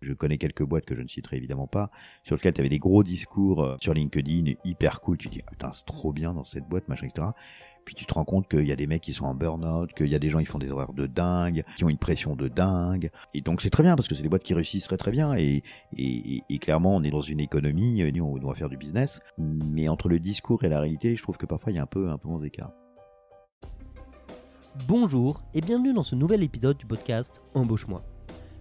Je 0.00 0.14
connais 0.14 0.38
quelques 0.38 0.62
boîtes 0.62 0.86
que 0.86 0.94
je 0.94 1.02
ne 1.02 1.08
citerai 1.08 1.36
évidemment 1.36 1.66
pas, 1.66 1.90
sur 2.24 2.36
lesquelles 2.36 2.54
tu 2.54 2.60
avais 2.60 2.70
des 2.70 2.78
gros 2.78 3.02
discours 3.02 3.62
euh, 3.62 3.76
sur 3.80 3.92
LinkedIn, 3.92 4.52
hyper 4.64 5.00
cool. 5.00 5.18
Tu 5.18 5.28
dis, 5.28 5.42
ah, 5.46 5.50
putain, 5.50 5.72
c'est 5.72 5.84
trop 5.84 6.12
bien 6.12 6.32
dans 6.32 6.44
cette 6.44 6.68
boîte, 6.68 6.88
machin, 6.88 7.06
etc. 7.06 7.28
Puis 7.84 7.94
tu 7.94 8.06
te 8.06 8.14
rends 8.14 8.24
compte 8.24 8.48
qu'il 8.48 8.66
y 8.66 8.72
a 8.72 8.76
des 8.76 8.86
mecs 8.86 9.02
qui 9.02 9.12
sont 9.12 9.24
en 9.24 9.34
burn-out, 9.34 9.92
qu'il 9.94 10.08
y 10.08 10.14
a 10.14 10.18
des 10.18 10.28
gens 10.28 10.38
qui 10.38 10.46
font 10.46 10.58
des 10.58 10.70
horaires 10.70 10.92
de 10.92 11.06
dingue, 11.06 11.64
qui 11.76 11.84
ont 11.84 11.88
une 11.88 11.98
pression 11.98 12.36
de 12.36 12.48
dingue. 12.48 13.10
Et 13.34 13.40
donc 13.40 13.62
c'est 13.62 13.70
très 13.70 13.82
bien 13.82 13.96
parce 13.96 14.06
que 14.06 14.14
c'est 14.14 14.22
des 14.22 14.28
boîtes 14.28 14.42
qui 14.42 14.54
réussissent 14.54 14.84
très 14.84 14.96
très 14.96 15.10
bien. 15.10 15.34
Et, 15.36 15.62
et, 15.96 16.42
et, 16.48 16.58
clairement, 16.58 16.96
on 16.96 17.02
est 17.02 17.10
dans 17.10 17.20
une 17.20 17.40
économie, 17.40 18.02
euh, 18.02 18.22
on 18.22 18.36
doit 18.36 18.54
faire 18.54 18.68
du 18.68 18.76
business. 18.76 19.20
Mais 19.38 19.88
entre 19.88 20.08
le 20.08 20.18
discours 20.18 20.62
et 20.64 20.68
la 20.68 20.80
réalité, 20.80 21.16
je 21.16 21.22
trouve 21.22 21.36
que 21.36 21.46
parfois 21.46 21.72
il 21.72 21.76
y 21.76 21.78
a 21.78 21.82
un 21.82 21.86
peu 21.86 22.10
un 22.10 22.18
peu 22.18 22.28
moins 22.28 22.40
d'écart. 22.40 22.72
Bonjour 24.86 25.42
et 25.54 25.60
bienvenue 25.60 25.92
dans 25.92 26.04
ce 26.04 26.14
nouvel 26.14 26.42
épisode 26.42 26.76
du 26.76 26.86
podcast 26.86 27.42
Embauche-moi. 27.54 28.02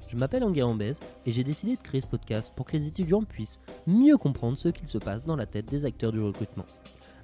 Je 0.09 0.17
m'appelle 0.17 0.43
Enguerrand 0.43 0.73
Best 0.73 1.13
et 1.27 1.31
j'ai 1.31 1.43
décidé 1.43 1.75
de 1.75 1.81
créer 1.81 2.01
ce 2.01 2.07
podcast 2.07 2.51
pour 2.55 2.65
que 2.65 2.75
les 2.75 2.87
étudiants 2.87 3.21
puissent 3.21 3.59
mieux 3.85 4.17
comprendre 4.17 4.57
ce 4.57 4.69
qu'il 4.69 4.87
se 4.87 4.97
passe 4.97 5.23
dans 5.23 5.35
la 5.35 5.45
tête 5.45 5.67
des 5.67 5.85
acteurs 5.85 6.11
du 6.11 6.19
recrutement. 6.19 6.65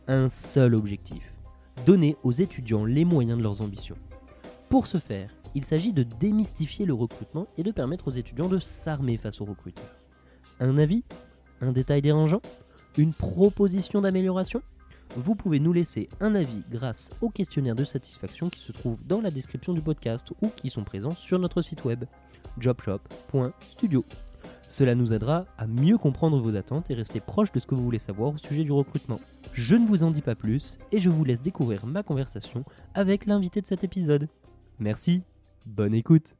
Un 0.07 0.29
seul 0.29 0.75
objectif 0.75 1.33
donner 1.87 2.15
aux 2.21 2.31
étudiants 2.31 2.85
les 2.85 3.03
moyens 3.03 3.39
de 3.39 3.43
leurs 3.43 3.61
ambitions. 3.61 3.97
Pour 4.69 4.85
ce 4.85 4.99
faire, 4.99 5.31
il 5.55 5.65
s'agit 5.65 5.93
de 5.93 6.03
démystifier 6.03 6.85
le 6.85 6.93
recrutement 6.93 7.47
et 7.57 7.63
de 7.63 7.71
permettre 7.71 8.07
aux 8.07 8.11
étudiants 8.11 8.49
de 8.49 8.59
s'armer 8.59 9.17
face 9.17 9.41
aux 9.41 9.45
recruteurs. 9.45 9.95
Un 10.59 10.77
avis? 10.77 11.03
Un 11.61 11.71
détail 11.71 12.03
dérangeant? 12.03 12.41
Une 12.99 13.13
proposition 13.13 14.01
d'amélioration? 14.01 14.61
Vous 15.15 15.33
pouvez 15.33 15.59
nous 15.59 15.73
laisser 15.73 16.07
un 16.19 16.35
avis 16.35 16.63
grâce 16.69 17.09
au 17.21 17.29
questionnaire 17.29 17.75
de 17.75 17.83
satisfaction 17.83 18.49
qui 18.49 18.59
se 18.59 18.71
trouve 18.71 18.97
dans 19.07 19.21
la 19.21 19.31
description 19.31 19.73
du 19.73 19.81
podcast 19.81 20.33
ou 20.41 20.49
qui 20.49 20.69
sont 20.69 20.83
présents 20.83 21.15
sur 21.15 21.39
notre 21.39 21.61
site 21.61 21.83
web 21.83 22.05
jobshop.studio. 22.59 24.03
Cela 24.67 24.95
nous 24.95 25.13
aidera 25.13 25.45
à 25.57 25.67
mieux 25.67 25.97
comprendre 25.97 26.39
vos 26.39 26.55
attentes 26.55 26.89
et 26.89 26.95
rester 26.95 27.19
proche 27.19 27.51
de 27.51 27.59
ce 27.59 27.67
que 27.67 27.75
vous 27.75 27.83
voulez 27.83 27.99
savoir 27.99 28.33
au 28.33 28.37
sujet 28.37 28.63
du 28.63 28.71
recrutement. 28.71 29.19
Je 29.53 29.75
ne 29.75 29.87
vous 29.87 30.03
en 30.03 30.11
dis 30.11 30.21
pas 30.21 30.35
plus 30.35 30.77
et 30.91 30.99
je 30.99 31.09
vous 31.09 31.23
laisse 31.23 31.41
découvrir 31.41 31.85
ma 31.85 32.03
conversation 32.03 32.65
avec 32.93 33.25
l'invité 33.25 33.61
de 33.61 33.67
cet 33.67 33.83
épisode. 33.83 34.27
Merci, 34.79 35.21
bonne 35.65 35.93
écoute. 35.93 36.35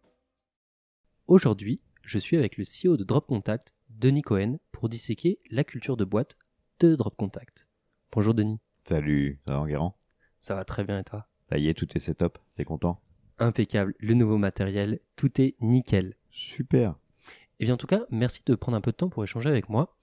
Aujourd'hui, 1.27 1.81
je 2.03 2.19
suis 2.19 2.38
avec 2.38 2.57
le 2.57 2.63
CEO 2.63 2.97
de 2.97 3.03
Drop 3.03 3.25
Contact, 3.25 3.73
Denis 3.89 4.22
Cohen, 4.22 4.57
pour 4.72 4.89
disséquer 4.89 5.39
la 5.49 5.63
culture 5.63 5.97
de 5.97 6.03
boîte 6.03 6.35
de 6.79 6.95
Drop 6.95 7.16
Contact. 7.16 7.67
Bonjour 8.11 8.33
Denis. 8.33 8.59
Salut, 8.88 9.39
ça 9.45 9.53
va 9.53 9.61
Enguerrand? 9.61 9.97
Ça 10.41 10.55
va 10.55 10.66
très 10.66 10.83
bien 10.83 10.99
et 10.99 11.03
toi? 11.03 11.27
Ça 11.49 11.57
y 11.57 11.69
est, 11.69 11.73
tout 11.73 11.88
est 11.95 11.99
setup, 11.99 12.38
t'es 12.55 12.66
content? 12.66 13.01
Impeccable, 13.39 13.94
le 14.00 14.14
nouveau 14.14 14.38
matériel, 14.38 15.00
tout 15.16 15.41
est 15.41 15.55
nickel. 15.61 16.16
Super. 16.31 16.91
Et 16.91 17.64
eh 17.64 17.66
bien 17.66 17.73
en 17.73 17.78
tout 17.78 17.88
cas, 17.88 18.05
merci 18.09 18.41
de 18.45 18.55
prendre 18.55 18.78
un 18.78 18.81
peu 18.81 18.91
de 18.91 18.97
temps 18.97 19.09
pour 19.09 19.23
échanger 19.23 19.50
avec 19.50 19.69
moi. 19.69 19.95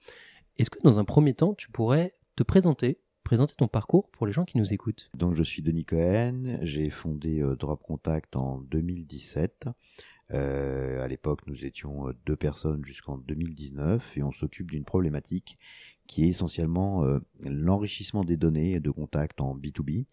Est-ce 0.57 0.69
que 0.69 0.79
dans 0.83 0.99
un 0.99 1.05
premier 1.05 1.33
temps, 1.33 1.53
tu 1.53 1.69
pourrais 1.69 2.13
te 2.35 2.43
présenter 2.43 2.99
présenter 3.23 3.55
ton 3.57 3.67
parcours 3.67 4.09
pour 4.11 4.27
les 4.27 4.33
gens 4.33 4.45
qui 4.45 4.57
nous 4.57 4.73
écoutent? 4.73 5.09
Donc 5.15 5.33
je 5.33 5.43
suis 5.43 5.61
Denis 5.61 5.85
Cohen, 5.85 6.59
j'ai 6.61 6.89
fondé 6.89 7.39
euh, 7.41 7.55
Drop 7.55 7.81
Contact 7.81 8.35
en 8.35 8.59
2017. 8.69 9.67
Euh, 10.31 11.03
à 11.03 11.07
l'époque, 11.07 11.41
nous 11.47 11.65
étions 11.65 12.07
euh, 12.07 12.13
deux 12.25 12.35
personnes 12.35 12.83
jusqu'en 12.83 13.17
2019 13.17 14.17
et 14.17 14.23
on 14.23 14.31
s'occupe 14.31 14.71
d'une 14.71 14.85
problématique 14.85 15.57
qui 16.07 16.25
est 16.25 16.27
essentiellement 16.27 17.05
l'enrichissement 17.45 18.23
des 18.23 18.37
données 18.37 18.79
de 18.79 18.91
contact 18.91 19.39
en 19.41 19.55
B2B 19.55 20.05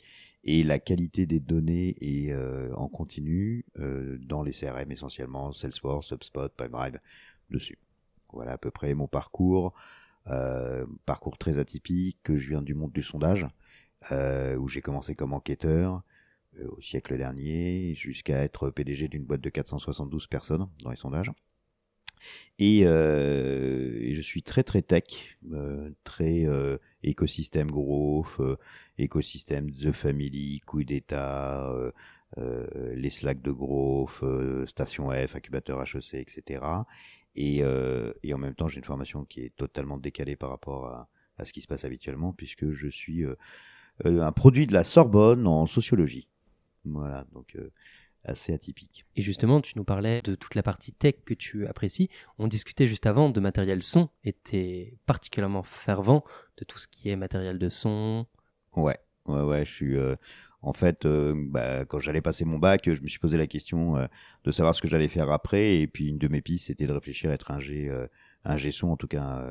et 0.44 0.62
la 0.62 0.78
qualité 0.78 1.26
des 1.26 1.40
données 1.40 1.96
est 2.00 2.34
en 2.74 2.88
continu 2.88 3.64
dans 3.76 4.42
les 4.42 4.52
CRM 4.52 4.92
essentiellement, 4.92 5.52
Salesforce, 5.52 6.12
HubSpot, 6.12 6.48
Pipedrive, 6.48 7.00
dessus. 7.50 7.78
Voilà 8.32 8.52
à 8.52 8.58
peu 8.58 8.70
près 8.70 8.94
mon 8.94 9.08
parcours. 9.08 9.74
Euh, 10.26 10.86
parcours 11.06 11.38
très 11.38 11.58
atypique, 11.58 12.18
que 12.22 12.36
je 12.36 12.48
viens 12.48 12.62
du 12.62 12.74
monde 12.74 12.92
du 12.92 13.02
sondage, 13.02 13.46
euh, 14.12 14.56
où 14.56 14.68
j'ai 14.68 14.82
commencé 14.82 15.14
comme 15.14 15.32
enquêteur 15.32 16.02
euh, 16.58 16.68
au 16.68 16.80
siècle 16.80 17.16
dernier, 17.16 17.94
jusqu'à 17.94 18.44
être 18.44 18.70
PDG 18.70 19.08
d'une 19.08 19.24
boîte 19.24 19.40
de 19.40 19.50
472 19.50 20.26
personnes 20.26 20.68
dans 20.82 20.90
les 20.90 20.96
sondages. 20.96 21.32
Et, 22.58 22.82
je 22.84 24.20
suis 24.20 24.42
très 24.42 24.62
très 24.62 24.82
tech, 24.82 25.38
très 26.04 26.46
écosystème 27.02 27.70
growth, 27.70 28.40
écosystème 28.98 29.70
The 29.70 29.92
Family, 29.92 30.60
couille 30.66 30.84
d'État, 30.84 31.72
les 32.36 33.10
Slack 33.10 33.40
de 33.42 33.52
growth, 33.52 34.22
station 34.66 35.10
F, 35.10 35.36
incubateur 35.36 35.82
HEC, 35.82 36.14
etc. 36.14 36.60
Euh, 37.38 38.12
et, 38.22 38.34
en 38.34 38.38
même 38.38 38.54
temps, 38.54 38.68
j'ai 38.68 38.78
une 38.78 38.84
formation 38.84 39.24
qui 39.24 39.40
est 39.42 39.56
totalement 39.56 39.98
décalée 39.98 40.36
par 40.36 40.50
rapport 40.50 40.86
à, 40.86 41.08
ce 41.44 41.52
qui 41.52 41.62
se 41.62 41.68
passe 41.68 41.84
habituellement, 41.84 42.32
puisque 42.32 42.70
je 42.70 42.88
suis 42.88 43.24
euh, 43.24 43.34
euh, 44.04 44.20
un 44.20 44.32
produit 44.32 44.66
de 44.66 44.74
la 44.74 44.84
Sorbonne 44.84 45.46
en 45.46 45.66
sociologie. 45.66 46.28
Voilà, 46.84 47.26
donc 47.32 47.56
assez 48.24 48.52
atypique. 48.52 49.06
Et 49.16 49.22
justement, 49.22 49.60
tu 49.60 49.72
nous 49.76 49.84
parlais 49.84 50.20
de 50.22 50.34
toute 50.34 50.54
la 50.54 50.62
partie 50.62 50.92
tech 50.92 51.14
que 51.24 51.34
tu 51.34 51.66
apprécies. 51.66 52.10
On 52.38 52.48
discutait 52.48 52.86
juste 52.86 53.06
avant 53.06 53.30
de 53.30 53.40
matériel 53.40 53.82
son, 53.82 54.08
et 54.24 54.32
tu 54.32 54.98
particulièrement 55.06 55.62
fervent 55.62 56.24
de 56.58 56.64
tout 56.64 56.78
ce 56.78 56.88
qui 56.88 57.08
est 57.08 57.16
matériel 57.16 57.58
de 57.58 57.68
son. 57.68 58.26
Ouais, 58.76 58.98
ouais, 59.26 59.42
ouais, 59.42 59.64
je 59.64 59.70
suis 59.70 59.96
en 60.62 60.72
fait, 60.72 61.06
euh, 61.06 61.34
bah, 61.36 61.84
quand 61.86 61.98
j'allais 62.00 62.20
passer 62.20 62.44
mon 62.44 62.58
bac, 62.58 62.82
je 62.84 63.00
me 63.00 63.08
suis 63.08 63.18
posé 63.18 63.38
la 63.38 63.46
question 63.46 63.96
euh, 63.96 64.06
de 64.44 64.50
savoir 64.50 64.74
ce 64.74 64.82
que 64.82 64.88
j'allais 64.88 65.08
faire 65.08 65.30
après. 65.30 65.76
Et 65.76 65.86
puis 65.86 66.08
une 66.08 66.18
de 66.18 66.28
mes 66.28 66.42
pistes, 66.42 66.66
c'était 66.66 66.86
de 66.86 66.92
réfléchir 66.92 67.30
à 67.30 67.34
être 67.34 67.50
euh, 67.50 68.06
un 68.44 68.56
G 68.56 68.70
son, 68.70 68.88
en 68.88 68.96
tout 68.96 69.06
cas 69.06 69.44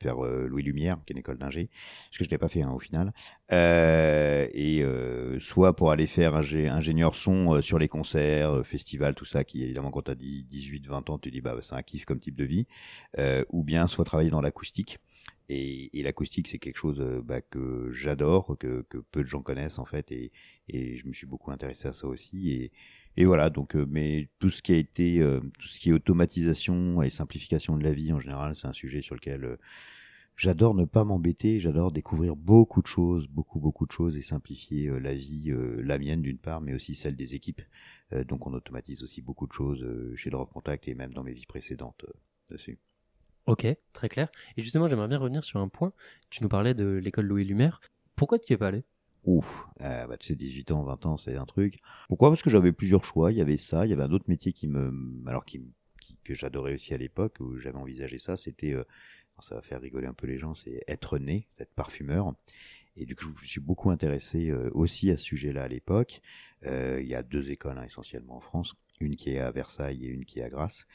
faire 0.00 0.16
Louis 0.16 0.62
Lumière, 0.62 0.96
qui 1.06 1.12
est 1.12 1.14
une 1.14 1.18
école 1.20 1.38
d'ingé, 1.38 1.70
ce 2.10 2.18
que 2.18 2.24
je 2.24 2.30
n'ai 2.30 2.38
pas 2.38 2.48
fait 2.48 2.62
hein, 2.62 2.72
au 2.72 2.78
final. 2.78 3.12
et 3.50 4.84
soit 5.40 5.76
pour 5.76 5.90
aller 5.90 6.06
faire 6.06 6.34
ingénieur 6.34 7.14
son 7.14 7.60
sur 7.60 7.78
les 7.78 7.88
concerts, 7.88 8.66
festivals, 8.66 9.14
tout 9.14 9.24
ça, 9.24 9.44
qui 9.44 9.62
évidemment 9.62 9.90
quand 9.90 10.02
tu 10.02 10.10
as 10.10 10.14
18-20 10.14 11.10
ans, 11.10 11.18
tu 11.18 11.30
dis 11.30 11.40
bah 11.40 11.56
c'est 11.60 11.74
un 11.74 11.82
kiff 11.82 12.04
comme 12.04 12.20
type 12.20 12.36
de 12.36 12.44
vie. 12.44 12.66
ou 13.50 13.62
bien 13.62 13.86
soit 13.86 14.04
travailler 14.04 14.30
dans 14.30 14.40
l'acoustique. 14.40 14.98
Et, 15.48 15.96
et 15.98 16.02
l'acoustique, 16.02 16.48
c'est 16.48 16.58
quelque 16.58 16.76
chose 16.76 17.00
euh, 17.00 17.22
bah, 17.22 17.40
que 17.40 17.90
j'adore, 17.92 18.56
que, 18.58 18.84
que, 18.88 18.98
peu 18.98 19.22
de 19.22 19.28
gens 19.28 19.42
connaissent 19.42 19.78
en 19.78 19.84
fait, 19.84 20.10
et, 20.10 20.32
et, 20.68 20.96
je 20.96 21.06
me 21.06 21.12
suis 21.12 21.26
beaucoup 21.26 21.52
intéressé 21.52 21.88
à 21.88 21.92
ça 21.92 22.06
aussi. 22.06 22.50
Et, 22.52 22.72
et 23.16 23.24
voilà, 23.24 23.50
donc, 23.50 23.76
euh, 23.76 23.86
mais 23.88 24.28
tout 24.38 24.50
ce 24.50 24.62
qui 24.62 24.72
a 24.72 24.76
été, 24.76 25.20
euh, 25.20 25.40
tout 25.58 25.68
ce 25.68 25.80
qui 25.80 25.90
est 25.90 25.92
automatisation 25.92 27.02
et 27.02 27.10
simplification 27.10 27.76
de 27.76 27.84
la 27.84 27.92
vie 27.92 28.12
en 28.12 28.20
général, 28.20 28.54
c'est 28.54 28.66
un 28.66 28.72
sujet 28.72 29.02
sur 29.02 29.14
lequel 29.14 29.58
j'adore 30.36 30.74
ne 30.74 30.84
pas 30.84 31.04
m'embêter, 31.04 31.58
j'adore 31.60 31.92
découvrir 31.92 32.36
beaucoup 32.36 32.82
de 32.82 32.86
choses, 32.86 33.26
beaucoup 33.28 33.58
beaucoup 33.58 33.86
de 33.86 33.92
choses 33.92 34.16
et 34.16 34.22
simplifier 34.22 34.90
la 35.00 35.14
vie, 35.14 35.50
la 35.78 35.98
mienne 35.98 36.20
d'une 36.20 36.38
part, 36.38 36.60
mais 36.60 36.74
aussi 36.74 36.94
celle 36.94 37.16
des 37.16 37.34
équipes. 37.34 37.62
donc 38.28 38.46
on 38.46 38.52
automatise 38.52 39.02
aussi 39.02 39.22
beaucoup 39.22 39.46
de 39.46 39.52
choses 39.52 39.86
chez 40.14 40.28
Drop 40.28 40.52
Contact 40.52 40.88
et 40.88 40.94
même 40.94 41.14
dans 41.14 41.24
mes 41.24 41.32
vies 41.32 41.46
précédentes 41.46 42.04
dessus. 42.50 42.78
Ok, 43.46 43.66
très 43.92 44.08
clair. 44.10 44.28
Et 44.56 44.62
justement, 44.62 44.88
j'aimerais 44.88 45.08
bien 45.08 45.18
revenir 45.18 45.42
sur 45.42 45.60
un 45.60 45.68
point. 45.68 45.92
Tu 46.30 46.42
nous 46.42 46.48
parlais 46.48 46.74
de 46.74 46.84
l'école 46.84 47.26
Louis 47.26 47.44
Lumière. 47.44 47.80
Pourquoi 48.16 48.38
tu 48.38 48.52
n'y 48.52 48.54
es 48.54 48.58
pas 48.58 48.68
allé? 48.68 48.84
Ouf, 49.26 49.66
euh, 49.82 50.06
bah, 50.06 50.16
tu 50.16 50.28
sais, 50.28 50.34
18 50.36 50.70
ans, 50.70 50.82
20 50.84 51.06
ans, 51.06 51.16
c'est 51.16 51.36
un 51.36 51.44
truc. 51.46 51.80
Pourquoi? 52.08 52.30
Parce 52.30 52.42
que 52.42 52.50
j'avais 52.50 52.72
plusieurs 52.72 53.04
choix. 53.04 53.32
Il 53.32 53.38
y 53.38 53.40
avait 53.40 53.56
ça, 53.56 53.84
il 53.84 53.90
y 53.90 53.92
avait 53.92 54.04
un 54.04 54.12
autre 54.12 54.26
métier 54.28 54.52
qui 54.52 54.68
me, 54.68 54.92
alors 55.26 55.44
qui, 55.44 55.60
que 56.24 56.34
j'adorais 56.34 56.74
aussi 56.74 56.94
à 56.94 56.98
l'époque 56.98 57.36
où 57.40 57.58
j'avais 57.58 57.78
envisagé 57.78 58.18
ça. 58.18 58.36
C'était, 58.36 58.72
euh, 58.72 58.84
ça 59.40 59.54
va 59.54 59.62
faire 59.62 59.80
rigoler 59.80 60.06
un 60.06 60.14
peu 60.14 60.26
les 60.26 60.38
gens, 60.38 60.54
c'est 60.54 60.80
être 60.88 61.18
né, 61.18 61.46
être 61.58 61.72
parfumeur. 61.74 62.34
Et 62.96 63.04
du 63.04 63.14
coup, 63.14 63.26
je 63.36 63.42
me 63.42 63.46
suis 63.46 63.60
beaucoup 63.60 63.90
intéressé 63.90 64.50
euh, 64.50 64.70
aussi 64.72 65.10
à 65.10 65.16
ce 65.16 65.24
sujet-là 65.24 65.64
à 65.64 65.68
l'époque. 65.68 66.22
Euh, 66.64 66.98
il 67.02 67.08
y 67.08 67.14
a 67.14 67.22
deux 67.22 67.50
écoles 67.50 67.78
hein, 67.78 67.84
essentiellement 67.84 68.36
en 68.36 68.40
France, 68.40 68.74
une 69.00 69.16
qui 69.16 69.30
est 69.30 69.38
à 69.38 69.50
Versailles 69.50 70.06
et 70.06 70.08
une 70.08 70.24
qui 70.24 70.40
est 70.40 70.44
à 70.44 70.48
Grasse. 70.48 70.86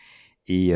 Et, 0.48 0.74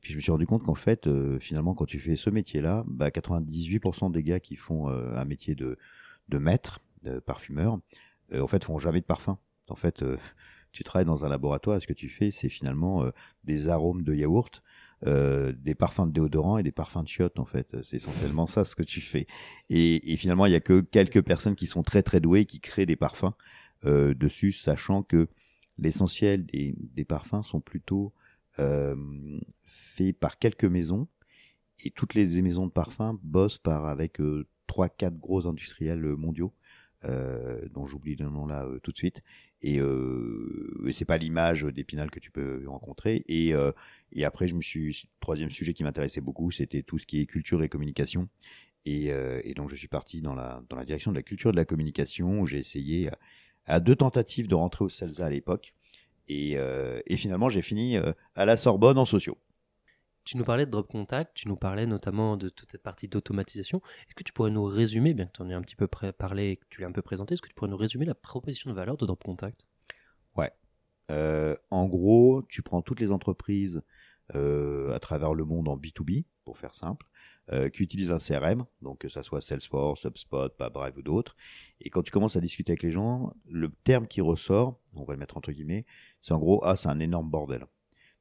puis 0.00 0.12
je 0.12 0.16
me 0.16 0.20
suis 0.22 0.32
rendu 0.32 0.46
compte 0.46 0.64
qu'en 0.64 0.74
fait, 0.74 1.06
finalement, 1.38 1.74
quand 1.74 1.84
tu 1.84 2.00
fais 2.00 2.16
ce 2.16 2.30
métier-là, 2.30 2.84
bah, 2.88 3.10
98% 3.10 4.10
des 4.10 4.22
gars 4.22 4.40
qui 4.40 4.56
font 4.56 4.88
un 4.88 5.24
métier 5.26 5.54
de, 5.54 5.78
de 6.32 6.38
maître, 6.38 6.80
de 7.02 7.18
parfumeur, 7.18 7.78
en 8.34 8.46
fait, 8.46 8.64
font 8.64 8.78
jamais 8.78 9.00
de 9.00 9.06
parfum. 9.06 9.38
En 9.68 9.76
fait, 9.76 10.04
tu 10.72 10.84
travailles 10.84 11.06
dans 11.06 11.24
un 11.24 11.28
laboratoire, 11.28 11.80
ce 11.80 11.86
que 11.86 11.92
tu 11.92 12.08
fais, 12.08 12.30
c'est 12.30 12.48
finalement 12.48 13.04
des 13.44 13.68
arômes 13.68 14.02
de 14.02 14.14
yaourt, 14.14 14.62
des 15.04 15.74
parfums 15.78 16.06
de 16.06 16.12
déodorant 16.12 16.58
et 16.58 16.62
des 16.62 16.72
parfums 16.72 17.02
de 17.02 17.08
chiottes, 17.08 17.38
en 17.38 17.44
fait. 17.44 17.76
C'est 17.82 17.96
essentiellement 17.96 18.46
ça 18.46 18.64
ce 18.64 18.74
que 18.74 18.82
tu 18.82 19.00
fais. 19.00 19.26
Et, 19.68 20.16
finalement, 20.16 20.46
il 20.46 20.52
y 20.52 20.56
a 20.56 20.60
que 20.60 20.80
quelques 20.80 21.22
personnes 21.22 21.56
qui 21.56 21.66
sont 21.66 21.82
très 21.82 22.02
très 22.02 22.20
douées 22.20 22.46
qui 22.46 22.60
créent 22.60 22.86
des 22.86 22.96
parfums 22.96 23.34
dessus, 23.84 24.52
sachant 24.52 25.02
que 25.02 25.28
l'essentiel 25.78 26.46
des, 26.46 27.04
parfums 27.04 27.42
sont 27.42 27.60
plutôt 27.60 28.12
euh, 28.58 28.94
fait 29.62 30.12
par 30.12 30.38
quelques 30.38 30.64
maisons 30.64 31.08
et 31.78 31.90
toutes 31.90 32.14
les 32.14 32.42
maisons 32.42 32.66
de 32.66 32.72
parfum 32.72 33.18
bossent 33.22 33.58
par 33.58 33.86
avec 33.86 34.20
euh, 34.20 34.46
trois 34.72 34.88
quatre 34.88 35.18
gros 35.18 35.46
industriels 35.46 36.00
mondiaux 36.00 36.50
euh, 37.04 37.60
dont 37.74 37.84
j'oublie 37.84 38.16
le 38.16 38.30
nom 38.30 38.46
là 38.46 38.64
euh, 38.64 38.78
tout 38.82 38.90
de 38.90 38.96
suite. 38.96 39.20
Et, 39.60 39.78
euh, 39.80 40.88
c'est 40.92 41.04
pas 41.04 41.18
l'image 41.18 41.64
d'Épinal 41.64 42.10
que 42.10 42.18
tu 42.18 42.30
peux 42.30 42.64
rencontrer. 42.66 43.22
Et, 43.28 43.52
euh, 43.52 43.72
et 44.12 44.24
après, 44.24 44.48
je 44.48 44.54
me 44.54 44.62
suis 44.62 45.10
troisième 45.20 45.50
sujet 45.50 45.74
qui 45.74 45.84
m'intéressait 45.84 46.22
beaucoup, 46.22 46.50
c'était 46.50 46.82
tout 46.82 46.98
ce 46.98 47.04
qui 47.04 47.20
est 47.20 47.26
culture 47.26 47.62
et 47.62 47.68
communication. 47.68 48.30
Et, 48.86 49.08
et, 49.44 49.54
donc 49.54 49.68
je 49.68 49.76
suis 49.76 49.88
parti 49.88 50.22
dans 50.22 50.34
la 50.34 50.60
dans 50.68 50.74
la 50.76 50.84
direction 50.84 51.12
de 51.12 51.16
la 51.16 51.22
culture 51.22 51.50
et 51.50 51.52
de 51.52 51.56
la 51.58 51.64
communication. 51.66 52.46
J'ai 52.46 52.58
essayé 52.58 53.10
à, 53.66 53.78
deux 53.78 53.94
tentatives 53.94 54.48
de 54.48 54.56
rentrer 54.56 54.84
au 54.84 54.88
CELSA 54.88 55.26
à 55.26 55.30
l'époque. 55.30 55.74
Et, 56.28 56.56
et 57.06 57.16
finalement, 57.16 57.48
j'ai 57.48 57.62
fini 57.62 57.96
à 58.34 58.44
la 58.44 58.56
Sorbonne 58.56 58.98
en 58.98 59.04
sociaux. 59.04 59.38
Tu 60.24 60.36
nous 60.36 60.44
parlais 60.44 60.66
de 60.66 60.70
Drop 60.70 60.88
Contact, 60.88 61.32
tu 61.34 61.48
nous 61.48 61.56
parlais 61.56 61.84
notamment 61.84 62.36
de 62.36 62.48
toute 62.48 62.70
cette 62.70 62.82
partie 62.82 63.08
d'automatisation. 63.08 63.82
Est-ce 64.06 64.14
que 64.14 64.22
tu 64.22 64.32
pourrais 64.32 64.50
nous 64.50 64.64
résumer, 64.64 65.14
bien 65.14 65.26
que 65.26 65.32
tu 65.32 65.42
en 65.42 65.48
aies 65.50 65.54
un 65.54 65.62
petit 65.62 65.76
peu 65.76 65.88
parlé 65.88 66.50
et 66.50 66.56
que 66.56 66.64
tu 66.70 66.80
l'aies 66.80 66.86
un 66.86 66.92
peu 66.92 67.02
présenté, 67.02 67.34
est-ce 67.34 67.42
que 67.42 67.48
tu 67.48 67.54
pourrais 67.54 67.70
nous 67.70 67.76
résumer 67.76 68.04
la 68.04 68.14
proposition 68.14 68.70
de 68.70 68.76
valeur 68.76 68.96
de 68.96 69.04
Drop 69.04 69.22
Contact? 69.22 69.66
Ouais. 70.36 70.52
Euh, 71.10 71.56
en 71.70 71.86
gros, 71.86 72.42
tu 72.48 72.62
prends 72.62 72.82
toutes 72.82 73.00
les 73.00 73.10
entreprises 73.10 73.82
euh, 74.34 74.92
à 74.94 75.00
travers 75.00 75.34
le 75.34 75.44
monde 75.44 75.68
en 75.68 75.76
B2B, 75.76 76.24
pour 76.44 76.56
faire 76.56 76.74
simple, 76.74 77.06
euh, 77.52 77.68
qui 77.68 77.82
utilisent 77.82 78.12
un 78.12 78.18
CRM, 78.18 78.64
donc 78.80 78.98
que 78.98 79.08
ça 79.08 79.22
soit 79.22 79.40
Salesforce, 79.40 80.04
HubSpot, 80.06 80.48
PaBrive 80.56 80.96
ou 80.98 81.02
d'autres. 81.02 81.36
Et 81.80 81.90
quand 81.90 82.02
tu 82.02 82.10
commences 82.10 82.36
à 82.36 82.40
discuter 82.40 82.72
avec 82.72 82.82
les 82.82 82.92
gens, 82.92 83.34
le 83.48 83.70
terme 83.84 84.06
qui 84.06 84.20
ressort, 84.20 84.78
on 84.94 85.04
va 85.04 85.14
le 85.14 85.18
mettre 85.18 85.36
entre 85.36 85.52
guillemets, 85.52 85.84
c'est 86.22 86.32
en 86.32 86.38
gros, 86.38 86.60
ah, 86.64 86.76
c'est 86.76 86.88
un 86.88 87.00
énorme 87.00 87.30
bordel. 87.30 87.66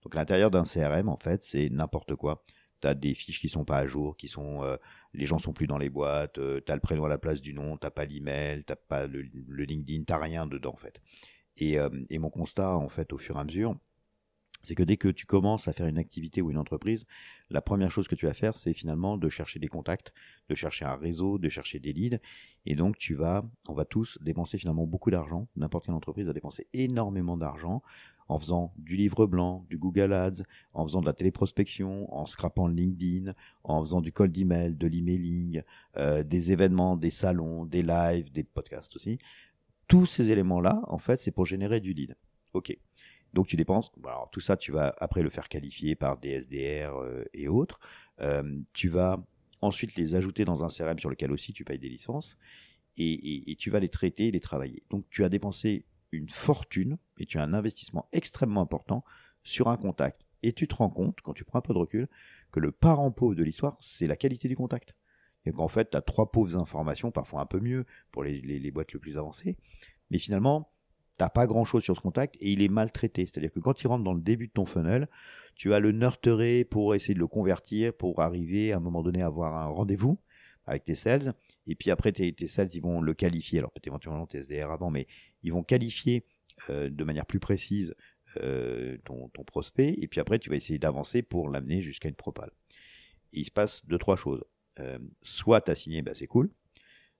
Donc 0.04 0.16
l'intérieur 0.16 0.52
d'un 0.52 0.64
CRM, 0.64 1.10
en 1.10 1.18
fait, 1.18 1.44
c'est 1.44 1.70
n'importe 1.70 2.16
quoi. 2.16 2.44
Tu 2.82 2.88
as 2.88 2.96
des 2.96 3.14
fiches 3.14 3.40
qui 3.40 3.50
sont 3.50 3.66
pas 3.66 3.78
à 3.78 3.88
jour, 3.88 4.18
qui 4.18 4.28
sont 4.28 4.64
euh, 4.64 4.78
les 5.14 5.26
gens 5.26 5.38
sont 5.38 5.54
plus 5.54 5.68
dans 5.68 5.78
les 5.78 5.90
boîtes, 5.90 6.40
euh, 6.40 6.62
tu 6.66 6.74
le 6.74 6.80
prénom 6.80 7.06
à 7.06 7.10
la 7.10 7.20
place 7.20 7.42
du 7.42 7.54
nom, 7.54 7.78
t'as 7.78 7.92
pas 7.92 8.06
l'email, 8.06 8.64
t'as 8.64 8.76
pas 8.76 9.08
le, 9.08 9.22
le 9.22 9.64
LinkedIn, 9.64 10.04
t'as 10.04 10.18
rien 10.18 10.48
dedans 10.48 10.74
en 10.74 10.78
fait. 10.78 11.02
Et, 11.58 11.80
euh, 11.80 11.90
et 12.10 12.18
mon 12.18 12.30
constat 12.30 12.76
en 12.76 12.90
fait 12.90 13.14
au 13.14 13.18
fur 13.18 13.38
et 13.38 13.40
à 13.40 13.44
mesure, 13.44 13.76
c'est 14.64 14.76
que 14.76 14.84
dès 14.84 14.98
que 14.98 15.08
tu 15.08 15.26
commences 15.26 15.68
à 15.68 15.74
faire 15.74 15.88
une 15.88 15.98
activité 15.98 16.42
ou 16.42 16.52
une 16.52 16.58
entreprise, 16.58 17.06
la 17.50 17.62
première 17.62 17.92
chose 17.92 18.08
que 18.08 18.16
tu 18.16 18.26
vas 18.26 18.34
faire, 18.34 18.56
c'est 18.56 18.74
finalement 18.74 19.18
de 19.18 19.30
chercher 19.30 19.60
des 19.60 19.68
contacts, 19.68 20.14
de 20.50 20.56
chercher 20.56 20.86
un 20.86 20.96
réseau, 20.96 21.40
de 21.40 21.50
chercher 21.50 21.80
des 21.80 21.94
leads. 21.94 22.20
Et 22.66 22.76
donc, 22.76 22.98
tu 22.98 23.16
vas, 23.16 23.44
on 23.68 23.74
va 23.74 23.86
tous 23.86 24.20
dépenser 24.22 24.58
finalement 24.58 24.86
beaucoup 24.86 25.10
d'argent. 25.10 25.48
N'importe 25.56 25.86
quelle 25.86 25.96
entreprise 25.96 26.28
va 26.28 26.34
dépenser 26.34 26.68
énormément 26.74 27.38
d'argent 27.38 27.82
en 28.32 28.40
faisant 28.40 28.74
du 28.78 28.96
livre 28.96 29.28
blanc, 29.28 29.66
du 29.70 29.78
Google 29.78 30.14
Ads, 30.14 30.44
en 30.74 30.86
faisant 30.86 31.02
de 31.02 31.06
la 31.06 31.12
téléprospection, 31.12 32.14
en 32.16 32.26
scrapant 32.26 32.66
LinkedIn, 32.66 33.34
en 33.66 33.82
faisant 33.82 34.00
du 34.00 34.14
cold 34.14 34.36
email, 34.38 34.74
de 34.74 34.88
l'emailing, 34.88 35.64
euh, 35.98 36.24
des 36.24 36.54
événements, 36.54 36.96
des 36.96 37.12
salons, 37.12 37.66
des 37.66 37.84
lives, 37.84 38.32
des 38.32 38.46
podcasts 38.46 38.96
aussi. 38.96 39.20
Tous 39.90 40.06
ces 40.06 40.32
éléments-là, 40.32 40.82
en 40.88 40.98
fait, 40.98 41.20
c'est 41.20 41.32
pour 41.32 41.46
générer 41.46 41.82
du 41.82 41.92
lead. 41.92 42.16
Ok. 42.54 42.78
Donc 43.34 43.48
tu 43.48 43.58
dépenses. 43.58 43.92
Alors 44.06 44.30
tout 44.32 44.40
ça, 44.40 44.56
tu 44.56 44.72
vas 44.72 44.94
après 45.00 45.24
le 45.24 45.30
faire 45.30 45.50
qualifier 45.50 45.96
par 45.96 46.18
des 46.18 46.30
SDR 46.30 46.96
euh, 46.96 47.26
et 47.34 47.50
autres. 47.50 47.82
Euh, 48.22 48.62
tu 48.72 48.88
vas 48.88 49.22
ensuite 49.60 49.96
les 49.96 50.16
ajouter 50.16 50.46
dans 50.46 50.64
un 50.64 50.70
CRM 50.70 51.00
sur 51.00 51.10
lequel 51.10 51.34
aussi 51.34 51.52
tu 51.52 51.66
payes 51.66 51.80
des 51.80 51.90
licences 51.90 52.38
et, 52.98 53.52
et 53.52 53.56
tu 53.58 53.70
vas 53.70 53.80
les 53.82 53.90
traiter 53.90 54.28
et 54.28 54.32
les 54.32 54.40
travailler. 54.40 54.84
Donc 54.90 55.06
tu 55.10 55.26
as 55.26 55.30
dépensé 55.30 55.86
une 56.12 56.30
fortune 56.30 56.98
et 57.18 57.26
tu 57.26 57.38
as 57.38 57.44
un 57.44 57.54
investissement 57.54 58.08
extrêmement 58.12 58.62
important 58.62 59.04
sur 59.44 59.70
un 59.70 59.78
contact. 59.78 60.22
Et 60.44 60.54
tu 60.54 60.68
te 60.68 60.76
rends 60.76 60.90
compte, 60.90 61.22
quand 61.22 61.34
tu 61.34 61.46
prends 61.46 61.60
un 61.60 61.62
peu 61.62 61.74
de 61.74 61.80
recul, 61.80 62.08
que 62.52 62.60
le 62.60 62.72
parent 62.72 63.12
pauvre 63.12 63.36
de 63.36 63.44
l'histoire, 63.44 63.78
c'est 63.80 64.08
la 64.08 64.16
qualité 64.16 64.48
du 64.48 64.56
contact. 64.56 64.96
Et 65.46 65.52
qu'en 65.52 65.68
fait, 65.68 65.92
tu 65.92 65.98
as 65.98 66.02
trois 66.02 66.32
pauvres 66.32 66.58
informations, 66.58 67.12
parfois 67.12 67.42
un 67.42 67.46
peu 67.46 67.60
mieux 67.60 67.86
pour 68.12 68.24
les, 68.24 68.42
les, 68.42 68.72
boîtes 68.72 68.94
les 68.94 69.00
plus 69.00 69.18
avancées. 69.18 69.58
Mais 70.10 70.18
finalement, 70.18 70.72
t'as 71.18 71.30
pas 71.30 71.48
grand 71.48 71.66
chose 71.66 71.84
sur 71.84 71.96
ce 71.96 72.02
contact 72.02 72.36
et 72.40 72.52
il 72.52 72.62
est 72.62 72.68
maltraité. 72.68 73.26
C'est-à-dire 73.26 73.52
que 73.52 73.60
quand 73.60 73.82
il 73.82 73.88
rentre 73.88 74.04
dans 74.04 74.14
le 74.14 74.22
début 74.22 74.48
de 74.48 74.52
ton 74.52 74.66
funnel, 74.66 75.08
tu 75.56 75.70
vas 75.70 75.80
le 75.80 75.92
nurturer 75.92 76.64
pour 76.66 76.96
essayer 76.96 77.14
de 77.14 77.20
le 77.20 77.28
convertir, 77.28 77.94
pour 77.94 78.22
arriver 78.22 78.72
à 78.72 78.78
un 78.78 78.80
moment 78.80 79.04
donné 79.04 79.22
à 79.22 79.28
avoir 79.28 79.56
un 79.56 79.68
rendez-vous 79.68 80.20
avec 80.72 80.86
tes 80.86 80.96
sales. 80.96 81.34
Et 81.68 81.76
puis 81.76 81.92
après, 81.92 82.12
tes, 82.12 82.48
sales, 82.48 82.70
ils 82.74 82.82
vont 82.82 83.02
le 83.02 83.14
qualifier. 83.14 83.60
Alors 83.60 83.72
peut-être 83.72 83.88
éventuellement 83.88 84.26
tes 84.26 84.40
SDR 84.40 84.72
avant, 84.72 84.90
mais 84.90 85.08
ils 85.44 85.54
vont 85.54 85.64
qualifier 85.64 86.26
euh, 86.70 86.90
de 86.90 87.04
manière 87.04 87.26
plus 87.26 87.40
précise 87.40 87.94
euh, 88.38 88.98
ton, 89.06 89.30
prospect. 89.46 89.96
Et 89.98 90.08
puis 90.08 90.20
après, 90.20 90.40
tu 90.40 90.50
vas 90.50 90.56
essayer 90.56 90.80
d'avancer 90.80 91.22
pour 91.22 91.50
l'amener 91.50 91.82
jusqu'à 91.82 92.10
une 92.10 92.16
propale. 92.16 92.52
il 93.34 93.46
se 93.46 93.52
passe 93.52 93.86
deux, 93.86 93.98
trois 93.98 94.16
choses. 94.16 94.44
Euh, 94.80 95.00
soit 95.22 95.62
tu 95.62 95.72
as 95.72 95.76
signé, 95.76 96.02
bah, 96.02 96.14
c'est 96.16 96.28
cool. 96.28 96.50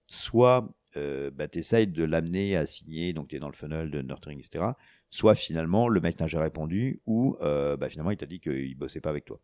Soit 0.06 0.74
bah, 0.94 1.48
tu 1.48 1.58
essayes 1.58 1.86
de 1.86 2.04
l'amener 2.04 2.54
à 2.54 2.66
signer, 2.66 3.14
donc 3.14 3.28
tu 3.28 3.36
es 3.36 3.38
dans 3.38 3.48
le 3.48 3.54
funnel 3.54 3.90
de 3.90 4.02
nurturing, 4.02 4.38
etc. 4.38 4.72
Soit 5.08 5.34
finalement, 5.34 5.88
le 5.88 6.00
mec 6.00 6.20
n'a 6.20 6.26
jamais 6.26 6.44
répondu, 6.44 7.00
ou 7.06 7.36
bah, 7.40 7.88
finalement, 7.88 8.10
il 8.10 8.18
t'a 8.18 8.26
dit 8.26 8.40
qu'il 8.40 8.74
bossait 8.76 9.00
pas 9.00 9.08
avec 9.08 9.24
toi. 9.24 9.40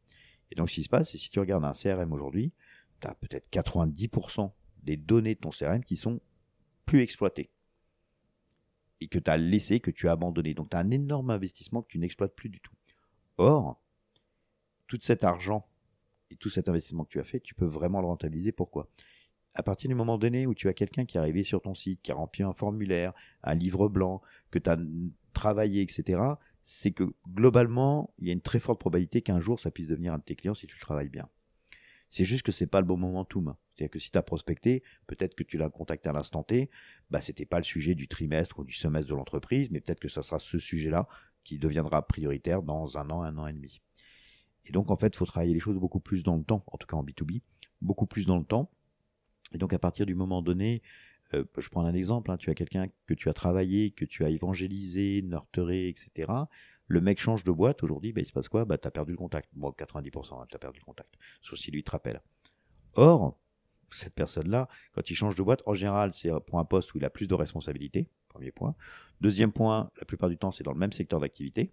Et 0.50 0.54
donc, 0.54 0.70
ce 0.70 0.76
qui 0.76 0.84
se 0.84 0.88
passe, 0.88 1.10
c'est 1.10 1.18
si 1.18 1.30
tu 1.30 1.40
regardes 1.40 1.64
un 1.64 1.72
CRM 1.72 2.12
aujourd'hui, 2.12 2.52
tu 3.00 3.08
as 3.08 3.14
peut-être 3.14 3.48
90% 3.50 4.52
des 4.82 4.96
données 4.96 5.34
de 5.34 5.40
ton 5.40 5.50
CRM 5.50 5.84
qui 5.84 5.96
sont 5.96 6.20
plus 6.84 7.02
exploitées. 7.02 7.50
Et 9.00 9.08
que 9.08 9.18
tu 9.18 9.30
as 9.30 9.36
laissé, 9.36 9.80
que 9.80 9.90
tu 9.90 10.08
as 10.08 10.12
abandonné. 10.12 10.54
Donc 10.54 10.70
tu 10.70 10.76
as 10.76 10.80
un 10.80 10.90
énorme 10.90 11.30
investissement 11.30 11.82
que 11.82 11.88
tu 11.88 11.98
n'exploites 11.98 12.34
plus 12.34 12.48
du 12.48 12.60
tout. 12.60 12.74
Or, 13.36 13.80
tout 14.86 14.98
cet 15.00 15.22
argent 15.22 15.68
et 16.30 16.36
tout 16.36 16.50
cet 16.50 16.68
investissement 16.68 17.04
que 17.04 17.10
tu 17.10 17.20
as 17.20 17.24
fait, 17.24 17.40
tu 17.40 17.54
peux 17.54 17.66
vraiment 17.66 18.00
le 18.00 18.06
rentabiliser. 18.06 18.52
Pourquoi? 18.52 18.88
À 19.54 19.62
partir 19.62 19.88
du 19.88 19.94
moment 19.94 20.18
donné 20.18 20.46
où 20.46 20.54
tu 20.54 20.68
as 20.68 20.72
quelqu'un 20.72 21.04
qui 21.04 21.16
est 21.16 21.20
arrivé 21.20 21.42
sur 21.44 21.60
ton 21.62 21.74
site, 21.74 22.00
qui 22.02 22.12
a 22.12 22.14
rempli 22.14 22.42
un 22.42 22.52
formulaire, 22.52 23.12
un 23.42 23.54
livre 23.54 23.88
blanc, 23.88 24.20
que 24.50 24.58
tu 24.58 24.70
as 24.70 24.78
travaillé, 25.32 25.82
etc., 25.82 26.20
c'est 26.62 26.90
que 26.90 27.14
globalement, 27.28 28.12
il 28.18 28.26
y 28.26 28.30
a 28.30 28.32
une 28.32 28.40
très 28.40 28.60
forte 28.60 28.78
probabilité 28.78 29.22
qu'un 29.22 29.40
jour 29.40 29.58
ça 29.58 29.70
puisse 29.70 29.88
devenir 29.88 30.12
un 30.12 30.18
de 30.18 30.22
tes 30.22 30.36
clients 30.36 30.54
si 30.54 30.66
tu 30.66 30.78
travailles 30.78 31.08
bien. 31.08 31.28
C'est 32.08 32.24
juste 32.24 32.42
que 32.42 32.52
c'est 32.52 32.66
pas 32.66 32.80
le 32.80 32.86
bon 32.86 32.96
momentum. 32.96 33.54
C'est-à-dire 33.74 33.90
que 33.90 33.98
si 33.98 34.10
tu 34.10 34.18
as 34.18 34.22
prospecté, 34.22 34.82
peut-être 35.06 35.34
que 35.34 35.42
tu 35.42 35.58
l'as 35.58 35.68
contacté 35.68 36.08
à 36.08 36.12
l'instant 36.12 36.42
T, 36.42 36.70
bah 37.10 37.20
c'était 37.20 37.46
pas 37.46 37.58
le 37.58 37.64
sujet 37.64 37.94
du 37.94 38.08
trimestre 38.08 38.58
ou 38.60 38.64
du 38.64 38.72
semestre 38.72 39.08
de 39.08 39.14
l'entreprise, 39.14 39.70
mais 39.70 39.80
peut-être 39.80 40.00
que 40.00 40.08
ça 40.08 40.22
sera 40.22 40.38
ce 40.38 40.58
sujet-là 40.58 41.06
qui 41.44 41.58
deviendra 41.58 42.06
prioritaire 42.06 42.62
dans 42.62 42.98
un 42.98 43.10
an, 43.10 43.22
un 43.22 43.36
an 43.38 43.46
et 43.46 43.52
demi. 43.52 43.80
Et 44.64 44.72
donc 44.72 44.90
en 44.90 44.96
fait, 44.96 45.08
il 45.08 45.16
faut 45.16 45.26
travailler 45.26 45.54
les 45.54 45.60
choses 45.60 45.78
beaucoup 45.78 46.00
plus 46.00 46.22
dans 46.22 46.36
le 46.36 46.44
temps, 46.44 46.64
en 46.66 46.78
tout 46.78 46.86
cas 46.86 46.96
en 46.96 47.04
B2B, 47.04 47.42
beaucoup 47.80 48.06
plus 48.06 48.26
dans 48.26 48.38
le 48.38 48.44
temps. 48.44 48.70
Et 49.52 49.58
donc 49.58 49.72
à 49.72 49.78
partir 49.78 50.04
du 50.04 50.14
moment 50.14 50.42
donné, 50.42 50.82
euh, 51.34 51.44
je 51.58 51.68
prends 51.68 51.84
un 51.84 51.94
exemple, 51.94 52.30
hein, 52.30 52.36
tu 52.38 52.50
as 52.50 52.54
quelqu'un 52.54 52.88
que 53.06 53.14
tu 53.14 53.28
as 53.28 53.34
travaillé, 53.34 53.90
que 53.90 54.04
tu 54.04 54.24
as 54.24 54.30
évangélisé, 54.30 55.22
nurturé, 55.22 55.88
etc 55.88 56.26
le 56.88 57.00
mec 57.00 57.20
change 57.20 57.44
de 57.44 57.52
boîte 57.52 57.82
aujourd'hui, 57.82 58.12
bah, 58.12 58.22
il 58.22 58.26
se 58.26 58.32
passe 58.32 58.48
quoi? 58.48 58.64
Bah, 58.64 58.78
Tu 58.78 58.88
as 58.88 58.90
perdu 58.90 59.12
le 59.12 59.18
contact. 59.18 59.50
Bon, 59.54 59.70
90%, 59.70 60.46
tu 60.48 60.56
as 60.56 60.58
perdu 60.58 60.80
le 60.80 60.84
contact. 60.84 61.14
Sauf 61.42 61.58
si 61.58 61.70
lui 61.70 61.84
te 61.84 61.90
rappelle. 61.90 62.22
Or, 62.94 63.38
cette 63.90 64.14
personne-là, 64.14 64.68
quand 64.92 65.08
il 65.08 65.14
change 65.14 65.34
de 65.36 65.42
boîte, 65.42 65.62
en 65.66 65.74
général, 65.74 66.12
c'est 66.14 66.30
pour 66.46 66.58
un 66.58 66.64
poste 66.64 66.92
où 66.94 66.98
il 66.98 67.04
a 67.04 67.10
plus 67.10 67.26
de 67.26 67.34
responsabilités, 67.34 68.08
premier 68.28 68.50
point. 68.50 68.74
Deuxième 69.20 69.52
point, 69.52 69.90
la 69.98 70.04
plupart 70.04 70.28
du 70.28 70.38
temps, 70.38 70.50
c'est 70.50 70.64
dans 70.64 70.72
le 70.72 70.78
même 70.78 70.92
secteur 70.92 71.20
d'activité. 71.20 71.72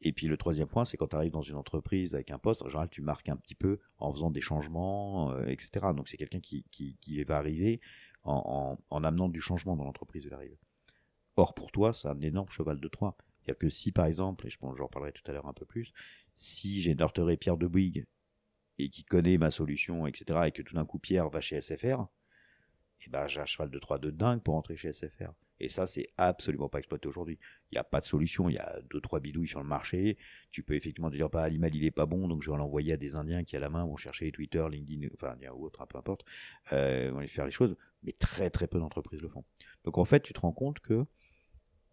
Et 0.00 0.12
puis 0.12 0.28
le 0.28 0.36
troisième 0.36 0.68
point, 0.68 0.84
c'est 0.84 0.96
quand 0.96 1.08
tu 1.08 1.16
arrives 1.16 1.32
dans 1.32 1.42
une 1.42 1.56
entreprise 1.56 2.14
avec 2.14 2.30
un 2.30 2.38
poste, 2.38 2.62
en 2.62 2.68
général, 2.68 2.88
tu 2.88 3.02
marques 3.02 3.28
un 3.28 3.36
petit 3.36 3.56
peu 3.56 3.80
en 3.98 4.12
faisant 4.12 4.30
des 4.30 4.40
changements, 4.40 5.32
euh, 5.32 5.46
etc. 5.46 5.88
Donc 5.96 6.08
c'est 6.08 6.16
quelqu'un 6.16 6.38
qui, 6.40 6.64
qui, 6.70 7.24
va 7.24 7.36
arriver 7.36 7.80
en, 8.22 8.78
en, 8.90 8.96
en 8.96 9.04
amenant 9.04 9.28
du 9.28 9.40
changement 9.40 9.76
dans 9.76 9.84
l'entreprise 9.84 10.24
où 10.24 10.28
il 10.28 10.34
arrive. 10.34 10.56
Or, 11.34 11.54
pour 11.54 11.72
toi, 11.72 11.92
c'est 11.92 12.06
un 12.06 12.20
énorme 12.20 12.48
cheval 12.48 12.78
de 12.78 12.88
Troie. 12.88 13.16
C'est-à-dire 13.48 13.58
que 13.60 13.70
si, 13.70 13.92
par 13.92 14.04
exemple, 14.04 14.46
et 14.46 14.50
je 14.50 14.58
pense 14.58 14.76
j'en 14.76 14.88
parlerai 14.88 15.12
tout 15.12 15.22
à 15.26 15.32
l'heure 15.32 15.46
un 15.46 15.54
peu 15.54 15.64
plus, 15.64 15.94
si 16.36 16.82
j'ai 16.82 16.94
Pierre 17.40 17.56
de 17.56 17.66
Bouygues 17.66 18.04
et 18.76 18.90
qui 18.90 19.04
connaît 19.04 19.38
ma 19.38 19.50
solution, 19.50 20.06
etc., 20.06 20.40
et 20.46 20.52
que 20.52 20.60
tout 20.60 20.74
d'un 20.74 20.84
coup 20.84 20.98
Pierre 20.98 21.30
va 21.30 21.40
chez 21.40 21.58
SFR, 21.58 22.02
et 23.00 23.04
eh 23.06 23.10
ben 23.10 23.26
j'ai 23.26 23.40
un 23.40 23.46
cheval 23.46 23.70
de 23.70 23.78
3 23.78 23.98
de 23.98 24.10
dingue 24.10 24.42
pour 24.42 24.54
entrer 24.54 24.76
chez 24.76 24.92
SFR. 24.92 25.32
Et 25.60 25.70
ça, 25.70 25.86
c'est 25.86 26.08
absolument 26.18 26.68
pas 26.68 26.78
exploité 26.78 27.08
aujourd'hui. 27.08 27.38
Il 27.70 27.76
n'y 27.76 27.78
a 27.78 27.84
pas 27.84 28.00
de 28.00 28.04
solution. 28.04 28.48
Il 28.48 28.56
y 28.56 28.58
a 28.58 28.80
deux, 28.90 29.00
trois 29.00 29.18
bidouilles 29.18 29.48
sur 29.48 29.60
le 29.60 29.66
marché. 29.66 30.18
Tu 30.50 30.62
peux 30.62 30.74
effectivement 30.74 31.10
dire, 31.10 31.30
pas, 31.30 31.42
bah, 31.42 31.48
l'email, 31.48 31.72
il 31.74 31.84
est 31.84 31.90
pas 31.90 32.06
bon, 32.06 32.28
donc 32.28 32.42
je 32.42 32.50
vais 32.50 32.56
l'envoyer 32.56 32.92
à 32.92 32.96
des 32.96 33.16
Indiens 33.16 33.44
qui, 33.44 33.56
à 33.56 33.60
la 33.60 33.68
main, 33.68 33.84
vont 33.84 33.96
chercher 33.96 34.30
Twitter, 34.30 34.64
LinkedIn, 34.70 35.08
enfin, 35.14 35.36
ou 35.54 35.64
autre, 35.64 35.84
peu 35.86 35.98
importe, 35.98 36.24
euh, 36.72 37.10
vont 37.12 37.18
aller 37.18 37.28
faire 37.28 37.44
les 37.44 37.50
choses. 37.50 37.76
Mais 38.02 38.12
très, 38.12 38.50
très 38.50 38.68
peu 38.68 38.78
d'entreprises 38.78 39.20
le 39.20 39.28
font. 39.28 39.44
Donc, 39.84 39.98
en 39.98 40.04
fait, 40.04 40.20
tu 40.20 40.32
te 40.32 40.40
rends 40.40 40.52
compte 40.52 40.78
que 40.80 41.06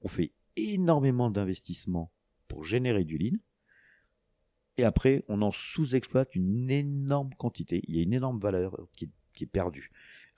on 0.01 0.07
fait 0.07 0.31
énormément 0.55 1.29
d'investissements 1.29 2.11
pour 2.47 2.65
générer 2.65 3.03
du 3.03 3.17
lead. 3.17 3.37
Et 4.77 4.83
après, 4.83 5.23
on 5.27 5.41
en 5.41 5.51
sous-exploite 5.51 6.35
une 6.35 6.69
énorme 6.69 7.33
quantité. 7.37 7.81
Il 7.87 7.95
y 7.95 7.99
a 7.99 8.03
une 8.03 8.13
énorme 8.13 8.39
valeur 8.39 8.77
qui 8.93 9.11
est, 9.41 9.45
perdue. 9.45 9.91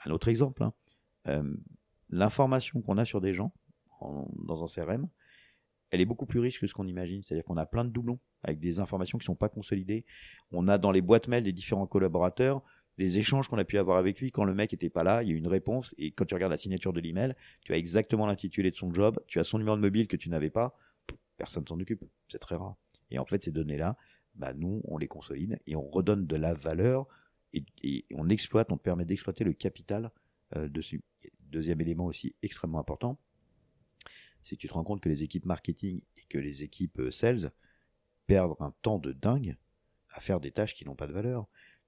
Un 0.05 0.11
autre 0.11 0.27
exemple, 0.27 0.63
hein. 0.63 0.73
euh, 1.27 1.55
l'information 2.09 2.81
qu'on 2.81 2.97
a 2.97 3.05
sur 3.05 3.21
des 3.21 3.33
gens 3.33 3.53
dans 3.99 4.63
un 4.63 4.67
CRM, 4.67 5.07
elle 5.89 6.01
est 6.01 6.05
beaucoup 6.05 6.25
plus 6.25 6.39
riche 6.39 6.59
que 6.59 6.67
ce 6.67 6.73
qu'on 6.73 6.87
imagine. 6.87 7.23
C'est-à-dire 7.23 7.45
qu'on 7.45 7.57
a 7.57 7.65
plein 7.65 7.85
de 7.85 7.89
doublons 7.89 8.19
avec 8.43 8.59
des 8.59 8.79
informations 8.79 9.17
qui 9.17 9.23
ne 9.23 9.27
sont 9.27 9.35
pas 9.35 9.49
consolidées. 9.49 10.05
On 10.51 10.67
a 10.67 10.77
dans 10.77 10.91
les 10.91 11.01
boîtes 11.01 11.27
mail 11.27 11.43
des 11.43 11.53
différents 11.53 11.87
collaborateurs 11.87 12.63
des 12.97 13.17
échanges 13.19 13.47
qu'on 13.47 13.57
a 13.57 13.65
pu 13.65 13.77
avoir 13.77 13.97
avec 13.97 14.19
lui 14.19 14.31
quand 14.31 14.43
le 14.43 14.53
mec 14.53 14.73
était 14.73 14.89
pas 14.89 15.03
là, 15.03 15.23
il 15.23 15.29
y 15.29 15.31
a 15.31 15.35
eu 15.35 15.37
une 15.37 15.47
réponse 15.47 15.93
et 15.97 16.11
quand 16.11 16.25
tu 16.25 16.33
regardes 16.33 16.51
la 16.51 16.57
signature 16.57 16.93
de 16.93 16.99
l'email, 16.99 17.35
tu 17.61 17.73
as 17.73 17.77
exactement 17.77 18.25
l'intitulé 18.25 18.71
de 18.71 18.75
son 18.75 18.93
job, 18.93 19.19
tu 19.27 19.39
as 19.39 19.43
son 19.43 19.59
numéro 19.59 19.75
de 19.75 19.81
mobile 19.81 20.07
que 20.07 20.17
tu 20.17 20.29
n'avais 20.29 20.49
pas, 20.49 20.77
personne 21.37 21.67
s'en 21.67 21.79
occupe, 21.79 22.03
c'est 22.27 22.39
très 22.39 22.55
rare. 22.55 22.75
Et 23.11 23.19
en 23.19 23.25
fait, 23.25 23.43
ces 23.43 23.51
données-là, 23.51 23.97
bah 24.35 24.53
nous, 24.53 24.81
on 24.85 24.97
les 24.97 25.07
consolide 25.07 25.59
et 25.67 25.75
on 25.75 25.87
redonne 25.87 26.25
de 26.25 26.35
la 26.35 26.53
valeur 26.53 27.07
et, 27.53 28.05
on 28.13 28.29
exploite, 28.29 28.71
on 28.71 28.77
permet 28.77 29.05
d'exploiter 29.05 29.43
le 29.43 29.53
capital 29.53 30.11
euh, 30.55 30.67
dessus. 30.67 31.01
Deuxième 31.41 31.81
élément 31.81 32.05
aussi 32.05 32.35
extrêmement 32.41 32.79
important, 32.79 33.19
c'est 34.43 34.55
que 34.55 34.61
tu 34.61 34.67
te 34.67 34.73
rends 34.73 34.83
compte 34.83 35.01
que 35.01 35.09
les 35.09 35.23
équipes 35.23 35.45
marketing 35.45 36.01
et 36.17 36.25
que 36.29 36.37
les 36.37 36.63
équipes 36.63 36.99
euh, 36.99 37.11
sales 37.11 37.51
perdent 38.27 38.55
un 38.59 38.73
temps 38.81 38.99
de 38.99 39.13
dingue 39.13 39.55
à 40.09 40.19
faire 40.19 40.39
des 40.39 40.51
tâches 40.51 40.75
qui 40.75 40.85
n'ont 40.85 40.95
pas 40.95 41.07
de 41.07 41.13
valeur. 41.13 41.47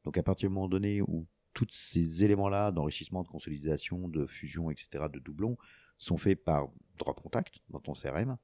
Donc 0.10 0.18
à 0.18 0.24
partir 0.24 0.50
du 0.50 0.56
moment 0.56 0.68
donné 0.68 1.04
où 1.04 1.28
tous 1.54 1.68
ces 1.70 2.24
éléments-là 2.24 2.72
d'enrichissement, 2.72 3.22
de 3.22 3.28
consolidation, 3.28 4.08
de 4.08 4.25
fusion, 4.25 4.72
etc., 4.72 5.06
de 5.13 5.20
doublons, 5.20 5.56
sont 6.00 6.18
faits 6.18 6.44
par 6.44 6.70
drop 6.98 7.22
contact 7.22 7.60
dans 7.70 7.80
ton 7.80 7.94
CRM, 7.94 8.39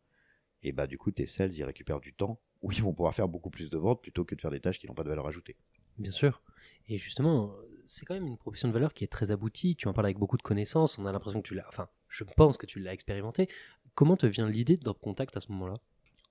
et 0.62 0.72
bah 0.72 0.86
du 0.86 1.00
coup 1.00 1.10
tes 1.10 1.26
sales 1.26 1.56
ils 1.56 1.64
récupèrent 1.64 2.02
du 2.02 2.14
temps 2.14 2.40
où 2.62 2.72
ils 2.72 2.84
vont 2.84 2.94
pouvoir 2.94 3.16
faire 3.16 3.28
beaucoup 3.28 3.50
plus 3.50 3.72
de 3.72 3.80
ventes 3.80 4.00
plutôt 4.04 4.26
que 4.26 4.36
de 4.36 4.42
faire 4.42 4.52
des 4.52 4.60
tâches 4.60 4.78
qui 4.78 4.86
n'ont 4.86 4.94
pas 4.94 5.02
de 5.02 5.10
valeur 5.10 5.26
ajoutée. 5.26 5.56
Bien 5.98 6.12
sûr. 6.12 6.44
Et 6.88 7.00
justement, 7.00 7.56
c'est 7.88 8.06
quand 8.06 8.14
même 8.14 8.28
une 8.28 8.38
proposition 8.38 8.68
de 8.68 8.74
valeur 8.74 8.94
qui 8.94 9.04
est 9.04 9.12
très 9.12 9.32
aboutie. 9.32 9.76
Tu 9.76 9.88
en 9.88 9.94
parles 9.94 10.06
avec 10.06 10.20
beaucoup 10.20 10.38
de 10.38 10.44
connaissances. 10.44 11.00
On 11.00 11.08
a 11.08 11.12
l'impression 11.12 11.42
que 11.42 11.48
tu 11.48 11.56
l'as. 11.56 11.68
Enfin, 11.68 11.90
je 12.10 12.24
pense 12.26 12.60
que 12.60 12.68
tu 12.68 12.80
l'as 12.80 12.94
expérimenté. 12.94 13.50
Comment 13.96 14.18
te 14.18 14.28
vient 14.28 14.48
l'idée 14.48 14.78
de 14.78 14.84
Drop 14.84 15.00
Contact 15.00 15.36
à 15.36 15.40
ce 15.40 15.52
moment-là? 15.52 15.78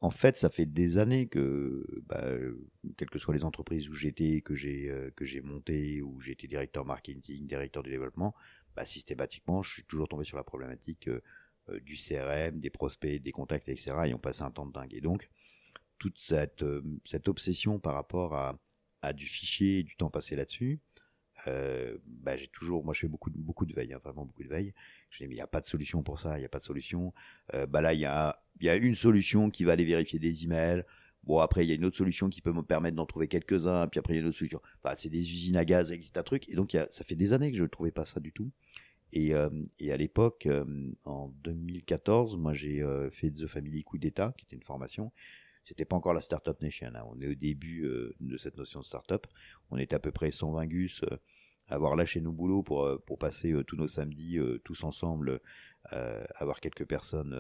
En 0.05 0.11
fait, 0.11 0.37
ça 0.37 0.51
fait 0.51 0.67
des 0.67 0.99
années 0.99 1.29
que, 1.29 1.83
bah, 2.07 2.29
quelles 2.99 3.09
que 3.09 3.19
soient 3.19 3.35
les 3.35 3.43
entreprises 3.43 3.89
où 3.89 3.95
j'étais, 3.95 4.43
que 4.43 4.55
j'ai 4.55 4.91
euh, 4.91 5.11
que 5.17 5.25
j'ai 5.25 5.41
monté, 5.41 6.03
où 6.03 6.21
été 6.27 6.47
directeur 6.47 6.85
marketing, 6.85 7.47
directeur 7.47 7.83
du 7.83 7.89
développement, 7.89 8.35
bah, 8.77 8.85
systématiquement, 8.85 9.63
je 9.63 9.73
suis 9.73 9.85
toujours 9.85 10.07
tombé 10.07 10.27
sur 10.27 10.37
la 10.37 10.45
problématique 10.45 11.09
euh, 11.09 11.23
euh, 11.71 11.81
du 11.81 11.97
CRM, 11.97 12.61
des 12.61 12.69
prospects, 12.69 13.23
des 13.23 13.33
contacts, 13.33 13.67
etc. 13.71 13.93
Et 14.09 14.13
on 14.13 14.19
passait 14.19 14.43
un 14.43 14.51
temps 14.51 14.67
de 14.67 14.73
dingue. 14.73 14.93
Et 14.93 15.01
donc, 15.01 15.31
toute 15.97 16.19
cette, 16.19 16.63
cette 17.07 17.29
obsession 17.29 17.79
par 17.79 17.95
rapport 17.95 18.35
à, 18.35 18.59
à 19.01 19.15
du 19.15 19.25
fichier, 19.25 19.85
du 19.85 19.97
temps 19.97 20.11
passé 20.11 20.37
là-dessus, 20.37 20.81
euh, 21.47 21.97
bah, 22.07 22.37
j'ai 22.37 22.49
toujours, 22.49 22.85
moi 22.85 22.95
je 22.95 23.01
fais 23.01 23.09
beaucoup 23.09 23.31
de, 23.31 23.39
beaucoup 23.39 23.67
de 23.67 23.75
veille, 23.75 23.93
hein, 23.93 24.01
vraiment 24.03 24.25
beaucoup 24.25 24.43
de 24.43 24.49
veille. 24.49 24.73
Je 25.11 25.19
dis 25.19 25.29
mais 25.29 25.35
il 25.35 25.39
n'y 25.39 25.43
a 25.43 25.47
pas 25.47 25.61
de 25.61 25.67
solution 25.67 26.03
pour 26.03 26.19
ça, 26.19 26.37
il 26.37 26.41
n'y 26.41 26.47
a 26.47 26.49
pas 26.49 26.59
de 26.59 26.65
solution. 26.65 27.13
Euh, 27.55 27.67
bah 27.67 27.83
là 27.83 27.95
il 27.95 28.01
y 28.01 28.05
a, 28.05 28.39
y 28.61 28.69
a 28.69 28.77
une 28.77 28.95
solution 28.95 29.51
qui 29.51 29.65
va 29.65 29.73
aller 29.73 29.85
vérifier 29.85 30.19
des 30.19 30.45
emails. 30.45 30.85
Bon 31.25 31.39
après 31.39 31.65
il 31.65 31.69
y 31.69 31.73
a 31.73 31.75
une 31.75 31.85
autre 31.85 31.97
solution 31.97 32.29
qui 32.29 32.41
peut 32.41 32.53
me 32.53 32.63
permettre 32.63 32.97
d'en 32.97 33.07
trouver 33.07 33.29
quelques-uns, 33.29 33.87
puis 33.89 33.99
après 33.99 34.15
il 34.15 34.17
y 34.17 34.19
a 34.21 34.23
une 34.23 34.29
autre 34.29 34.39
solution. 34.39 34.61
Enfin, 34.83 34.95
c'est 34.99 35.11
des 35.11 35.21
usines 35.31 35.57
à 35.57 35.65
gaz 35.65 35.91
avec 35.91 36.03
des 36.03 36.09
tas 36.11 36.21
de 36.21 36.27
trucs. 36.27 36.49
Et 36.49 36.55
donc 36.55 36.75
y 36.75 36.79
a, 36.79 36.89
ça 36.91 37.05
fait 37.05 37.17
des 37.17 37.33
années 37.33 37.51
que 37.51 37.59
je 37.59 37.63
ne 37.63 37.69
trouvais 37.69 37.93
pas 37.93 38.05
ça 38.05 38.21
du 38.21 38.33
tout. 38.33 38.51
Et, 39.13 39.33
euh, 39.35 39.49
et 39.79 39.93
à 39.93 39.97
l'époque, 39.97 40.49
en 41.05 41.29
2014, 41.45 42.37
moi 42.37 42.53
j'ai 42.53 42.85
fait 43.13 43.31
The 43.31 43.47
Family 43.47 43.85
Coup 43.85 43.99
d'État, 43.99 44.35
qui 44.37 44.45
était 44.45 44.57
une 44.57 44.65
formation. 44.65 45.13
C'était 45.65 45.85
pas 45.85 45.97
encore 45.97 46.15
la 46.15 46.23
Startup 46.23 46.61
Nation. 46.61 46.93
Hein. 46.95 47.05
On 47.07 47.21
est 47.21 47.29
au 47.29 47.35
début 47.35 47.85
euh, 47.85 48.15
de 48.21 48.37
cette 48.37 48.57
notion 48.57 48.81
de 48.81 48.85
startup. 48.85 49.27
On 49.71 49.79
est 49.79 49.93
à 49.93 49.99
peu 49.99 50.13
près 50.13 50.31
120 50.31 50.67
gus 50.67 51.03
euh, 51.05 51.17
à 51.69 51.77
avoir 51.77 51.97
lâché 51.97 52.21
nos 52.21 52.33
boulots 52.33 52.63
pour, 52.63 52.85
euh, 52.85 53.03
pour 53.07 53.19
passer 53.19 53.55
tous 53.67 53.77
nos 53.77 53.89
samedis 53.89 54.39
tous 54.65 54.85
ensemble, 54.85 55.41
avoir 56.35 56.61
quelques 56.61 56.87
personnes 56.87 57.35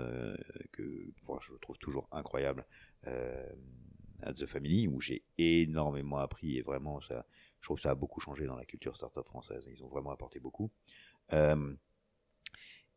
que 0.73 0.83
je 0.83 1.57
trouve 1.61 1.76
toujours 1.76 2.09
incroyables 2.11 2.64
à 3.02 4.33
The 4.33 4.47
Family, 4.47 4.88
où 4.88 5.02
j'ai 5.02 5.25
énormément 5.37 6.16
appris 6.16 6.57
et 6.57 6.62
vraiment, 6.62 7.00
je 7.00 7.14
trouve 7.61 7.76
que 7.76 7.83
ça 7.83 7.90
a 7.90 7.95
beaucoup 7.95 8.21
changé 8.21 8.47
dans 8.47 8.57
la 8.57 8.64
culture 8.64 8.97
startup 8.97 9.26
française. 9.26 9.69
Ils 9.71 9.85
ont 9.85 9.88
vraiment 9.88 10.11
apporté 10.11 10.40
beaucoup. 10.40 10.71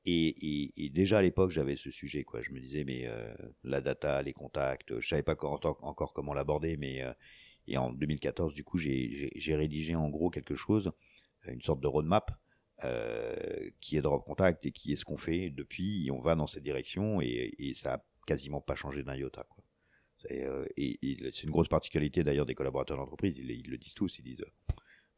Et, 0.09 0.89
déjà 0.93 1.17
à 1.17 1.21
l'époque, 1.21 1.51
j'avais 1.51 1.75
ce 1.75 1.91
sujet, 1.91 2.23
quoi. 2.23 2.41
Je 2.41 2.51
me 2.51 2.59
disais, 2.59 2.85
mais 2.85 3.07
euh, 3.07 3.33
la 3.63 3.81
data, 3.81 4.21
les 4.21 4.33
contacts, 4.33 4.97
je 4.99 5.07
savais 5.07 5.23
pas 5.23 5.35
encore, 5.41 6.13
comment 6.13 6.33
l'aborder, 6.33 6.77
mais 6.77 7.03
euh, 7.03 7.11
et 7.67 7.77
en 7.77 7.91
2014, 7.91 8.53
du 8.53 8.63
coup, 8.63 8.77
j'ai 8.77 9.55
rédigé 9.55 9.95
en 9.95 10.07
gros 10.07 10.29
quelque 10.29 10.55
chose, 10.55 10.91
une 11.45 11.61
sorte 11.61 11.81
de 11.81 11.87
roadmap 11.87 12.31
euh, 12.85 13.35
qui 13.81 13.97
est 13.97 14.01
Drop 14.01 14.23
Contact 14.23 14.65
et 14.65 14.71
qui 14.71 14.93
est 14.93 14.95
ce 14.95 15.03
qu'on 15.03 15.17
fait 15.17 15.49
depuis. 15.49 16.09
On 16.13 16.21
va 16.21 16.35
dans 16.35 16.47
cette 16.47 16.63
direction 16.63 17.19
et, 17.19 17.73
ça 17.75 17.95
a 17.95 18.05
quasiment 18.25 18.61
pas 18.61 18.75
changé 18.75 19.03
d'un 19.03 19.15
iota, 19.15 19.45
quoi. 19.49 19.63
Et, 20.29 20.97
c'est 21.33 21.43
une 21.43 21.51
grosse 21.51 21.67
particularité 21.67 22.23
d'ailleurs 22.23 22.45
des 22.45 22.55
collaborateurs 22.55 22.97
d'entreprise. 22.97 23.37
Ils, 23.37 23.51
ils, 23.51 23.69
le 23.69 23.77
disent 23.77 23.93
tous. 23.93 24.19
Ils 24.19 24.23
disent 24.23 24.45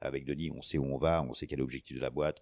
avec 0.01 0.25
Denis, 0.25 0.49
on 0.51 0.61
sait 0.61 0.77
où 0.77 0.85
on 0.85 0.97
va, 0.97 1.23
on 1.23 1.33
sait 1.33 1.47
quel 1.47 1.59
est 1.59 1.61
l'objectif 1.61 1.97
de 1.97 2.01
la 2.01 2.09
boîte, 2.09 2.41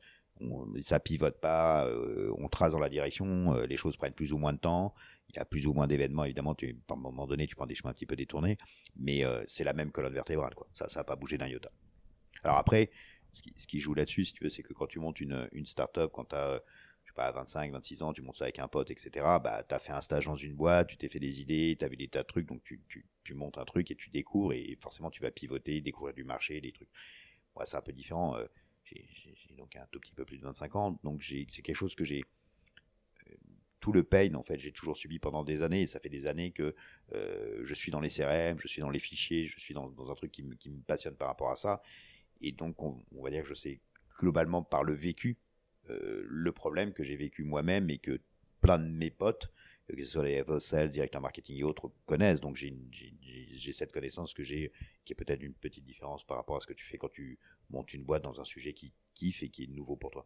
ça 0.81 0.99
pivote 0.99 1.39
pas, 1.39 1.85
euh, 1.85 2.33
on 2.37 2.47
trace 2.47 2.71
dans 2.71 2.79
la 2.79 2.89
direction, 2.89 3.53
euh, 3.53 3.65
les 3.65 3.77
choses 3.77 3.97
prennent 3.97 4.13
plus 4.13 4.33
ou 4.33 4.37
moins 4.37 4.53
de 4.53 4.59
temps, 4.59 4.93
il 5.29 5.35
y 5.35 5.39
a 5.39 5.45
plus 5.45 5.67
ou 5.67 5.73
moins 5.73 5.87
d'événements, 5.87 6.23
évidemment, 6.23 6.55
tu, 6.55 6.77
à 6.89 6.93
un 6.93 6.95
moment 6.95 7.27
donné, 7.27 7.47
tu 7.47 7.55
prends 7.55 7.65
des 7.65 7.75
chemins 7.75 7.91
un 7.91 7.93
petit 7.93 8.05
peu 8.05 8.15
détournés, 8.15 8.57
mais 8.95 9.25
euh, 9.25 9.43
c'est 9.47 9.63
la 9.63 9.73
même 9.73 9.91
colonne 9.91 10.13
vertébrale, 10.13 10.55
quoi. 10.55 10.67
Ça, 10.73 10.89
ça 10.89 11.01
n'a 11.01 11.03
pas 11.03 11.15
bougé 11.15 11.37
d'un 11.37 11.47
iota. 11.47 11.71
Alors 12.43 12.57
après, 12.57 12.91
ce 13.33 13.67
qui, 13.67 13.79
joue 13.79 13.93
là-dessus, 13.93 14.25
si 14.25 14.33
tu 14.33 14.43
veux, 14.43 14.49
c'est 14.49 14.63
que 14.63 14.73
quand 14.73 14.87
tu 14.87 14.99
montes 14.99 15.19
une, 15.19 15.47
une 15.51 15.65
start-up, 15.65 16.11
quand 16.13 16.25
tu 16.25 16.35
as, 16.35 16.61
je 17.03 17.11
sais 17.11 17.15
pas, 17.15 17.31
25, 17.31 17.71
26 17.71 18.01
ans, 18.01 18.13
tu 18.13 18.21
montes 18.21 18.37
ça 18.37 18.45
avec 18.45 18.59
un 18.59 18.67
pote, 18.67 18.89
etc., 18.89 19.11
bah, 19.43 19.63
tu 19.67 19.75
as 19.75 19.79
fait 19.79 19.93
un 19.93 20.01
stage 20.01 20.25
dans 20.25 20.35
une 20.35 20.53
boîte, 20.53 20.87
tu 20.87 20.97
t'es 20.97 21.09
fait 21.09 21.19
des 21.19 21.41
idées, 21.41 21.75
tu 21.77 21.85
as 21.85 21.87
vu 21.87 21.97
des 21.97 22.07
tas 22.07 22.21
de 22.21 22.27
trucs, 22.27 22.47
donc 22.47 22.61
tu, 22.63 23.33
montes 23.33 23.57
un 23.57 23.65
truc 23.65 23.91
et 23.91 23.95
tu 23.95 24.09
découvres, 24.09 24.53
et 24.53 24.77
forcément, 24.81 25.11
tu 25.11 25.21
vas 25.21 25.31
pivoter, 25.31 25.81
découvrir 25.81 26.15
du 26.15 26.23
marché, 26.23 26.61
des 26.61 26.71
trucs. 26.71 26.89
Ouais, 27.55 27.65
c'est 27.65 27.75
un 27.75 27.81
peu 27.81 27.91
différent 27.91 28.37
j'ai 28.89 29.55
donc 29.55 29.75
un 29.75 29.85
tout 29.91 29.99
petit 29.99 30.15
peu 30.15 30.25
plus 30.25 30.37
de 30.37 30.43
25 30.43 30.75
ans, 30.75 30.99
donc 31.03 31.23
c'est 31.23 31.45
quelque 31.45 31.75
chose 31.75 31.95
que 31.95 32.03
j'ai 32.03 32.23
euh, 33.27 33.33
tout 33.79 33.91
le 33.91 34.03
pain 34.03 34.33
en 34.35 34.43
fait 34.43 34.59
j'ai 34.59 34.71
toujours 34.71 34.97
subi 34.97 35.19
pendant 35.19 35.43
des 35.43 35.61
années 35.61 35.83
et 35.83 35.87
ça 35.87 35.99
fait 35.99 36.09
des 36.09 36.27
années 36.27 36.51
que 36.51 36.75
euh, 37.13 37.61
je 37.63 37.73
suis 37.73 37.91
dans 37.91 37.99
les 37.99 38.09
CRM, 38.09 38.59
je 38.59 38.67
suis 38.67 38.81
dans 38.81 38.89
les 38.89 38.99
fichiers, 38.99 39.45
je 39.45 39.59
suis 39.59 39.73
dans, 39.73 39.91
un 40.09 40.15
truc 40.15 40.31
qui 40.31 40.43
me, 40.43 40.55
passionne 40.85 41.15
par 41.15 41.27
rapport 41.27 41.51
à 41.51 41.55
ça. 41.55 41.81
Et 42.41 42.51
donc 42.51 42.81
on, 42.81 43.03
va 43.21 43.29
dire 43.29 43.43
que 43.43 43.49
je 43.49 43.55
sais 43.55 43.79
globalement 44.19 44.63
par 44.63 44.83
le 44.83 44.93
vécu 44.93 45.37
euh, 45.89 46.25
le 46.27 46.51
problème 46.51 46.93
que 46.93 47.03
j'ai 47.03 47.15
vécu 47.15 47.43
moi-même 47.43 47.89
et 47.89 47.97
que 47.97 48.19
plein 48.61 48.79
de 48.79 48.87
mes 48.87 49.11
potes 49.11 49.51
que 49.95 50.03
ce 50.03 50.11
soit 50.11 50.23
les 50.23 50.43
sales, 50.59 50.89
directeurs 50.89 51.21
marketing 51.21 51.57
et 51.57 51.63
autres 51.63 51.91
connaissent. 52.05 52.41
Donc 52.41 52.57
j'ai 52.57 53.73
cette 53.73 53.91
connaissance 53.91 54.33
que 54.33 54.43
j'ai 54.43 54.71
qui 55.05 55.13
est 55.13 55.15
peut-être 55.15 55.41
une 55.41 55.53
petite 55.53 55.85
différence 55.85 56.25
par 56.25 56.37
rapport 56.37 56.57
à 56.57 56.59
ce 56.59 56.67
que 56.67 56.73
tu 56.73 56.85
fais 56.85 56.97
quand 56.97 57.11
tu 57.11 57.39
monte 57.69 57.93
une 57.93 58.03
boîte 58.03 58.23
dans 58.23 58.39
un 58.39 58.45
sujet 58.45 58.73
qui 58.73 58.93
kiffe 59.13 59.43
et 59.43 59.49
qui 59.49 59.63
est 59.63 59.67
nouveau 59.67 59.95
pour 59.95 60.11
toi. 60.11 60.25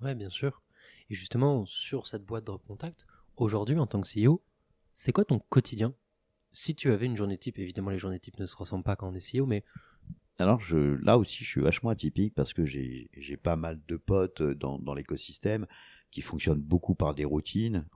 Ouais, 0.00 0.14
bien 0.14 0.30
sûr. 0.30 0.62
Et 1.10 1.14
justement, 1.14 1.66
sur 1.66 2.06
cette 2.06 2.24
boîte 2.24 2.46
de 2.46 2.52
contact, 2.52 3.06
aujourd'hui, 3.36 3.78
en 3.78 3.86
tant 3.86 4.00
que 4.00 4.08
CEO, 4.08 4.42
c'est 4.94 5.12
quoi 5.12 5.24
ton 5.24 5.38
quotidien? 5.38 5.94
Si 6.52 6.74
tu 6.74 6.90
avais 6.90 7.06
une 7.06 7.16
journée 7.16 7.38
type, 7.38 7.58
évidemment, 7.58 7.90
les 7.90 7.98
journées 7.98 8.20
types 8.20 8.38
ne 8.38 8.46
se 8.46 8.56
ressemblent 8.56 8.84
pas 8.84 8.96
quand 8.96 9.08
on 9.08 9.14
est 9.14 9.38
CEO, 9.38 9.46
mais. 9.46 9.64
Alors, 10.38 10.60
je, 10.60 10.76
là 11.04 11.18
aussi, 11.18 11.44
je 11.44 11.48
suis 11.48 11.60
vachement 11.60 11.90
atypique 11.90 12.34
parce 12.34 12.54
que 12.54 12.64
j'ai 12.64 13.36
pas 13.42 13.56
mal 13.56 13.78
de 13.86 13.96
potes 13.96 14.42
dans, 14.42 14.78
dans 14.78 14.94
l'écosystème 14.94 15.66
qui 16.10 16.22
fonctionnent 16.22 16.60
beaucoup 16.60 16.94
par 16.94 17.14
des 17.14 17.24
routines. 17.24 17.86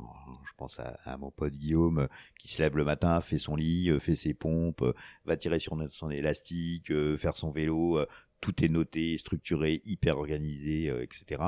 Je 0.44 0.52
pense 0.56 0.78
à, 0.78 1.16
mon 1.16 1.30
pote 1.30 1.54
Guillaume 1.54 2.08
qui 2.38 2.48
se 2.48 2.62
lève 2.62 2.76
le 2.76 2.84
matin, 2.84 3.20
fait 3.22 3.38
son 3.38 3.56
lit, 3.56 3.90
fait 3.98 4.14
ses 4.14 4.34
pompes, 4.34 4.84
va 5.24 5.36
tirer 5.36 5.58
sur 5.58 5.76
son 5.90 6.10
élastique, 6.10 6.92
faire 7.16 7.34
son 7.34 7.50
vélo, 7.50 7.98
tout 8.44 8.62
est 8.62 8.68
noté, 8.68 9.16
structuré, 9.16 9.80
hyper 9.84 10.18
organisé, 10.18 10.90
euh, 10.90 11.02
etc. 11.02 11.42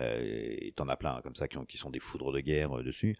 Euh, 0.00 0.56
et 0.60 0.72
t'en 0.74 0.88
as 0.88 0.96
plein 0.96 1.20
comme 1.22 1.36
ça 1.36 1.46
qui, 1.46 1.78
sont 1.78 1.90
des 1.90 2.00
foudres 2.00 2.32
de 2.32 2.40
guerre 2.40 2.80
euh, 2.80 2.82
dessus. 2.82 3.16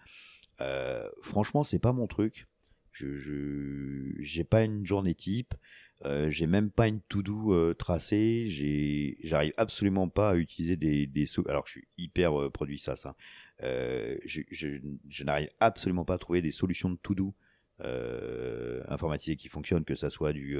franchement, 1.22 1.62
c'est 1.62 1.78
pas 1.78 1.92
mon 1.92 2.08
truc. 2.08 2.48
Je 2.90 3.06
j'ai 4.18 4.42
pas 4.42 4.64
une 4.64 4.84
journée 4.84 5.14
type. 5.14 5.54
j'ai 6.28 6.46
même 6.48 6.70
pas 6.70 6.88
une 6.88 7.00
to-do 7.02 7.74
tracée. 7.74 8.46
j'arrive 9.22 9.52
absolument 9.56 10.08
pas 10.08 10.30
à 10.30 10.36
utiliser 10.36 10.76
des, 10.76 11.06
des 11.06 11.28
alors 11.48 11.64
que 11.64 11.70
je 11.70 11.78
suis 11.78 11.88
hyper 11.98 12.50
produit 12.52 12.78
ça, 12.78 12.96
ça. 12.96 13.16
je, 13.60 14.42
je, 14.50 15.24
n'arrive 15.24 15.50
absolument 15.58 16.04
pas 16.04 16.14
à 16.14 16.18
trouver 16.18 16.40
des 16.42 16.52
solutions 16.52 16.90
de 16.90 16.98
to-do 17.02 17.34
informatisées 18.88 19.36
qui 19.36 19.48
fonctionnent, 19.48 19.84
que 19.84 19.96
ça 19.96 20.10
soit 20.10 20.32
du 20.32 20.56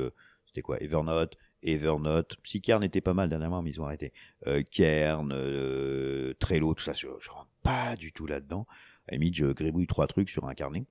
c'était 0.54 0.62
quoi 0.62 0.80
Evernote, 0.80 1.36
Evernote, 1.64 2.36
Psykern 2.42 2.82
était 2.84 3.00
pas 3.00 3.14
mal 3.14 3.28
dernièrement, 3.28 3.62
mais 3.62 3.70
ils 3.70 3.80
ont 3.80 3.86
arrêté. 3.86 4.12
Euh, 4.46 4.62
Kern, 4.62 5.32
euh, 5.32 6.34
Trello, 6.38 6.74
tout 6.74 6.84
ça, 6.84 6.92
je, 6.92 7.08
je 7.20 7.30
rentre 7.30 7.50
pas 7.62 7.96
du 7.96 8.12
tout 8.12 8.26
là-dedans. 8.26 8.66
À 9.08 9.16
la 9.16 9.26
je 9.32 9.46
gribouille 9.52 9.86
trois 9.86 10.06
trucs 10.06 10.30
sur 10.30 10.46
un 10.46 10.54
carnet. 10.54 10.86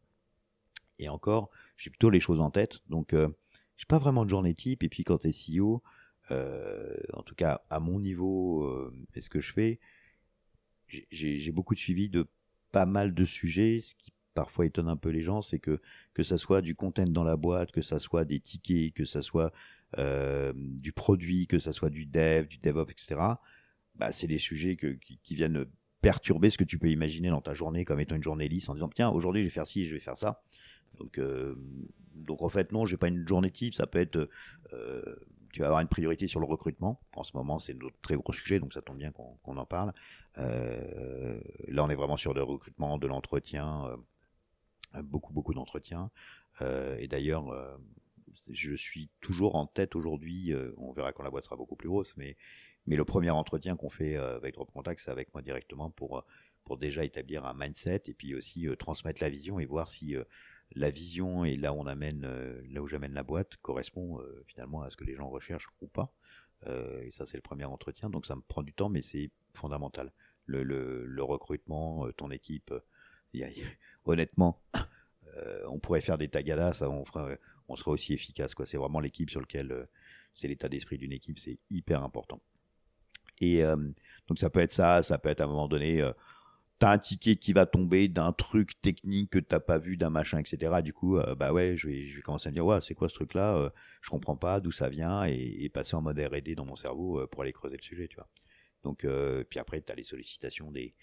Et 1.00 1.10
encore, 1.10 1.50
j'ai 1.78 1.90
plutôt 1.90 2.10
les 2.10 2.20
choses 2.20 2.40
en 2.40 2.52
tête, 2.52 2.82
donc 2.90 3.14
euh, 3.14 3.30
j'ai 3.78 3.86
pas 3.86 3.98
vraiment 3.98 4.26
de 4.26 4.30
journée 4.30 4.54
type. 4.54 4.84
Et 4.84 4.90
puis 4.90 5.04
quand 5.04 5.20
t'es 5.20 5.32
CEO, 5.32 5.82
euh, 6.32 6.96
en 7.14 7.24
tout 7.24 7.36
cas 7.36 7.62
à 7.70 7.80
mon 7.80 8.00
niveau, 8.00 8.64
euh, 8.64 8.94
et 9.16 9.22
ce 9.22 9.30
que 9.30 9.42
je 9.42 9.54
fais, 9.54 9.80
j'ai 11.12 11.52
beaucoup 11.52 11.74
de 11.74 11.80
suivi 11.80 12.10
de 12.10 12.28
pas 12.72 12.86
mal 12.86 13.16
de 13.16 13.26
sujets, 13.26 13.82
ce 13.82 13.96
qui 13.96 14.14
parfois 14.36 14.66
étonne 14.66 14.88
un 14.88 14.98
peu 14.98 15.10
les 15.10 15.24
gens, 15.24 15.42
c'est 15.42 15.60
que 15.60 15.82
que 16.14 16.24
ça 16.24 16.38
soit 16.38 16.62
du 16.62 16.76
content 16.76 17.06
dans 17.06 17.24
la 17.24 17.36
boîte, 17.36 17.72
que 17.72 17.82
ça 17.82 18.00
soit 18.00 18.26
des 18.26 18.40
tickets, 18.40 18.94
que 18.94 19.06
ça 19.06 19.22
soit 19.24 19.52
euh, 19.98 20.54
du 20.56 20.92
produit, 20.92 21.48
que 21.48 21.60
ça 21.60 21.74
soit 21.74 21.90
du 21.90 22.06
dev, 22.06 22.48
du 22.48 22.58
DevOps, 22.58 22.92
etc. 22.92 23.16
Bah, 23.96 24.12
c'est 24.12 24.28
des 24.28 24.40
sujets 24.40 24.76
que, 24.76 24.88
qui, 24.88 25.20
qui, 25.22 25.36
viennent 25.36 25.66
perturber 26.02 26.50
ce 26.50 26.58
que 26.58 26.64
tu 26.64 26.78
peux 26.78 26.90
imaginer 26.90 27.30
dans 27.30 27.42
ta 27.42 27.54
journée 27.54 27.86
comme 27.86 28.00
étant 28.00 28.16
une 28.16 28.24
journée 28.24 28.48
lisse 28.48 28.68
en 28.68 28.74
disant 28.74 28.90
tiens 28.94 29.10
aujourd'hui 29.10 29.42
je 29.42 29.48
vais 29.48 29.52
faire 29.52 29.68
ci, 29.68 29.86
je 29.86 29.94
vais 29.94 30.00
faire 30.00 30.18
ça. 30.18 30.44
Donc 31.00 31.18
euh, 31.20 31.56
donc 32.16 32.42
en 32.42 32.50
fait 32.50 32.72
non, 32.72 32.86
j'ai 32.86 32.98
pas 32.98 33.08
une 33.08 33.28
journée 33.28 33.52
type, 33.52 33.74
ça 33.74 33.88
peut 33.88 34.00
être 34.00 34.30
euh, 34.74 35.16
tu 35.54 35.60
vas 35.62 35.68
avoir 35.68 35.82
une 35.82 35.88
priorité 35.88 36.28
sur 36.28 36.40
le 36.40 36.48
recrutement. 36.48 37.00
En 37.16 37.24
ce 37.24 37.38
moment, 37.38 37.60
c'est 37.60 37.76
notre 37.76 37.96
très 38.02 38.16
gros 38.16 38.34
sujet, 38.34 38.60
donc 38.60 38.74
ça 38.74 38.82
tombe 38.82 38.98
bien 38.98 39.12
qu'on 39.12 39.58
en 39.58 39.66
parle. 39.66 39.94
Euh, 40.40 41.40
là, 41.68 41.86
on 41.86 41.90
est 41.90 41.96
vraiment 41.96 42.18
sur 42.18 42.34
le 42.34 42.42
recrutement, 42.42 42.98
de 42.98 43.06
l'entretien, 43.06 43.86
euh, 44.96 45.04
beaucoup, 45.04 45.32
beaucoup 45.32 45.54
d'entretien. 45.54 46.10
Euh, 46.64 46.98
et 47.00 47.08
d'ailleurs, 47.08 47.50
euh, 47.50 47.78
je 48.50 48.76
suis 48.76 49.10
toujours 49.22 49.56
en 49.56 49.66
tête 49.66 49.96
aujourd'hui, 49.96 50.54
euh, 50.54 50.72
on 50.78 50.92
verra 50.92 51.14
quand 51.14 51.24
la 51.24 51.30
boîte 51.30 51.46
sera 51.46 51.56
beaucoup 51.56 51.76
plus 51.76 51.90
grosse, 51.90 52.16
mais, 52.18 52.36
mais 52.86 52.96
le 52.96 53.06
premier 53.06 53.30
entretien 53.30 53.76
qu'on 53.76 53.90
fait 53.90 54.16
avec 54.16 54.56
Drop 54.56 54.72
Contact, 54.72 55.02
c'est 55.02 55.12
avec 55.12 55.34
moi 55.34 55.42
directement 55.42 55.90
pour, 55.92 56.26
pour 56.64 56.78
déjà 56.78 57.04
établir 57.04 57.46
un 57.46 57.54
mindset 57.54 58.04
et 58.08 58.14
puis 58.14 58.36
aussi 58.36 58.68
transmettre 58.78 59.22
la 59.22 59.30
vision 59.30 59.60
et 59.60 59.66
voir 59.66 59.90
si 59.90 60.16
la 60.76 60.90
vision 60.90 61.46
et 61.46 61.56
là 61.56 61.74
on 61.74 61.86
amène, 61.86 62.24
euh, 62.26 62.62
là 62.70 62.82
où 62.82 62.88
j'amène 62.88 63.14
la 63.14 63.24
boîte 63.24 63.58
correspond 63.58 64.20
euh, 64.20 64.44
finalement 64.48 64.82
à 64.82 64.90
ce 64.90 64.98
que 64.98 65.04
les 65.04 65.16
gens 65.16 65.30
recherchent 65.30 65.70
ou 65.82 65.88
pas. 65.88 66.14
Euh, 66.68 67.02
et 67.02 67.12
ça, 67.12 67.26
c'est 67.26 67.38
le 67.38 67.42
premier 67.42 67.66
entretien. 67.66 68.10
Donc 68.10 68.26
ça 68.26 68.36
me 68.36 68.42
prend 68.42 68.64
du 68.64 68.74
temps, 68.74 68.90
mais 68.90 69.02
c'est 69.02 69.32
fondamental. 69.54 70.12
Le, 70.46 71.22
recrutement, 71.22 72.10
ton 72.12 72.32
équipe. 72.32 72.74
Honnêtement, 74.06 74.62
on 75.68 75.80
pourrait 75.80 76.02
faire 76.02 76.18
des 76.18 76.28
tagadas, 76.28 76.74
ça, 76.74 76.90
on, 76.90 77.06
ferait, 77.06 77.40
on 77.74 77.76
serait 77.76 77.92
aussi 77.92 78.14
efficace. 78.14 78.54
Quoi. 78.54 78.66
C'est 78.66 78.78
vraiment 78.78 79.00
l'équipe 79.00 79.30
sur 79.30 79.42
lequel, 79.42 79.88
c'est 80.34 80.48
l'état 80.48 80.70
d'esprit 80.70 80.98
d'une 80.98 81.12
équipe, 81.12 81.40
c'est 81.40 81.60
hyper 81.70 82.04
important. 82.04 82.42
Et 83.42 83.64
donc 84.28 84.40
ça 84.40 84.50
peut 84.50 84.62
être 84.62 84.72
ça, 84.72 85.04
ça 85.04 85.18
peut 85.18 85.30
être 85.30 85.42
à 85.42 85.46
un 85.46 85.48
moment 85.48 85.68
donné 85.68 86.02
t'as 86.84 86.92
un 86.92 86.98
ticket 86.98 87.38
qui 87.38 87.54
va 87.54 87.66
tomber 87.66 88.10
d'un 88.10 88.34
truc 88.34 88.82
technique 88.82 89.30
que 89.30 89.40
t'as 89.40 89.62
pas 89.62 89.78
vu, 89.78 89.96
d'un 89.96 90.10
machin, 90.10 90.40
etc. 90.40 90.82
Du 90.84 90.92
coup, 90.92 91.18
euh, 91.18 91.34
bah 91.34 91.54
ouais, 91.54 91.78
je 91.78 91.88
vais, 91.88 92.08
je 92.08 92.18
vais 92.18 92.22
commencer 92.22 92.50
à 92.50 92.52
me 92.52 92.56
dire, 92.56 92.66
ouais, 92.66 92.82
c'est 92.82 92.94
quoi 92.94 93.08
ce 93.08 93.14
truc-là 93.14 93.56
euh, 93.56 93.70
Je 94.02 94.10
comprends 94.10 94.36
pas 94.36 94.60
d'où 94.60 94.74
ça 94.74 94.90
vient 94.90 95.26
et, 95.26 95.64
et, 95.64 95.70
passer 95.70 95.96
en 95.96 96.02
mode 96.02 96.20
R&D 96.20 96.56
dans 96.56 96.66
mon 96.66 96.76
cerveau 96.76 97.22
euh, 97.22 97.28
pour 97.28 97.42
aller 97.44 97.54
creuser 97.54 97.78
le 97.78 97.84
sujet, 97.84 98.10
tu 98.10 98.16
vois. 98.18 98.28
Donc, 98.84 99.06
euh, 99.06 99.46
puis 99.50 99.60
après, 99.60 99.80
t'as 99.80 99.96
les 99.96 100.04
sollicitations 100.04 100.72
des, 100.72 100.94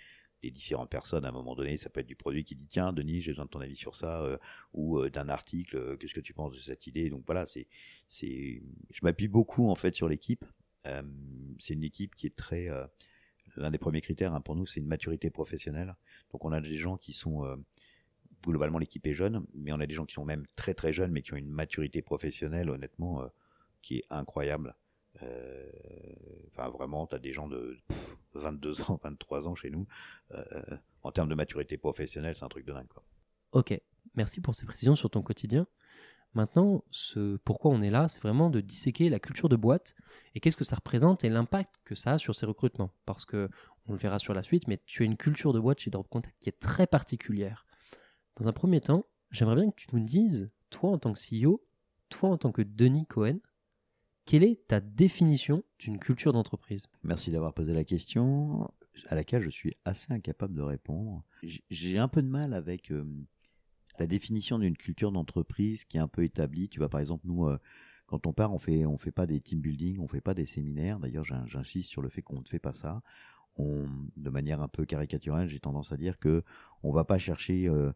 des 0.43 0.51
différentes 0.51 0.91
personnes. 0.91 1.25
À 1.25 1.29
un 1.29 1.33
moment 1.33 1.55
donné, 1.55 1.77
ça 1.77 1.91
peut 1.91 2.01
être 2.01 2.07
du 2.07 2.17
produit 2.17 2.45
qui 2.45 2.55
dit, 2.55 2.67
tiens, 2.67 2.93
Denis, 2.93 3.21
j'ai 3.21 3.33
besoin 3.33 3.45
de 3.45 3.51
ton 3.51 3.61
avis 3.61 3.77
sur 3.77 3.95
ça, 3.95 4.23
euh, 4.23 4.39
ou 4.73 5.09
d'un 5.09 5.29
article, 5.29 5.97
qu'est-ce 5.99 6.15
que 6.15 6.21
tu 6.21 6.35
penses 6.35 6.53
de 6.53 6.61
cette 6.61 6.87
idée? 6.87 7.11
Donc 7.11 7.25
voilà, 7.27 7.47
c'est, 7.47 7.67
c'est, 8.09 8.63
je 8.91 9.01
m'appuie 9.03 9.29
beaucoup 9.29 9.71
en 9.71 9.75
fait 9.75 9.95
sur 9.95 10.09
l'équipe. 10.09 10.45
c'est 11.59 11.75
une 11.75 11.85
équipe 11.85 12.15
qui 12.15 12.27
est 12.27 12.37
très 12.37 12.69
l'un 13.57 13.71
des 13.71 13.79
premiers 13.79 14.01
critères 14.01 14.35
hein, 14.35 14.41
pour 14.41 14.57
nous, 14.57 14.67
c'est 14.67 14.81
une 14.81 14.87
maturité 14.87 15.31
professionnelle. 15.31 15.97
Donc 16.33 16.45
on 16.45 16.53
a 16.53 16.61
des 16.61 16.77
gens 16.77 16.97
qui 16.97 17.13
sont 17.13 17.45
euh, 17.45 17.57
globalement 18.43 18.79
l'équipe 18.79 19.07
est 19.07 19.15
jeune, 19.15 19.45
mais 19.55 19.73
on 19.73 19.81
a 19.81 19.87
des 19.87 19.95
gens 19.95 20.07
qui 20.07 20.15
sont 20.15 20.25
même 20.25 20.47
très 20.57 20.75
très 20.75 20.93
jeunes, 20.93 21.13
mais 21.13 21.23
qui 21.23 21.33
ont 21.35 21.37
une 21.37 21.49
maturité 21.51 22.03
professionnelle, 22.03 22.71
honnêtement, 22.71 23.23
euh, 23.23 23.29
qui 23.83 23.99
est 23.99 24.05
incroyable. 24.11 24.75
Euh, 25.23 25.71
enfin 26.52 26.69
vraiment, 26.71 27.07
tu 27.07 27.14
as 27.14 27.19
des 27.19 27.33
gens 27.33 27.49
de 27.49 27.79
22 28.35 28.83
ans, 28.83 29.00
23 29.02 29.49
ans 29.49 29.55
chez 29.55 29.71
nous. 29.71 29.87
Euh, 30.33 30.43
en 31.02 31.12
termes 31.12 31.29
de 31.29 31.35
maturité 31.35 31.76
professionnelle, 31.76 32.37
c'est 32.37 32.45
un 32.45 32.49
truc 32.49 32.67
de 32.67 32.73
dingue. 32.73 32.87
Ok, 33.52 33.79
merci 34.14 34.40
pour 34.40 34.55
ces 34.55 34.67
précisions 34.67 34.97
sur 34.97 35.11
ton 35.11 35.23
quotidien. 35.23 35.67
Maintenant, 36.35 36.85
ce 36.90 37.38
pourquoi 37.38 37.73
on 37.73 37.83
est 37.83 37.90
là, 37.90 38.07
c'est 38.07 38.21
vraiment 38.21 38.50
de 38.50 38.61
disséquer 38.61 39.09
la 39.09 39.19
culture 39.19 39.49
de 39.49 39.57
boîte 39.57 39.97
et 40.35 40.40
qu'est-ce 40.40 40.57
que 40.57 40.64
ça 40.64 40.76
représente 40.76 41.25
et 41.25 41.29
l'impact 41.29 41.75
que 41.85 41.97
ça 41.97 42.12
a 42.12 42.19
sur 42.19 42.37
ces 42.37 42.47
recrutements. 42.47 42.93
Parce 43.05 43.25
que 43.25 43.49
on 43.87 43.93
le 43.93 43.99
verra 43.99 44.21
sur 44.21 44.35
la 44.35 44.45
suite, 44.45 44.69
mais 44.69 44.81
tu 44.87 45.02
as 45.02 45.07
une 45.07 45.17
culture 45.17 45.52
de 45.52 45.59
boîte 45.59 45.81
chez 45.81 45.90
Drop 45.90 46.07
Contact 46.09 46.37
qui 46.38 46.49
est 46.49 46.61
très 46.61 46.87
particulière. 46.87 47.67
Dans 48.37 48.47
un 48.47 48.52
premier 48.52 48.81
temps, 48.81 49.07
j'aimerais 49.33 49.57
bien 49.57 49.71
que 49.71 49.76
tu 49.76 49.88
nous 49.93 50.05
dises, 50.05 50.50
toi 50.71 50.90
en 50.90 50.99
tant 50.99 51.12
que 51.12 51.19
CEO, 51.19 51.64
toi 52.09 52.31
en 52.31 52.38
tant 52.38 52.52
que 52.52 52.62
Denis 52.62 53.07
Cohen, 53.07 53.38
quelle 54.31 54.45
est 54.45 54.69
ta 54.69 54.79
définition 54.79 55.65
d'une 55.81 55.99
culture 55.99 56.33
d'entreprise? 56.33 56.87
Merci 57.03 57.33
d'avoir 57.33 57.52
posé 57.52 57.73
la 57.73 57.83
question 57.83 58.71
à 59.09 59.17
laquelle 59.17 59.43
je 59.43 59.50
suis 59.50 59.76
assez 59.85 60.13
incapable 60.13 60.54
de 60.54 60.63
répondre. 60.63 61.25
J'ai 61.43 61.99
un 61.99 62.07
peu 62.07 62.23
de 62.23 62.28
mal 62.28 62.54
avec 62.54 62.93
euh, 62.93 63.04
la 63.99 64.07
définition 64.07 64.61
d'une 64.61 64.76
culture 64.76 65.11
d'entreprise 65.11 65.85
qui 65.85 65.97
est 65.97 66.00
un 66.00 66.07
peu 66.07 66.23
établie. 66.23 66.69
Tu 66.69 66.78
vois, 66.78 66.89
par 66.89 67.00
exemple, 67.00 67.26
nous, 67.26 67.49
euh, 67.49 67.59
quand 68.07 68.28
on 68.28 68.33
part, 68.33 68.54
on 68.54 68.61
fait, 68.61 68.87
on 68.87 68.99
fait 68.99 69.11
pas 69.11 69.26
des 69.26 69.41
team 69.41 69.61
building, 69.61 69.99
on 69.99 70.07
fait 70.07 70.21
pas 70.21 70.35
des 70.35 70.47
séminaires. 70.47 71.00
D'ailleurs, 71.00 71.25
j'insiste 71.25 71.89
sur 71.89 72.00
le 72.00 72.09
fait 72.09 72.23
qu'on 72.23 72.39
ne 72.39 72.47
fait 72.47 72.61
pas 72.61 72.73
ça. 72.73 73.02
De 73.59 74.31
manière 74.31 74.61
un 74.61 74.69
peu 74.69 74.85
caricaturale, 74.85 75.49
j'ai 75.49 75.59
tendance 75.59 75.91
à 75.91 75.97
dire 75.97 76.21
que 76.21 76.45
on 76.85 76.93
va 76.93 77.02
pas 77.02 77.19
chercher 77.19 77.69
euh, 77.69 77.91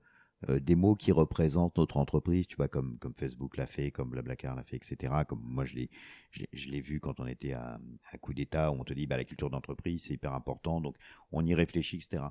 euh, 0.48 0.60
des 0.60 0.74
mots 0.74 0.94
qui 0.94 1.12
représentent 1.12 1.78
notre 1.78 1.96
entreprise, 1.96 2.46
tu 2.46 2.56
vois, 2.56 2.68
comme 2.68 2.98
comme 2.98 3.14
Facebook 3.14 3.56
l'a 3.56 3.66
fait, 3.66 3.90
comme 3.90 4.10
Blablacar 4.10 4.56
l'a 4.56 4.64
fait, 4.64 4.76
etc. 4.76 5.24
Comme 5.28 5.42
moi, 5.42 5.64
je 5.64 5.74
l'ai, 5.74 5.90
je 6.30 6.68
l'ai 6.68 6.80
vu 6.80 7.00
quand 7.00 7.20
on 7.20 7.26
était 7.26 7.52
à, 7.52 7.80
à 8.10 8.18
coup 8.18 8.34
d'État, 8.34 8.70
où 8.72 8.80
on 8.80 8.84
te 8.84 8.92
dit, 8.92 9.06
bah 9.06 9.16
la 9.16 9.24
culture 9.24 9.50
d'entreprise, 9.50 10.04
c'est 10.04 10.14
hyper 10.14 10.34
important, 10.34 10.80
donc 10.80 10.96
on 11.32 11.44
y 11.44 11.54
réfléchit, 11.54 11.96
etc. 11.96 12.24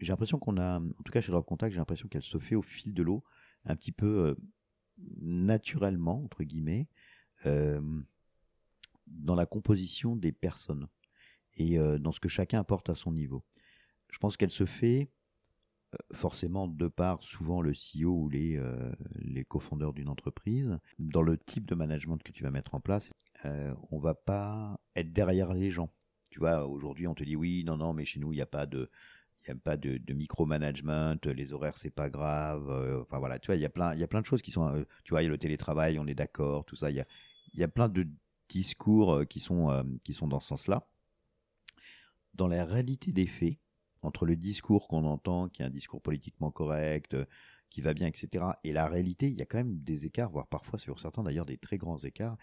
J'ai 0.00 0.12
l'impression 0.12 0.38
qu'on 0.38 0.58
a, 0.58 0.78
en 0.78 1.02
tout 1.04 1.12
cas 1.12 1.20
chez 1.20 1.32
Drop 1.32 1.44
Contact, 1.44 1.72
j'ai 1.72 1.78
l'impression 1.78 2.08
qu'elle 2.08 2.22
se 2.22 2.38
fait 2.38 2.54
au 2.54 2.62
fil 2.62 2.94
de 2.94 3.02
l'eau, 3.02 3.24
un 3.64 3.74
petit 3.74 3.90
peu 3.90 4.06
euh, 4.06 4.34
naturellement, 5.20 6.22
entre 6.22 6.44
guillemets, 6.44 6.86
dans 9.06 9.34
la 9.34 9.46
composition 9.46 10.16
des 10.16 10.32
personnes 10.32 10.88
et 11.54 11.78
euh, 11.78 11.98
dans 11.98 12.12
ce 12.12 12.20
que 12.20 12.28
chacun 12.28 12.60
apporte 12.60 12.90
à 12.90 12.94
son 12.94 13.12
niveau. 13.12 13.44
Je 14.10 14.18
pense 14.18 14.36
qu'elle 14.36 14.50
se 14.50 14.66
fait 14.66 15.10
forcément 16.12 16.68
de 16.68 16.88
par 16.88 17.22
souvent 17.22 17.60
le 17.60 17.72
CEO 17.72 18.10
ou 18.10 18.28
les, 18.28 18.56
euh, 18.56 18.92
les 19.14 19.44
cofondeurs 19.44 19.92
d'une 19.92 20.08
entreprise. 20.08 20.78
Dans 20.98 21.22
le 21.22 21.38
type 21.38 21.66
de 21.66 21.74
management 21.74 22.22
que 22.22 22.32
tu 22.32 22.42
vas 22.42 22.50
mettre 22.50 22.74
en 22.74 22.80
place, 22.80 23.12
on 23.44 23.98
va 23.98 24.14
pas 24.14 24.80
être 24.96 25.12
derrière 25.12 25.54
les 25.54 25.70
gens. 25.70 25.90
Tu 26.30 26.40
vois, 26.40 26.66
aujourd'hui, 26.66 27.06
on 27.06 27.14
te 27.14 27.24
dit 27.24 27.36
oui, 27.36 27.64
non, 27.64 27.76
non, 27.76 27.92
mais 27.92 28.04
chez 28.04 28.20
nous, 28.20 28.32
il 28.32 28.36
n'y 28.36 28.42
a 28.42 28.46
pas 28.46 28.66
de, 28.66 28.90
il 29.46 29.52
n'y 29.52 29.58
a 29.58 29.60
pas 29.62 29.76
de, 29.76 30.12
micromanagement, 30.12 31.16
les 31.24 31.52
horaires 31.52 31.76
c'est 31.78 31.94
pas 31.94 32.10
grave. 32.10 32.68
Euh, 32.68 33.02
enfin 33.02 33.18
voilà, 33.18 33.38
tu 33.38 33.46
vois, 33.46 33.56
il 33.56 33.62
y 33.62 33.64
a 33.64 33.70
plein, 33.70 33.94
il 33.94 34.00
y 34.00 34.04
a 34.04 34.08
plein 34.08 34.20
de 34.20 34.26
choses 34.26 34.42
qui 34.42 34.50
sont, 34.50 34.66
euh, 34.68 34.84
tu 35.04 35.10
vois, 35.12 35.22
il 35.22 35.26
y 35.26 35.28
a 35.28 35.30
le 35.30 35.38
télétravail, 35.38 35.98
on 35.98 36.06
est 36.06 36.14
d'accord, 36.14 36.64
tout 36.64 36.76
ça. 36.76 36.90
Il 36.90 36.96
y 36.96 37.00
a, 37.00 37.06
y 37.54 37.62
a 37.62 37.68
plein 37.68 37.88
de 37.88 38.06
discours 38.48 39.14
euh, 39.14 39.24
qui 39.24 39.40
sont, 39.40 39.70
euh, 39.70 39.82
qui 40.04 40.14
sont 40.14 40.28
dans 40.28 40.40
ce 40.40 40.48
sens-là. 40.48 40.86
Dans 42.34 42.48
la 42.48 42.64
réalité 42.64 43.12
des 43.12 43.26
faits, 43.26 43.58
entre 44.02 44.26
le 44.26 44.36
discours 44.36 44.88
qu'on 44.88 45.04
entend, 45.04 45.48
qui 45.48 45.62
est 45.62 45.64
un 45.64 45.70
discours 45.70 46.00
politiquement 46.00 46.50
correct, 46.50 47.14
euh, 47.14 47.24
qui 47.70 47.80
va 47.80 47.94
bien, 47.94 48.06
etc., 48.06 48.44
et 48.64 48.72
la 48.72 48.88
réalité, 48.88 49.28
il 49.28 49.38
y 49.38 49.42
a 49.42 49.46
quand 49.46 49.58
même 49.58 49.78
des 49.80 50.06
écarts, 50.06 50.30
voire 50.30 50.46
parfois 50.46 50.78
sur 50.78 51.00
certains 51.00 51.22
d'ailleurs 51.22 51.46
des 51.46 51.58
très 51.58 51.76
grands 51.76 51.98
écarts. 51.98 52.36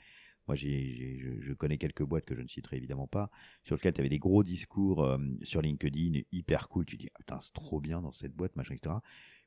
Moi, 0.48 0.56
je, 0.56 1.54
connais 1.54 1.80
quelques 1.80 2.04
boîtes 2.04 2.26
que 2.26 2.36
je 2.36 2.41
ne 2.41 2.48
citerai 2.48 2.78
évidemment 2.78 3.08
pas, 3.08 3.32
sur 3.63 3.76
lesquelles 3.76 3.94
tu 3.94 4.02
avais 4.02 4.10
des 4.10 4.20
gros 4.20 4.44
discours 4.44 5.04
euh, 5.04 5.18
sur 5.41 5.62
LinkedIn, 5.62 6.20
hyper 6.32 6.70
cool. 6.70 6.86
Tu 6.86 6.98
dis, 6.98 7.10
ah, 7.15 7.18
putain, 7.20 7.39
c'est 7.41 7.54
trop 7.54 7.82
bien 7.82 8.02
dans 8.02 8.12
cette 8.12 8.36
boîte, 8.36 8.56
machin, 8.56 8.76
etc. 8.76 8.98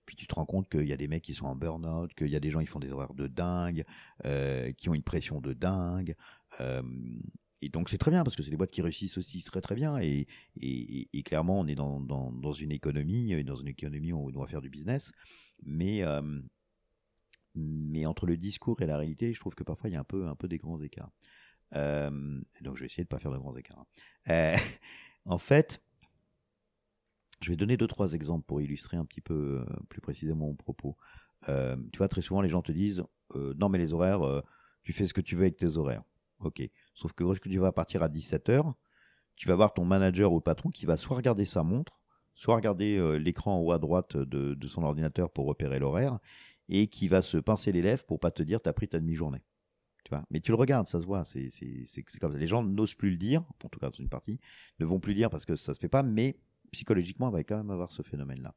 Puis 0.06 0.16
tu 0.16 0.26
te 0.26 0.34
rends 0.34 0.46
compte 0.46 0.68
qu'il 0.68 0.88
y 0.88 0.92
a 0.92 0.96
des 0.96 1.06
mecs 1.06 1.22
qui 1.22 1.34
sont 1.34 1.46
en 1.46 1.54
burn-out, 1.54 2.12
qu'il 2.14 2.28
y 2.28 2.36
a 2.36 2.40
des 2.40 2.50
gens 2.50 2.60
qui 2.60 2.66
font 2.66 2.80
des 2.80 2.90
horaires 2.90 3.14
de 3.14 3.26
dingue, 3.26 3.84
euh, 4.24 4.72
qui 4.72 4.88
ont 4.88 4.94
une 4.94 5.02
pression 5.02 5.40
de 5.40 5.52
dingue. 5.52 6.16
Euh, 6.60 6.82
et 7.60 7.68
donc 7.68 7.90
c'est 7.90 7.98
très 7.98 8.10
bien 8.10 8.22
parce 8.22 8.36
que 8.36 8.42
c'est 8.42 8.50
des 8.50 8.56
boîtes 8.56 8.70
qui 8.70 8.82
réussissent 8.82 9.18
aussi 9.18 9.42
très 9.42 9.60
très 9.60 9.74
bien 9.74 9.98
et, 9.98 10.26
clairement 11.24 11.58
on 11.58 11.66
est 11.66 11.74
dans, 11.74 12.52
une 12.52 12.72
économie, 12.72 13.44
dans 13.44 13.56
une 13.56 13.68
économie 13.68 14.12
où 14.12 14.26
on 14.26 14.30
doit 14.30 14.46
faire 14.46 14.60
du 14.60 14.70
business, 14.70 15.12
mais 15.62 16.02
euh, 16.02 16.40
mais 17.54 18.06
entre 18.06 18.26
le 18.26 18.36
discours 18.36 18.80
et 18.82 18.86
la 18.86 18.96
réalité, 18.96 19.34
je 19.34 19.40
trouve 19.40 19.54
que 19.54 19.64
parfois 19.64 19.90
il 19.90 19.94
y 19.94 19.96
a 19.96 20.00
un 20.00 20.04
peu, 20.04 20.28
un 20.28 20.36
peu 20.36 20.46
des 20.46 20.58
grands 20.58 20.78
écarts. 20.78 21.10
Euh, 21.74 22.40
donc 22.60 22.76
je 22.76 22.80
vais 22.80 22.86
essayer 22.86 23.02
de 23.02 23.08
pas 23.08 23.18
faire 23.18 23.32
de 23.32 23.38
grands 23.38 23.56
écarts. 23.56 23.84
Euh, 24.28 24.56
en 25.24 25.38
fait, 25.38 25.82
je 27.40 27.50
vais 27.50 27.56
donner 27.56 27.76
deux 27.76 27.88
trois 27.88 28.12
exemples 28.12 28.44
pour 28.46 28.60
illustrer 28.60 28.96
un 28.96 29.04
petit 29.04 29.20
peu 29.20 29.64
plus 29.88 30.00
précisément 30.00 30.46
mon 30.46 30.54
propos. 30.54 30.96
Tu 31.46 31.98
vois, 31.98 32.08
très 32.08 32.22
souvent 32.22 32.40
les 32.40 32.48
gens 32.48 32.62
te 32.62 32.72
disent 32.72 33.02
non 33.34 33.68
mais 33.68 33.78
les 33.78 33.92
horaires, 33.92 34.42
tu 34.84 34.92
fais 34.92 35.06
ce 35.06 35.14
que 35.14 35.20
tu 35.20 35.34
veux 35.34 35.42
avec 35.42 35.56
tes 35.56 35.76
horaires. 35.76 36.04
Ok. 36.40 36.62
Sauf 36.98 37.12
que 37.12 37.22
lorsque 37.22 37.48
tu 37.48 37.58
vas 37.58 37.72
partir 37.72 38.02
à 38.02 38.08
17 38.08 38.48
heures, 38.48 38.74
tu 39.36 39.48
vas 39.48 39.54
voir 39.54 39.72
ton 39.72 39.84
manager 39.84 40.32
ou 40.32 40.40
patron 40.40 40.70
qui 40.70 40.84
va 40.84 40.96
soit 40.96 41.16
regarder 41.16 41.44
sa 41.44 41.62
montre, 41.62 42.00
soit 42.34 42.56
regarder 42.56 43.18
l'écran 43.20 43.56
en 43.56 43.60
haut 43.60 43.72
à 43.72 43.78
droite 43.78 44.16
de, 44.16 44.54
de 44.54 44.68
son 44.68 44.82
ordinateur 44.82 45.30
pour 45.30 45.46
repérer 45.46 45.78
l'horaire, 45.78 46.18
et 46.68 46.88
qui 46.88 47.06
va 47.08 47.22
se 47.22 47.38
pincer 47.38 47.72
les 47.72 47.82
lèvres 47.82 48.04
pour 48.04 48.18
pas 48.18 48.30
te 48.30 48.42
dire 48.42 48.60
t'as 48.60 48.72
pris 48.72 48.88
ta 48.88 48.98
demi-journée. 48.98 49.42
Tu 50.04 50.10
vois? 50.10 50.24
Mais 50.30 50.40
tu 50.40 50.50
le 50.50 50.56
regardes, 50.56 50.88
ça 50.88 51.00
se 51.00 51.06
voit. 51.06 51.24
C'est 51.24 51.50
comme 52.20 52.32
ça. 52.32 52.38
Les 52.38 52.46
gens 52.46 52.62
n'osent 52.62 52.94
plus 52.94 53.10
le 53.10 53.16
dire, 53.16 53.42
en 53.64 53.68
tout 53.68 53.78
cas 53.78 53.90
dans 53.90 53.96
une 53.96 54.08
partie, 54.08 54.40
ne 54.80 54.86
vont 54.86 55.00
plus 55.00 55.12
le 55.12 55.16
dire 55.16 55.30
parce 55.30 55.44
que 55.44 55.54
ça 55.54 55.74
se 55.74 55.78
fait 55.78 55.88
pas, 55.88 56.02
mais 56.02 56.36
psychologiquement, 56.72 57.28
on 57.28 57.30
va 57.30 57.42
quand 57.44 57.56
même 57.56 57.70
avoir 57.70 57.90
ce 57.90 58.02
phénomène-là. 58.02 58.54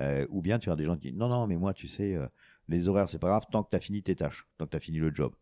Euh, 0.00 0.26
ou 0.30 0.40
bien 0.40 0.58
tu 0.58 0.70
as 0.70 0.76
des 0.76 0.84
gens 0.84 0.96
qui 0.96 1.10
disent 1.10 1.18
non, 1.18 1.28
non, 1.28 1.46
mais 1.46 1.56
moi, 1.56 1.74
tu 1.74 1.88
sais, 1.88 2.14
euh, 2.14 2.26
les 2.68 2.88
horaires, 2.88 3.10
c'est 3.10 3.18
pas 3.18 3.28
grave 3.28 3.44
tant 3.50 3.62
que 3.62 3.70
tu 3.70 3.76
as 3.76 3.80
fini 3.80 4.02
tes 4.02 4.16
tâches, 4.16 4.46
tant 4.56 4.66
que 4.66 4.70
tu 4.70 4.76
as 4.76 4.80
fini 4.80 4.98
le 4.98 5.12
job. 5.12 5.34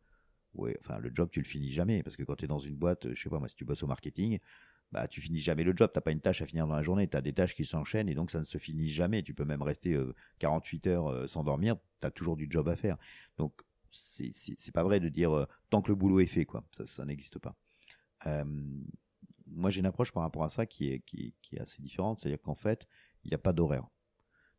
Enfin, 0.81 0.99
le 0.99 1.11
job, 1.15 1.29
tu 1.31 1.41
le 1.41 1.47
finis 1.47 1.71
jamais 1.71 2.03
parce 2.03 2.17
que 2.17 2.23
quand 2.23 2.37
tu 2.37 2.45
es 2.45 2.49
dans 2.49 2.59
une 2.59 2.77
boîte, 2.77 3.13
je 3.15 3.23
sais 3.23 3.31
pas, 3.31 3.39
moi, 3.39 3.49
si 3.49 3.55
tu 3.55 3.65
bosses 3.65 3.83
au 3.83 3.87
marketing, 3.87 4.39
bah, 4.93 5.07
tu 5.07 5.21
finis 5.21 5.39
jamais 5.39 5.63
le 5.63 5.73
job. 5.77 5.91
T'as 5.93 6.01
pas 6.01 6.11
une 6.11 6.21
tâche 6.21 6.43
à 6.43 6.47
finir 6.47 6.67
dans 6.67 6.75
la 6.75 6.83
journée. 6.83 7.09
Tu 7.09 7.17
as 7.17 7.21
des 7.21 7.33
tâches 7.33 7.55
qui 7.55 7.65
s'enchaînent 7.65 8.09
et 8.09 8.15
donc 8.15 8.31
ça 8.31 8.41
ne 8.41 8.45
se 8.45 8.59
finit 8.59 8.89
jamais. 8.89 9.23
Tu 9.23 9.35
peux 9.35 9.45
même 9.45 9.63
rester 9.63 9.97
48 10.41 10.87
euh, 10.87 10.91
heures 10.91 11.29
sans 11.29 11.45
dormir. 11.45 11.77
Tu 12.01 12.07
as 12.07 12.11
toujours 12.11 12.37
du 12.37 12.49
job 12.51 12.69
à 12.69 12.77
faire. 12.77 12.97
Donc, 13.39 13.53
c'est 13.93 14.73
pas 14.73 14.85
vrai 14.85 15.01
de 15.01 15.09
dire 15.09 15.47
tant 15.71 15.83
que 15.83 15.89
le 15.89 15.97
boulot 15.97 16.21
est 16.21 16.27
fait, 16.27 16.45
quoi. 16.45 16.65
Ça, 16.73 17.05
n'existe 17.05 17.39
pas. 17.39 17.57
moi, 19.47 19.71
j'ai 19.71 19.81
une 19.81 19.87
approche 19.87 20.13
par 20.13 20.23
rapport 20.23 20.45
à 20.45 20.49
ça 20.49 20.67
qui 20.67 20.89
est, 20.89 21.01
qui 21.01 21.35
est 21.53 21.61
assez 21.61 21.83
différente. 21.83 22.21
C'est-à-dire 22.21 22.41
qu'en 22.41 22.55
fait, 22.55 22.87
il 23.25 23.29
n'y 23.29 23.35
a 23.35 23.39
pas 23.39 23.53
d'horaire. 23.53 23.87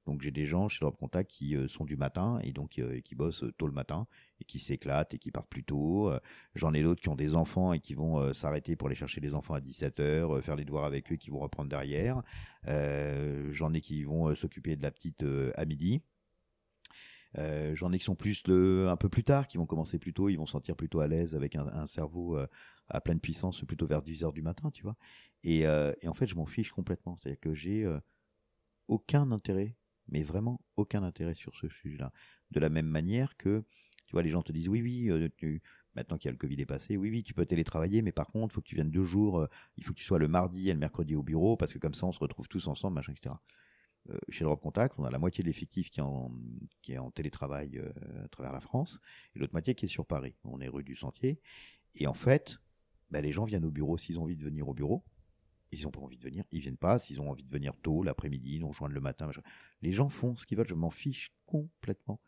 Donc 0.05 0.21
j'ai 0.21 0.31
des 0.31 0.45
gens 0.45 0.67
chez 0.67 0.79
Drop 0.79 0.97
Contact 0.97 1.29
qui 1.29 1.55
euh, 1.55 1.67
sont 1.67 1.85
du 1.85 1.95
matin 1.95 2.39
et 2.43 2.53
donc 2.53 2.79
euh, 2.79 2.99
qui 3.01 3.15
bossent 3.15 3.45
tôt 3.57 3.67
le 3.67 3.73
matin 3.73 4.07
et 4.39 4.45
qui 4.45 4.59
s'éclatent 4.59 5.13
et 5.13 5.19
qui 5.19 5.31
partent 5.31 5.49
plus 5.49 5.63
tôt. 5.63 6.09
Euh, 6.09 6.19
j'en 6.55 6.73
ai 6.73 6.81
d'autres 6.81 7.01
qui 7.01 7.09
ont 7.09 7.15
des 7.15 7.35
enfants 7.35 7.73
et 7.73 7.79
qui 7.79 7.93
vont 7.93 8.33
s'arrêter 8.33 8.75
pour 8.75 8.87
aller 8.87 8.95
chercher 8.95 9.21
les 9.21 9.33
enfants 9.35 9.53
à 9.53 9.59
17h, 9.59 10.41
faire 10.41 10.55
les 10.55 10.65
devoirs 10.65 10.85
avec 10.85 11.11
eux, 11.11 11.15
qui 11.15 11.29
vont 11.29 11.39
reprendre 11.39 11.69
derrière. 11.69 12.21
J'en 12.65 13.73
ai 13.73 13.81
qui 13.81 14.03
vont 14.03 14.33
s'occuper 14.35 14.75
de 14.75 14.81
la 14.81 14.91
petite 14.91 15.23
à 15.55 15.65
midi. 15.65 16.01
J'en 17.35 17.91
ai 17.91 17.99
qui 17.99 18.05
sont 18.05 18.15
plus 18.15 18.45
le, 18.47 18.89
un 18.89 18.97
peu 18.97 19.09
plus 19.09 19.23
tard, 19.23 19.47
qui 19.47 19.57
vont 19.57 19.65
commencer 19.65 19.99
plus 19.99 20.13
tôt, 20.13 20.29
ils 20.29 20.37
vont 20.37 20.47
sentir 20.47 20.75
plutôt 20.75 20.99
à 20.99 21.07
l'aise 21.07 21.35
avec 21.35 21.55
un, 21.55 21.87
cerveau 21.87 22.39
à 22.89 23.01
pleine 23.01 23.19
puissance 23.19 23.63
plutôt 23.63 23.85
vers 23.85 24.01
10h 24.01 24.33
du 24.33 24.41
matin, 24.41 24.71
tu 24.71 24.83
vois. 24.83 24.95
Et 25.43 25.67
en 25.67 26.13
fait, 26.13 26.27
je 26.27 26.35
m'en 26.35 26.45
fiche 26.45 26.71
complètement. 26.71 27.17
C'est-à-dire 27.21 27.39
que 27.39 27.53
j'ai 27.53 27.87
aucun 28.87 29.31
intérêt 29.31 29.75
mais 30.11 30.23
vraiment 30.23 30.61
aucun 30.75 31.03
intérêt 31.03 31.33
sur 31.33 31.55
ce 31.55 31.67
sujet-là. 31.69 32.11
De 32.51 32.59
la 32.59 32.69
même 32.69 32.85
manière 32.85 33.37
que, 33.37 33.63
tu 34.05 34.11
vois, 34.11 34.21
les 34.21 34.29
gens 34.29 34.43
te 34.43 34.51
disent 34.51 34.67
oui, 34.67 34.81
oui, 34.81 35.09
euh, 35.09 35.29
maintenant 35.95 36.17
qu'il 36.17 36.27
y 36.27 36.29
a 36.29 36.31
le 36.31 36.37
Covid 36.37 36.61
est 36.61 36.97
oui, 36.97 37.09
oui, 37.09 37.23
tu 37.23 37.33
peux 37.33 37.45
télétravailler, 37.45 38.01
mais 38.01 38.11
par 38.11 38.27
contre, 38.27 38.53
il 38.53 38.55
faut 38.55 38.61
que 38.61 38.67
tu 38.67 38.75
viennes 38.75 38.91
deux 38.91 39.05
jours, 39.05 39.39
euh, 39.39 39.47
il 39.77 39.83
faut 39.83 39.93
que 39.93 39.97
tu 39.97 40.05
sois 40.05 40.19
le 40.19 40.27
mardi 40.27 40.69
et 40.69 40.73
le 40.73 40.79
mercredi 40.79 41.15
au 41.15 41.23
bureau, 41.23 41.55
parce 41.55 41.73
que 41.73 41.79
comme 41.79 41.93
ça, 41.93 42.05
on 42.05 42.11
se 42.11 42.19
retrouve 42.19 42.47
tous 42.47 42.67
ensemble, 42.67 42.95
machin, 42.95 43.13
etc. 43.13 43.35
Euh, 44.09 44.17
chez 44.29 44.43
Drop 44.43 44.59
Contact, 44.61 44.95
on 44.97 45.05
a 45.05 45.11
la 45.11 45.19
moitié 45.19 45.43
de 45.43 45.47
l'effectif 45.47 45.89
qui, 45.89 45.99
est 45.99 46.03
en, 46.03 46.31
qui 46.81 46.93
est 46.93 46.97
en 46.97 47.11
télétravail 47.11 47.81
à 48.23 48.27
travers 48.27 48.51
la 48.51 48.61
France, 48.61 48.99
et 49.35 49.39
l'autre 49.39 49.53
moitié 49.53 49.75
qui 49.75 49.85
est 49.85 49.89
sur 49.89 50.05
Paris. 50.05 50.35
On 50.43 50.59
est 50.59 50.67
rue 50.67 50.83
du 50.83 50.95
Sentier. 50.95 51.39
Et 51.95 52.07
en 52.07 52.13
fait, 52.13 52.59
bah, 53.11 53.21
les 53.21 53.31
gens 53.31 53.45
viennent 53.45 53.65
au 53.65 53.71
bureau 53.71 53.97
s'ils 53.97 54.19
ont 54.19 54.23
envie 54.23 54.37
de 54.37 54.43
venir 54.43 54.67
au 54.67 54.73
bureau. 54.73 55.03
Ils 55.71 55.83
n'ont 55.83 55.91
pas 55.91 56.01
envie 56.01 56.17
de 56.17 56.23
venir, 56.23 56.43
ils 56.51 56.59
viennent 56.59 56.77
pas. 56.77 56.99
S'ils 56.99 57.21
ont 57.21 57.29
envie 57.29 57.45
de 57.45 57.49
venir 57.49 57.75
tôt, 57.77 58.03
l'après-midi, 58.03 58.59
nous 58.59 58.67
rejoindre 58.67 58.93
le 58.93 59.01
matin, 59.01 59.29
les 59.81 59.91
gens 59.91 60.09
font 60.09 60.35
ce 60.35 60.45
qu'ils 60.45 60.57
veulent. 60.57 60.67
Je 60.67 60.75
m'en 60.75 60.89
fiche 60.89 61.33
complètement 61.45 62.19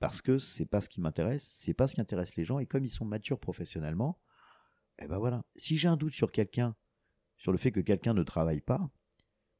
parce 0.00 0.20
que 0.20 0.38
c'est 0.38 0.66
pas 0.66 0.80
ce 0.80 0.88
qui 0.88 1.00
m'intéresse, 1.00 1.44
c'est 1.44 1.74
pas 1.74 1.88
ce 1.88 1.94
qui 1.94 2.00
intéresse 2.00 2.36
les 2.36 2.44
gens. 2.44 2.58
Et 2.58 2.66
comme 2.66 2.84
ils 2.84 2.90
sont 2.90 3.04
matures 3.04 3.38
professionnellement, 3.38 4.18
eh 4.98 5.06
ben 5.06 5.18
voilà. 5.18 5.42
Si 5.56 5.78
j'ai 5.78 5.88
un 5.88 5.96
doute 5.96 6.12
sur 6.12 6.30
quelqu'un, 6.30 6.76
sur 7.38 7.52
le 7.52 7.58
fait 7.58 7.72
que 7.72 7.80
quelqu'un 7.80 8.12
ne 8.12 8.22
travaille 8.22 8.60
pas, 8.60 8.90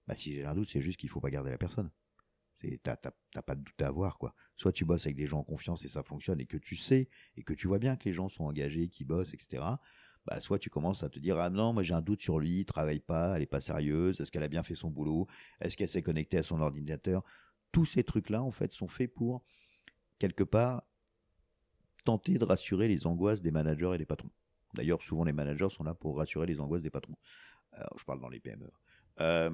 bah 0.07 0.17
si 0.17 0.35
j'ai 0.35 0.45
un 0.45 0.55
doute, 0.55 0.69
c'est 0.71 0.83
juste 0.83 1.01
qu'il 1.01 1.09
faut 1.09 1.21
pas 1.21 1.31
garder 1.31 1.51
la 1.51 1.59
personne. 1.59 1.91
T'as 2.83 2.97
pas 2.97 3.55
de 3.55 3.63
doute 3.63 3.81
à 3.81 3.87
avoir, 3.87 4.19
quoi. 4.19 4.35
Soit 4.57 4.73
tu 4.73 4.85
bosses 4.85 5.07
avec 5.07 5.17
des 5.17 5.27
gens 5.27 5.39
en 5.39 5.45
confiance 5.45 5.87
et 5.87 5.89
ça 5.89 6.03
fonctionne 6.03 6.41
et 6.41 6.47
que 6.47 6.59
tu 6.59 6.77
sais 6.77 7.09
et 7.39 7.43
que 7.43 7.55
tu 7.55 7.69
vois 7.69 7.79
bien 7.79 7.97
que 7.97 8.05
les 8.05 8.13
gens 8.13 8.29
sont 8.29 8.45
engagés, 8.45 8.89
qui 8.89 9.05
bossent, 9.05 9.33
etc 9.33 9.63
bah, 10.27 10.41
soit 10.41 10.59
tu 10.59 10.71
commences 10.71 11.03
à 11.03 11.09
te 11.09 11.19
dire 11.19 11.39
ah 11.39 11.51
non 11.51 11.73
moi 11.73 11.83
j'ai 11.83 11.95
un 11.95 12.03
doute 12.03 12.21
sur 12.21 12.39
lui, 12.39 12.61
il 12.61 12.65
travaille 12.65 13.01
pas, 13.01 13.37
elle 13.37 13.43
est 13.43 13.47
pas 13.47 13.61
sérieuse, 13.61 14.21
est-ce 14.21 14.31
qu'elle 14.31 14.43
a 14.43 14.49
bien 14.49 14.63
fait 14.63 14.75
son 14.75 14.91
boulot, 14.91 15.27
est-ce 15.61 15.77
qu'elle 15.77 15.89
s'est 15.89 16.03
connectée 16.03 16.39
à 16.39 16.43
son 16.43 16.61
ordinateur? 16.61 17.25
Tous 17.73 17.87
ces 17.87 18.05
trucs-là 18.05 18.43
en 18.43 18.51
fait 18.51 18.73
sont 18.73 18.89
faits 18.89 19.13
pour 19.13 19.43
quelque 20.19 20.45
part 20.45 20.83
tenter 22.05 22.39
de 22.39 22.45
rassurer 22.45 22.89
les 22.89 23.07
angoisses 23.07 23.43
des 23.43 23.51
managers 23.51 23.93
et 23.95 23.99
des 23.99 24.07
patrons. 24.07 24.31
D'ailleurs 24.75 25.03
souvent 25.03 25.25
les 25.25 25.33
managers 25.33 25.71
sont 25.71 25.85
là 25.85 25.95
pour 25.95 26.19
rassurer 26.19 26.47
les 26.47 26.61
angoisses 26.61 26.83
des 26.83 26.91
patrons. 26.91 27.17
Je 27.97 28.05
parle 28.05 28.21
dans 28.21 28.29
les 28.29 28.41
PME. 28.41 28.71
Euh, 29.21 29.51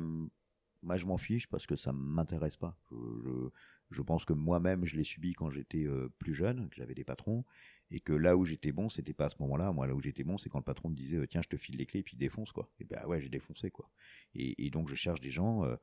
moi 0.83 0.97
je 0.97 1.07
m'en 1.07 1.19
fiche 1.19 1.49
parce 1.49 1.67
que 1.67 1.77
ça 1.77 1.93
m'intéresse 1.93 2.57
pas. 2.57 2.77
je, 2.91 3.51
je 3.91 4.03
pense 4.03 4.25
que 4.25 4.33
moi-même, 4.33 4.85
je 4.85 4.97
l'ai 4.97 5.05
subi 5.05 5.33
quand 5.33 5.51
j'étais 5.51 5.85
euh, 5.85 6.09
plus 6.19 6.35
jeune, 6.35 6.69
que 6.69 6.77
j'avais 6.77 6.95
des 6.95 7.05
patrons, 7.05 7.45
et 7.91 8.01
que 8.01 8.13
là 8.13 8.37
où 8.37 8.45
j'étais 8.45 8.73
bon, 8.73 8.89
c'était 8.89 9.13
pas 9.13 9.27
à 9.27 9.31
ce 9.31 9.37
moment-là. 9.41 9.73
Moi, 9.73 9.87
là 9.87 9.95
où 9.95 10.01
j'étais 10.01 10.25
bon, 10.25 10.39
c'est 10.39 10.49
quand 10.49 10.59
le 10.59 10.65
patron 10.65 10.89
me 10.89 10.97
disait 10.97 11.19
euh, 11.19 11.27
tiens, 11.27 11.43
je 11.43 11.49
te 11.49 11.57
file 11.57 11.77
les 11.77 11.87
clés, 11.87 12.03
puis 12.03 12.17
défonce 12.17 12.53
quoi. 12.53 12.69
Et 12.81 12.85
ben 12.85 13.05
ouais, 13.07 13.21
j'ai 13.21 13.29
défoncé 13.29 13.71
quoi. 13.71 13.89
Et, 14.35 14.71
donc 14.71 14.89
je 14.89 14.95
cherche 14.95 15.21
des 15.21 15.31
gens 15.31 15.65
euh, 15.65 15.77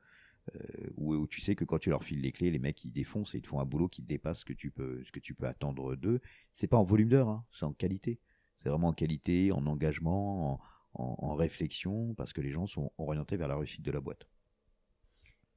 où, 0.98 1.28
tu 1.28 1.42
sais 1.42 1.56
que 1.56 1.64
quand 1.64 1.80
tu 1.80 1.90
leur 1.90 2.04
files 2.04 2.22
les 2.22 2.32
clés, 2.32 2.52
les 2.52 2.60
mecs 2.60 2.84
ils 2.84 2.92
défoncent 2.92 3.36
et 3.36 3.38
ils 3.38 3.42
te 3.42 3.48
font 3.48 3.60
un 3.60 3.66
boulot 3.66 3.88
qui 3.88 4.02
dépasse 4.02 4.40
ce 4.40 4.46
que 4.46 4.54
tu 4.54 4.72
peux, 4.72 5.04
ce 5.04 5.12
que 5.12 5.20
tu 5.20 5.34
peux 5.34 5.46
attendre 5.46 5.96
d'eux. 5.96 6.20
C'est 6.54 6.68
pas 6.68 6.78
en 6.78 6.84
volume 6.84 7.10
d'heure, 7.10 7.30
hein, 7.30 7.46
c'est 7.52 7.66
en 7.66 7.74
qualité. 7.74 8.20
C'est 8.58 8.70
vraiment 8.70 8.90
en 8.90 8.94
qualité, 8.94 9.52
en 9.52 9.66
engagement, 9.66 10.62
en, 10.94 11.36
réflexion, 11.36 12.14
parce 12.14 12.34
que 12.34 12.42
les 12.42 12.52
gens 12.52 12.68
sont 12.68 12.92
orientés 12.98 13.36
vers 13.36 13.48
la 13.48 13.58
réussite 13.58 13.82
de 13.82 13.92
la 13.92 14.00
boîte. 14.00 14.28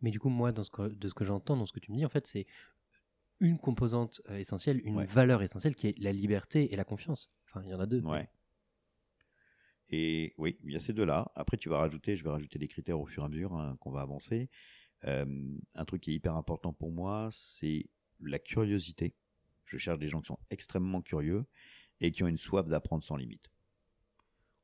Mais 0.00 0.10
du 0.10 0.18
coup, 0.18 0.28
moi, 0.28 0.52
de 0.52 0.62
ce 0.62 0.70
que 0.70 1.24
j'entends, 1.24 1.56
dans 1.56 1.66
ce 1.66 1.72
que 1.72 1.78
tu 1.78 1.92
me 1.92 1.96
dis, 1.96 2.06
en 2.06 2.08
fait, 2.08 2.26
c'est 2.26 2.46
une 3.40 3.58
composante 3.58 4.22
euh, 4.30 4.38
essentielle, 4.38 4.80
une 4.84 5.04
valeur 5.04 5.42
essentielle 5.42 5.74
qui 5.74 5.88
est 5.88 5.98
la 5.98 6.12
liberté 6.12 6.72
et 6.72 6.76
la 6.76 6.84
confiance. 6.84 7.30
Enfin, 7.46 7.62
il 7.64 7.70
y 7.70 7.74
en 7.74 7.80
a 7.80 7.86
deux. 7.86 8.00
Ouais. 8.00 8.28
Et 9.88 10.34
oui, 10.38 10.58
il 10.64 10.72
y 10.72 10.76
a 10.76 10.80
ces 10.80 10.92
deux-là. 10.92 11.30
Après, 11.34 11.56
tu 11.56 11.68
vas 11.68 11.78
rajouter, 11.78 12.16
je 12.16 12.24
vais 12.24 12.30
rajouter 12.30 12.58
des 12.58 12.68
critères 12.68 13.00
au 13.00 13.06
fur 13.06 13.22
et 13.22 13.26
à 13.26 13.28
mesure 13.28 13.54
hein, 13.54 13.76
qu'on 13.80 13.90
va 13.92 14.00
avancer. 14.00 14.50
Euh, 15.04 15.26
un 15.74 15.84
truc 15.84 16.02
qui 16.02 16.12
est 16.12 16.14
hyper 16.14 16.34
important 16.34 16.72
pour 16.72 16.90
moi, 16.90 17.28
c'est 17.32 17.86
la 18.20 18.38
curiosité. 18.38 19.14
Je 19.64 19.78
cherche 19.78 19.98
des 19.98 20.08
gens 20.08 20.20
qui 20.20 20.28
sont 20.28 20.38
extrêmement 20.50 21.02
curieux 21.02 21.44
et 22.00 22.10
qui 22.10 22.24
ont 22.24 22.28
une 22.28 22.38
soif 22.38 22.66
d'apprendre 22.66 23.04
sans 23.04 23.16
limite 23.16 23.50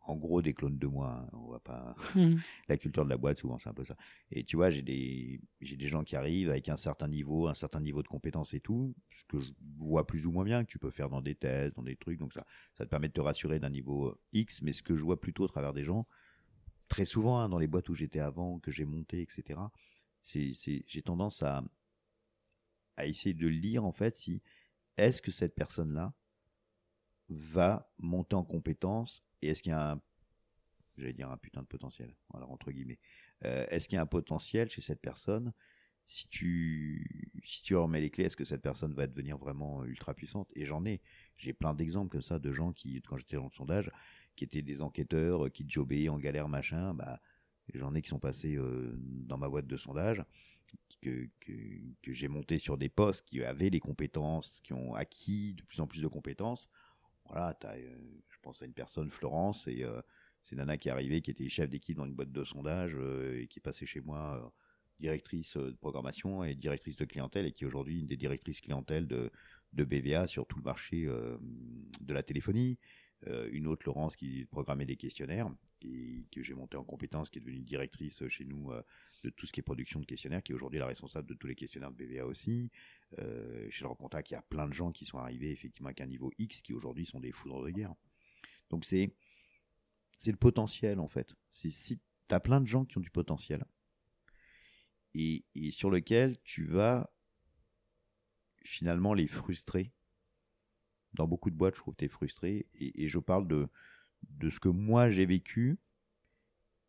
en 0.04 0.16
gros 0.16 0.42
des 0.42 0.54
clones 0.54 0.78
de 0.78 0.86
moi. 0.86 1.24
Hein. 1.24 1.28
On 1.32 1.50
va 1.50 1.60
pas 1.60 1.94
hmm. 2.14 2.36
la 2.68 2.76
culture 2.76 3.04
de 3.04 3.10
la 3.10 3.16
boîte 3.16 3.38
souvent 3.38 3.58
c'est 3.58 3.68
un 3.68 3.74
peu 3.74 3.84
ça. 3.84 3.96
Et 4.30 4.44
tu 4.44 4.56
vois, 4.56 4.70
j'ai 4.70 4.82
des 4.82 5.40
j'ai 5.60 5.76
des 5.76 5.88
gens 5.88 6.04
qui 6.04 6.16
arrivent 6.16 6.50
avec 6.50 6.68
un 6.68 6.76
certain 6.76 7.08
niveau, 7.08 7.48
un 7.48 7.54
certain 7.54 7.80
niveau 7.80 8.02
de 8.02 8.08
compétence 8.08 8.54
et 8.54 8.60
tout, 8.60 8.94
ce 9.10 9.24
que 9.24 9.40
je 9.40 9.52
vois 9.78 10.06
plus 10.06 10.26
ou 10.26 10.32
moins 10.32 10.44
bien 10.44 10.64
que 10.64 10.70
tu 10.70 10.78
peux 10.78 10.90
faire 10.90 11.08
dans 11.08 11.20
des 11.20 11.34
thèses, 11.34 11.72
dans 11.74 11.82
des 11.82 11.96
trucs. 11.96 12.18
Donc 12.18 12.32
ça 12.32 12.46
ça 12.74 12.84
te 12.84 12.90
permet 12.90 13.08
de 13.08 13.12
te 13.12 13.20
rassurer 13.20 13.58
d'un 13.58 13.70
niveau 13.70 14.08
euh, 14.08 14.18
X, 14.32 14.62
mais 14.62 14.72
ce 14.72 14.82
que 14.82 14.96
je 14.96 15.02
vois 15.02 15.20
plutôt 15.20 15.44
à 15.44 15.48
travers 15.48 15.72
des 15.72 15.84
gens 15.84 16.06
très 16.88 17.04
souvent 17.04 17.38
hein, 17.38 17.48
dans 17.48 17.58
les 17.58 17.66
boîtes 17.66 17.88
où 17.88 17.94
j'étais 17.94 18.20
avant, 18.20 18.58
que 18.58 18.70
j'ai 18.70 18.84
monté, 18.84 19.22
etc. 19.22 19.58
C'est 20.22 20.52
j'ai 20.86 21.02
tendance 21.02 21.42
à 21.42 21.64
à 22.96 23.06
essayer 23.06 23.34
de 23.34 23.46
lire 23.48 23.84
en 23.84 23.92
fait 23.92 24.18
si 24.18 24.42
est-ce 24.98 25.22
que 25.22 25.32
cette 25.32 25.54
personne 25.54 25.94
là 25.94 26.12
va 27.32 27.92
monter 27.98 28.36
en 28.36 28.44
compétence 28.44 29.24
et 29.40 29.48
est-ce 29.48 29.62
qu'il 29.62 29.70
y 29.70 29.74
a 29.74 29.92
un 29.92 30.02
j'allais 30.98 31.12
dire 31.12 31.30
un 31.30 31.36
putain 31.36 31.62
de 31.62 31.66
potentiel 31.66 32.14
alors 32.34 32.50
entre 32.50 32.70
guillemets. 32.70 32.98
Euh, 33.44 33.66
est-ce 33.70 33.88
qu'il 33.88 33.96
y 33.96 33.98
a 33.98 34.02
un 34.02 34.06
potentiel 34.06 34.68
chez 34.68 34.82
cette 34.82 35.00
personne? 35.00 35.52
Si 36.06 36.28
tu 36.28 37.30
si 37.44 37.62
tu 37.62 37.74
remets 37.76 38.00
les 38.00 38.10
clés 38.10 38.24
est-ce 38.24 38.36
que 38.36 38.44
cette 38.44 38.62
personne 38.62 38.94
va 38.94 39.06
devenir 39.06 39.38
vraiment 39.38 39.84
ultra 39.84 40.14
puissante? 40.14 40.50
Et 40.54 40.64
j'en 40.64 40.84
ai. 40.84 41.00
J'ai 41.36 41.52
plein 41.52 41.74
d'exemples 41.74 42.10
comme 42.10 42.22
ça 42.22 42.38
de 42.38 42.52
gens 42.52 42.72
qui 42.72 43.00
quand 43.02 43.16
j'étais 43.16 43.36
dans 43.36 43.44
le 43.44 43.50
sondage 43.50 43.90
qui 44.36 44.44
étaient 44.44 44.62
des 44.62 44.82
enquêteurs 44.82 45.50
qui 45.52 45.68
jobaient 45.68 46.08
en 46.08 46.18
galère 46.18 46.48
machin 46.48 46.94
bah 46.94 47.20
j'en 47.74 47.94
ai 47.94 48.02
qui 48.02 48.08
sont 48.08 48.18
passés 48.18 48.56
euh, 48.56 48.94
dans 48.98 49.38
ma 49.38 49.48
boîte 49.48 49.66
de 49.66 49.76
sondage 49.76 50.22
que, 51.00 51.28
que, 51.40 51.52
que 52.02 52.12
j'ai 52.12 52.28
monté 52.28 52.58
sur 52.58 52.78
des 52.78 52.88
postes 52.88 53.26
qui 53.26 53.42
avaient 53.42 53.70
les 53.70 53.80
compétences 53.80 54.60
qui 54.62 54.72
ont 54.72 54.94
acquis 54.94 55.54
de 55.54 55.62
plus 55.62 55.80
en 55.80 55.86
plus 55.86 56.00
de 56.00 56.08
compétences 56.08 56.68
voilà, 57.26 57.56
euh, 57.64 57.96
je 58.28 58.38
pense 58.42 58.62
à 58.62 58.66
une 58.66 58.72
personne, 58.72 59.10
Florence, 59.10 59.66
et 59.68 59.84
euh, 59.84 60.00
c'est 60.42 60.56
Nana 60.56 60.76
qui 60.76 60.88
est 60.88 60.92
arrivée, 60.92 61.20
qui 61.20 61.30
était 61.30 61.48
chef 61.48 61.68
d'équipe 61.68 61.96
dans 61.96 62.06
une 62.06 62.14
boîte 62.14 62.32
de 62.32 62.44
sondage 62.44 62.92
euh, 62.94 63.40
et 63.40 63.46
qui 63.46 63.58
est 63.58 63.62
passée 63.62 63.86
chez 63.86 64.00
moi 64.00 64.52
directrice 65.00 65.56
de 65.56 65.76
programmation 65.80 66.44
et 66.44 66.54
directrice 66.54 66.96
de 66.96 67.04
clientèle 67.04 67.46
et 67.46 67.52
qui 67.52 67.64
est 67.64 67.66
aujourd'hui 67.66 68.00
une 68.00 68.06
des 68.06 68.16
directrices 68.16 68.60
clientèle 68.60 69.08
de, 69.08 69.32
de 69.72 69.84
BVA 69.84 70.28
sur 70.28 70.46
tout 70.46 70.58
le 70.58 70.62
marché 70.62 71.06
de 71.06 72.14
la 72.14 72.22
téléphonie. 72.22 72.78
Une 73.26 73.66
autre, 73.66 73.82
Laurence, 73.86 74.16
qui 74.16 74.44
programmait 74.46 74.86
des 74.86 74.96
questionnaires 74.96 75.48
et 75.82 76.26
que 76.32 76.42
j'ai 76.42 76.54
monté 76.54 76.76
en 76.76 76.84
compétence, 76.84 77.30
qui 77.30 77.38
est 77.38 77.42
devenue 77.42 77.62
directrice 77.62 78.26
chez 78.28 78.44
nous 78.44 78.72
de 79.22 79.30
tout 79.30 79.46
ce 79.46 79.52
qui 79.52 79.60
est 79.60 79.62
production 79.62 80.00
de 80.00 80.06
questionnaires, 80.06 80.42
qui 80.42 80.52
est 80.52 80.54
aujourd'hui 80.54 80.80
la 80.80 80.86
responsable 80.86 81.28
de 81.28 81.34
tous 81.34 81.46
les 81.46 81.54
questionnaires 81.54 81.92
de 81.92 81.96
BVA 81.96 82.26
aussi. 82.26 82.70
Euh, 83.18 83.68
chez 83.70 83.84
le 83.84 83.94
Contact, 83.94 84.30
il 84.30 84.34
y 84.34 84.36
a 84.36 84.42
plein 84.42 84.66
de 84.66 84.74
gens 84.74 84.90
qui 84.90 85.04
sont 85.04 85.18
arrivés 85.18 85.50
effectivement 85.50 85.88
avec 85.88 86.00
un 86.00 86.06
niveau 86.06 86.32
X 86.38 86.62
qui 86.62 86.72
aujourd'hui 86.72 87.06
sont 87.06 87.20
des 87.20 87.32
foudres 87.32 87.62
de 87.62 87.70
guerre. 87.70 87.94
Donc 88.70 88.84
c'est 88.84 89.14
c'est 90.10 90.30
le 90.30 90.36
potentiel 90.36 90.98
en 90.98 91.08
fait. 91.08 91.34
Si 91.50 91.98
tu 92.28 92.34
as 92.34 92.40
plein 92.40 92.60
de 92.60 92.66
gens 92.66 92.84
qui 92.84 92.98
ont 92.98 93.02
du 93.02 93.10
potentiel 93.10 93.64
et, 95.14 95.44
et 95.54 95.70
sur 95.70 95.90
lequel 95.90 96.38
tu 96.42 96.64
vas 96.64 97.10
finalement 98.64 99.14
les 99.14 99.26
frustrer. 99.26 99.92
Dans 101.14 101.26
beaucoup 101.26 101.50
de 101.50 101.56
boîtes, 101.56 101.74
je 101.74 101.80
trouve 101.80 101.94
que 101.94 101.98
tu 101.98 102.04
es 102.06 102.08
frustré 102.08 102.66
et, 102.74 103.08
je 103.08 103.18
parle 103.18 103.46
de, 103.46 103.68
de 104.30 104.50
ce 104.50 104.60
que 104.60 104.68
moi 104.68 105.10
j'ai 105.10 105.26
vécu 105.26 105.78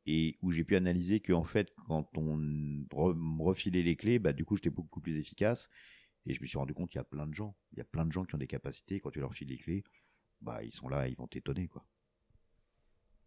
et 0.05 0.37
où 0.41 0.51
j'ai 0.51 0.63
pu 0.63 0.75
analyser 0.75 1.19
qu'en 1.19 1.43
fait, 1.43 1.73
quand 1.87 2.09
on 2.17 2.35
me 2.35 3.43
refilait 3.43 3.83
les 3.83 3.95
clés, 3.95 4.19
bah, 4.19 4.33
du 4.33 4.45
coup, 4.45 4.55
j'étais 4.55 4.69
beaucoup 4.69 4.99
plus 4.99 5.17
efficace. 5.17 5.69
Et 6.25 6.33
je 6.33 6.41
me 6.41 6.45
suis 6.45 6.57
rendu 6.57 6.73
compte 6.73 6.89
qu'il 6.89 6.99
y 6.99 7.01
a 7.01 7.05
plein 7.05 7.27
de 7.27 7.33
gens, 7.33 7.55
il 7.73 7.77
y 7.77 7.81
a 7.81 7.85
plein 7.85 8.05
de 8.05 8.11
gens 8.11 8.23
qui 8.23 8.35
ont 8.35 8.37
des 8.37 8.47
capacités. 8.47 8.99
Quand 8.99 9.11
tu 9.11 9.19
leur 9.19 9.33
files 9.33 9.49
les 9.49 9.57
clés, 9.57 9.83
bah, 10.41 10.63
ils 10.63 10.71
sont 10.71 10.87
là, 10.87 11.07
ils 11.07 11.15
vont 11.15 11.27
t'étonner, 11.27 11.67
quoi. 11.67 11.85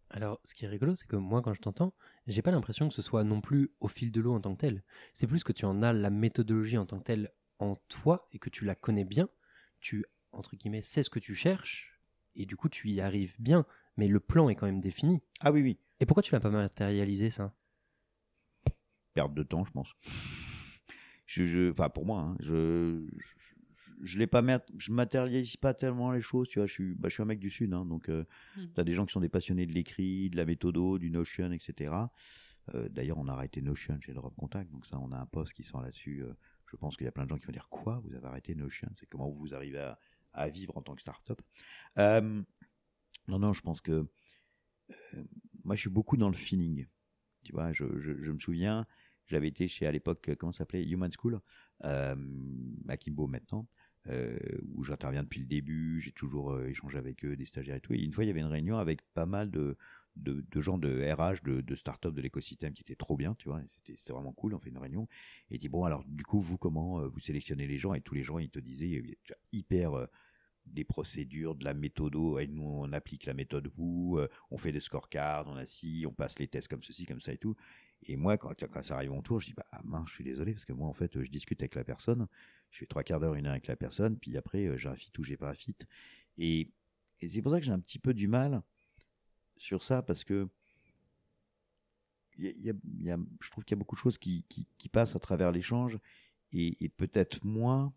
Alors, 0.09 0.41
ce 0.45 0.55
qui 0.55 0.65
est 0.65 0.69
rigolo, 0.69 0.95
c'est 0.95 1.09
que 1.09 1.17
moi, 1.17 1.43
quand 1.43 1.53
je 1.53 1.61
t'entends, 1.61 1.93
j'ai 2.27 2.41
pas 2.41 2.53
l'impression 2.53 2.89
que 2.89 2.95
ce 2.95 3.03
soit 3.03 3.25
non 3.25 3.41
plus 3.41 3.73
au 3.81 3.89
fil 3.89 4.13
de 4.13 4.21
l'eau 4.21 4.35
en 4.35 4.41
tant 4.41 4.55
que 4.55 4.61
tel. 4.61 4.85
C'est 5.13 5.27
plus 5.27 5.43
que 5.43 5.53
tu 5.53 5.65
en 5.65 5.83
as 5.83 5.93
la 5.93 6.11
méthodologie 6.11 6.79
en 6.79 6.87
tant 6.87 6.99
que 6.99 7.05
telle 7.05 7.33
en 7.59 7.75
toi 7.89 8.29
et 8.33 8.39
que 8.39 8.49
tu 8.49 8.65
la 8.65 8.75
connais 8.77 9.05
bien. 9.05 9.29
Tu, 9.81 10.05
entre 10.39 10.57
guillemets, 10.57 10.83
sais 10.83 11.03
ce 11.03 11.11
que 11.11 11.19
tu 11.19 11.35
cherches 11.35 12.01
et 12.35 12.47
du 12.47 12.57
coup, 12.57 12.69
tu 12.69 12.89
y 12.91 13.01
arrives 13.01 13.35
bien. 13.39 13.67
Mais 13.97 14.09
le 14.09 14.21
plan 14.21 14.49
est 14.49 14.55
quand 14.55 14.67
même 14.67 14.81
défini. 14.81 15.23
Ah 15.41 15.51
oui, 15.51 15.63
oui. 15.63 15.79
Et 16.01 16.07
pourquoi 16.07 16.23
tu 16.23 16.33
l'as 16.33 16.41
pas 16.41 16.51
matérialisé, 16.51 17.31
ça? 17.31 17.55
Perte 19.15 19.33
de 19.33 19.43
temps, 19.43 19.65
je 19.65 19.73
pense. 19.73 19.89
je, 21.27 21.47
je, 21.47 21.71
enfin, 21.71 21.89
pour 21.89 22.05
moi, 22.05 22.21
hein, 22.21 22.37
je, 22.41 23.07
je 24.03 24.19
l'ai 24.19 24.27
pas 24.27 24.45
je 24.77 24.93
matérialise 24.93 25.57
pas 25.57 25.73
tellement 25.73 26.13
les 26.13 26.21
choses 26.21 26.51
tu 26.51 26.59
vois 26.59 26.67
je 26.67 26.73
suis 26.73 26.95
bah, 26.95 27.09
je 27.09 27.15
suis 27.15 27.23
un 27.23 27.27
mec 27.27 27.39
du 27.39 27.49
sud 27.49 27.73
hein, 27.73 27.87
donc 27.87 28.11
euh, 28.11 28.25
hmm. 28.57 28.67
tu 28.75 28.81
as 28.81 28.85
des 28.85 28.93
gens 28.93 29.07
qui 29.07 29.13
sont 29.15 29.21
des 29.21 29.31
passionnés 29.31 29.65
de 29.65 29.73
l'écrit 29.73 30.29
de 30.29 30.37
la 30.37 30.45
méthodo 30.45 30.99
du 30.99 31.11
Notion 31.11 31.51
etc 31.51 31.95
euh, 32.75 32.91
d'ailleurs 32.91 33.17
on 33.17 33.27
a 33.27 33.33
arrêté 33.33 33.63
Notion 33.63 33.99
chez 34.03 34.13
Drop 34.13 34.35
Contact 34.37 34.71
donc 34.71 34.85
ça 34.85 34.99
on 34.99 35.13
a 35.13 35.17
un 35.17 35.25
poste 35.25 35.55
qui 35.55 35.63
sort 35.63 35.81
là-dessus 35.81 36.23
euh, 36.23 36.35
je 36.71 36.77
pense 36.77 36.97
qu'il 36.97 37.05
y 37.05 37.09
a 37.09 37.13
plein 37.13 37.25
de 37.25 37.31
gens 37.31 37.39
qui 37.39 37.47
vont 37.47 37.53
dire 37.53 37.69
quoi? 37.69 38.01
Vous 38.05 38.15
avez 38.15 38.27
arrêté 38.27 38.55
Notion? 38.55 38.89
C'est 38.99 39.07
comment 39.07 39.31
vous 39.31 39.55
arrivez 39.55 39.79
à, 39.79 39.99
à, 40.37 40.49
vivre 40.49 40.77
en 40.77 40.83
tant 40.83 40.95
que 40.95 41.01
start-up 41.01 41.41
non 41.97 43.39
non 43.39 43.53
je 43.53 43.61
pense 43.63 43.81
que 43.81 44.07
moi 45.65 45.75
je 45.75 45.81
suis 45.81 45.91
beaucoup 45.91 46.17
dans 46.17 46.29
le 46.29 46.37
feeling 46.37 46.87
tu 47.43 47.53
vois 47.53 47.73
je, 47.73 47.85
me 47.85 48.39
souviens 48.39 48.87
j'avais 49.27 49.49
été 49.49 49.67
chez 49.67 49.87
à 49.87 49.93
l'époque 49.93 50.31
comment 50.39 50.53
ça 50.53 50.59
s'appelait? 50.59 50.85
Human 50.85 51.11
School 51.13 51.41
à 51.83 52.97
Kimbo 52.99 53.27
maintenant 53.27 53.67
euh, 54.09 54.39
où 54.75 54.85
j'interviens 54.85 55.23
depuis 55.23 55.41
le 55.41 55.47
début, 55.47 56.01
j'ai 56.01 56.13
toujours 56.13 56.53
euh, 56.53 56.69
échangé 56.69 56.97
avec 56.97 57.25
eux, 57.25 57.35
des 57.35 57.47
stagiaires 57.47 57.77
et 57.77 57.81
tout. 57.81 57.93
Et 57.93 57.99
une 57.99 58.13
fois, 58.13 58.25
il 58.25 58.29
y 58.29 58.31
avait 58.31 58.41
une 58.41 58.47
réunion 58.47 58.79
avec 58.79 59.01
pas 59.15 59.27
mal 59.27 59.51
de, 59.51 59.77
de, 60.17 60.61
gens 60.61 60.79
de 60.79 61.13
RH, 61.13 61.43
de, 61.43 61.61
de 61.61 61.75
start-up 61.75 62.15
de 62.15 62.21
l'écosystème 62.21 62.73
qui 62.73 62.83
était 62.83 62.95
trop 62.95 63.17
bien, 63.17 63.35
tu 63.35 63.49
vois. 63.49 63.61
C'était 63.85 64.13
vraiment 64.13 64.33
cool. 64.33 64.55
On 64.55 64.61
fait 64.61 64.71
une 64.71 64.79
réunion 64.79 65.09
et 65.51 65.59
dit 65.59 65.69
bon 65.69 65.85
alors 65.85 66.05
du 66.07 66.25
coup 66.25 66.41
vous 66.41 66.57
comment 66.57 67.01
euh, 67.01 67.09
vous 67.09 67.21
sélectionnez 67.21 67.67
les 67.67 67.79
gens? 67.79 67.95
Et 67.95 68.01
tous 68.01 68.15
les 68.15 68.23
gens 68.23 68.39
ils 68.39 68.51
te 68.51 68.61
disaient 68.61 69.03
hyper 69.53 70.07
des 70.67 70.85
procédures, 70.85 71.55
de 71.55 71.65
la 71.65 71.75
méthode, 71.75 72.15
et 72.41 72.47
nous 72.47 72.63
on 72.63 72.93
applique 72.93 73.27
la 73.27 73.35
méthode 73.35 73.69
vous, 73.77 74.19
on 74.51 74.59
fait 74.59 74.73
des 74.73 74.81
scorecards, 74.81 75.47
on 75.49 75.57
a 75.57 75.65
on 76.07 76.13
passe 76.13 76.39
les 76.39 76.49
tests 76.49 76.69
comme 76.69 76.83
ceci, 76.83 77.07
comme 77.07 77.21
ça 77.21 77.33
et 77.33 77.39
tout. 77.39 77.57
Et 78.05 78.17
moi, 78.17 78.37
quand, 78.37 78.55
ça 78.85 78.97
arrive 78.97 79.11
mon 79.11 79.23
tour, 79.23 79.41
je 79.41 79.47
dis, 79.47 79.55
bah 79.55 79.65
mince, 79.85 80.09
je 80.09 80.15
suis 80.15 80.25
désolé, 80.25 80.53
parce 80.53 80.65
que 80.65 80.73
moi, 80.73 80.89
en 80.89 80.93
fait, 80.93 81.23
je 81.23 81.31
discute 81.31 81.61
avec 81.63 81.75
la 81.75 81.85
personne, 81.85 82.29
je 82.71 82.79
fais 82.79 82.87
trois 82.87 83.03
quarts 83.03 83.21
d'heure, 83.21 83.35
une 83.35 83.47
heure 83.47 83.53
avec 83.53 83.67
la 83.67 83.77
personne, 83.77 84.19
puis 84.19 84.37
après, 84.37 84.67
euh, 84.67 84.77
j'ai 84.77 84.89
un 84.89 84.97
fit 84.97 85.13
ou 85.19 85.25
j'ai 85.25 85.37
pas 85.37 85.51
un 85.51 85.55
fit. 85.55 85.77
Et, 86.39 86.71
c'est 87.27 87.41
pour 87.41 87.53
ça 87.53 87.59
que 87.59 87.65
j'ai 87.65 87.73
un 87.73 87.81
petit 87.81 87.99
peu 87.99 88.13
du 88.13 88.29
mal 88.29 88.63
sur 89.57 89.83
ça, 89.83 90.03
parce 90.03 90.23
que 90.23 90.49
y 92.39 92.49
y 92.49 93.11
a, 93.11 93.19
je 93.41 93.51
trouve 93.51 93.65
qu'il 93.65 93.75
y 93.75 93.79
a 93.79 93.81
beaucoup 93.81 93.97
de 93.97 94.01
choses 94.01 94.19
qui, 94.19 94.45
passent 94.93 95.17
à 95.17 95.19
travers 95.19 95.51
l'échange, 95.51 95.99
et 96.53 96.89
peut-être 96.91 97.45
moins, 97.45 97.93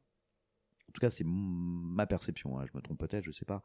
en 0.89 0.91
tout 0.91 1.01
cas, 1.01 1.11
c'est 1.11 1.25
ma 1.25 2.07
perception, 2.07 2.59
hein, 2.59 2.65
je 2.65 2.75
me 2.75 2.81
trompe 2.81 2.99
peut-être, 2.99 3.23
je 3.23 3.31
sais 3.31 3.45
pas, 3.45 3.63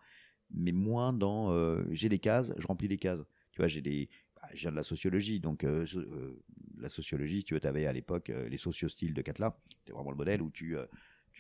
mais 0.51 0.73
moins 0.73 1.13
dans, 1.13 1.53
euh, 1.53 1.85
j'ai 1.91 2.09
les 2.09 2.19
cases, 2.19 2.53
je 2.57 2.67
remplis 2.67 2.89
les 2.89 2.99
cases. 2.99 3.23
Tu 3.53 3.63
vois, 3.63 3.69
j'ai 3.69 3.81
des, 3.81 4.11
bah, 4.37 4.49
je 4.53 4.61
viens 4.61 4.73
de 4.73 4.77
la 4.77 4.83
sociologie, 4.83 5.41
donc 5.41 5.65
euh, 5.65 5.87
euh, 5.95 6.43
la 6.77 6.91
sociologie, 6.91 7.45
tu 7.45 7.59
avais 7.63 7.87
à 7.87 7.93
l'époque 7.93 8.29
les 8.29 8.59
sociostyles 8.59 9.15
de 9.15 9.23
Catla, 9.23 9.59
c'était 9.79 9.93
vraiment 9.93 10.11
le 10.11 10.17
modèle 10.17 10.43
où 10.43 10.51
tu, 10.51 10.77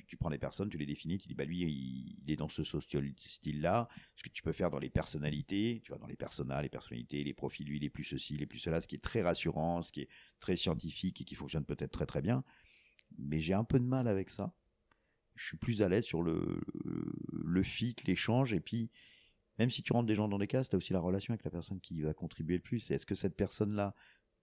tu, 0.07 0.17
prends 0.17 0.31
les 0.31 0.39
personnes, 0.39 0.71
tu 0.71 0.79
les 0.79 0.87
définis, 0.87 1.19
tu 1.19 1.29
dis 1.29 1.35
bah 1.35 1.45
lui 1.45 1.61
il, 1.61 2.31
est 2.31 2.37
dans 2.37 2.49
ce 2.49 2.65
socio-style-là, 2.65 3.89
ce 4.17 4.23
que 4.23 4.31
tu 4.31 4.43
peux 4.43 4.53
faire 4.53 4.71
dans 4.71 4.79
les 4.79 4.91
personnalités, 4.91 5.83
tu 5.85 5.91
vois, 5.91 5.99
dans 5.99 6.07
les 6.07 6.17
personas, 6.17 6.63
les 6.63 6.71
personnalités, 6.71 7.23
les 7.25 7.35
profils, 7.35 7.67
lui 7.67 7.77
il 7.77 7.85
est 7.85 7.91
plus 7.91 8.05
ceci, 8.05 8.35
il 8.35 8.43
est 8.43 8.47
plus 8.47 8.59
cela, 8.59 8.81
ce 8.81 8.89
qui 8.89 8.95
est 8.97 9.05
très 9.05 9.21
rassurant, 9.21 9.83
ce 9.83 9.93
qui 9.93 10.03
est 10.03 10.09
très 10.41 10.57
scientifique 10.57 11.21
et 11.21 11.25
qui 11.25 11.35
fonctionne 11.35 11.65
peut-être 11.67 11.93
très 11.93 12.07
très 12.07 12.23
bien, 12.23 12.43
mais 13.19 13.39
j'ai 13.39 13.55
un 13.55 13.65
peu 13.65 13.79
de 13.79 13.85
mal 13.85 14.09
avec 14.09 14.31
ça. 14.31 14.55
Je 15.37 15.47
suis 15.47 15.57
plus 15.57 15.83
à 15.83 15.89
l'aise 15.89 16.05
sur 16.05 16.23
le, 16.23 16.61
le 17.33 17.63
fit, 17.63 17.97
l'échange, 18.07 18.53
et 18.53 18.61
puis 18.61 18.91
même 19.59 19.71
si 19.71 19.83
tu 19.83 19.93
rentres 19.93 20.07
des 20.07 20.15
gens 20.15 20.29
dans 20.29 20.39
des 20.39 20.47
cases, 20.47 20.69
tu 20.69 20.77
as 20.77 20.79
aussi 20.79 20.93
la 20.93 21.01
relation 21.01 21.33
avec 21.33 21.45
la 21.45 21.51
personne 21.51 21.81
qui 21.81 22.03
va 22.03 22.13
contribuer 22.13 22.57
le 22.57 22.63
plus. 22.63 22.91
Est-ce 22.91 23.07
que 23.07 23.15
cette 23.15 23.37
personne-là, 23.37 23.95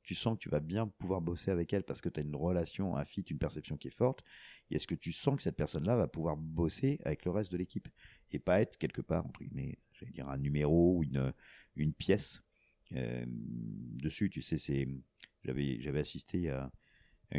tu 0.03 0.15
sens 0.15 0.35
que 0.35 0.39
tu 0.39 0.49
vas 0.49 0.61
bien 0.61 0.87
pouvoir 0.87 1.21
bosser 1.21 1.51
avec 1.51 1.73
elle 1.73 1.83
parce 1.83 2.01
que 2.01 2.09
tu 2.09 2.19
as 2.19 2.23
une 2.23 2.35
relation, 2.35 2.95
un 2.95 3.05
fit, 3.05 3.21
une 3.21 3.37
perception 3.37 3.77
qui 3.77 3.89
est 3.89 3.95
forte 3.95 4.23
Et 4.69 4.75
est-ce 4.75 4.87
que 4.87 4.95
tu 4.95 5.11
sens 5.11 5.35
que 5.35 5.43
cette 5.43 5.57
personne-là 5.57 5.95
va 5.95 6.07
pouvoir 6.07 6.37
bosser 6.37 6.99
avec 7.03 7.25
le 7.25 7.31
reste 7.31 7.51
de 7.51 7.57
l'équipe 7.57 7.87
et 8.31 8.39
pas 8.39 8.61
être 8.61 8.77
quelque 8.77 9.01
part, 9.01 9.25
entre 9.25 9.43
guillemets, 9.43 9.77
j'allais 9.93 10.13
dire 10.13 10.29
un 10.29 10.37
numéro 10.37 10.97
ou 10.97 11.03
une, 11.03 11.93
pièce 11.93 12.41
euh, 12.93 13.25
dessus 13.27 14.29
Tu 14.29 14.41
sais, 14.41 14.57
c'est 14.57 14.87
j'avais 15.43 15.79
j'avais 15.81 15.99
assisté 15.99 16.49
à, 16.49 16.71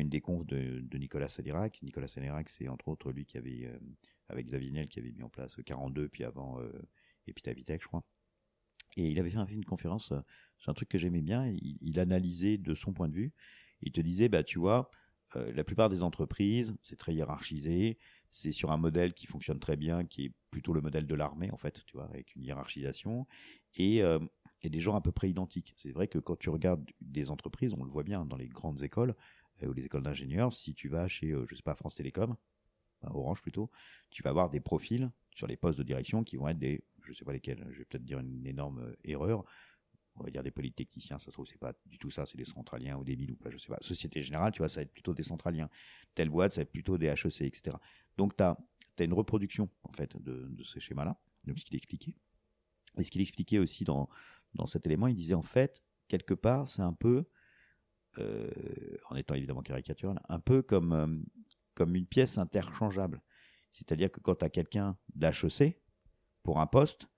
une 0.00 0.08
des 0.08 0.20
confs 0.20 0.46
de, 0.46 0.82
Nicolas 0.96 1.28
Sadirac. 1.28 1.80
Nicolas 1.82 2.08
Sadirac, 2.08 2.48
c'est 2.48 2.68
entre 2.68 2.88
autres 2.88 3.12
lui 3.12 3.26
qui 3.26 3.38
avait, 3.38 3.66
euh, 3.66 3.78
avec 4.28 4.46
Xavier 4.46 4.70
Niel, 4.70 4.88
qui 4.88 4.98
avait 4.98 5.12
mis 5.12 5.22
en 5.22 5.28
place 5.28 5.56
42, 5.64 6.08
puis 6.08 6.24
avant... 6.24 6.60
Euh, 6.60 6.70
Epitavitech, 7.26 7.82
je 7.82 7.88
crois. 7.88 8.04
Et 8.96 9.10
il 9.10 9.18
avait 9.18 9.30
fait 9.30 9.54
une 9.54 9.64
conférence, 9.64 10.12
euh, 10.12 10.20
c'est 10.58 10.70
un 10.70 10.74
truc 10.74 10.88
que 10.88 10.98
j'aimais 10.98 11.22
bien, 11.22 11.46
il, 11.46 11.98
analysait 11.98 12.58
de 12.58 12.74
son 12.74 12.92
point 12.92 13.08
de 13.08 13.14
vue, 13.14 13.32
il 13.80 13.90
te 13.90 14.00
disait, 14.02 14.28
bah 14.28 14.42
tu 14.42 14.58
vois, 14.58 14.90
euh, 15.36 15.50
la 15.54 15.64
plupart 15.64 15.88
des 15.88 16.02
entreprises, 16.02 16.74
c'est 16.82 16.96
très 16.96 17.14
hiérarchisé, 17.14 17.98
c'est 18.28 18.52
sur 18.52 18.70
un 18.70 18.76
modèle 18.76 19.14
qui 19.14 19.26
fonctionne 19.26 19.58
très 19.58 19.76
bien, 19.76 20.04
qui 20.04 20.26
est 20.26 20.32
plutôt 20.50 20.74
le 20.74 20.82
modèle 20.82 21.06
de 21.06 21.14
l'armée 21.14 21.50
en 21.50 21.56
fait, 21.56 21.82
tu 21.86 21.96
vois, 21.96 22.04
avec 22.04 22.36
une 22.36 22.42
hiérarchisation, 22.42 23.26
et, 23.76 24.02
euh, 24.02 24.18
et 24.60 24.68
des 24.68 24.80
gens 24.80 24.94
à 24.94 25.00
peu 25.00 25.10
près 25.10 25.30
identiques. 25.30 25.72
C'est 25.76 25.92
vrai 25.92 26.06
que 26.06 26.18
quand 26.18 26.36
tu 26.36 26.50
regardes 26.50 26.84
des 27.00 27.30
entreprises, 27.30 27.72
on 27.72 27.84
le 27.84 27.90
voit 27.90 28.04
bien 28.04 28.26
dans 28.26 28.36
les 28.36 28.48
grandes 28.48 28.82
écoles, 28.82 29.14
ou 29.62 29.72
les 29.72 29.84
écoles 29.84 30.02
d'ingénieurs, 30.02 30.52
si 30.52 30.74
tu 30.74 30.88
vas 30.88 31.08
chez, 31.08 31.34
je 31.48 31.54
sais 31.54 31.62
pas, 31.62 31.74
France 31.74 31.94
Télécom, 31.94 32.36
Orange 33.02 33.42
plutôt, 33.42 33.70
tu 34.10 34.22
vas 34.22 34.30
avoir 34.30 34.48
des 34.48 34.60
profils 34.60 35.10
sur 35.34 35.46
les 35.46 35.56
postes 35.56 35.78
de 35.78 35.84
direction 35.84 36.24
qui 36.24 36.36
vont 36.36 36.48
être 36.48 36.58
des 36.58 36.84
je 37.04 37.12
sais 37.12 37.24
pas 37.24 37.32
lesquels, 37.32 37.66
je 37.70 37.78
vais 37.78 37.84
peut-être 37.84 38.04
dire 38.04 38.18
une 38.20 38.46
énorme 38.46 38.80
euh, 38.80 38.96
erreur. 39.04 39.44
On 40.16 40.24
va 40.24 40.30
dire 40.30 40.42
des 40.42 40.50
polytechniciens, 40.50 41.18
ça 41.18 41.26
se 41.26 41.30
trouve, 41.30 41.46
c'est 41.46 41.58
pas 41.58 41.72
du 41.86 41.98
tout 41.98 42.10
ça, 42.10 42.26
c'est 42.26 42.36
des 42.36 42.44
centraliens 42.44 42.98
ou 42.98 43.04
des 43.04 43.16
mille 43.16 43.32
ou 43.32 43.36
pas, 43.36 43.50
je 43.50 43.56
sais 43.56 43.68
pas. 43.68 43.78
Société 43.80 44.20
Générale, 44.20 44.52
tu 44.52 44.58
vois, 44.58 44.68
ça 44.68 44.76
va 44.76 44.82
être 44.82 44.92
plutôt 44.92 45.14
des 45.14 45.22
centraliens. 45.22 45.70
Telle 46.14 46.28
boîte, 46.28 46.52
ça 46.52 46.60
va 46.60 46.62
être 46.62 46.72
plutôt 46.72 46.98
des 46.98 47.06
HEC, 47.06 47.40
etc. 47.42 47.76
Donc, 48.18 48.36
tu 48.36 48.42
as, 48.42 48.58
une 49.00 49.14
reproduction, 49.14 49.70
en 49.84 49.92
fait, 49.92 50.14
de, 50.18 50.48
de 50.50 50.64
ce 50.64 50.78
schéma-là, 50.78 51.18
de 51.46 51.58
ce 51.58 51.64
qu'il 51.64 51.76
expliquait. 51.76 52.14
Et 52.98 53.04
ce 53.04 53.10
qu'il 53.10 53.22
expliquait 53.22 53.58
aussi 53.58 53.84
dans, 53.84 54.10
dans 54.54 54.66
cet 54.66 54.84
élément, 54.84 55.06
il 55.06 55.16
disait, 55.16 55.32
en 55.32 55.42
fait, 55.42 55.82
quelque 56.08 56.34
part, 56.34 56.68
c'est 56.68 56.82
un 56.82 56.92
peu, 56.92 57.24
euh, 58.18 58.50
en 59.10 59.16
étant 59.16 59.34
évidemment 59.34 59.62
caricatural, 59.62 60.20
un 60.28 60.40
peu 60.40 60.62
comme, 60.62 60.92
euh, 60.92 61.06
comme 61.74 61.96
une 61.96 62.06
pièce 62.06 62.38
interchangeable. 62.38 63.22
C'est-à-dire 63.70 64.10
que 64.10 64.20
quand 64.20 64.36
tu 64.36 64.44
as 64.44 64.50
quelqu'un 64.50 64.96
d'HEC, 65.14 65.80
pour 66.42 66.60
un 66.60 66.66
poste, 66.66 67.08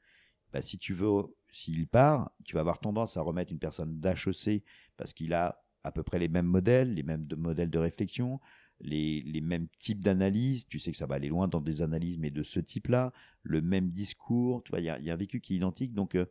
bah, 0.52 0.62
si 0.62 0.78
tu 0.78 0.94
veux, 0.94 1.24
s'il 1.50 1.88
part, 1.88 2.30
tu 2.44 2.54
vas 2.54 2.60
avoir 2.60 2.78
tendance 2.78 3.16
à 3.16 3.22
remettre 3.22 3.50
une 3.52 3.58
personne 3.58 3.98
d'HEC 3.98 4.62
parce 4.96 5.12
qu'il 5.12 5.34
a 5.34 5.64
à 5.82 5.92
peu 5.92 6.02
près 6.02 6.18
les 6.18 6.28
mêmes 6.28 6.46
modèles, 6.46 6.94
les 6.94 7.02
mêmes 7.02 7.26
modèles 7.36 7.70
de 7.70 7.78
réflexion, 7.78 8.40
les, 8.80 9.20
les 9.22 9.40
mêmes 9.40 9.68
types 9.80 10.02
d'analyse. 10.02 10.66
Tu 10.66 10.78
sais 10.78 10.92
que 10.92 10.96
ça 10.96 11.06
va 11.06 11.16
aller 11.16 11.28
loin 11.28 11.48
dans 11.48 11.60
des 11.60 11.82
analyses, 11.82 12.18
mais 12.18 12.30
de 12.30 12.42
ce 12.42 12.60
type-là, 12.60 13.12
le 13.42 13.60
même 13.60 13.88
discours. 13.88 14.62
Tu 14.62 14.70
vois, 14.70 14.80
il 14.80 14.84
y 14.84 14.90
a, 14.90 15.12
un 15.12 15.16
vécu 15.16 15.40
qui 15.40 15.54
est 15.54 15.56
identique, 15.56 15.92
donc 15.92 16.14
euh, 16.14 16.26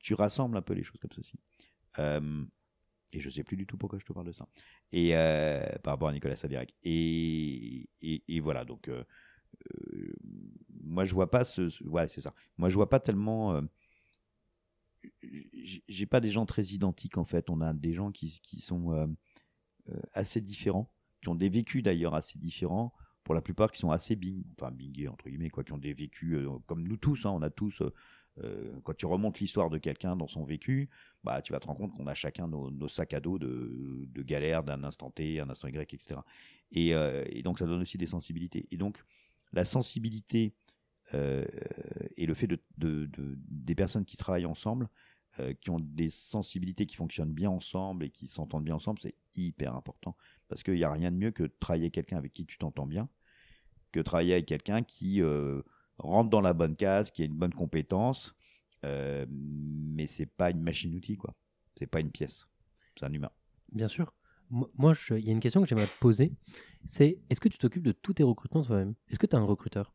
tu 0.00 0.14
rassembles 0.14 0.56
un 0.56 0.62
peu 0.62 0.74
les 0.74 0.82
choses 0.82 1.00
comme 1.00 1.12
ceci. 1.12 1.38
Euh, 1.98 2.44
et 3.14 3.20
je 3.20 3.30
sais 3.30 3.44
plus 3.44 3.56
du 3.56 3.66
tout 3.66 3.76
pourquoi 3.76 3.98
je 3.98 4.04
te 4.04 4.12
parle 4.12 4.26
de 4.26 4.32
ça. 4.32 4.48
Et 4.92 5.16
euh, 5.16 5.64
par 5.82 5.94
rapport 5.94 6.08
à 6.08 6.12
Nicolas 6.12 6.36
Sadirac. 6.36 6.74
Et, 6.82 7.88
et, 8.02 8.40
voilà, 8.40 8.64
donc 8.64 8.88
euh, 8.88 9.04
euh, 9.72 10.12
moi 10.82 11.04
je 11.04 11.14
vois 11.14 11.30
pas 11.30 11.44
ce, 11.44 11.82
ouais 11.84 12.08
c'est 12.08 12.20
ça 12.20 12.34
moi 12.58 12.68
je 12.68 12.74
vois 12.74 12.90
pas 12.90 13.00
tellement 13.00 13.62
j'ai 15.88 16.06
pas 16.06 16.20
des 16.20 16.30
gens 16.30 16.44
très 16.44 16.64
identiques 16.64 17.18
en 17.18 17.24
fait 17.24 17.50
on 17.50 17.60
a 17.60 17.72
des 17.72 17.92
gens 17.92 18.10
qui, 18.10 18.40
qui 18.42 18.60
sont 18.60 19.14
assez 20.12 20.40
différents 20.40 20.90
qui 21.22 21.28
ont 21.28 21.34
des 21.34 21.48
vécus 21.48 21.82
d'ailleurs 21.82 22.14
assez 22.14 22.38
différents 22.38 22.92
pour 23.22 23.34
la 23.34 23.40
plupart 23.40 23.70
qui 23.70 23.78
sont 23.78 23.90
assez 23.90 24.16
bing 24.16 24.42
enfin 24.58 24.70
bingés 24.72 25.08
entre 25.08 25.28
guillemets 25.28 25.50
quoi 25.50 25.62
qui 25.62 25.72
ont 25.72 25.78
des 25.78 25.94
vécus 25.94 26.36
comme 26.66 26.82
nous 26.86 26.96
tous 26.96 27.24
hein, 27.24 27.30
on 27.30 27.42
a 27.42 27.50
tous 27.50 27.82
quand 28.82 28.96
tu 28.96 29.06
remontes 29.06 29.38
l'histoire 29.40 29.70
de 29.70 29.78
quelqu'un 29.78 30.16
dans 30.16 30.26
son 30.26 30.44
vécu, 30.44 30.90
bah, 31.22 31.40
tu 31.40 31.52
vas 31.52 31.60
te 31.60 31.66
rendre 31.66 31.78
compte 31.78 31.94
qu'on 31.94 32.06
a 32.06 32.14
chacun 32.14 32.48
nos, 32.48 32.88
sacs 32.88 33.14
à 33.14 33.20
dos 33.20 33.38
de, 33.38 34.06
de 34.08 34.22
galère 34.22 34.64
d'un 34.64 34.82
instant 34.82 35.10
T, 35.10 35.38
un 35.40 35.48
instant 35.48 35.68
Y, 35.68 35.94
etc. 35.94 36.20
Et, 36.72 36.88
et, 36.88 37.42
donc 37.42 37.58
ça 37.58 37.66
donne 37.66 37.82
aussi 37.82 37.96
des 37.96 38.06
sensibilités. 38.06 38.66
Et 38.72 38.76
donc, 38.76 39.04
la 39.52 39.64
sensibilité 39.64 40.54
euh, 41.12 41.44
et 42.16 42.26
le 42.26 42.34
fait 42.34 42.46
de, 42.46 42.58
des 42.76 43.74
personnes 43.74 44.04
qui 44.04 44.16
travaillent 44.16 44.46
ensemble 44.46 44.88
euh, 45.40 45.52
qui 45.52 45.70
ont 45.70 45.80
des 45.80 46.10
sensibilités 46.10 46.86
qui 46.86 46.96
fonctionnent 46.96 47.32
bien 47.32 47.50
ensemble 47.50 48.04
et 48.04 48.10
qui 48.10 48.26
s'entendent 48.26 48.64
bien 48.64 48.76
ensemble, 48.76 49.00
c'est 49.00 49.16
hyper 49.34 49.74
important. 49.74 50.16
Parce 50.48 50.62
qu'il 50.62 50.74
n'y 50.74 50.84
a 50.84 50.92
rien 50.92 51.10
de 51.10 51.16
mieux 51.16 51.30
que 51.30 51.42
de 51.42 51.54
travailler 51.60 51.84
avec 51.84 51.94
quelqu'un 51.94 52.16
avec 52.16 52.32
qui 52.32 52.46
tu 52.46 52.56
t'entends 52.56 52.86
bien, 52.86 53.08
que 53.92 54.00
travailler 54.00 54.32
avec 54.34 54.46
quelqu'un 54.46 54.82
qui 54.82 55.20
euh, 55.22 55.62
rentre 55.98 56.30
dans 56.30 56.40
la 56.40 56.52
bonne 56.52 56.76
case, 56.76 57.10
qui 57.10 57.22
a 57.22 57.24
une 57.24 57.36
bonne 57.36 57.54
compétence, 57.54 58.34
euh, 58.84 59.26
mais 59.28 60.06
c'est 60.06 60.26
pas 60.26 60.50
une 60.50 60.60
machine-outil, 60.60 61.16
quoi. 61.16 61.34
C'est 61.76 61.86
pas 61.86 62.00
une 62.00 62.10
pièce. 62.10 62.46
C'est 62.96 63.06
un 63.06 63.12
humain. 63.12 63.30
Bien 63.72 63.88
sûr. 63.88 64.12
Moi, 64.50 64.94
il 65.10 65.24
y 65.24 65.30
a 65.30 65.32
une 65.32 65.40
question 65.40 65.62
que 65.62 65.68
j'aimerais 65.68 65.86
te 65.86 65.98
poser. 65.98 66.32
C'est 66.86 67.18
est-ce 67.30 67.40
que 67.40 67.48
tu 67.48 67.58
t'occupes 67.58 67.82
de 67.82 67.92
tous 67.92 68.14
tes 68.14 68.22
recrutements 68.22 68.62
toi-même? 68.62 68.94
Est-ce 69.08 69.18
que 69.18 69.26
tu 69.26 69.34
as 69.34 69.38
un 69.38 69.44
recruteur? 69.44 69.92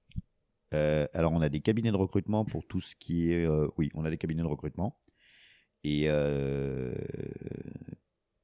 Euh, 0.74 1.08
Alors, 1.14 1.32
on 1.32 1.42
a 1.42 1.50
des 1.50 1.62
cabinets 1.62 1.92
de 1.92 1.98
recrutement 1.98 2.46
pour 2.46 2.66
tout 2.68 2.82
ce 2.82 2.96
qui 2.96 3.32
est. 3.32 3.46
Euh, 3.46 3.68
oui, 3.78 3.90
on 3.94 4.06
a 4.06 4.10
des 4.10 4.18
cabinets 4.18 4.42
de 4.42 4.48
recrutement. 4.48 5.00
Et 5.84 6.06
euh, 6.08 6.94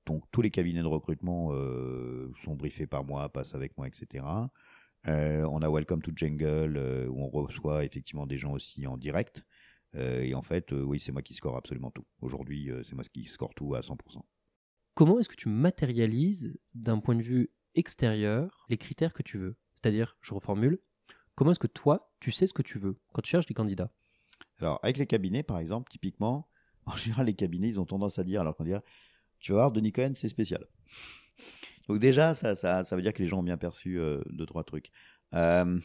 donc, 0.06 0.24
tous 0.32 0.42
les 0.42 0.52
cabinets 0.52 0.84
de 0.84 0.88
recrutement 0.88 1.50
sont 2.44 2.56
briefés 2.56 2.88
par 2.88 3.04
moi, 3.04 3.28
passent 3.30 3.56
avec 3.56 3.78
moi, 3.78 3.88
etc. 3.88 4.24
on 5.08 5.62
a 5.62 5.70
Welcome 5.70 6.02
to 6.02 6.12
Jungle, 6.16 7.08
où 7.10 7.24
on 7.24 7.30
reçoit 7.30 7.86
effectivement 7.86 8.26
des 8.26 8.38
gens 8.38 8.54
aussi 8.54 8.88
en 8.88 8.98
direct. 8.98 9.44
et 9.94 10.34
en 10.34 10.42
fait, 10.42 10.72
oui, 10.72 11.00
c'est 11.00 11.12
moi 11.12 11.22
qui 11.22 11.34
score 11.34 11.56
absolument 11.58 11.92
tout. 11.92 12.06
Aujourd'hui, 12.22 12.72
c'est 12.84 12.96
moi 12.96 13.04
qui 13.04 13.26
score 13.26 13.54
tout 13.54 13.76
à 13.76 13.82
100%. 13.82 13.98
Comment 14.96 15.20
est-ce 15.20 15.28
que 15.28 15.36
tu 15.36 15.50
matérialises 15.50 16.58
d'un 16.74 17.00
point 17.00 17.16
de 17.16 17.22
vue 17.22 17.52
extérieur 17.76 18.66
les 18.70 18.78
critères 18.78 19.14
que 19.14 19.24
tu 19.24 19.38
veux? 19.38 19.58
C'est-à-dire, 19.74 20.18
je 20.22 20.34
reformule, 20.34 20.80
comment 21.36 21.52
est-ce 21.52 21.60
que 21.60 21.68
toi, 21.68 22.14
tu 22.22 22.32
sais 22.32 22.48
ce 22.48 22.54
que 22.54 22.62
tu 22.62 22.80
veux 22.80 22.98
quand 23.14 23.22
tu 23.22 23.30
cherches 23.30 23.46
des 23.46 23.54
candidats? 23.54 23.92
Alors, 24.60 24.80
avec 24.84 24.98
les 24.98 25.06
cabinets, 25.06 25.44
par 25.44 25.60
exemple, 25.60 25.92
typiquement, 25.92 26.50
en 26.86 26.96
général, 26.96 27.26
les 27.26 27.34
cabinets, 27.34 27.68
ils 27.68 27.80
ont 27.80 27.86
tendance 27.86 28.20
à 28.20 28.24
dire, 28.24 28.42
alors 28.42 28.56
qu'on 28.56 28.64
dit, 28.64 28.74
tu 29.40 29.52
vas 29.52 29.58
voir, 29.58 29.72
Denis 29.72 29.92
Cohen, 29.92 30.14
c'est 30.16 30.30
spécial. 30.30 30.66
Donc 31.88 32.00
déjà, 32.00 32.34
ça, 32.36 32.56
ça, 32.56 32.84
ça, 32.84 32.96
veut 32.96 33.02
dire 33.02 33.14
que 33.14 33.22
les 33.22 33.28
gens 33.28 33.40
ont 33.40 33.44
bien 33.44 33.58
perçu 33.58 34.00
euh, 34.00 34.22
deux, 34.30 34.46
trois 34.46 34.64
trucs. 34.64 34.92
Euh, 35.34 35.80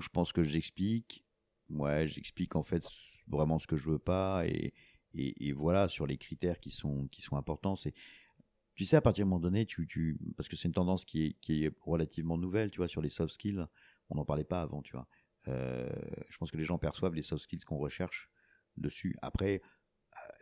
je 0.00 0.08
pense 0.08 0.32
que 0.32 0.42
j'explique. 0.42 1.24
Ouais, 1.70 2.08
j'explique 2.08 2.56
en 2.56 2.62
fait 2.62 2.82
vraiment 3.28 3.58
ce 3.58 3.66
que 3.66 3.76
je 3.76 3.90
veux 3.90 3.98
pas 3.98 4.46
et, 4.46 4.72
et, 5.14 5.52
voilà, 5.52 5.88
sur 5.88 6.06
les 6.06 6.16
critères 6.16 6.60
qui 6.60 6.70
sont, 6.70 7.08
qui 7.08 7.22
sont 7.22 7.36
importants, 7.36 7.76
c'est. 7.76 7.94
Tu 8.74 8.84
sais, 8.84 8.94
à 8.94 9.00
partir 9.00 9.24
d'un 9.24 9.30
moment 9.30 9.40
donné, 9.40 9.66
tu, 9.66 9.88
tu, 9.88 10.20
parce 10.36 10.48
que 10.48 10.54
c'est 10.54 10.68
une 10.68 10.74
tendance 10.74 11.04
qui 11.04 11.26
est, 11.26 11.32
qui 11.40 11.64
est 11.64 11.74
relativement 11.80 12.38
nouvelle, 12.38 12.70
tu 12.70 12.76
vois, 12.76 12.86
sur 12.86 13.02
les 13.02 13.08
soft 13.08 13.34
skills, 13.34 13.66
on 14.08 14.14
n'en 14.14 14.24
parlait 14.24 14.44
pas 14.44 14.62
avant, 14.62 14.82
tu 14.82 14.92
vois. 14.92 15.08
Euh, 15.48 15.88
je 16.28 16.36
pense 16.38 16.52
que 16.52 16.56
les 16.56 16.64
gens 16.64 16.78
perçoivent 16.78 17.14
les 17.14 17.22
soft 17.22 17.42
skills 17.42 17.60
qu'on 17.60 17.78
recherche 17.78 18.30
dessus. 18.76 19.16
Après, 19.20 19.62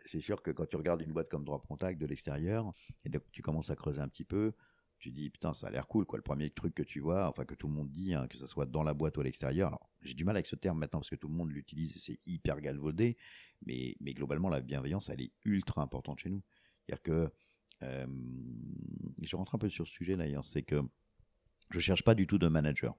c'est 0.05 0.21
sûr 0.21 0.41
que 0.41 0.51
quand 0.51 0.65
tu 0.65 0.75
regardes 0.75 1.01
une 1.01 1.11
boîte 1.11 1.29
comme 1.29 1.43
Drop 1.43 1.65
Contact 1.67 1.99
de 1.99 2.05
l'extérieur, 2.05 2.73
et 3.05 3.09
donc 3.09 3.23
tu 3.31 3.41
commences 3.41 3.69
à 3.69 3.75
creuser 3.75 4.01
un 4.01 4.07
petit 4.07 4.23
peu, 4.23 4.53
tu 4.99 5.11
dis 5.11 5.29
putain 5.29 5.53
ça 5.53 5.67
a 5.67 5.71
l'air 5.71 5.87
cool 5.87 6.05
quoi. 6.05 6.17
Le 6.17 6.23
premier 6.23 6.49
truc 6.49 6.73
que 6.73 6.83
tu 6.83 6.99
vois 6.99 7.27
enfin 7.27 7.45
que 7.45 7.55
tout 7.55 7.67
le 7.67 7.73
monde 7.73 7.91
dit 7.91 8.13
hein, 8.13 8.27
que 8.27 8.37
ça 8.37 8.47
soit 8.47 8.65
dans 8.65 8.83
la 8.83 8.93
boîte 8.93 9.17
ou 9.17 9.21
à 9.21 9.23
l'extérieur. 9.23 9.67
Alors 9.67 9.89
j'ai 10.01 10.13
du 10.13 10.25
mal 10.25 10.35
avec 10.35 10.47
ce 10.47 10.55
terme 10.55 10.79
maintenant 10.79 10.99
parce 10.99 11.09
que 11.09 11.15
tout 11.15 11.27
le 11.27 11.35
monde 11.35 11.51
l'utilise 11.51 11.93
c'est 11.97 12.19
hyper 12.25 12.59
galvaudé 12.61 13.17
mais 13.65 13.95
mais 13.99 14.13
globalement 14.13 14.49
la 14.49 14.61
bienveillance 14.61 15.09
elle 15.09 15.21
est 15.21 15.31
ultra 15.45 15.81
importante 15.81 16.19
chez 16.19 16.29
nous. 16.29 16.41
C'est 16.85 16.93
à 16.93 16.95
dire 16.95 17.03
que 17.03 17.31
euh, 17.83 18.07
je 19.21 19.35
rentre 19.35 19.53
un 19.55 19.59
peu 19.59 19.69
sur 19.69 19.87
ce 19.87 19.93
sujet 19.93 20.15
d'ailleurs 20.15 20.45
c'est 20.45 20.63
que 20.63 20.81
je 21.69 21.79
cherche 21.79 22.03
pas 22.03 22.15
du 22.15 22.25
tout 22.25 22.39
de 22.39 22.47
manager. 22.47 22.95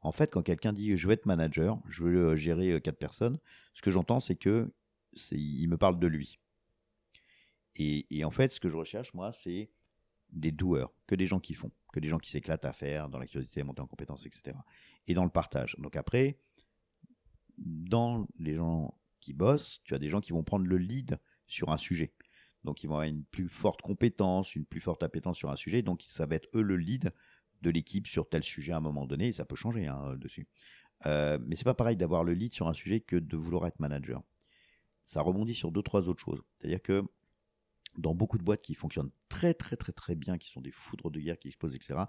En 0.00 0.12
fait 0.12 0.32
quand 0.32 0.42
quelqu'un 0.42 0.72
dit 0.72 0.96
je 0.96 1.06
veux 1.06 1.12
être 1.12 1.26
manager 1.26 1.80
je 1.88 2.02
veux 2.02 2.30
euh, 2.30 2.36
gérer 2.36 2.72
euh, 2.72 2.80
quatre 2.80 2.98
personnes 2.98 3.38
ce 3.74 3.82
que 3.82 3.90
j'entends 3.92 4.20
c'est 4.20 4.36
que 4.36 4.72
il 5.32 5.68
me 5.68 5.76
parle 5.76 5.98
de 5.98 6.06
lui 6.06 6.38
et, 7.76 8.24
en 8.24 8.30
fait 8.30 8.52
ce 8.52 8.60
que 8.60 8.68
je 8.68 8.76
recherche 8.76 9.14
moi 9.14 9.32
c'est 9.32 9.70
des 10.30 10.52
doueurs, 10.52 10.92
que 11.06 11.14
des 11.14 11.26
gens 11.26 11.40
qui 11.40 11.54
font, 11.54 11.70
que 11.92 12.00
des 12.00 12.08
gens 12.08 12.18
qui 12.18 12.30
s'éclatent 12.30 12.64
à 12.64 12.72
faire 12.72 13.08
dans 13.08 13.18
la 13.18 13.26
curiosité, 13.26 13.60
à 13.60 13.64
monter 13.64 13.80
en 13.80 13.86
compétences, 13.86 14.26
etc. 14.26 14.56
Et 15.06 15.14
dans 15.14 15.24
le 15.24 15.30
partage. 15.30 15.76
Donc 15.78 15.96
après, 15.96 16.38
dans 17.56 18.26
les 18.38 18.54
gens 18.54 18.94
qui 19.20 19.32
bossent, 19.32 19.80
tu 19.84 19.94
as 19.94 19.98
des 19.98 20.08
gens 20.08 20.20
qui 20.20 20.32
vont 20.32 20.42
prendre 20.42 20.66
le 20.66 20.76
lead 20.76 21.18
sur 21.46 21.70
un 21.70 21.78
sujet. 21.78 22.12
Donc 22.64 22.82
ils 22.82 22.86
vont 22.86 22.94
avoir 22.94 23.08
une 23.08 23.24
plus 23.24 23.48
forte 23.48 23.80
compétence, 23.80 24.54
une 24.54 24.64
plus 24.64 24.80
forte 24.80 25.02
appétence 25.02 25.36
sur 25.36 25.50
un 25.50 25.56
sujet. 25.56 25.82
Donc 25.82 26.02
ça 26.02 26.26
va 26.26 26.36
être 26.36 26.48
eux 26.54 26.62
le 26.62 26.76
lead 26.76 27.12
de 27.62 27.70
l'équipe 27.70 28.06
sur 28.06 28.28
tel 28.28 28.42
sujet 28.42 28.72
à 28.72 28.76
un 28.76 28.80
moment 28.80 29.06
donné. 29.06 29.32
Ça 29.32 29.44
peut 29.44 29.56
changer 29.56 29.86
hein, 29.86 30.14
dessus. 30.16 30.46
Euh, 31.06 31.38
mais 31.46 31.56
c'est 31.56 31.64
pas 31.64 31.74
pareil 31.74 31.96
d'avoir 31.96 32.24
le 32.24 32.34
lead 32.34 32.52
sur 32.52 32.68
un 32.68 32.74
sujet 32.74 33.00
que 33.00 33.16
de 33.16 33.36
vouloir 33.36 33.66
être 33.66 33.78
manager. 33.80 34.22
Ça 35.08 35.22
rebondit 35.22 35.54
sur 35.54 35.72
deux 35.72 35.80
trois 35.80 36.06
autres 36.06 36.22
choses. 36.22 36.42
C'est-à-dire 36.58 36.82
que 36.82 37.02
dans 37.96 38.14
beaucoup 38.14 38.36
de 38.36 38.42
boîtes 38.42 38.60
qui 38.60 38.74
fonctionnent 38.74 39.10
très 39.30 39.54
très 39.54 39.74
très 39.74 39.92
très 39.92 40.14
bien, 40.14 40.36
qui 40.36 40.50
sont 40.50 40.60
des 40.60 40.70
foudres 40.70 41.10
de 41.10 41.18
guerre 41.18 41.38
qui 41.38 41.48
explosent, 41.48 41.74
etc. 41.74 42.00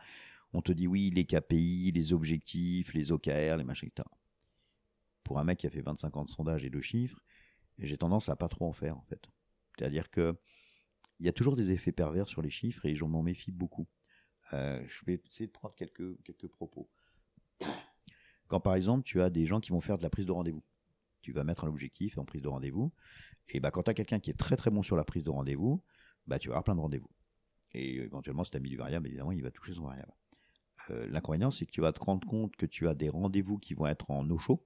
On 0.52 0.62
te 0.62 0.74
dit 0.74 0.86
oui, 0.86 1.10
les 1.10 1.26
KPI, 1.26 1.94
les 1.94 2.12
objectifs, 2.12 2.94
les 2.94 3.14
OKR, 3.14 3.56
les 3.56 3.64
machins, 3.64 3.88
etc. 3.88 4.06
Pour 5.24 5.40
un 5.40 5.46
mec 5.46 5.60
qui 5.60 5.68
a 5.68 5.70
fait 5.70 5.80
25 5.80 6.18
ans 6.18 6.26
de 6.26 6.30
sondage 6.30 6.66
et 6.66 6.70
de 6.70 6.82
chiffres, 6.82 7.24
j'ai 7.78 7.98
tendance 7.98 8.28
à 8.28 8.36
pas 8.36 8.50
trop 8.50 8.68
en 8.68 8.74
faire 8.74 8.98
en 8.98 9.04
fait. 9.04 9.30
C'est-à-dire 9.78 10.10
que 10.10 10.38
il 11.22 11.26
y 11.26 11.30
a 11.30 11.34
toujours 11.34 11.56
des 11.56 11.72
effets 11.72 11.94
pervers 11.94 12.28
sur 12.28 12.42
les 12.42 12.50
chiffres 12.50 12.86
et 12.86 12.98
j'en 12.98 13.08
m'en 13.08 13.24
méfie 13.24 13.54
beaucoup. 13.54 13.88
Euh, 14.52 14.86
je 14.90 15.06
vais 15.06 15.22
essayer 15.26 15.48
de 15.48 15.54
prendre 15.54 15.74
quelques, 15.74 16.22
quelques 16.24 16.50
propos. 16.50 16.90
Quand 18.50 18.60
par 18.60 18.76
exemple 18.76 19.04
tu 19.04 19.22
as 19.22 19.30
des 19.30 19.46
gens 19.46 19.62
qui 19.62 19.70
vont 19.70 19.80
faire 19.80 19.98
de 19.98 20.04
la 20.04 20.10
prise 20.10 20.26
de 20.26 20.34
rendez-vous, 20.34 20.66
tu 21.22 21.32
vas 21.32 21.44
mettre 21.44 21.66
un 21.66 21.68
objectif 21.68 22.18
en 22.18 22.26
prise 22.26 22.42
de 22.42 22.48
rendez-vous, 22.48 22.92
et 23.50 23.60
bah, 23.60 23.72
quand 23.72 23.84
tu 23.84 23.92
as 23.92 23.94
quelqu'un 23.94 24.20
qui 24.20 24.30
est 24.30 24.38
très 24.38 24.56
très 24.56 24.70
bon 24.70 24.84
sur 24.84 24.96
la 24.96 25.04
prise 25.04 25.24
de 25.24 25.30
rendez-vous, 25.30 25.84
bah, 26.28 26.40
tu 26.40 26.50
vas 26.50 26.54
avoir 26.54 26.64
plein 26.64 26.76
de 26.76 26.82
rendez-vous. 26.82 27.10
Et 27.74 27.96
éventuellement, 27.96 28.44
si 28.44 28.52
tu 28.52 28.58
as 28.58 28.60
mis 28.60 28.70
du 28.70 28.78
variable, 28.78 29.08
évidemment, 29.08 29.32
il 29.32 29.44
va 29.44 29.52
toucher 29.52 29.74
son 29.74 29.86
variable. 29.86 30.14
Euh, 30.92 31.08
l'inconvénient, 31.10 31.52
c'est 31.52 31.66
que 31.66 31.72
tu 31.72 31.82
vas 31.82 31.94
te 31.94 32.00
rendre 32.00 32.28
compte 32.28 32.56
que 32.56 32.66
tu 32.66 32.88
as 32.88 32.96
des 32.96 33.10
rendez-vous 33.10 33.58
qui 33.58 33.74
vont 33.74 33.86
être 33.86 34.10
en 34.12 34.24
no-show. 34.24 34.66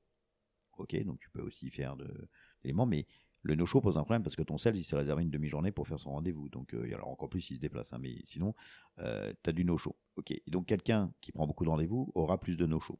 Ok, 0.78 0.96
donc 1.04 1.20
tu 1.20 1.30
peux 1.30 1.42
aussi 1.42 1.70
faire 1.70 1.96
de 1.96 2.30
l'éléments, 2.64 2.86
mais 2.86 3.06
le 3.42 3.56
no-show 3.56 3.82
pose 3.82 3.98
un 3.98 4.04
problème 4.04 4.24
parce 4.24 4.36
que 4.36 4.42
ton 4.42 4.58
sales, 4.58 4.78
il 4.78 4.86
s'est 4.86 4.96
réservé 4.96 5.24
une 5.24 5.30
demi-journée 5.30 5.72
pour 5.72 5.88
faire 5.88 6.00
son 6.00 6.12
rendez-vous. 6.12 6.50
Donc, 6.50 6.74
euh, 6.74 6.86
alors 6.94 7.10
encore 7.10 7.30
plus, 7.30 7.50
il 7.52 7.56
se 7.56 7.62
déplace. 7.62 7.92
Hein, 7.94 8.00
mais 8.00 8.16
sinon, 8.26 8.56
euh, 9.00 9.34
tu 9.44 9.50
as 9.50 9.54
du 9.54 9.66
no-show. 9.66 9.96
Ok, 10.16 10.32
et 10.32 10.44
donc 10.48 10.66
quelqu'un 10.66 11.14
qui 11.22 11.32
prend 11.32 11.46
beaucoup 11.46 11.66
de 11.66 11.70
rendez-vous 11.70 12.12
aura 12.16 12.40
plus 12.40 12.56
de 12.56 12.66
no-show. 12.66 13.00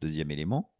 Deuxième 0.00 0.30
élément, 0.30 0.72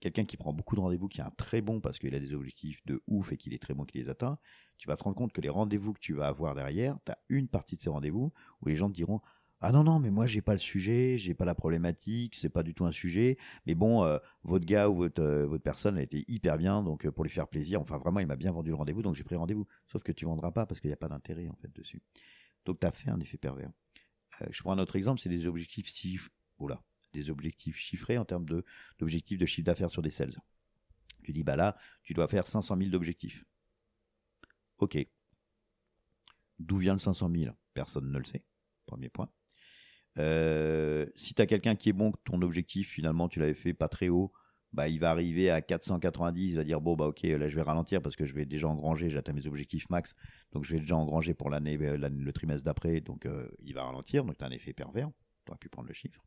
quelqu'un 0.00 0.24
qui 0.24 0.36
prend 0.36 0.52
beaucoup 0.52 0.74
de 0.74 0.80
rendez-vous, 0.80 1.08
qui 1.08 1.20
est 1.20 1.24
un 1.24 1.30
très 1.30 1.60
bon 1.60 1.80
parce 1.80 1.98
qu'il 1.98 2.14
a 2.14 2.20
des 2.20 2.34
objectifs 2.34 2.84
de 2.86 3.02
ouf 3.06 3.32
et 3.32 3.36
qu'il 3.36 3.54
est 3.54 3.62
très 3.62 3.74
bon, 3.74 3.84
qu'il 3.84 4.02
les 4.02 4.08
atteint, 4.08 4.38
tu 4.78 4.88
vas 4.88 4.96
te 4.96 5.02
rendre 5.02 5.16
compte 5.16 5.32
que 5.32 5.40
les 5.40 5.48
rendez-vous 5.48 5.92
que 5.92 6.00
tu 6.00 6.14
vas 6.14 6.26
avoir 6.26 6.54
derrière, 6.54 6.98
tu 7.04 7.12
as 7.12 7.18
une 7.28 7.48
partie 7.48 7.76
de 7.76 7.82
ces 7.82 7.90
rendez-vous 7.90 8.32
où 8.62 8.68
les 8.68 8.76
gens 8.76 8.88
te 8.88 8.94
diront 8.94 9.20
ah 9.62 9.72
non 9.72 9.84
non 9.84 9.98
mais 9.98 10.10
moi 10.10 10.26
j'ai 10.26 10.40
pas 10.40 10.54
le 10.54 10.58
sujet, 10.58 11.18
j'ai 11.18 11.34
pas 11.34 11.44
la 11.44 11.54
problématique, 11.54 12.34
c'est 12.34 12.48
pas 12.48 12.62
du 12.62 12.72
tout 12.74 12.86
un 12.86 12.92
sujet. 12.92 13.36
Mais 13.66 13.74
bon, 13.74 14.04
euh, 14.04 14.18
votre 14.42 14.64
gars 14.64 14.88
ou 14.88 14.96
votre, 14.96 15.22
euh, 15.22 15.58
personne 15.58 15.98
a 15.98 16.02
été 16.02 16.24
hyper 16.28 16.56
bien, 16.56 16.82
donc 16.82 17.04
euh, 17.04 17.12
pour 17.12 17.24
lui 17.24 17.30
faire 17.30 17.46
plaisir, 17.46 17.80
enfin 17.80 17.98
vraiment 17.98 18.20
il 18.20 18.26
m'a 18.26 18.36
bien 18.36 18.52
vendu 18.52 18.70
le 18.70 18.76
rendez-vous, 18.76 19.02
donc 19.02 19.16
j'ai 19.16 19.24
pris 19.24 19.36
rendez-vous. 19.36 19.66
Sauf 19.86 20.02
que 20.02 20.12
tu 20.12 20.24
vendras 20.24 20.50
pas 20.50 20.64
parce 20.64 20.80
qu'il 20.80 20.88
n'y 20.88 20.94
a 20.94 20.96
pas 20.96 21.08
d'intérêt 21.08 21.48
en 21.48 21.56
fait 21.56 21.70
dessus. 21.74 22.02
Donc 22.64 22.80
tu 22.80 22.86
as 22.86 22.92
fait 22.92 23.10
un 23.10 23.20
effet 23.20 23.36
pervers. 23.36 23.70
je 24.50 24.62
prends 24.62 24.72
un 24.72 24.78
autre 24.78 24.96
exemple, 24.96 25.20
c'est 25.20 25.28
des 25.28 25.46
objectifs 25.46 25.90
si 25.90 26.18
oula, 26.58 26.82
des 27.12 27.30
objectifs 27.30 27.76
chiffrés 27.76 28.18
en 28.18 28.24
termes 28.24 28.46
d'objectifs 28.98 29.38
de, 29.38 29.46
chiffre 29.46 29.66
d'affaires 29.66 29.90
sur 29.90 30.02
des 30.02 30.10
sales. 30.10 30.34
Tu 31.22 31.32
dis, 31.32 31.42
bah 31.42 31.56
là, 31.56 31.76
tu 32.02 32.14
dois 32.14 32.28
faire 32.28 32.46
500 32.46 32.76
000 32.76 32.90
d'objectifs. 32.90 33.44
Ok. 34.78 34.98
D'où 36.58 36.78
vient 36.78 36.94
le 36.94 36.98
500 36.98 37.30
000 37.34 37.54
Personne 37.74 38.10
ne 38.10 38.18
le 38.18 38.24
sait. 38.24 38.44
Premier 38.86 39.08
point. 39.08 39.30
Euh, 40.18 41.06
si 41.14 41.34
tu 41.34 41.42
as 41.42 41.46
quelqu'un 41.46 41.76
qui 41.76 41.88
est 41.88 41.92
bon, 41.92 42.12
ton 42.24 42.42
objectif 42.42 42.90
finalement 42.90 43.28
tu 43.28 43.38
l'avais 43.38 43.54
fait 43.54 43.74
pas 43.74 43.88
très 43.88 44.08
haut, 44.08 44.32
bah 44.72 44.88
il 44.88 44.98
va 45.00 45.10
arriver 45.10 45.50
à 45.50 45.62
490, 45.62 46.50
il 46.50 46.56
va 46.56 46.64
dire 46.64 46.80
bon 46.80 46.96
bah 46.96 47.06
ok 47.06 47.22
là 47.22 47.48
je 47.48 47.54
vais 47.54 47.62
ralentir 47.62 48.02
parce 48.02 48.16
que 48.16 48.24
je 48.24 48.34
vais 48.34 48.44
déjà 48.44 48.68
engranger, 48.68 49.08
j'atteins 49.08 49.32
mes 49.32 49.46
objectifs 49.46 49.88
max, 49.88 50.14
donc 50.52 50.64
je 50.64 50.74
vais 50.74 50.80
déjà 50.80 50.96
engranger 50.96 51.34
pour 51.34 51.50
l'année 51.50 51.78
euh, 51.80 51.96
le 51.96 52.32
trimestre 52.32 52.64
d'après, 52.64 53.00
donc 53.00 53.26
euh, 53.26 53.48
il 53.60 53.74
va 53.74 53.84
ralentir, 53.84 54.24
donc 54.24 54.36
tu 54.36 54.44
as 54.44 54.48
un 54.48 54.50
effet 54.50 54.72
pervers, 54.72 55.10
tu 55.44 55.50
aurais 55.50 55.58
pu 55.58 55.68
prendre 55.68 55.88
le 55.88 55.94
chiffre. 55.94 56.22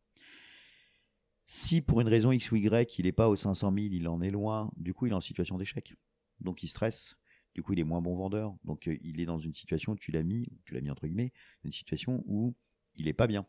Si 1.45 1.82
pour 1.82 2.01
une 2.01 2.08
raison 2.08 2.32
X 2.32 2.51
ou 2.51 2.56
Y, 2.56 2.99
il 2.99 3.06
n'est 3.06 3.12
pas 3.12 3.29
aux 3.29 3.36
500 3.36 3.73
000, 3.73 3.88
il 3.91 4.08
en 4.08 4.21
est 4.21 4.32
loin, 4.32 4.71
du 4.77 4.93
coup 4.93 5.08
il 5.08 5.12
est 5.12 5.15
en 5.15 5.21
situation 5.21 5.58
d'échec. 5.58 5.93
Donc 6.39 6.63
il 6.63 6.67
stresse, 6.67 7.17
du 7.53 7.62
coup 7.62 7.73
il 7.73 7.79
est 7.79 7.84
moins 7.84 8.01
bon 8.01 8.15
vendeur. 8.15 8.56
Donc 8.63 8.88
euh, 8.88 8.97
il 9.01 9.19
est 9.19 9.25
dans 9.25 9.39
une 9.39 9.53
situation, 9.53 9.95
tu 9.95 10.12
l'as 10.12 10.23
mis, 10.23 10.47
tu 10.65 10.73
l'as 10.73 10.82
mis 10.82 10.89
entre 10.89 11.06
guillemets, 11.06 11.34
une 11.63 11.72
situation 11.72 12.24
où 12.26 12.55
il 12.95 13.07
est 13.07 13.13
pas 13.13 13.28
bien. 13.28 13.45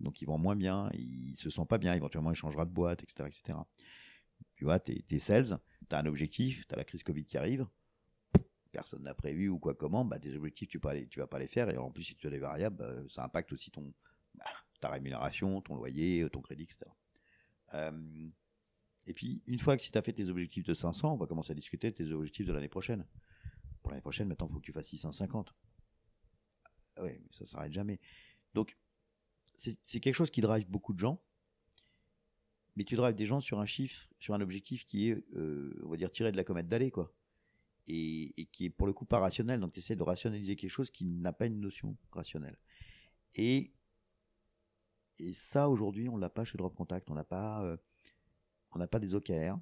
Donc 0.00 0.22
il 0.22 0.26
vend 0.26 0.38
moins 0.38 0.56
bien, 0.56 0.90
il 0.94 1.34
se 1.36 1.50
sent 1.50 1.66
pas 1.68 1.78
bien, 1.78 1.94
éventuellement 1.94 2.30
il 2.30 2.36
changera 2.36 2.64
de 2.64 2.70
boîte, 2.70 3.02
etc. 3.02 3.28
etc. 3.28 3.58
Tu 4.56 4.64
vois, 4.64 4.78
t'es 4.78 5.04
es 5.10 5.18
sales, 5.18 5.58
t'as 5.88 6.00
un 6.00 6.06
objectif, 6.06 6.66
t'as 6.66 6.76
la 6.76 6.84
crise 6.84 7.02
Covid 7.02 7.24
qui 7.24 7.38
arrive, 7.38 7.66
personne 8.70 9.02
n'a 9.02 9.14
prévu 9.14 9.48
ou 9.48 9.58
quoi 9.58 9.74
comment, 9.74 10.04
bah 10.04 10.18
des 10.18 10.36
objectifs 10.36 10.68
tu, 10.68 10.78
peux 10.78 11.06
tu 11.08 11.18
vas 11.18 11.26
pas 11.26 11.38
les 11.38 11.48
faire 11.48 11.70
et 11.70 11.76
en 11.76 11.90
plus 11.90 12.04
si 12.04 12.14
tu 12.16 12.26
as 12.26 12.30
des 12.30 12.38
variables, 12.38 12.76
bah, 12.76 12.94
ça 13.08 13.24
impacte 13.24 13.52
aussi 13.52 13.70
ton 13.70 13.92
bah, 14.34 14.44
ta 14.80 14.90
rémunération, 14.90 15.60
ton 15.60 15.74
loyer, 15.74 16.28
ton 16.30 16.40
crédit, 16.40 16.64
etc. 16.64 16.86
Euh, 17.74 18.28
Et 19.06 19.14
puis, 19.14 19.42
une 19.46 19.58
fois 19.58 19.76
que 19.76 19.82
si 19.82 19.90
tu 19.90 19.98
as 19.98 20.02
fait 20.02 20.12
tes 20.12 20.28
objectifs 20.28 20.64
de 20.64 20.74
500, 20.74 21.14
on 21.14 21.16
va 21.16 21.26
commencer 21.26 21.52
à 21.52 21.54
discuter 21.54 21.90
de 21.90 21.96
tes 21.96 22.12
objectifs 22.12 22.46
de 22.46 22.52
l'année 22.52 22.68
prochaine. 22.68 23.06
Pour 23.82 23.90
l'année 23.90 24.02
prochaine, 24.02 24.28
maintenant, 24.28 24.46
il 24.48 24.52
faut 24.52 24.60
que 24.60 24.64
tu 24.64 24.72
fasses 24.72 24.88
650. 24.88 25.54
Ah 26.96 27.02
ouais, 27.02 27.20
ça 27.30 27.46
s'arrête 27.46 27.72
jamais. 27.72 27.98
Donc, 28.54 28.76
c'est 29.56 30.00
quelque 30.00 30.14
chose 30.14 30.30
qui 30.30 30.40
drive 30.40 30.68
beaucoup 30.68 30.92
de 30.94 30.98
gens. 30.98 31.20
Mais 32.76 32.84
tu 32.84 32.96
drives 32.96 33.14
des 33.14 33.26
gens 33.26 33.40
sur 33.40 33.60
un 33.60 33.66
chiffre, 33.66 34.08
sur 34.20 34.34
un 34.34 34.40
objectif 34.40 34.86
qui 34.86 35.08
est, 35.08 35.24
euh, 35.34 35.78
on 35.84 35.90
va 35.90 35.96
dire, 35.96 36.10
tiré 36.10 36.32
de 36.32 36.36
la 36.36 36.44
comète 36.44 36.68
d'aller, 36.68 36.90
quoi. 36.90 37.12
Et, 37.86 38.48
qui 38.52 38.66
est 38.66 38.70
pour 38.70 38.86
le 38.86 38.92
coup 38.92 39.04
pas 39.04 39.18
rationnel. 39.18 39.60
Donc, 39.60 39.72
tu 39.72 39.80
essaies 39.80 39.96
de 39.96 40.02
rationaliser 40.02 40.56
quelque 40.56 40.70
chose 40.70 40.90
qui 40.90 41.04
n'a 41.04 41.32
pas 41.32 41.46
une 41.46 41.60
notion 41.60 41.96
rationnelle. 42.12 42.56
Et, 43.34 43.72
et 45.20 45.32
ça, 45.34 45.68
aujourd'hui, 45.68 46.08
on 46.08 46.16
l'a 46.16 46.30
pas 46.30 46.44
chez 46.44 46.58
Drop 46.58 46.74
Contact. 46.74 47.10
On 47.10 47.14
n'a 47.14 47.24
pas, 47.24 47.76
pas 48.90 48.98
des 48.98 49.14
OKR. 49.14 49.58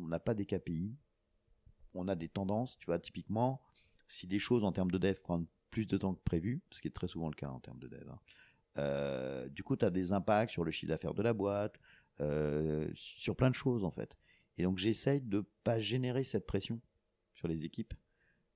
On 0.00 0.08
n'a 0.08 0.20
pas 0.20 0.34
des 0.34 0.46
KPI. 0.46 0.96
On 1.94 2.08
a 2.08 2.14
des 2.14 2.28
tendances. 2.28 2.78
Tu 2.78 2.86
vois, 2.86 2.98
typiquement, 2.98 3.62
si 4.08 4.26
des 4.26 4.38
choses 4.38 4.64
en 4.64 4.72
termes 4.72 4.90
de 4.90 4.98
dev 4.98 5.14
prennent 5.20 5.46
plus 5.70 5.86
de 5.86 5.96
temps 5.96 6.14
que 6.14 6.22
prévu, 6.22 6.62
ce 6.70 6.80
qui 6.80 6.88
est 6.88 6.92
très 6.92 7.08
souvent 7.08 7.28
le 7.28 7.34
cas 7.34 7.48
en 7.48 7.60
termes 7.60 7.78
de 7.78 7.88
dev, 7.88 8.08
hein, 8.10 8.18
euh, 8.78 9.48
du 9.48 9.62
coup, 9.62 9.76
tu 9.76 9.84
as 9.84 9.90
des 9.90 10.12
impacts 10.12 10.52
sur 10.52 10.64
le 10.64 10.70
chiffre 10.70 10.90
d'affaires 10.90 11.14
de 11.14 11.22
la 11.22 11.32
boîte, 11.32 11.78
euh, 12.20 12.90
sur 12.94 13.36
plein 13.36 13.50
de 13.50 13.54
choses 13.54 13.84
en 13.84 13.90
fait. 13.90 14.16
Et 14.58 14.62
donc, 14.62 14.78
j'essaye 14.78 15.20
de 15.20 15.46
pas 15.64 15.80
générer 15.80 16.24
cette 16.24 16.46
pression 16.46 16.80
sur 17.34 17.48
les 17.48 17.64
équipes 17.64 17.94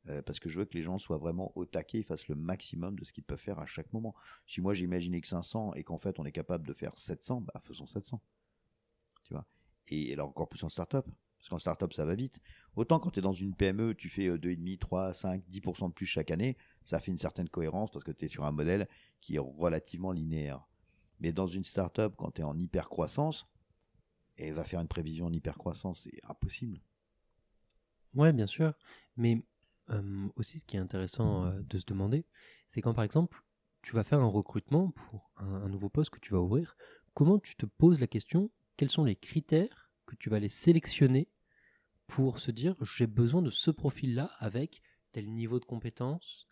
euh, 0.08 0.22
parce 0.22 0.38
que 0.38 0.48
je 0.48 0.58
veux 0.58 0.64
que 0.64 0.76
les 0.76 0.82
gens 0.82 0.98
soient 0.98 1.18
vraiment 1.18 1.52
au 1.54 1.64
taquet, 1.64 2.02
fassent 2.02 2.28
le 2.28 2.34
maximum 2.34 2.98
de 2.98 3.04
ce 3.04 3.12
qu'ils 3.12 3.24
peuvent 3.24 3.38
faire 3.38 3.58
à 3.58 3.66
chaque 3.66 3.92
moment. 3.92 4.14
Si 4.46 4.60
moi 4.60 4.74
j'imaginais 4.74 5.20
que 5.20 5.28
500 5.28 5.74
et 5.74 5.84
qu'en 5.84 5.98
fait 5.98 6.18
on 6.18 6.24
est 6.24 6.32
capable 6.32 6.66
de 6.66 6.72
faire 6.72 6.92
700, 6.96 7.42
bah 7.42 7.60
faisons 7.64 7.86
700. 7.86 8.20
Tu 9.24 9.34
vois? 9.34 9.46
Et 9.88 10.12
alors 10.12 10.28
encore 10.28 10.48
plus 10.48 10.62
en 10.64 10.68
start-up. 10.68 11.06
Parce 11.38 11.50
qu'en 11.50 11.58
start-up, 11.58 11.92
ça 11.92 12.04
va 12.04 12.14
vite. 12.14 12.40
Autant 12.76 12.98
quand 12.98 13.10
tu 13.10 13.18
es 13.20 13.22
dans 13.22 13.32
une 13.32 13.54
PME, 13.54 13.94
tu 13.94 14.08
fais 14.08 14.28
2,5, 14.28 14.78
3, 14.78 15.14
5, 15.14 15.44
10% 15.48 15.88
de 15.88 15.92
plus 15.92 16.06
chaque 16.06 16.30
année, 16.30 16.56
ça 16.84 16.98
fait 16.98 17.12
une 17.12 17.18
certaine 17.18 17.48
cohérence 17.48 17.90
parce 17.90 18.04
que 18.04 18.10
tu 18.10 18.24
es 18.24 18.28
sur 18.28 18.44
un 18.44 18.52
modèle 18.52 18.88
qui 19.20 19.36
est 19.36 19.40
relativement 19.40 20.12
linéaire. 20.12 20.66
Mais 21.20 21.32
dans 21.32 21.46
une 21.46 21.64
start-up, 21.64 22.14
quand 22.16 22.32
tu 22.32 22.40
es 22.40 22.44
en 22.44 22.58
hyper 22.58 22.88
croissance, 22.88 23.46
et 24.38 24.50
va 24.52 24.64
faire 24.64 24.80
une 24.80 24.88
prévision 24.88 25.26
en 25.26 25.32
hyper 25.32 25.56
croissance, 25.56 26.02
c'est 26.04 26.20
impossible. 26.24 26.80
Ouais, 28.14 28.32
bien 28.32 28.46
sûr. 28.46 28.74
Mais 29.16 29.42
aussi, 30.36 30.58
ce 30.58 30.64
qui 30.64 30.76
est 30.76 30.80
intéressant 30.80 31.46
euh, 31.46 31.60
de 31.60 31.78
se 31.78 31.84
demander, 31.86 32.24
c'est 32.68 32.82
quand 32.82 32.94
par 32.94 33.04
exemple, 33.04 33.42
tu 33.82 33.94
vas 33.94 34.04
faire 34.04 34.20
un 34.20 34.28
recrutement 34.28 34.90
pour 34.90 35.30
un, 35.36 35.68
nouveau 35.68 35.88
poste 35.88 36.10
que 36.10 36.18
tu 36.18 36.32
vas 36.32 36.40
ouvrir, 36.40 36.76
comment 37.14 37.38
tu 37.38 37.54
te 37.56 37.66
poses 37.66 38.00
la 38.00 38.06
question, 38.06 38.50
quels 38.76 38.90
sont 38.90 39.04
les 39.04 39.16
critères 39.16 39.92
que 40.06 40.16
tu 40.16 40.28
vas 40.28 40.40
les 40.40 40.48
sélectionner 40.48 41.28
pour 42.06 42.40
se 42.40 42.50
dire 42.50 42.76
j'ai 42.82 43.06
besoin 43.06 43.42
de 43.42 43.50
ce 43.50 43.70
profil-là 43.70 44.30
avec 44.38 44.82
tel 45.12 45.32
niveau 45.32 45.60
de 45.60 45.64
compétence, 45.64 46.48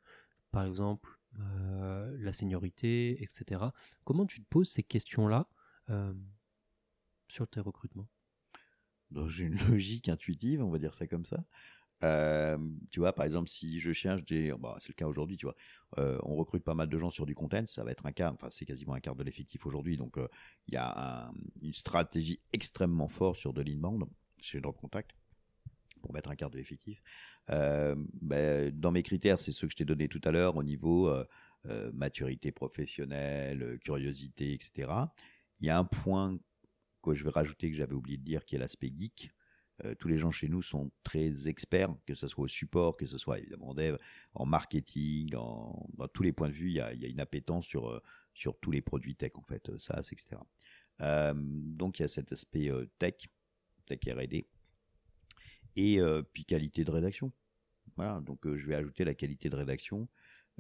par 0.52 0.64
exemple 0.64 1.18
euh, 1.40 2.16
la 2.20 2.32
seniorité, 2.32 3.22
etc. 3.22 3.62
Comment 4.04 4.26
tu 4.26 4.40
te 4.40 4.48
poses 4.48 4.70
ces 4.70 4.82
questions-là 4.84 5.48
sur 7.28 7.48
tes 7.48 7.60
recrutements? 7.60 8.08
Dans 9.10 9.28
une 9.28 9.56
logique 9.68 10.08
intuitive, 10.08 10.62
on 10.62 10.70
va 10.70 10.78
dire 10.78 10.94
ça 10.94 11.06
comme 11.08 11.24
ça. 11.24 11.44
Tu 12.90 13.00
vois, 13.00 13.12
par 13.12 13.24
exemple, 13.24 13.48
si 13.48 13.80
je 13.80 13.92
cherche 13.92 14.24
des, 14.24 14.52
bah, 14.52 14.76
c'est 14.80 14.88
le 14.88 14.94
cas 14.94 15.06
aujourd'hui, 15.06 15.36
tu 15.36 15.46
vois, 15.46 15.56
on 15.96 16.36
recrute 16.36 16.64
pas 16.64 16.74
mal 16.74 16.88
de 16.88 16.98
gens 16.98 17.10
sur 17.10 17.26
du 17.26 17.34
content, 17.34 17.64
ça 17.66 17.84
va 17.84 17.90
être 17.90 18.04
un 18.06 18.12
cas, 18.12 18.32
enfin 18.32 18.48
c'est 18.50 18.64
quasiment 18.64 18.94
un 18.94 19.00
quart 19.00 19.14
de 19.14 19.22
l'effectif 19.22 19.66
aujourd'hui, 19.66 19.96
donc 19.96 20.18
il 20.66 20.74
y 20.74 20.76
a 20.76 21.32
une 21.62 21.72
stratégie 21.72 22.40
extrêmement 22.52 23.08
forte 23.08 23.38
sur 23.38 23.52
de 23.52 23.62
l'inbound 23.62 24.04
chez 24.40 24.60
Drop 24.60 24.76
Contact 24.76 25.12
pour 26.02 26.12
mettre 26.12 26.30
un 26.30 26.36
quart 26.36 26.50
de 26.50 26.58
l'effectif. 26.58 27.02
Ben, 27.48 28.70
dans 28.72 28.90
mes 28.90 29.02
critères, 29.02 29.40
c'est 29.40 29.52
ceux 29.52 29.66
que 29.66 29.72
je 29.72 29.76
t'ai 29.76 29.84
donné 29.84 30.08
tout 30.08 30.20
à 30.24 30.30
l'heure 30.30 30.56
au 30.56 30.62
niveau 30.62 31.12
maturité 31.92 32.52
professionnelle, 32.52 33.78
curiosité, 33.80 34.52
etc. 34.52 34.90
Il 35.60 35.66
y 35.66 35.70
a 35.70 35.78
un 35.78 35.84
point 35.84 36.38
que 37.02 37.14
je 37.14 37.22
vais 37.24 37.30
rajouter 37.30 37.70
que 37.70 37.76
j'avais 37.76 37.94
oublié 37.94 38.16
de 38.16 38.24
dire, 38.24 38.44
qui 38.44 38.56
est 38.56 38.58
l'aspect 38.58 38.92
geek. 38.94 39.33
Tous 39.98 40.08
les 40.08 40.18
gens 40.18 40.30
chez 40.30 40.48
nous 40.48 40.62
sont 40.62 40.90
très 41.02 41.48
experts, 41.48 41.94
que 42.06 42.14
ce 42.14 42.28
soit 42.28 42.44
au 42.44 42.48
support, 42.48 42.96
que 42.96 43.06
ce 43.06 43.18
soit 43.18 43.38
évidemment 43.38 43.70
en 43.70 43.74
dev, 43.74 43.96
en 44.34 44.46
marketing, 44.46 45.34
en, 45.34 45.88
dans 45.94 46.08
tous 46.08 46.22
les 46.22 46.32
points 46.32 46.48
de 46.48 46.54
vue, 46.54 46.68
il 46.68 46.74
y 46.74 46.80
a, 46.80 46.92
une 46.92 47.20
appétence 47.20 47.66
sur, 47.66 48.00
sur 48.34 48.56
tous 48.58 48.70
les 48.70 48.80
produits 48.80 49.16
tech 49.16 49.32
en 49.34 49.42
fait, 49.42 49.76
SaaS, 49.78 50.10
etc. 50.12 50.40
donc 51.00 51.98
il 51.98 52.02
y 52.02 52.04
a 52.04 52.08
cet 52.08 52.30
aspect 52.32 52.70
tech, 52.98 53.14
tech 53.86 53.98
R&D, 54.06 54.46
et 55.76 56.00
euh, 56.00 56.22
puis 56.22 56.44
qualité 56.44 56.84
de 56.84 56.90
rédaction. 56.90 57.32
Voilà, 57.96 58.20
donc 58.20 58.46
euh, 58.46 58.56
je 58.56 58.66
vais 58.66 58.74
ajouter 58.74 59.04
la 59.04 59.14
qualité 59.14 59.48
de 59.48 59.56
rédaction 59.56 60.08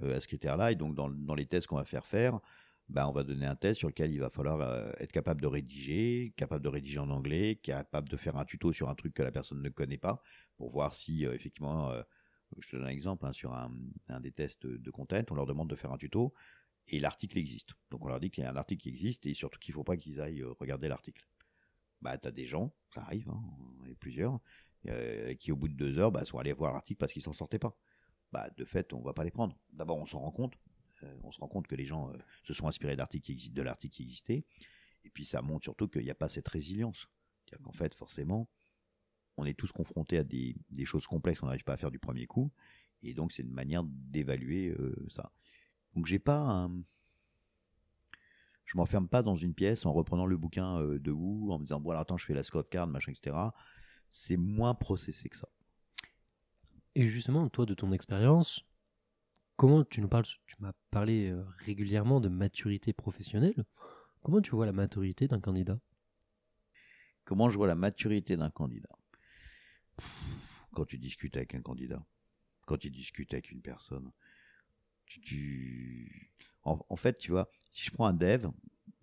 euh, 0.02 0.16
à 0.16 0.20
ce 0.20 0.26
critère-là. 0.26 0.72
Et 0.72 0.74
donc 0.74 0.94
dans, 0.94 1.08
dans 1.08 1.34
les 1.34 1.46
tests 1.46 1.66
qu'on 1.66 1.76
va 1.76 1.84
faire 1.84 2.06
faire, 2.06 2.40
ben, 2.88 3.06
on 3.06 3.12
va 3.12 3.24
donner 3.24 3.46
un 3.46 3.56
test 3.56 3.78
sur 3.78 3.88
lequel 3.88 4.12
il 4.12 4.20
va 4.20 4.30
falloir 4.30 4.92
être 5.00 5.12
capable 5.12 5.40
de 5.40 5.46
rédiger, 5.46 6.34
capable 6.36 6.62
de 6.62 6.68
rédiger 6.68 6.98
en 6.98 7.10
anglais, 7.10 7.56
capable 7.56 8.08
de 8.08 8.16
faire 8.16 8.36
un 8.36 8.44
tuto 8.44 8.72
sur 8.72 8.88
un 8.88 8.94
truc 8.94 9.14
que 9.14 9.22
la 9.22 9.32
personne 9.32 9.62
ne 9.62 9.68
connaît 9.70 9.98
pas, 9.98 10.22
pour 10.56 10.70
voir 10.70 10.94
si 10.94 11.24
effectivement, 11.24 11.92
je 12.58 12.68
te 12.68 12.76
donne 12.76 12.86
un 12.86 12.90
exemple, 12.90 13.26
hein, 13.26 13.32
sur 13.32 13.52
un, 13.54 13.70
des 14.20 14.32
tests 14.32 14.66
de 14.66 14.90
content, 14.90 15.22
on 15.30 15.34
leur 15.34 15.46
demande 15.46 15.70
de 15.70 15.76
faire 15.76 15.92
un 15.92 15.98
tuto, 15.98 16.34
et 16.88 17.00
l'article 17.00 17.38
existe. 17.38 17.70
Donc 17.90 18.04
on 18.04 18.08
leur 18.08 18.20
dit 18.20 18.30
qu'il 18.30 18.44
y 18.44 18.46
a 18.46 18.50
un 18.50 18.56
article 18.56 18.82
qui 18.82 18.88
existe, 18.90 19.26
et 19.26 19.34
surtout 19.34 19.58
qu'il 19.58 19.72
ne 19.72 19.76
faut 19.76 19.84
pas 19.84 19.96
qu'ils 19.96 20.20
aillent 20.20 20.44
regarder 20.60 20.88
l'article. 20.88 21.26
Bah, 22.02 22.18
tu 22.18 22.28
as 22.28 22.32
des 22.32 22.46
gens, 22.46 22.74
ça 22.94 23.00
arrive, 23.00 23.28
hein, 23.30 23.42
y 23.86 23.92
a 23.92 23.94
plusieurs, 23.94 24.38
euh, 24.88 25.34
qui 25.34 25.52
au 25.52 25.56
bout 25.56 25.68
de 25.68 25.74
deux 25.74 25.98
heures 25.98 26.12
bah, 26.12 26.24
sont 26.24 26.38
allés 26.38 26.52
voir 26.52 26.72
l'article 26.72 26.98
parce 26.98 27.12
qu'ils 27.12 27.22
s'en 27.22 27.32
sortaient 27.32 27.58
pas. 27.58 27.76
Bah, 28.32 28.50
de 28.56 28.64
fait, 28.64 28.92
on 28.92 29.00
va 29.00 29.14
pas 29.14 29.24
les 29.24 29.30
prendre. 29.30 29.56
D'abord, 29.72 29.96
on 29.96 30.06
s'en 30.06 30.20
rend 30.20 30.32
compte. 30.32 30.54
Euh, 31.02 31.18
on 31.22 31.32
se 31.32 31.40
rend 31.40 31.48
compte 31.48 31.66
que 31.66 31.74
les 31.74 31.86
gens 31.86 32.10
euh, 32.10 32.16
se 32.44 32.54
sont 32.54 32.68
inspirés 32.68 32.94
de 32.94 33.62
l'article 33.62 33.94
qui 33.94 34.02
existait. 34.02 34.44
Et 35.04 35.10
puis 35.10 35.24
ça 35.24 35.42
montre 35.42 35.64
surtout 35.64 35.88
qu'il 35.88 36.02
n'y 36.02 36.10
a 36.10 36.14
pas 36.14 36.28
cette 36.28 36.48
résilience. 36.48 37.08
C'est-à-dire 37.44 37.64
qu'en 37.64 37.72
fait, 37.72 37.94
forcément, 37.94 38.48
on 39.36 39.44
est 39.44 39.54
tous 39.54 39.72
confrontés 39.72 40.18
à 40.18 40.24
des, 40.24 40.56
choses 40.84 41.06
complexes 41.06 41.40
qu'on 41.40 41.46
n'arrive 41.46 41.64
pas 41.64 41.74
à 41.74 41.76
faire 41.76 41.90
du 41.90 41.98
premier 41.98 42.26
coup. 42.26 42.50
Et 43.02 43.12
donc, 43.12 43.32
c'est 43.32 43.42
une 43.42 43.52
manière 43.52 43.82
d'évaluer 43.84 44.74
ça. 45.10 45.30
Donc, 45.94 46.06
j'ai 46.06 46.18
pas 46.18 46.38
un... 46.38 46.70
Je 48.64 48.78
m'enferme 48.78 49.08
pas 49.08 49.22
dans 49.22 49.36
une 49.36 49.52
pièce 49.52 49.84
en 49.84 49.92
reprenant 49.92 50.24
le 50.24 50.38
bouquin 50.38 50.80
de 50.80 51.10
vous, 51.10 51.50
en 51.50 51.58
me 51.58 51.64
disant, 51.64 51.80
bon, 51.80 51.90
alors 51.90 52.02
attends, 52.02 52.16
je 52.16 52.24
fais 52.24 52.32
la 52.32 52.42
Scott 52.42 52.70
Card, 52.70 52.86
machin, 52.86 53.12
etc 53.12 53.50
c'est 54.14 54.36
moins 54.36 54.74
processé 54.74 55.28
que 55.28 55.36
ça. 55.36 55.48
Et 56.94 57.08
justement, 57.08 57.48
toi, 57.48 57.66
de 57.66 57.74
ton 57.74 57.90
expérience, 57.90 58.64
comment 59.56 59.84
tu 59.84 60.00
nous 60.00 60.08
parles, 60.08 60.24
tu 60.24 60.56
m'as 60.60 60.72
parlé 60.90 61.30
euh, 61.30 61.44
régulièrement 61.58 62.20
de 62.20 62.28
maturité 62.28 62.92
professionnelle. 62.92 63.64
Comment 64.22 64.40
tu 64.40 64.52
vois 64.52 64.66
la 64.66 64.72
maturité 64.72 65.28
d'un 65.28 65.40
candidat? 65.40 65.78
Comment 67.24 67.50
je 67.50 67.56
vois 67.56 67.66
la 67.66 67.74
maturité 67.74 68.36
d'un 68.36 68.50
candidat? 68.50 68.96
Quand 70.72 70.84
tu 70.84 70.98
discutes 70.98 71.36
avec 71.36 71.54
un 71.54 71.62
candidat, 71.62 72.04
quand 72.66 72.78
tu 72.78 72.90
discutes 72.90 73.32
avec 73.32 73.50
une 73.50 73.62
personne, 73.62 74.10
tu, 75.06 76.32
En, 76.64 76.96
fait, 76.96 77.18
tu 77.18 77.30
vois, 77.30 77.50
si 77.70 77.84
je 77.84 77.90
prends 77.90 78.06
un 78.06 78.14
dev, 78.14 78.48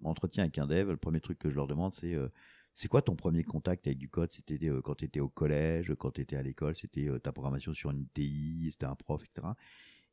entretien 0.04 0.44
avec 0.44 0.58
un 0.58 0.66
dev, 0.66 0.90
le 0.90 0.98
premier 0.98 1.22
truc 1.22 1.38
que 1.38 1.50
je 1.50 1.56
leur 1.56 1.68
demande, 1.68 1.94
c'est 1.94 2.16
euh, 2.16 2.28
c'est 2.74 2.88
quoi 2.88 3.02
ton 3.02 3.16
premier 3.16 3.44
contact 3.44 3.86
avec 3.86 4.00
du 4.00 4.10
code? 4.10 4.32
C'était 4.34 4.68
euh, 4.68 4.82
quand 4.82 4.96
tu 4.96 5.06
étais 5.06 5.20
au 5.20 5.30
collège, 5.30 5.94
quand 6.00 6.12
tu 6.12 6.22
étais 6.22 6.36
à 6.36 6.42
l'école, 6.42 6.76
c'était 6.76 7.08
ta 7.20 7.32
programmation 7.32 7.74
sur 7.74 7.92
une 7.92 8.08
TI, 8.08 8.70
c'était 8.72 8.86
un 8.86 8.96
prof, 8.96 9.24
etc. 9.24 9.48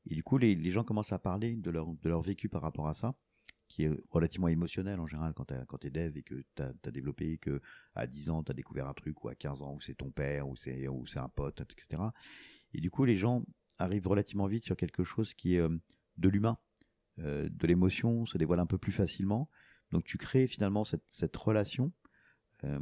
Et 0.08 0.14
du 0.14 0.22
coup, 0.22 0.38
les, 0.38 0.70
gens 0.70 0.84
commencent 0.84 1.12
à 1.12 1.18
parler 1.18 1.56
de 1.56 1.70
leur, 1.70 1.86
de 1.86 2.08
leur 2.08 2.22
vécu 2.22 2.48
par 2.48 2.62
rapport 2.62 2.88
à 2.88 2.94
ça, 2.94 3.14
qui 3.68 3.84
est 3.84 3.90
relativement 4.10 4.48
émotionnel 4.48 4.98
en 4.98 5.06
général 5.06 5.34
quand 5.34 5.44
tu 5.78 5.86
es 5.86 5.90
dev 5.90 6.16
et 6.16 6.22
que 6.22 6.42
tu 6.56 6.62
as, 6.62 6.90
développé, 6.90 7.38
que 7.38 7.60
à 7.94 8.06
10 8.06 8.30
ans, 8.30 8.42
tu 8.42 8.50
as 8.50 8.54
découvert 8.54 8.88
un 8.88 8.94
truc, 8.94 9.22
ou 9.22 9.28
à 9.28 9.34
15 9.34 9.62
ans, 9.62 9.74
où 9.74 9.80
c'est 9.80 9.94
ton 9.94 10.10
père, 10.10 10.48
ou 10.48 10.56
c'est 10.56 10.86
un 11.16 11.28
pote, 11.28 11.60
etc. 11.60 12.02
Et 12.72 12.80
du 12.80 12.90
coup, 12.90 13.04
les 13.04 13.16
gens 13.16 13.44
arrivent 13.78 14.08
relativement 14.08 14.46
vite 14.46 14.64
sur 14.64 14.76
quelque 14.76 15.04
chose 15.04 15.34
qui 15.34 15.54
est 15.54 15.60
euh, 15.60 15.76
de 16.16 16.28
l'humain, 16.28 16.58
de 17.18 17.66
l'émotion, 17.66 18.26
se 18.26 18.38
dévoile 18.38 18.60
un 18.60 18.66
peu 18.66 18.78
plus 18.78 18.92
facilement. 18.92 19.50
Donc 19.90 20.04
tu 20.04 20.18
crées 20.18 20.46
finalement 20.46 20.84
cette, 20.84 21.02
cette 21.08 21.36
relation 21.36 21.92
euh, 22.64 22.78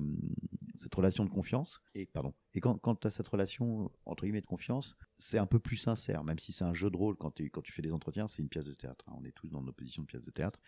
cette 0.79 0.95
relation 0.95 1.24
de 1.24 1.31
confiance. 1.31 1.81
Et 1.95 2.07
pardon. 2.07 2.35
Et 2.55 2.61
quand, 2.61 2.79
tu 2.97 3.07
as 3.07 3.11
cette 3.11 3.29
relation 3.29 3.91
entre 4.05 4.24
guillemets 4.24 4.41
de 4.41 4.47
confiance, 4.47 4.97
c'est 5.16 5.39
un 5.39 5.47
peu 5.47 5.59
plus 5.59 5.77
sincère, 5.77 6.24
même 6.24 6.39
si 6.39 6.53
c'est 6.53 6.64
un 6.64 6.74
jeu 6.74 6.91
de 6.91 6.97
rôle 6.97 7.16
quand 7.16 7.31
tu 7.31 7.51
quand 7.51 7.62
tu 7.62 7.72
fais 7.72 7.83
des 7.83 7.93
entretiens, 7.93 8.27
c'est 8.27 8.43
une 8.43 8.49
pièce 8.49 8.64
de 8.64 8.74
théâtre. 8.74 9.05
Hein. 9.09 9.14
On 9.18 9.24
est 9.24 9.33
tous 9.33 9.49
dans 9.49 9.62
nos 9.62 9.72
positions 9.72 10.03
de 10.03 10.07
pièce 10.07 10.22
de 10.22 10.31
théâtre, 10.31 10.61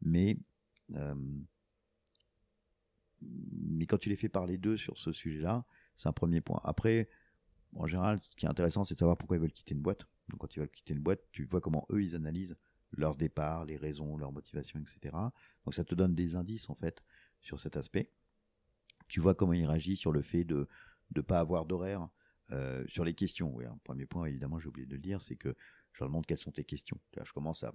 mais 0.00 0.38
euh, 0.94 1.14
mais 3.20 3.86
quand 3.86 3.98
tu 3.98 4.08
les 4.08 4.16
fais 4.16 4.28
parler 4.28 4.58
d'eux 4.58 4.76
sur 4.76 4.96
ce 4.98 5.12
sujet-là, 5.12 5.64
c'est 5.96 6.08
un 6.08 6.12
premier 6.12 6.40
point. 6.40 6.60
Après, 6.62 7.08
en 7.74 7.86
général, 7.86 8.20
ce 8.20 8.36
qui 8.36 8.46
est 8.46 8.48
intéressant, 8.48 8.84
c'est 8.84 8.94
de 8.94 9.00
savoir 9.00 9.16
pourquoi 9.16 9.36
ils 9.36 9.40
veulent 9.40 9.52
quitter 9.52 9.74
une 9.74 9.82
boîte. 9.82 10.06
Donc 10.28 10.40
quand 10.40 10.54
ils 10.54 10.60
veulent 10.60 10.70
quitter 10.70 10.94
une 10.94 11.00
boîte, 11.00 11.20
tu 11.32 11.46
vois 11.46 11.60
comment 11.60 11.86
eux 11.90 12.02
ils 12.02 12.14
analysent 12.14 12.56
leur 12.92 13.16
départ, 13.16 13.64
les 13.64 13.76
raisons, 13.76 14.16
leur 14.16 14.32
motivation, 14.32 14.80
etc. 14.80 15.14
Donc 15.64 15.74
ça 15.74 15.84
te 15.84 15.94
donne 15.94 16.14
des 16.14 16.36
indices 16.36 16.70
en 16.70 16.74
fait 16.74 17.02
sur 17.40 17.60
cet 17.60 17.76
aspect 17.76 18.10
Tu 19.08 19.20
vois 19.20 19.34
comment 19.34 19.52
il 19.52 19.66
réagit 19.66 19.96
sur 19.96 20.12
le 20.12 20.22
fait 20.22 20.44
de 20.44 20.68
ne 21.14 21.20
pas 21.20 21.38
avoir 21.38 21.66
d'horaire, 21.66 22.08
euh, 22.52 22.84
sur 22.88 23.04
les 23.04 23.14
questions. 23.14 23.54
Oui, 23.54 23.64
un 23.66 23.78
premier 23.84 24.06
point, 24.06 24.26
évidemment, 24.26 24.58
j'ai 24.58 24.68
oublié 24.68 24.86
de 24.86 24.92
le 24.92 25.00
dire, 25.00 25.20
c'est 25.20 25.36
que 25.36 25.54
je 25.92 26.00
leur 26.00 26.08
demande 26.08 26.26
quelles 26.26 26.38
sont 26.38 26.52
tes 26.52 26.64
questions. 26.64 26.98
Je 27.22 27.32
commence 27.32 27.64
à, 27.64 27.72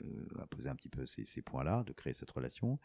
euh, 0.00 0.26
à 0.38 0.46
poser 0.46 0.68
un 0.68 0.74
petit 0.74 0.88
peu 0.88 1.06
ces, 1.06 1.24
ces 1.24 1.42
points-là, 1.42 1.84
de 1.84 1.92
créer 1.92 2.14
cette 2.14 2.30
relation, 2.30 2.78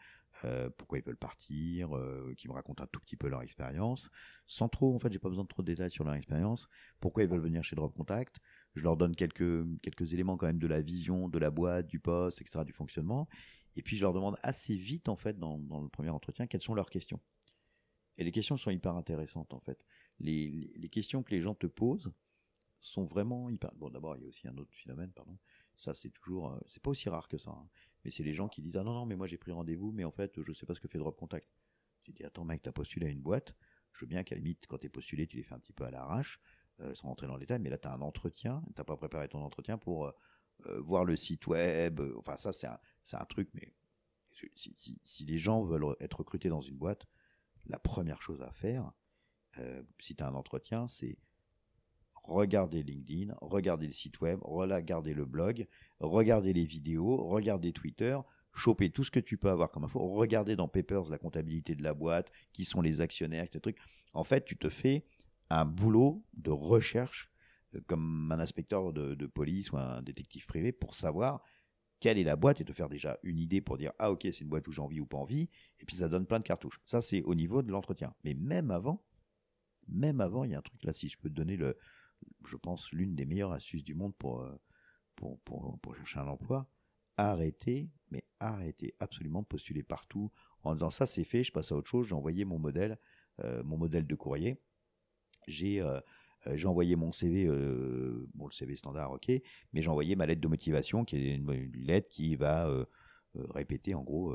euh, 0.44 0.68
pourquoi 0.76 0.98
ils 0.98 1.04
veulent 1.04 1.16
partir, 1.16 1.96
euh, 1.96 2.34
qu'ils 2.36 2.50
me 2.50 2.54
racontent 2.54 2.82
un 2.82 2.86
tout 2.88 3.00
petit 3.00 3.16
peu 3.16 3.28
leur 3.28 3.42
expérience, 3.42 4.10
sans 4.46 4.68
trop, 4.68 4.94
en 4.94 4.98
fait, 4.98 5.12
j'ai 5.12 5.18
pas 5.18 5.28
besoin 5.28 5.44
de 5.44 5.48
trop 5.48 5.62
de 5.62 5.66
détails 5.66 5.90
sur 5.90 6.04
leur 6.04 6.14
expérience, 6.14 6.68
pourquoi 7.00 7.22
ils 7.22 7.28
veulent 7.28 7.40
venir 7.40 7.64
chez 7.64 7.76
Drop 7.76 7.94
Contact, 7.94 8.36
je 8.74 8.82
leur 8.82 8.96
donne 8.96 9.16
quelques, 9.16 9.64
quelques 9.80 10.12
éléments 10.12 10.36
quand 10.36 10.46
même 10.46 10.58
de 10.58 10.66
la 10.66 10.80
vision, 10.80 11.28
de 11.28 11.38
la 11.38 11.50
boîte, 11.50 11.86
du 11.86 11.98
poste, 11.98 12.40
etc., 12.40 12.64
du 12.64 12.72
fonctionnement, 12.72 13.28
et 13.76 13.82
puis 13.82 13.96
je 13.96 14.02
leur 14.02 14.12
demande 14.12 14.36
assez 14.42 14.74
vite, 14.74 15.08
en 15.08 15.16
fait, 15.16 15.38
dans, 15.38 15.56
le 15.56 15.88
premier 15.88 16.10
entretien, 16.10 16.46
quelles 16.46 16.62
sont 16.62 16.74
leurs 16.74 16.90
questions. 16.90 17.20
Et 18.16 18.24
les 18.24 18.32
questions 18.32 18.56
sont 18.56 18.70
hyper 18.70 18.94
intéressantes, 18.94 19.54
en 19.54 19.60
fait. 19.60 19.84
Les, 20.18 20.88
questions 20.90 21.22
que 21.22 21.30
les 21.30 21.40
gens 21.40 21.54
te 21.54 21.66
posent 21.66 22.12
sont 22.80 23.04
vraiment 23.04 23.48
hyper... 23.50 23.72
Bon, 23.76 23.90
d'abord, 23.90 24.16
il 24.16 24.22
y 24.22 24.24
a 24.24 24.28
aussi 24.28 24.48
un 24.48 24.56
autre 24.56 24.74
phénomène, 24.74 25.12
pardon, 25.12 25.38
ça, 25.76 25.94
c'est 25.94 26.10
toujours, 26.10 26.52
euh, 26.52 26.58
c'est 26.66 26.82
pas 26.82 26.90
aussi 26.90 27.08
rare 27.08 27.28
que 27.28 27.38
ça. 27.38 27.50
Hein. 27.50 27.68
Mais 28.04 28.10
c'est 28.10 28.24
les 28.24 28.34
gens 28.34 28.48
qui 28.48 28.62
disent 28.62 28.76
ah 28.76 28.82
non 28.82 28.92
non 28.92 29.06
mais 29.06 29.16
moi 29.16 29.26
j'ai 29.26 29.38
pris 29.38 29.52
rendez-vous 29.52 29.92
mais 29.92 30.04
en 30.04 30.10
fait 30.10 30.40
je 30.40 30.52
sais 30.52 30.66
pas 30.66 30.74
ce 30.74 30.80
que 30.80 30.88
fait 30.88 30.98
Drop 30.98 31.16
Contact. 31.16 31.48
Tu 32.04 32.12
dis 32.12 32.24
attends 32.24 32.44
mec 32.44 32.62
t'as 32.62 32.72
postulé 32.72 33.06
à 33.06 33.10
une 33.10 33.20
boîte. 33.20 33.54
Je 33.92 34.04
veux 34.04 34.08
bien 34.08 34.22
qu'à 34.22 34.34
la 34.34 34.40
limite 34.40 34.66
quand 34.68 34.78
t'es 34.78 34.88
postulé 34.88 35.26
tu 35.26 35.36
les 35.36 35.42
fais 35.42 35.54
un 35.54 35.58
petit 35.58 35.72
peu 35.72 35.84
à 35.84 35.90
l'arrache 35.90 36.40
euh, 36.80 36.94
sans 36.94 37.08
rentrer 37.08 37.26
dans 37.26 37.36
les 37.36 37.40
détails. 37.40 37.60
Mais 37.60 37.70
là 37.70 37.78
t'as 37.78 37.92
un 37.92 38.00
entretien, 38.00 38.62
t'as 38.74 38.84
pas 38.84 38.96
préparé 38.96 39.28
ton 39.28 39.40
entretien 39.40 39.78
pour 39.78 40.06
euh 40.06 40.12
voir 40.80 41.04
le 41.04 41.16
site 41.16 41.46
web. 41.46 42.00
Euh, 42.00 42.14
enfin 42.18 42.36
ça 42.36 42.52
c'est 42.52 43.16
un 43.16 43.24
truc 43.24 43.48
mais 43.54 43.72
si, 44.54 45.24
les 45.26 45.38
gens 45.38 45.64
veulent 45.64 45.96
être 46.00 46.18
recrutés 46.18 46.48
dans 46.48 46.60
une 46.60 46.76
boîte, 46.76 47.06
la 47.66 47.78
première 47.78 48.22
chose 48.22 48.42
à 48.42 48.52
faire 48.52 48.92
si 49.98 50.14
tu 50.14 50.22
as 50.22 50.28
un 50.28 50.34
entretien 50.34 50.86
c'est 50.88 51.18
regardez 52.28 52.82
LinkedIn, 52.82 53.34
regardez 53.40 53.86
le 53.86 53.92
site 53.92 54.20
web, 54.20 54.38
regardez 54.42 55.14
le 55.14 55.24
blog, 55.24 55.66
regardez 55.98 56.52
les 56.52 56.66
vidéos, 56.66 57.16
regardez 57.16 57.72
Twitter, 57.72 58.18
choper 58.54 58.90
tout 58.90 59.04
ce 59.04 59.10
que 59.10 59.20
tu 59.20 59.38
peux 59.38 59.50
avoir 59.50 59.70
comme 59.70 59.84
info, 59.84 59.98
regardez 60.12 60.56
dans 60.56 60.68
Papers 60.68 61.08
la 61.08 61.18
comptabilité 61.18 61.74
de 61.74 61.82
la 61.82 61.94
boîte, 61.94 62.30
qui 62.52 62.64
sont 62.64 62.82
les 62.82 63.00
actionnaires, 63.00 63.44
etc. 63.44 63.76
En 64.12 64.24
fait, 64.24 64.44
tu 64.44 64.56
te 64.56 64.68
fais 64.68 65.04
un 65.50 65.64
boulot 65.64 66.22
de 66.34 66.50
recherche 66.50 67.30
euh, 67.30 67.37
comme 67.86 68.32
un 68.32 68.40
inspecteur 68.40 68.92
de, 68.92 69.26
police 69.26 69.70
ou 69.72 69.76
un 69.76 70.02
détective 70.02 70.46
privé 70.46 70.72
pour 70.72 70.94
savoir 70.94 71.42
quelle 72.00 72.18
est 72.18 72.24
la 72.24 72.36
boîte 72.36 72.60
et 72.60 72.64
te 72.64 72.72
faire 72.72 72.88
déjà 72.88 73.18
une 73.22 73.38
idée 73.38 73.60
pour 73.60 73.76
dire 73.76 73.92
ah 73.98 74.10
ok 74.12 74.22
c'est 74.22 74.40
une 74.40 74.48
boîte 74.48 74.68
où 74.68 74.72
j'ai 74.72 74.80
envie 74.80 75.00
ou 75.00 75.06
pas 75.06 75.18
envie 75.18 75.48
et 75.80 75.84
puis 75.84 75.96
ça 75.96 76.08
donne 76.08 76.26
plein 76.26 76.38
de 76.38 76.44
cartouches. 76.44 76.80
Ça 76.84 77.02
c'est 77.02 77.22
au 77.22 77.34
niveau 77.34 77.62
de 77.62 77.70
l'entretien. 77.70 78.14
Mais 78.24 78.34
même 78.34 78.70
avant, 78.70 79.04
même 79.88 80.20
avant 80.20 80.44
il 80.44 80.52
y 80.52 80.54
a 80.54 80.58
un 80.58 80.62
truc 80.62 80.82
là 80.84 80.92
si 80.92 81.08
je 81.08 81.18
peux 81.18 81.28
te 81.28 81.34
donner 81.34 81.56
le, 81.56 81.76
je 82.46 82.56
pense, 82.56 82.90
l'une 82.92 83.14
des 83.14 83.26
meilleures 83.26 83.52
astuces 83.52 83.84
du 83.84 83.94
monde 83.94 84.14
pour, 84.16 84.42
euh, 84.42 84.56
pour, 85.16 85.40
pour, 85.40 85.96
chercher 85.96 86.20
un 86.20 86.28
emploi. 86.28 86.70
Arrêtez, 87.16 87.90
mais 88.10 88.24
arrêtez 88.38 88.94
absolument 89.00 89.42
de 89.42 89.46
postuler 89.46 89.82
partout 89.82 90.30
en 90.62 90.74
disant 90.74 90.90
ça 90.90 91.06
c'est 91.06 91.24
fait, 91.24 91.42
je 91.42 91.52
passe 91.52 91.72
à 91.72 91.76
autre 91.76 91.88
chose, 91.88 92.08
j'ai 92.08 92.14
envoyé 92.14 92.44
mon 92.44 92.58
modèle, 92.58 92.98
euh, 93.40 93.62
mon 93.64 93.76
modèle 93.76 94.06
de 94.06 94.14
courrier. 94.14 94.60
J'ai 95.46 95.80
euh 95.80 96.00
j'ai 96.46 96.66
envoyé 96.66 96.96
mon 96.96 97.12
CV, 97.12 97.46
euh, 97.46 98.28
bon 98.34 98.46
le 98.46 98.52
CV 98.52 98.76
standard, 98.76 99.12
ok, 99.12 99.30
mais 99.72 99.82
j'ai 99.82 99.90
envoyé 99.90 100.16
ma 100.16 100.26
lettre 100.26 100.40
de 100.40 100.48
motivation 100.48 101.04
qui 101.04 101.16
est 101.16 101.34
une, 101.36 101.72
lettre 101.74 102.08
qui 102.08 102.36
va 102.36 102.68
euh, 102.68 102.84
répéter 103.34 103.94
en 103.94 104.02
gros 104.02 104.34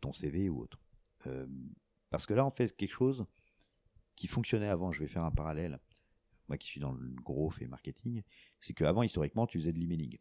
ton 0.00 0.12
CV 0.12 0.48
ou 0.48 0.60
autre. 0.60 0.80
parce 2.10 2.26
que 2.26 2.34
là 2.34 2.46
on 2.46 2.50
fait 2.50 2.74
quelque 2.76 2.92
chose 2.92 3.24
qui 4.16 4.26
fonctionnait 4.26 4.68
avant. 4.68 4.92
Je 4.92 5.00
vais 5.00 5.08
faire 5.08 5.24
un 5.24 5.30
parallèle 5.30 5.78
moi 6.48 6.58
qui 6.58 6.66
suis 6.66 6.80
dans 6.80 6.92
le 6.92 7.14
gros 7.22 7.50
fait 7.50 7.66
marketing, 7.66 8.22
c'est 8.60 8.74
qu'avant, 8.74 9.02
historiquement, 9.02 9.46
tu 9.46 9.58
faisais 9.58 9.72
de 9.72 9.78
l'emailing 9.78 10.18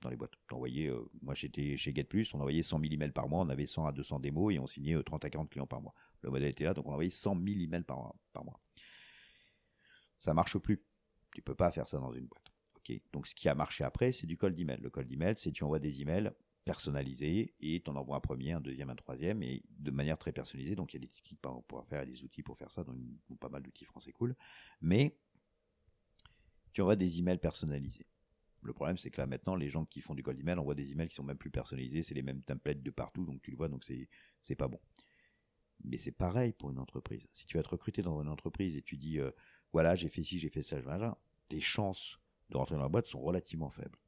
dans 0.00 0.10
les 0.10 0.16
boîtes. 0.16 0.32
Euh, 0.52 1.04
moi 1.22 1.34
j'étais 1.34 1.76
chez 1.76 1.94
GetPlus, 1.94 2.26
on 2.34 2.38
envoyait 2.38 2.62
100 2.62 2.80
000 2.80 2.92
emails 2.92 3.12
par 3.12 3.28
mois, 3.28 3.40
on 3.40 3.48
avait 3.48 3.66
100 3.66 3.86
à 3.86 3.92
200 3.92 4.20
démos 4.20 4.54
et 4.54 4.58
on 4.58 4.66
signait 4.66 4.94
euh, 4.94 5.02
30 5.02 5.24
à 5.24 5.30
40 5.30 5.50
clients 5.50 5.66
par 5.66 5.80
mois. 5.80 5.94
Le 6.22 6.30
modèle 6.30 6.50
était 6.50 6.64
là, 6.64 6.74
donc 6.74 6.86
on 6.86 6.92
envoyait 6.92 7.10
100 7.10 7.34
000 7.34 7.60
emails 7.60 7.84
par 7.84 8.14
mois. 8.44 8.60
Ça 10.22 10.34
marche 10.34 10.56
plus. 10.58 10.80
Tu 11.34 11.42
peux 11.42 11.56
pas 11.56 11.72
faire 11.72 11.88
ça 11.88 11.98
dans 11.98 12.12
une 12.12 12.26
boîte. 12.26 12.44
Donc 13.12 13.26
ce 13.26 13.34
qui 13.34 13.48
a 13.48 13.56
marché 13.56 13.82
après, 13.82 14.12
c'est 14.12 14.26
du 14.26 14.36
cold 14.36 14.58
email. 14.58 14.78
Le 14.80 14.88
cold 14.88 15.10
email, 15.10 15.34
c'est 15.36 15.50
tu 15.50 15.64
envoies 15.64 15.80
des 15.80 16.00
emails 16.00 16.30
personnalisés 16.64 17.54
et 17.58 17.82
tu 17.82 17.90
en 17.90 17.96
envoies 17.96 18.16
un 18.16 18.20
premier, 18.20 18.52
un 18.52 18.60
deuxième, 18.60 18.88
un 18.90 18.94
troisième 18.94 19.42
et 19.42 19.64
de 19.68 19.90
manière 19.90 20.16
très 20.18 20.30
personnalisée. 20.30 20.76
Donc 20.76 20.94
il 20.94 21.02
y 21.02 21.04
a 21.04 21.08
des 21.08 21.12
outils 21.18 21.34
pour 21.34 21.64
pouvoir 21.64 21.88
faire, 21.88 22.06
des 22.06 22.22
outils 22.22 22.44
pour 22.44 22.56
faire 22.56 22.70
ça, 22.70 22.84
donc 22.84 22.96
pas 23.40 23.48
mal 23.48 23.62
d'outils 23.62 23.84
français 23.84 24.12
cool. 24.12 24.36
Mais 24.80 25.16
tu 26.72 26.82
envoies 26.82 26.94
des 26.94 27.18
emails 27.18 27.38
personnalisés. 27.38 28.06
Le 28.62 28.72
problème, 28.72 28.98
c'est 28.98 29.10
que 29.10 29.20
là, 29.20 29.26
maintenant, 29.26 29.56
les 29.56 29.70
gens 29.70 29.84
qui 29.86 30.00
font 30.00 30.14
du 30.14 30.22
cold 30.22 30.38
email 30.38 30.56
envoient 30.56 30.76
des 30.76 30.92
emails 30.92 31.08
qui 31.08 31.16
sont 31.16 31.24
même 31.24 31.36
plus 31.36 31.50
personnalisés, 31.50 32.04
c'est 32.04 32.14
les 32.14 32.22
mêmes 32.22 32.42
templates 32.42 32.80
de 32.80 32.90
partout, 32.92 33.24
donc 33.24 33.42
tu 33.42 33.50
le 33.50 33.56
vois, 33.56 33.68
donc 33.68 33.82
c'est, 33.82 34.08
c'est 34.40 34.54
pas 34.54 34.68
bon. 34.68 34.78
Mais 35.82 35.98
c'est 35.98 36.12
pareil 36.12 36.52
pour 36.52 36.70
une 36.70 36.78
entreprise. 36.78 37.26
Si 37.32 37.44
tu 37.44 37.56
vas 37.56 37.60
être 37.60 37.72
recruté 37.72 38.02
dans 38.02 38.22
une 38.22 38.28
entreprise 38.28 38.76
et 38.76 38.82
tu 38.82 38.96
dis, 38.96 39.18
euh, 39.18 39.32
voilà, 39.72 39.96
j'ai 39.96 40.08
fait 40.08 40.22
ci, 40.22 40.38
j'ai 40.38 40.48
fait 40.48 40.62
ça, 40.62 40.80
voilà, 40.80 41.18
tes 41.48 41.60
chances 41.60 42.18
de 42.50 42.56
rentrer 42.56 42.76
dans 42.76 42.82
la 42.82 42.88
boîte 42.88 43.06
sont 43.06 43.20
relativement 43.20 43.70
faibles. 43.70 43.98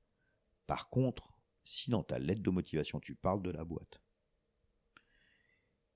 Par 0.66 0.88
contre, 0.88 1.38
si 1.64 1.90
dans 1.90 2.02
ta 2.02 2.18
lettre 2.18 2.42
de 2.42 2.50
motivation, 2.50 3.00
tu 3.00 3.14
parles 3.14 3.42
de 3.42 3.50
la 3.50 3.64
boîte, 3.64 4.00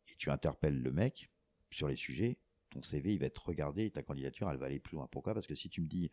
et 0.09 0.14
tu 0.16 0.31
interpelles 0.31 0.81
le 0.81 0.93
mec 0.93 1.31
sur 1.71 1.89
les 1.89 1.97
sujets, 1.97 2.39
ton 2.71 2.83
CV, 2.83 3.14
il 3.14 3.19
va 3.19 3.27
être 3.27 3.47
regardé 3.47 3.87
et 3.87 3.91
ta 3.91 4.03
candidature, 4.03 4.51
elle 4.51 4.59
va 4.59 4.66
aller 4.66 4.79
plus 4.79 4.97
loin. 4.97 5.07
Pourquoi? 5.11 5.35
Parce 5.35 5.47
que 5.47 5.55
si 5.55 5.69
tu 5.69 5.81
me 5.81 5.87
dis, 5.87 6.11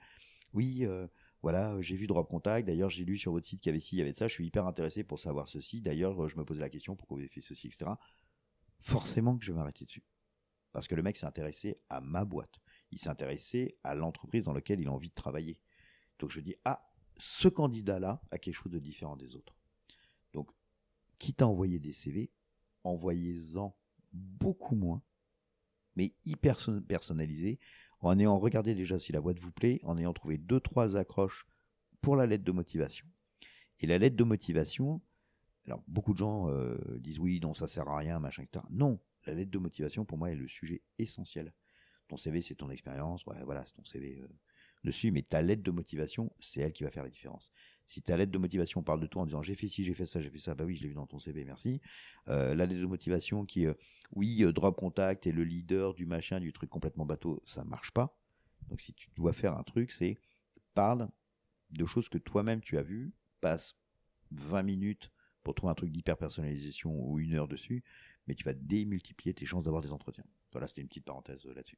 oui, 0.53 0.85
euh, 0.85 1.07
voilà, 1.41 1.79
j'ai 1.81 1.95
vu 1.95 2.07
Drop 2.07 2.27
Contact, 2.29 2.67
d'ailleurs 2.67 2.89
j'ai 2.89 3.05
lu 3.05 3.17
sur 3.17 3.31
votre 3.31 3.47
site 3.47 3.61
qu'il 3.61 3.69
y 3.69 3.73
avait 3.73 3.81
ci, 3.81 3.95
il 3.95 3.99
y 3.99 4.01
avait 4.01 4.13
ça, 4.13 4.27
je 4.27 4.33
suis 4.33 4.45
hyper 4.45 4.65
intéressé 4.65 5.03
pour 5.03 5.19
savoir 5.19 5.47
ceci, 5.47 5.81
d'ailleurs 5.81 6.27
je 6.27 6.37
me 6.37 6.45
posais 6.45 6.61
la 6.61 6.69
question 6.69 6.95
pourquoi 6.95 7.15
vous 7.15 7.21
avez 7.21 7.29
fait 7.29 7.41
ceci, 7.41 7.67
etc. 7.67 7.91
Forcément 8.79 9.37
que 9.37 9.45
je 9.45 9.51
vais 9.51 9.57
m'arrêter 9.57 9.85
dessus. 9.85 10.03
Parce 10.71 10.87
que 10.87 10.95
le 10.95 11.03
mec 11.03 11.17
s'est 11.17 11.25
intéressé 11.25 11.77
à 11.89 12.01
ma 12.01 12.25
boîte. 12.25 12.59
Il 12.95 12.99
s'est 12.99 13.09
intéressé 13.09 13.77
à 13.83 13.93
l'entreprise 13.93 14.43
dans 14.43 14.53
laquelle 14.53 14.79
il 14.79 14.87
a 14.87 14.91
envie 14.91 15.09
de 15.09 15.13
travailler. 15.13 15.59
Donc 16.17 16.31
je 16.31 16.39
dis, 16.39 16.55
ah, 16.65 16.89
ce 17.17 17.47
candidat-là 17.47 18.21
a 18.31 18.37
quelque 18.37 18.55
chose 18.55 18.71
de 18.71 18.79
différent 18.79 19.17
des 19.17 19.35
autres. 19.35 19.55
Donc, 20.33 20.49
quitte 21.19 21.41
à 21.41 21.47
envoyer 21.47 21.79
des 21.79 21.93
CV, 21.93 22.31
envoyez-en 22.83 23.75
beaucoup 24.11 24.75
moins, 24.75 25.01
mais 25.95 26.13
hyper 26.25 26.57
personnalisé, 26.87 27.59
en 28.01 28.17
ayant 28.19 28.37
regardé 28.37 28.75
déjà 28.75 28.99
si 28.99 29.11
la 29.11 29.21
boîte 29.21 29.39
vous 29.39 29.51
plaît, 29.51 29.79
en 29.83 29.97
ayant 29.97 30.13
trouvé 30.13 30.37
deux, 30.37 30.59
trois 30.59 30.97
accroches 30.97 31.45
pour 32.01 32.15
la 32.15 32.25
lettre 32.25 32.43
de 32.43 32.51
motivation. 32.51 33.07
Et 33.79 33.87
la 33.87 33.97
lettre 33.97 34.15
de 34.15 34.23
motivation, 34.23 35.01
alors 35.67 35.83
beaucoup 35.87 36.13
de 36.13 36.19
gens 36.19 36.49
euh, 36.49 36.77
disent 36.99 37.19
oui, 37.19 37.39
non, 37.41 37.53
ça 37.53 37.67
sert 37.67 37.87
à 37.87 37.97
rien, 37.97 38.19
machin, 38.19 38.43
etc. 38.43 38.63
Non, 38.69 38.99
la 39.25 39.33
lettre 39.33 39.51
de 39.51 39.57
motivation 39.57 40.05
pour 40.05 40.17
moi 40.17 40.31
est 40.31 40.35
le 40.35 40.47
sujet 40.47 40.81
essentiel. 40.97 41.53
Ton 42.07 42.17
CV, 42.17 42.41
c'est 42.41 42.55
ton 42.55 42.69
expérience, 42.69 43.23
voilà, 43.25 43.65
c'est 43.65 43.73
ton 43.73 43.85
CV 43.85 44.19
euh, 44.21 44.27
dessus, 44.83 45.11
mais 45.11 45.23
ta 45.23 45.41
lettre 45.41 45.63
de 45.63 45.71
motivation, 45.71 46.31
c'est 46.39 46.61
elle 46.61 46.73
qui 46.73 46.83
va 46.83 46.91
faire 46.91 47.03
la 47.03 47.09
différence. 47.09 47.51
Si 47.87 48.01
ta 48.01 48.17
lettre 48.17 48.31
de 48.31 48.37
motivation 48.37 48.83
parle 48.83 48.99
de 48.99 49.07
toi 49.07 49.23
en 49.23 49.25
disant 49.25 49.41
j'ai 49.41 49.55
fait 49.55 49.67
ci, 49.67 49.83
j'ai 49.83 49.93
fait 49.93 50.05
ça, 50.05 50.21
j'ai 50.21 50.29
fait 50.29 50.39
ça, 50.39 50.55
bah 50.55 50.65
oui, 50.65 50.75
je 50.75 50.83
l'ai 50.83 50.89
vu 50.89 50.95
dans 50.95 51.05
ton 51.05 51.19
CV, 51.19 51.45
merci. 51.45 51.81
Euh, 52.29 52.55
la 52.55 52.65
lettre 52.65 52.81
de 52.81 52.85
motivation 52.85 53.45
qui, 53.45 53.65
euh, 53.65 53.73
oui, 54.13 54.43
drop 54.53 54.75
contact 54.75 55.27
est 55.27 55.31
le 55.31 55.43
leader 55.43 55.93
du 55.93 56.05
machin, 56.05 56.39
du 56.39 56.53
truc 56.53 56.69
complètement 56.69 57.05
bateau, 57.05 57.41
ça 57.45 57.63
marche 57.63 57.91
pas. 57.91 58.17
Donc 58.69 58.81
si 58.81 58.93
tu 58.93 59.09
dois 59.15 59.33
faire 59.33 59.55
un 59.55 59.63
truc, 59.63 59.91
c'est 59.91 60.17
parle 60.73 61.09
de 61.71 61.85
choses 61.85 62.09
que 62.09 62.17
toi-même 62.17 62.61
tu 62.61 62.77
as 62.77 62.83
vues, 62.83 63.13
passe 63.41 63.75
20 64.31 64.63
minutes 64.63 65.11
pour 65.43 65.55
trouver 65.55 65.71
un 65.71 65.75
truc 65.75 65.91
d'hyper 65.91 66.17
personnalisation 66.17 66.91
ou 66.91 67.19
une 67.19 67.35
heure 67.35 67.47
dessus, 67.47 67.83
mais 68.27 68.35
tu 68.35 68.43
vas 68.43 68.53
démultiplier 68.53 69.33
tes 69.33 69.45
chances 69.45 69.63
d'avoir 69.63 69.83
des 69.83 69.93
entretiens. 69.93 70.25
Voilà, 70.55 70.69
c'était 70.69 70.79
une 70.79 70.87
petite 70.87 71.03
parenthèse 71.03 71.43
là-dessus. 71.43 71.77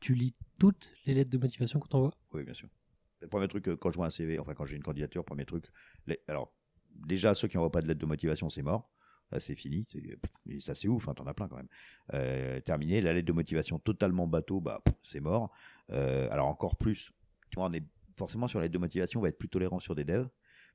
Tu 0.00 0.14
lis 0.14 0.34
toutes 0.58 0.94
les 1.04 1.12
lettres 1.12 1.28
de 1.28 1.36
motivation 1.36 1.78
qu'on 1.78 1.88
t'envoie? 1.88 2.14
Oui, 2.32 2.42
bien 2.42 2.54
sûr. 2.54 2.70
Le 3.20 3.28
premier 3.28 3.48
truc, 3.48 3.68
euh, 3.68 3.76
quand 3.76 3.90
je 3.90 3.98
vois 3.98 4.06
un 4.06 4.10
CV, 4.10 4.38
enfin 4.38 4.54
quand 4.54 4.64
j'ai 4.64 4.76
une 4.76 4.82
candidature, 4.82 5.22
premier 5.26 5.44
truc, 5.44 5.66
les, 6.06 6.18
alors 6.26 6.54
déjà 6.94 7.34
ceux 7.34 7.48
qui 7.48 7.58
n'envoient 7.58 7.70
pas 7.70 7.82
de 7.82 7.88
lettre 7.88 8.00
de 8.00 8.06
motivation, 8.06 8.48
c'est 8.48 8.62
mort. 8.62 8.90
Là, 9.30 9.40
c'est 9.40 9.54
fini. 9.54 9.86
C'est, 9.90 10.02
ça, 10.60 10.74
c'est 10.74 10.88
ouf. 10.88 11.06
Hein, 11.06 11.12
t'en 11.12 11.26
as 11.26 11.34
plein 11.34 11.48
quand 11.48 11.56
même. 11.56 11.68
Euh, 12.14 12.60
terminé. 12.60 13.02
La 13.02 13.12
lettre 13.12 13.26
de 13.26 13.32
motivation 13.34 13.78
totalement 13.78 14.26
bateau, 14.26 14.62
bah, 14.62 14.82
c'est 15.02 15.20
mort. 15.20 15.52
Euh, 15.90 16.30
alors 16.30 16.46
encore 16.46 16.76
plus. 16.76 17.12
Tu 17.50 17.56
vois, 17.56 17.66
on 17.66 17.72
est 17.74 17.84
forcément 18.16 18.48
sur 18.48 18.58
la 18.58 18.64
lettre 18.64 18.74
de 18.74 18.78
motivation, 18.78 19.20
on 19.20 19.22
va 19.22 19.28
être 19.28 19.38
plus 19.38 19.50
tolérant 19.50 19.80
sur 19.80 19.94
des 19.94 20.04
devs, 20.04 20.30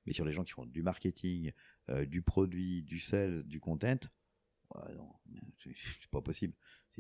mais 0.06 0.14
sur 0.14 0.24
les 0.24 0.34
gens 0.34 0.44
qui 0.44 0.52
font 0.52 0.68
du 0.68 0.84
marketing, 0.84 1.52
euh, 1.90 2.06
du 2.06 2.22
produit, 2.22 2.84
du 2.84 3.00
sales, 3.00 3.44
du 3.48 3.60
content, 3.60 3.98
c'est, 5.64 5.74
pas 6.12 6.22
possible. 6.22 6.54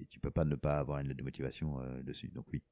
Tu 0.09 0.19
peux 0.19 0.31
pas 0.31 0.45
ne 0.45 0.55
pas 0.55 0.77
avoir 0.79 0.99
une 0.99 1.07
lettre 1.07 1.19
de 1.19 1.23
motivation 1.23 1.81
euh, 1.81 2.01
dessus. 2.03 2.29
Donc 2.29 2.45
oui. 2.51 2.63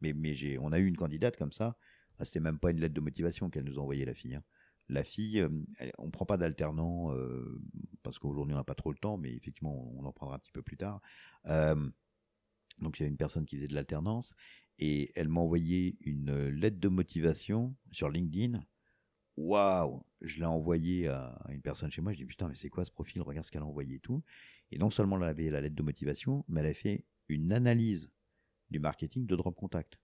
Mais, 0.00 0.12
mais 0.12 0.34
j'ai, 0.34 0.58
on 0.58 0.72
a 0.72 0.78
eu 0.78 0.86
une 0.86 0.96
candidate 0.96 1.36
comme 1.36 1.52
ça 1.52 1.76
ah, 2.18 2.24
c'était 2.24 2.40
même 2.40 2.58
pas 2.58 2.70
une 2.70 2.80
lettre 2.80 2.94
de 2.94 3.00
motivation 3.00 3.50
qu'elle 3.50 3.64
nous 3.64 3.78
a 3.78 3.82
envoyé 3.82 4.04
la 4.04 4.14
fille. 4.14 4.34
Hein. 4.34 4.44
La 4.88 5.02
fille, 5.02 5.40
euh, 5.40 5.48
elle, 5.78 5.92
on 5.98 6.10
prend 6.10 6.26
pas 6.26 6.36
d'alternant 6.36 7.12
euh, 7.14 7.60
parce 8.02 8.18
qu'aujourd'hui 8.18 8.52
on 8.54 8.58
n'a 8.58 8.64
pas 8.64 8.74
trop 8.74 8.92
le 8.92 8.98
temps, 8.98 9.16
mais 9.16 9.32
effectivement 9.32 9.92
on 9.96 10.04
en 10.04 10.12
prendra 10.12 10.36
un 10.36 10.38
petit 10.38 10.52
peu 10.52 10.62
plus 10.62 10.76
tard. 10.76 11.00
Donc 12.80 12.98
il 12.98 13.02
y 13.02 13.06
a 13.06 13.08
une 13.08 13.16
personne 13.16 13.46
qui 13.46 13.56
faisait 13.56 13.68
de 13.68 13.74
l'alternance 13.74 14.34
et 14.78 15.10
elle 15.14 15.28
m'a 15.28 15.40
envoyé 15.40 15.96
une 16.00 16.48
lettre 16.48 16.80
de 16.80 16.88
motivation 16.88 17.74
sur 17.92 18.10
LinkedIn. 18.10 18.62
Waouh 19.36 20.04
Je 20.20 20.38
l'ai 20.38 20.44
envoyé 20.44 21.08
à 21.08 21.38
une 21.48 21.62
personne 21.62 21.90
chez 21.90 22.02
moi. 22.02 22.12
Je 22.12 22.18
dis 22.18 22.24
putain 22.24 22.48
mais 22.48 22.54
c'est 22.54 22.68
quoi 22.68 22.84
ce 22.84 22.90
profil? 22.90 23.22
Regarde 23.22 23.46
ce 23.46 23.50
qu'elle 23.50 23.62
a 23.62 23.66
envoyé 23.66 23.96
et 23.96 24.00
tout. 24.00 24.22
Et 24.70 24.78
non 24.78 24.90
seulement 24.90 25.16
elle 25.16 25.24
avait 25.24 25.50
la 25.50 25.60
lettre 25.60 25.74
de 25.74 25.82
motivation, 25.82 26.44
mais 26.48 26.60
elle 26.60 26.66
a 26.66 26.74
fait 26.74 27.04
une 27.28 27.52
analyse 27.52 28.10
du 28.70 28.78
marketing 28.78 29.26
de 29.26 29.36
Drop 29.36 29.54
Contact. 29.54 29.98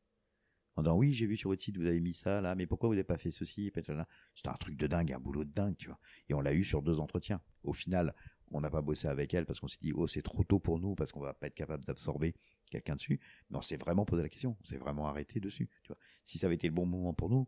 En 0.76 0.82
disant 0.82 0.96
oui 0.96 1.12
j'ai 1.12 1.26
vu 1.26 1.36
sur 1.36 1.50
votre 1.50 1.62
site 1.62 1.76
vous 1.76 1.86
avez 1.86 2.00
mis 2.00 2.14
ça 2.14 2.40
là, 2.40 2.54
mais 2.54 2.66
pourquoi 2.66 2.88
vous 2.88 2.94
n'avez 2.94 3.04
pas 3.04 3.18
fait 3.18 3.30
ceci 3.30 3.70
C'était 3.74 3.92
un 3.92 4.54
truc 4.54 4.76
de 4.76 4.86
dingue, 4.86 5.12
un 5.12 5.20
boulot 5.20 5.44
de 5.44 5.52
dingue, 5.52 5.76
tu 5.76 5.88
vois. 5.88 5.98
Et 6.28 6.34
on 6.34 6.40
l'a 6.40 6.54
eu 6.54 6.64
sur 6.64 6.82
deux 6.82 7.00
entretiens. 7.00 7.40
Au 7.64 7.72
final, 7.72 8.14
on 8.50 8.60
n'a 8.60 8.70
pas 8.70 8.80
bossé 8.80 9.08
avec 9.08 9.34
elle 9.34 9.44
parce 9.44 9.60
qu'on 9.60 9.68
s'est 9.68 9.78
dit 9.82 9.92
oh 9.92 10.06
c'est 10.06 10.22
trop 10.22 10.44
tôt 10.44 10.58
pour 10.58 10.78
nous 10.78 10.94
parce 10.94 11.12
qu'on 11.12 11.20
va 11.20 11.34
pas 11.34 11.48
être 11.48 11.54
capable 11.54 11.84
d'absorber 11.84 12.34
quelqu'un 12.70 12.96
dessus. 12.96 13.20
Mais 13.50 13.58
on 13.58 13.62
s'est 13.62 13.76
vraiment 13.76 14.06
posé 14.06 14.22
la 14.22 14.28
question, 14.28 14.56
on 14.62 14.64
s'est 14.64 14.78
vraiment 14.78 15.06
arrêté 15.06 15.40
dessus. 15.40 15.68
Tu 15.82 15.88
vois. 15.88 15.98
Si 16.24 16.38
ça 16.38 16.46
avait 16.46 16.54
été 16.56 16.68
le 16.68 16.74
bon 16.74 16.86
moment 16.86 17.12
pour 17.12 17.28
nous, 17.28 17.46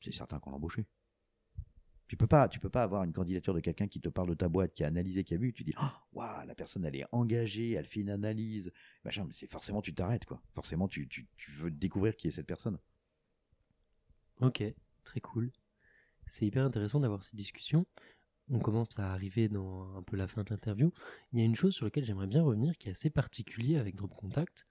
c'est 0.00 0.12
certain 0.12 0.40
qu'on 0.40 0.50
l'embauchait. 0.50 0.86
Tu 2.12 2.18
peux 2.18 2.26
pas, 2.26 2.46
tu 2.46 2.60
peux 2.60 2.68
pas 2.68 2.82
avoir 2.82 3.04
une 3.04 3.12
candidature 3.14 3.54
de 3.54 3.60
quelqu'un 3.60 3.88
qui 3.88 3.98
te 3.98 4.10
parle 4.10 4.28
de 4.28 4.34
ta 4.34 4.50
boîte, 4.50 4.74
qui 4.74 4.84
a 4.84 4.86
analysé, 4.86 5.24
qui 5.24 5.32
a 5.32 5.38
vu, 5.38 5.54
tu 5.54 5.64
dis, 5.64 5.72
ah, 5.78 6.04
waouh, 6.12 6.46
la 6.46 6.54
personne 6.54 6.84
elle 6.84 6.94
est 6.94 7.06
engagée, 7.10 7.70
elle 7.70 7.86
fait 7.86 8.00
une 8.00 8.10
analyse, 8.10 8.70
machin, 9.02 9.24
mais 9.26 9.32
c'est 9.32 9.50
forcément 9.50 9.80
tu 9.80 9.94
t'arrêtes 9.94 10.26
quoi. 10.26 10.42
Forcément 10.54 10.88
tu, 10.88 11.08
tu, 11.08 11.26
tu 11.38 11.52
veux 11.52 11.70
découvrir 11.70 12.14
qui 12.14 12.28
est 12.28 12.30
cette 12.30 12.46
personne. 12.46 12.76
Ok, 14.42 14.62
très 15.04 15.20
cool. 15.20 15.52
C'est 16.26 16.44
hyper 16.44 16.66
intéressant 16.66 17.00
d'avoir 17.00 17.24
cette 17.24 17.34
discussion 17.34 17.86
on 18.50 18.58
commence 18.58 18.98
à 18.98 19.10
arriver 19.10 19.48
dans 19.48 19.96
un 19.96 20.02
peu 20.02 20.18
la 20.18 20.28
fin 20.28 20.42
de 20.42 20.50
l'interview, 20.50 20.92
il 21.32 21.38
y 21.38 21.42
a 21.42 21.46
une 21.46 21.56
chose 21.56 21.74
sur 21.74 21.86
laquelle 21.86 22.04
j'aimerais 22.04 22.26
bien 22.26 22.42
revenir 22.42 22.76
qui 22.76 22.88
est 22.88 22.92
assez 22.92 23.08
particulier 23.08 23.78
avec 23.78 23.94
Drop 23.96 24.14
Contact, 24.14 24.66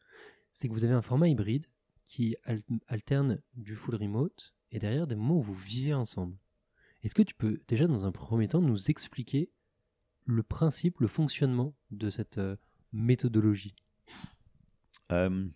c'est 0.53 0.67
que 0.67 0.73
vous 0.73 0.83
avez 0.83 0.93
un 0.93 1.01
format 1.01 1.27
hybride 1.27 1.65
qui 2.05 2.35
alterne 2.87 3.41
du 3.55 3.75
full 3.75 3.95
remote 3.95 4.53
et 4.69 4.77
derrière 4.77 5.07
des 5.07 5.15
moments 5.15 5.37
où 5.37 5.41
vous 5.41 5.55
vivez 5.55 5.95
ensemble. 5.95 6.37
Est-ce 7.03 7.15
que 7.15 7.23
tu 7.23 7.33
peux 7.33 7.61
déjà 7.67 7.87
dans 7.87 8.05
un 8.05 8.11
premier 8.11 8.47
temps 8.47 8.61
nous 8.61 8.89
expliquer 8.91 9.49
le 10.27 10.43
principe, 10.43 10.99
le 10.99 11.07
fonctionnement 11.07 11.73
de 11.89 12.09
cette 12.09 12.37
euh, 12.37 12.55
méthodologie? 12.93 13.75
Euh, 15.11 15.47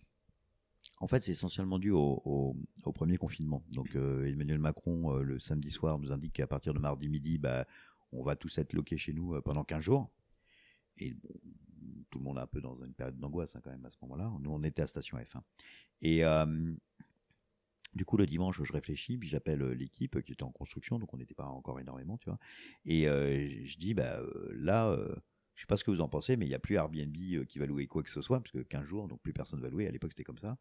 En 0.98 1.06
fait, 1.06 1.22
c'est 1.22 1.32
essentiellement 1.32 1.78
dû 1.78 1.90
au, 1.90 2.56
premier 2.94 3.16
confinement. 3.16 3.62
Donc, 3.72 3.94
euh, 3.94 4.24
Emmanuel 4.26 4.58
Macron, 4.58 5.18
le 5.18 5.38
samedi 5.38 5.70
soir, 5.70 5.98
nous 5.98 6.12
indique 6.12 6.34
qu'à 6.34 6.46
partir 6.46 6.74
de 6.74 6.78
mardi 6.78 7.08
midi, 7.08 7.38
bah, 7.38 7.66
on 8.12 8.22
va 8.22 8.34
tous 8.34 8.58
être 8.58 8.72
loqués 8.72 8.96
chez 8.96 9.12
nous 9.12 9.40
pendant 9.42 9.64
15 9.64 9.82
jours. 9.82 10.10
Et 10.98 11.14
tout 12.10 12.18
le 12.18 12.24
monde 12.24 12.38
est 12.38 12.40
un 12.40 12.46
peu 12.46 12.60
dans 12.60 12.74
une 12.74 12.94
période 12.94 13.18
d'angoisse 13.18 13.54
hein, 13.54 13.60
quand 13.62 13.70
même 13.70 13.84
à 13.84 13.90
ce 13.90 13.98
moment-là. 14.02 14.32
Nous, 14.40 14.50
on 14.50 14.62
était 14.62 14.82
à 14.82 14.86
Station 14.86 15.18
F1. 15.18 15.42
Et 16.02 16.22
du 17.96 18.04
coup, 18.04 18.16
le 18.16 18.26
dimanche, 18.26 18.62
je 18.62 18.72
réfléchis, 18.72 19.16
puis 19.16 19.28
j'appelle 19.28 19.62
euh, 19.62 19.74
l'équipe 19.74 20.22
qui 20.22 20.32
était 20.32 20.42
en 20.42 20.50
construction, 20.50 20.98
donc 20.98 21.12
on 21.14 21.16
n'était 21.16 21.34
pas 21.34 21.46
encore 21.46 21.80
énormément, 21.80 22.18
tu 22.18 22.28
vois. 22.28 22.38
Et 22.84 23.04
je 23.64 23.78
dis, 23.78 23.94
bah 23.94 24.20
là, 24.52 24.96
je 25.54 25.62
sais 25.62 25.66
pas 25.66 25.76
ce 25.76 25.84
que 25.84 25.90
vous 25.90 26.00
en 26.00 26.08
pensez, 26.08 26.36
mais 26.36 26.46
il 26.46 26.48
n'y 26.48 26.54
a 26.54 26.58
plus 26.58 26.76
Airbnb 26.76 27.16
qui 27.46 27.58
va 27.58 27.66
louer 27.66 27.86
quoi 27.86 28.02
que 28.02 28.10
ce 28.10 28.22
soit, 28.22 28.40
parce 28.40 28.52
que 28.52 28.58
15 28.58 28.84
jours, 28.84 29.08
donc 29.08 29.20
plus 29.22 29.32
personne 29.32 29.60
va 29.60 29.68
louer. 29.68 29.86
À 29.86 29.90
l'époque, 29.90 30.12
c'était 30.12 30.24
comme 30.24 30.38
ça. 30.38 30.56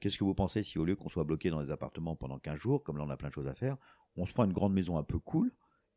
Qu'est-ce 0.00 0.18
que 0.18 0.24
vous 0.24 0.34
pensez 0.34 0.62
si 0.62 0.78
au 0.78 0.84
lieu 0.84 0.96
qu'on 0.96 1.08
soit 1.08 1.24
bloqué 1.24 1.50
dans 1.50 1.60
les 1.60 1.70
appartements 1.70 2.16
pendant 2.16 2.38
15 2.38 2.58
jours, 2.58 2.82
comme 2.82 2.98
là 2.98 3.04
on 3.04 3.10
a 3.10 3.16
plein 3.16 3.28
de 3.28 3.34
choses 3.34 3.48
à 3.48 3.54
faire, 3.54 3.76
on 4.16 4.26
se 4.26 4.32
prend 4.32 4.44
une 4.44 4.52
grande 4.52 4.74
maison 4.74 4.98
un 4.98 5.04
peu 5.04 5.18
cool, 5.18 5.52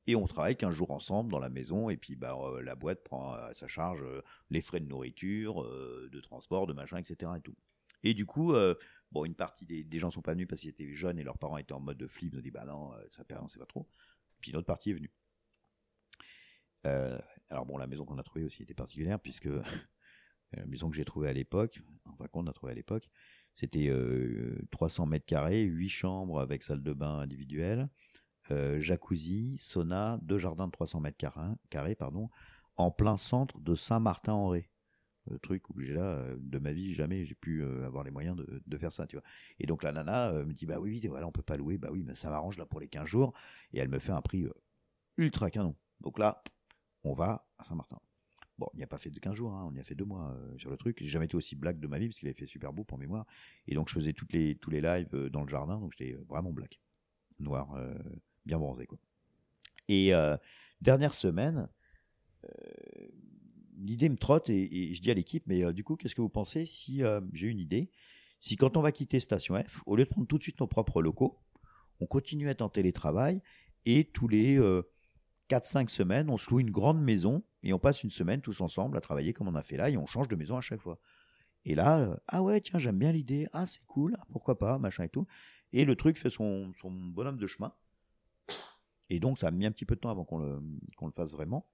et 0.07 0.15
on 0.15 0.27
travaille 0.27 0.55
qu'un 0.55 0.71
jour 0.71 0.91
ensemble 0.91 1.31
dans 1.31 1.39
la 1.39 1.49
maison 1.49 1.89
et 1.89 1.97
puis 1.97 2.15
bah 2.15 2.37
euh, 2.41 2.61
la 2.61 2.75
boîte 2.75 3.03
prend 3.03 3.33
à 3.33 3.53
sa 3.55 3.67
charge 3.67 4.03
euh, 4.03 4.21
les 4.49 4.61
frais 4.61 4.79
de 4.79 4.87
nourriture, 4.87 5.63
euh, 5.63 6.09
de 6.11 6.19
transport, 6.19 6.67
de 6.67 6.73
machin, 6.73 6.97
etc. 6.97 7.31
Et 8.03 8.13
du 8.13 8.25
coup, 8.25 8.53
bon, 9.13 9.25
une 9.25 9.35
partie 9.35 9.65
des, 9.65 9.83
des, 9.83 9.99
gens 9.99 10.11
sont 10.11 10.21
pas 10.21 10.33
venus 10.33 10.47
parce 10.47 10.61
qu'ils 10.61 10.69
étaient 10.71 10.93
jeunes 10.93 11.19
et 11.19 11.23
leurs 11.23 11.37
parents 11.37 11.57
étaient 11.57 11.73
en 11.73 11.79
mode 11.79 11.97
de 11.97 12.07
flip, 12.07 12.33
nous 12.33 12.41
dit 12.41 12.51
bah 12.51 12.65
non, 12.65 12.91
ça 13.15 13.23
perd, 13.23 13.43
on 13.43 13.47
sait 13.47 13.59
pas 13.59 13.65
trop. 13.65 13.87
Puis 14.41 14.51
une 14.51 14.57
autre 14.57 14.67
partie 14.67 14.91
est 14.91 14.93
venue. 14.93 15.13
alors 17.49 17.65
bon, 17.65 17.77
la 17.77 17.87
maison 17.87 18.05
qu'on 18.05 18.17
a 18.17 18.23
trouvée 18.23 18.43
aussi 18.45 18.63
était 18.63 18.73
particulière 18.73 19.19
puisque 19.19 19.47
la 20.51 20.65
maison 20.65 20.89
que 20.89 20.97
j'ai 20.97 21.05
trouvée 21.05 21.29
à 21.29 21.33
l'époque, 21.33 21.81
enfin 22.05 22.27
qu'on 22.27 22.47
a 22.47 22.53
trouvée 22.53 22.73
à 22.73 22.75
l'époque, 22.75 23.09
c'était 23.55 23.91
300 24.71 25.05
mètres 25.05 25.25
carrés, 25.25 25.63
8 25.63 25.89
chambres 25.89 26.39
avec 26.39 26.63
salle 26.63 26.81
de 26.81 26.93
bain 26.93 27.19
individuelle, 27.19 27.87
euh, 28.51 28.81
jacuzzi, 28.81 29.57
sauna, 29.57 30.19
deux 30.21 30.37
jardins 30.37 30.67
de 30.67 30.71
300 30.71 30.99
mètres 30.99 31.17
carrés, 31.69 31.95
pardon, 31.95 32.29
en 32.75 32.91
plein 32.91 33.17
centre 33.17 33.59
de 33.59 33.75
Saint-Martin-en-Ré. 33.75 34.69
Le 35.29 35.39
truc 35.39 35.69
où 35.69 35.79
j'ai 35.79 35.93
là, 35.93 36.03
euh, 36.03 36.35
de 36.37 36.59
ma 36.59 36.73
vie, 36.73 36.93
jamais 36.93 37.25
j'ai 37.25 37.35
pu 37.35 37.63
euh, 37.63 37.85
avoir 37.85 38.03
les 38.03 38.11
moyens 38.11 38.35
de, 38.35 38.77
faire 38.77 38.91
ça, 38.91 39.07
tu 39.07 39.15
vois. 39.15 39.23
Et 39.59 39.65
donc 39.65 39.83
la 39.83 39.91
nana 39.91 40.31
me 40.43 40.53
dit, 40.53 40.65
bah 40.65 40.79
oui, 40.79 40.99
voilà, 41.07 41.27
on 41.27 41.31
peut 41.31 41.41
pas 41.41 41.57
louer, 41.57 41.77
bah 41.77 41.89
oui, 41.91 42.03
mais 42.03 42.15
ça 42.15 42.29
m'arrange 42.29 42.57
là 42.57 42.65
pour 42.65 42.79
les 42.79 42.87
15 42.87 43.05
jours. 43.05 43.33
Et 43.71 43.79
elle 43.79 43.89
me 43.89 43.99
fait 43.99 44.11
un 44.11 44.21
prix 44.21 44.47
ultra 45.17 45.49
canon. 45.49 45.75
Donc 46.01 46.19
là, 46.19 46.43
on 47.03 47.13
va 47.13 47.47
à 47.57 47.63
Saint-Martin. 47.63 47.99
Bon, 48.57 48.67
il 48.73 48.77
n'y 48.77 48.83
a 48.83 48.87
pas 48.87 48.97
fait 48.97 49.09
de 49.09 49.19
15 49.19 49.33
jours, 49.33 49.51
hein, 49.53 49.65
on 49.67 49.73
y 49.73 49.79
a 49.79 49.83
fait 49.83 49.95
deux 49.95 50.05
mois 50.05 50.37
sur 50.57 50.69
le 50.69 50.77
truc. 50.77 50.97
J'ai 50.99 51.07
jamais 51.07 51.25
été 51.25 51.35
aussi 51.35 51.55
black 51.55 51.79
de 51.79 51.87
ma 51.87 51.97
vie 51.97 52.07
parce 52.07 52.19
qu'il 52.19 52.27
avait 52.27 52.37
fait 52.37 52.45
super 52.45 52.71
beau 52.71 52.83
pour 52.83 52.97
mémoire. 52.97 53.25
Et 53.67 53.75
donc 53.75 53.89
je 53.89 53.93
faisais 53.93 54.13
toutes 54.13 54.33
les, 54.33 54.55
tous 54.55 54.69
les 54.69 54.81
lives 54.81 55.09
dans 55.31 55.41
le 55.41 55.49
jardin, 55.49 55.79
donc 55.79 55.93
j'étais 55.97 56.13
vraiment 56.27 56.51
black. 56.51 56.79
Noir, 57.39 57.75
bien 58.45 58.59
bronzé 58.59 58.85
quoi. 58.85 58.99
Et 59.87 60.13
euh, 60.13 60.37
dernière 60.81 61.13
semaine, 61.13 61.69
euh, 62.45 63.07
l'idée 63.83 64.09
me 64.09 64.17
trotte 64.17 64.49
et, 64.49 64.93
je 64.93 65.01
dis 65.01 65.11
à 65.11 65.13
l'équipe, 65.13 65.43
mais 65.47 65.63
euh, 65.63 65.73
du 65.73 65.83
coup, 65.83 65.95
qu'est-ce 65.95 66.15
que 66.15 66.21
vous 66.21 66.29
pensez 66.29 66.65
si 66.65 67.01
j'ai 67.33 67.47
une 67.47 67.59
idée 67.59 67.91
Si 68.39 68.55
quand 68.55 68.77
on 68.77 68.81
va 68.81 68.91
quitter 68.91 69.19
Station 69.19 69.55
F, 69.61 69.81
au 69.85 69.95
lieu 69.95 70.05
de 70.05 70.09
prendre 70.09 70.27
tout 70.27 70.37
de 70.37 70.43
suite 70.43 70.59
nos 70.59 70.67
propres 70.67 71.01
locaux, 71.01 71.39
on 71.99 72.05
continue 72.05 72.47
à 72.47 72.51
être 72.51 72.61
en 72.61 72.69
télétravail 72.69 73.41
et 73.85 74.05
tous 74.05 74.27
les 74.27 74.59
4-5 75.49 75.89
semaines, 75.89 76.29
on 76.29 76.37
se 76.37 76.49
loue 76.49 76.59
une 76.59 76.71
grande 76.71 77.01
maison 77.01 77.43
et 77.61 77.73
on 77.73 77.79
passe 77.79 78.03
une 78.03 78.09
semaine 78.09 78.41
tous 78.41 78.61
ensemble 78.61 78.97
à 78.97 79.01
travailler 79.01 79.33
comme 79.33 79.47
on 79.47 79.55
a 79.55 79.63
fait 79.63 79.77
là 79.77 79.89
et 79.89 79.97
on 79.97 80.05
change 80.05 80.27
de 80.27 80.35
maison 80.35 80.57
à 80.57 80.61
chaque 80.61 80.81
fois. 80.81 80.99
Et 81.65 81.75
là, 81.75 82.19
ah 82.27 82.41
ouais, 82.43 82.59
tiens, 82.61 82.79
j'aime 82.79 82.97
bien 82.97 83.11
l'idée, 83.11 83.47
ah 83.53 83.67
c'est 83.67 83.85
cool, 83.85 84.15
ah, 84.19 84.25
pourquoi 84.31 84.57
pas, 84.57 84.77
machin 84.79 85.03
et 85.03 85.09
tout. 85.09 85.27
Et 85.71 85.85
le 85.85 85.95
truc 85.95 86.17
fait 86.17 86.29
son 86.29 86.73
bonhomme 86.83 87.37
de 87.37 87.47
chemin. 87.47 87.73
Et 89.09 89.19
donc, 89.19 89.39
ça 89.39 89.47
a 89.47 89.51
mis 89.51 89.65
un 89.65 89.71
petit 89.71 89.85
peu 89.85 89.95
de 89.95 89.99
temps 89.99 90.09
avant 90.09 90.25
qu'on 90.25 90.39
le 90.39 91.11
fasse 91.15 91.31
vraiment. 91.31 91.67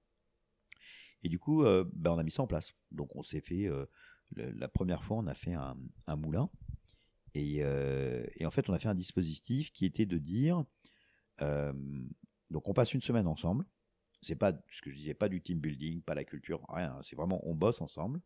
Et 1.22 1.28
du 1.28 1.38
coup, 1.38 1.64
euh, 1.64 1.84
ben, 1.92 2.12
on 2.12 2.18
a 2.18 2.22
mis 2.22 2.30
ça 2.30 2.42
en 2.42 2.46
place. 2.46 2.72
Donc, 2.90 3.14
on 3.16 3.22
s'est 3.22 3.40
fait, 3.40 3.66
euh, 3.66 3.86
la 4.36 4.68
première 4.68 5.02
fois, 5.02 5.18
on 5.18 5.26
a 5.26 5.34
fait 5.34 5.54
un, 5.54 5.76
moulin. 6.16 6.50
Euh, 7.36 8.24
et, 8.36 8.46
en 8.46 8.50
fait, 8.50 8.68
on 8.68 8.72
a 8.72 8.78
fait 8.78 8.88
un 8.88 8.94
dispositif 8.94 9.72
qui 9.72 9.84
était 9.84 10.06
de 10.06 10.18
dire, 10.18 10.64
donc 12.50 12.68
on 12.68 12.74
passe 12.74 12.92
une 12.94 13.00
semaine 13.00 13.26
ensemble. 13.26 13.64
C'est 14.22 14.36
pas 14.36 14.52
ce 14.70 14.82
que 14.82 14.90
je 14.90 14.96
disais, 14.96 15.14
pas 15.14 15.30
du 15.30 15.40
team 15.40 15.60
building, 15.60 16.02
pas 16.02 16.14
la 16.14 16.24
culture, 16.24 16.60
rien. 16.68 16.98
C'est 17.02 17.16
vraiment, 17.16 17.40
on 17.48 17.54
bosse 17.54 17.80
ensemble. 17.80 18.20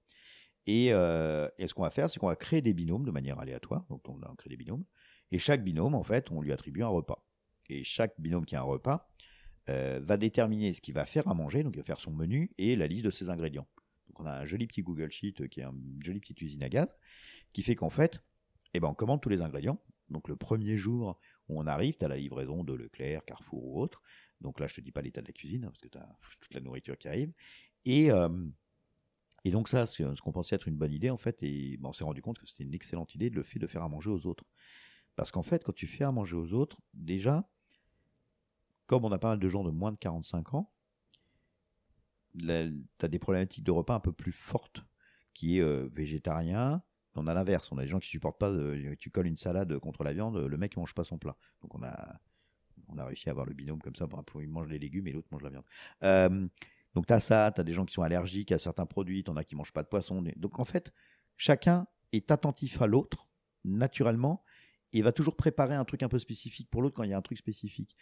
Et, 0.66 0.86
et 0.86 1.68
ce 1.68 1.74
qu'on 1.74 1.82
va 1.82 1.90
faire, 1.90 2.11
c'est 2.11 2.18
qu'on 2.18 2.28
va 2.28 2.36
créer 2.36 2.62
des 2.62 2.74
binômes 2.74 3.05
de 3.05 3.11
manière 3.11 3.38
aléatoire. 3.38 3.84
Donc, 3.90 4.09
on 4.09 4.20
a 4.22 4.34
créé 4.36 4.51
des 4.51 4.57
binômes. 4.57 4.84
Et 5.30 5.38
chaque 5.38 5.62
binôme, 5.62 5.95
en 5.95 6.03
fait, 6.03 6.30
on 6.30 6.40
lui 6.40 6.53
attribue 6.53 6.82
un 6.82 6.88
repas 6.88 7.24
et 7.68 7.84
chaque 7.84 8.18
binôme 8.18 8.45
qui 8.45 8.57
a 8.57 8.61
un 8.61 8.64
repas 8.64 9.09
euh, 9.70 10.00
va 10.02 10.16
déterminer 10.16 10.74
ce 10.74 10.80
qu'il 10.80 10.94
va 10.94 11.06
faire 11.06 11.26
à 11.28 11.34
manger, 11.34 11.62
donc 11.62 11.74
il 11.74 11.78
va 11.78 11.84
faire 11.84 12.00
son 12.00 12.12
menu 12.12 12.50
et 12.58 12.76
la 12.76 12.86
liste 12.86 13.04
de 13.04 13.10
ses 13.10 13.30
ingrédients. 13.30 13.66
Donc 14.08 14.20
on 14.20 14.26
a 14.26 14.32
un 14.32 14.44
joli 14.44 14.66
petit 14.66 14.82
Google 14.82 15.10
Sheet 15.10 15.40
euh, 15.40 15.48
qui 15.48 15.60
est 15.60 15.64
une 15.64 16.02
jolie 16.02 16.20
petite 16.20 16.40
usine 16.42 16.62
à 16.62 16.68
gaz, 16.68 16.88
qui 17.52 17.62
fait 17.62 17.74
qu'en 17.74 17.90
fait, 17.90 18.22
eh 18.74 18.80
ben, 18.80 18.88
on 18.88 18.94
commande 18.94 19.20
tous 19.20 19.28
les 19.28 19.40
ingrédients. 19.40 19.80
Donc 20.10 20.28
le 20.28 20.36
premier 20.36 20.76
jour 20.76 21.18
où 21.48 21.58
on 21.60 21.66
arrive, 21.66 21.96
tu 21.96 22.04
as 22.04 22.08
la 22.08 22.16
livraison 22.16 22.64
de 22.64 22.74
Leclerc, 22.74 23.24
Carrefour 23.24 23.64
ou 23.64 23.80
autre. 23.80 24.02
Donc 24.40 24.60
là, 24.60 24.66
je 24.66 24.74
te 24.74 24.80
dis 24.80 24.92
pas 24.92 25.02
l'état 25.02 25.22
de 25.22 25.26
la 25.26 25.32
cuisine, 25.32 25.64
hein, 25.64 25.68
parce 25.68 25.80
que 25.80 25.88
tu 25.88 25.98
as 25.98 26.18
toute 26.40 26.54
la 26.54 26.60
nourriture 26.60 26.98
qui 26.98 27.08
arrive. 27.08 27.32
Et, 27.84 28.10
euh, 28.10 28.28
et 29.44 29.50
donc 29.50 29.68
ça, 29.68 29.86
ce 29.86 30.20
qu'on 30.20 30.32
pensait 30.32 30.56
être 30.56 30.68
une 30.68 30.76
bonne 30.76 30.92
idée, 30.92 31.10
en 31.10 31.18
fait, 31.18 31.42
et 31.42 31.76
ben, 31.78 31.88
on 31.88 31.92
s'est 31.92 32.04
rendu 32.04 32.22
compte 32.22 32.38
que 32.38 32.46
c'était 32.46 32.64
une 32.64 32.74
excellente 32.74 33.14
idée, 33.14 33.30
le 33.30 33.42
fait 33.42 33.58
de 33.58 33.66
faire 33.66 33.82
à 33.82 33.88
manger 33.88 34.10
aux 34.10 34.26
autres. 34.26 34.44
Parce 35.16 35.30
qu'en 35.30 35.42
fait, 35.42 35.64
quand 35.64 35.74
tu 35.74 35.86
fais 35.86 36.04
à 36.04 36.12
manger 36.12 36.36
aux 36.36 36.52
autres, 36.52 36.80
déjà, 36.92 37.48
comme 38.87 39.05
on 39.05 39.12
a 39.12 39.18
pas 39.18 39.28
mal 39.28 39.39
de 39.39 39.49
gens 39.49 39.64
de 39.64 39.70
moins 39.70 39.93
de 39.93 39.99
45 39.99 40.55
ans, 40.55 40.70
tu 42.39 42.51
as 42.51 43.09
des 43.09 43.18
problématiques 43.18 43.64
de 43.64 43.70
repas 43.70 43.95
un 43.95 44.01
peu 44.01 44.12
plus 44.12 44.32
fortes, 44.32 44.85
qui 45.35 45.59
est 45.59 45.62
euh, 45.62 45.89
végétarien. 45.93 46.82
On 47.16 47.26
a 47.26 47.35
l'inverse, 47.35 47.70
on 47.70 47.78
a 47.78 47.82
des 47.82 47.89
gens 47.89 48.01
qui 48.01 48.09
supportent 48.09 48.41
pas, 48.41 48.53
tu 48.99 49.11
colles 49.11 49.28
une 49.28 49.37
salade 49.37 49.78
contre 49.78 50.03
la 50.03 50.12
viande, 50.12 50.37
le 50.37 50.57
mec 50.57 50.76
ne 50.76 50.80
mange 50.80 50.95
pas 50.95 51.05
son 51.05 51.16
plat. 51.16 51.37
Donc 51.62 51.74
on 51.74 51.82
a, 51.85 52.20
on 52.89 52.99
a 52.99 53.05
réussi 53.05 53.28
à 53.28 53.32
avoir 53.32 53.47
le 53.47 53.55
binôme 53.55 53.80
comme 53.80 53.95
ça, 53.95 54.07
pour, 54.09 54.43
il 54.43 54.49
mange 54.49 54.68
les 54.68 54.78
légumes 54.78 55.07
et 55.07 55.12
l'autre 55.12 55.28
mange 55.30 55.43
la 55.43 55.51
viande. 55.51 55.64
Euh, 56.03 56.49
donc 56.95 57.07
tu 57.07 57.12
as 57.12 57.20
ça, 57.20 57.53
tu 57.55 57.61
as 57.61 57.64
des 57.64 57.72
gens 57.72 57.85
qui 57.85 57.95
sont 57.95 58.03
allergiques 58.03 58.51
à 58.51 58.59
certains 58.59 58.87
produits, 58.87 59.22
tu 59.22 59.30
en 59.30 59.37
as 59.37 59.45
qui 59.45 59.55
mangent 59.55 59.72
pas 59.72 59.82
de 59.82 59.89
poisson. 59.89 60.24
Donc 60.37 60.59
en 60.59 60.64
fait, 60.64 60.93
chacun 61.37 61.87
est 62.12 62.30
attentif 62.32 62.82
à 62.82 62.87
l'autre, 62.87 63.28
naturellement, 63.64 64.45
et 64.93 65.03
va 65.03 65.12
toujours 65.12 65.37
préparer 65.37 65.74
un 65.74 65.85
truc 65.85 66.03
un 66.03 66.09
peu 66.09 66.18
spécifique 66.18 66.68
pour 66.70 66.82
l'autre 66.82 66.95
quand 66.95 67.03
il 67.03 67.11
y 67.11 67.14
a 67.14 67.18
un 67.18 67.22
truc 67.22 67.39
spécifique. 67.39 67.97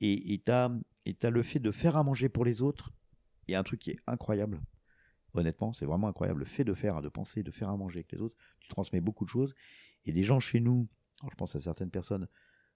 Et 0.00 0.42
tu 0.44 0.52
as, 0.52 1.30
le 1.30 1.42
fait 1.42 1.58
de 1.58 1.70
faire 1.70 1.96
à 1.96 2.04
manger 2.04 2.28
pour 2.28 2.44
les 2.44 2.62
autres, 2.62 2.92
et 3.48 3.54
un 3.54 3.62
truc 3.62 3.80
qui 3.80 3.90
est 3.90 3.98
incroyable. 4.06 4.60
honnêtement, 5.34 5.72
c'est 5.72 5.86
vraiment 5.86 6.08
incroyable. 6.08 6.40
Le 6.40 6.46
fait 6.46 6.64
de 6.64 6.74
faire, 6.74 7.00
de 7.02 7.08
penser, 7.08 7.42
de 7.42 7.50
faire 7.50 7.68
à 7.68 7.76
manger 7.76 7.98
avec 7.98 8.12
les 8.12 8.20
autres, 8.20 8.36
tu 8.60 8.68
transmets 8.68 9.00
beaucoup 9.00 9.24
de 9.24 9.30
choses. 9.30 9.54
Et 10.04 10.12
les 10.12 10.22
gens 10.22 10.40
chez 10.40 10.60
nous, 10.60 10.88
je 11.30 11.34
pense 11.36 11.54
à 11.54 11.60
certaines 11.60 11.90
personnes, 11.90 12.28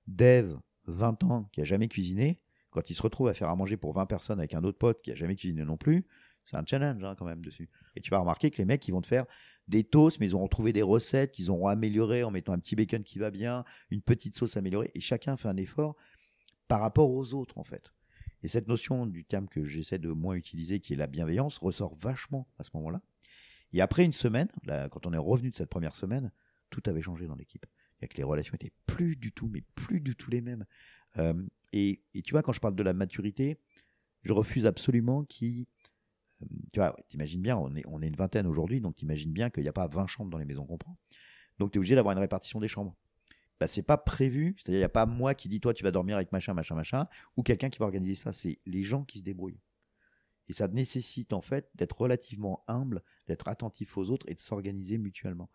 Dev, 0.06 0.56
20 0.86 1.24
ans, 1.24 1.48
qui 1.52 1.60
a 1.60 1.64
jamais 1.64 1.88
cuisiné, 1.88 2.40
quand 2.70 2.88
il 2.88 2.94
se 2.94 3.02
retrouve 3.02 3.28
à 3.28 3.34
faire 3.34 3.50
à 3.50 3.56
manger 3.56 3.76
pour 3.76 3.92
20 3.92 4.06
personnes 4.06 4.38
avec 4.38 4.54
un 4.54 4.64
autre 4.64 4.78
pote 4.78 5.02
qui 5.02 5.10
a 5.10 5.14
jamais 5.14 5.36
cuisiné 5.36 5.64
non 5.64 5.76
plus, 5.76 6.06
c'est 6.44 6.56
un 6.56 6.64
challenge 6.66 7.02
hein, 7.04 7.14
quand 7.16 7.26
même 7.26 7.44
dessus. 7.44 7.68
Et 7.96 8.00
tu 8.00 8.10
vas 8.10 8.18
remarquer 8.18 8.50
que 8.50 8.58
les 8.58 8.64
mecs, 8.64 8.86
ils 8.88 8.92
vont 8.92 9.02
te 9.02 9.06
faire 9.06 9.26
des 9.68 9.84
toasts, 9.84 10.18
mais 10.18 10.26
ils 10.26 10.34
auront 10.34 10.48
trouvé 10.48 10.72
des 10.72 10.82
recettes 10.82 11.32
qu'ils 11.32 11.50
auront 11.50 11.68
améliorées 11.68 12.24
en 12.24 12.30
mettant 12.30 12.52
un 12.52 12.58
petit 12.58 12.74
bacon 12.74 13.04
qui 13.04 13.18
va 13.18 13.30
bien, 13.30 13.64
une 13.90 14.02
petite 14.02 14.36
sauce 14.36 14.56
améliorée, 14.56 14.90
et 14.94 15.00
chacun 15.00 15.36
fait 15.36 15.48
un 15.48 15.56
effort 15.56 15.96
par 16.70 16.80
rapport 16.80 17.10
aux 17.10 17.34
autres 17.34 17.58
en 17.58 17.64
fait. 17.64 17.92
Et 18.44 18.48
cette 18.48 18.68
notion 18.68 19.04
du 19.04 19.24
terme 19.24 19.48
que 19.48 19.64
j'essaie 19.64 19.98
de 19.98 20.10
moins 20.10 20.34
utiliser, 20.34 20.78
qui 20.78 20.92
est 20.92 20.96
la 20.96 21.08
bienveillance, 21.08 21.58
ressort 21.58 21.96
vachement 21.96 22.46
à 22.60 22.62
ce 22.62 22.70
moment-là. 22.74 23.02
Et 23.72 23.80
après 23.80 24.04
une 24.04 24.12
semaine, 24.12 24.46
quand 24.92 25.04
on 25.04 25.12
est 25.12 25.18
revenu 25.18 25.50
de 25.50 25.56
cette 25.56 25.68
première 25.68 25.96
semaine, 25.96 26.30
tout 26.70 26.80
avait 26.86 27.02
changé 27.02 27.26
dans 27.26 27.34
l'équipe. 27.34 27.66
Et 28.02 28.06
que 28.06 28.16
les 28.16 28.22
relations 28.22 28.54
étaient 28.54 28.72
plus 28.86 29.16
du 29.16 29.32
tout, 29.32 29.48
mais 29.48 29.64
plus 29.74 30.00
du 30.00 30.14
tout 30.14 30.30
les 30.30 30.40
mêmes. 30.40 30.64
Euh, 31.18 31.34
et, 31.72 32.02
tu 32.24 32.30
vois, 32.30 32.42
quand 32.42 32.52
je 32.52 32.60
parle 32.60 32.76
de 32.76 32.84
la 32.84 32.92
maturité, 32.92 33.58
je 34.22 34.32
refuse 34.32 34.64
absolument 34.64 35.24
qui. 35.24 35.66
Euh, 36.40 36.46
tu 36.72 36.78
vois, 36.78 36.96
t'imagines 37.08 37.42
bien, 37.42 37.56
on 37.56 37.74
est, 37.74 37.84
on 37.88 38.00
est 38.00 38.06
une 38.06 38.16
vingtaine 38.16 38.46
aujourd'hui, 38.46 38.80
donc 38.80 38.94
t'imagines 38.94 39.32
bien 39.32 39.50
qu'il 39.50 39.64
n'y 39.64 39.68
a 39.68 39.72
pas 39.72 39.88
20 39.88 40.06
chambres 40.06 40.30
dans 40.30 40.38
les 40.38 40.44
maisons 40.44 40.66
qu'on 40.66 40.78
prend. 40.78 40.96
Donc 41.58 41.72
tu 41.72 41.78
obligé 41.78 41.96
d'avoir 41.96 42.12
une 42.12 42.20
répartition 42.20 42.60
des 42.60 42.68
chambres 42.68 42.96
bah, 43.60 43.68
c'est 43.68 43.82
pas 43.82 43.98
prévu. 43.98 44.56
C'est-à-dire, 44.56 44.78
il 44.78 44.80
n'y 44.80 44.84
a 44.84 44.88
pas 44.88 45.06
moi 45.06 45.34
qui 45.34 45.48
dis, 45.48 45.60
toi, 45.60 45.74
tu 45.74 45.84
vas 45.84 45.90
dormir 45.90 46.16
avec 46.16 46.32
machin, 46.32 46.54
machin, 46.54 46.74
machin, 46.74 47.06
ou 47.36 47.42
quelqu'un 47.42 47.68
qui 47.68 47.78
va 47.78 47.84
organiser 47.84 48.14
ça. 48.14 48.32
C'est 48.32 48.58
les 48.66 48.82
gens 48.82 49.04
qui 49.04 49.18
se 49.18 49.24
débrouillent. 49.24 49.60
Et 50.48 50.52
ça 50.52 50.66
nécessite, 50.66 51.32
en 51.32 51.42
fait, 51.42 51.70
d'être 51.74 52.00
relativement 52.00 52.64
humble, 52.66 53.02
d'être 53.28 53.46
attentif 53.46 53.96
aux 53.96 54.10
autres 54.10 54.26
et 54.28 54.34
de 54.34 54.40
s'organiser 54.40 54.98
mutuellement. 54.98 55.50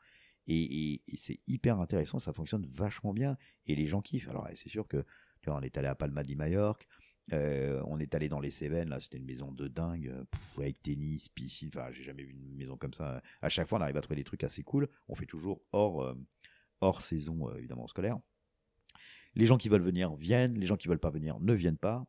Et, 0.47 1.01
c'est 1.17 1.39
hyper 1.47 1.79
intéressant, 1.79 2.19
ça 2.19 2.31
fonctionne 2.31 2.67
vachement 2.67 3.11
bien. 3.11 3.35
Et 3.65 3.75
les 3.75 3.87
gens 3.87 4.01
kiffent. 4.01 4.29
Alors, 4.29 4.47
c'est 4.55 4.69
sûr 4.69 4.87
que, 4.87 5.03
tu 5.41 5.49
vois, 5.49 5.57
on 5.57 5.61
est 5.61 5.77
allé 5.77 5.87
à 5.87 5.95
Palma 5.95 6.23
de 6.23 6.35
Majorque, 6.35 6.87
euh, 7.33 7.81
on 7.87 7.99
est 7.99 8.13
allé 8.13 8.29
dans 8.29 8.39
les 8.39 8.51
Cévennes, 8.51 8.89
là, 8.89 8.99
c'était 8.99 9.17
une 9.17 9.25
maison 9.25 9.51
de 9.51 9.67
dingue, 9.67 10.13
avec 10.57 10.81
tennis, 10.83 11.27
piscine, 11.27 11.71
enfin, 11.73 11.91
j'ai 11.91 12.03
jamais 12.03 12.23
vu 12.23 12.33
une 12.33 12.55
maison 12.55 12.77
comme 12.77 12.93
ça. 12.93 13.21
À 13.41 13.49
chaque 13.49 13.67
fois, 13.67 13.79
on 13.79 13.81
arrive 13.81 13.97
à 13.97 14.01
trouver 14.01 14.17
des 14.17 14.23
trucs 14.23 14.43
assez 14.43 14.61
cool. 14.61 14.87
On 15.07 15.15
fait 15.15 15.25
toujours 15.25 15.63
hors, 15.71 16.03
euh, 16.03 16.13
hors 16.81 17.01
saison 17.01 17.49
euh, 17.49 17.57
évidemment 17.57 17.87
scolaire. 17.87 18.19
Les 19.35 19.45
gens 19.45 19.57
qui 19.57 19.69
veulent 19.69 19.83
venir 19.83 20.15
viennent, 20.15 20.57
les 20.57 20.65
gens 20.65 20.77
qui 20.77 20.87
veulent 20.87 20.99
pas 20.99 21.09
venir 21.09 21.39
ne 21.39 21.53
viennent 21.53 21.77
pas. 21.77 22.05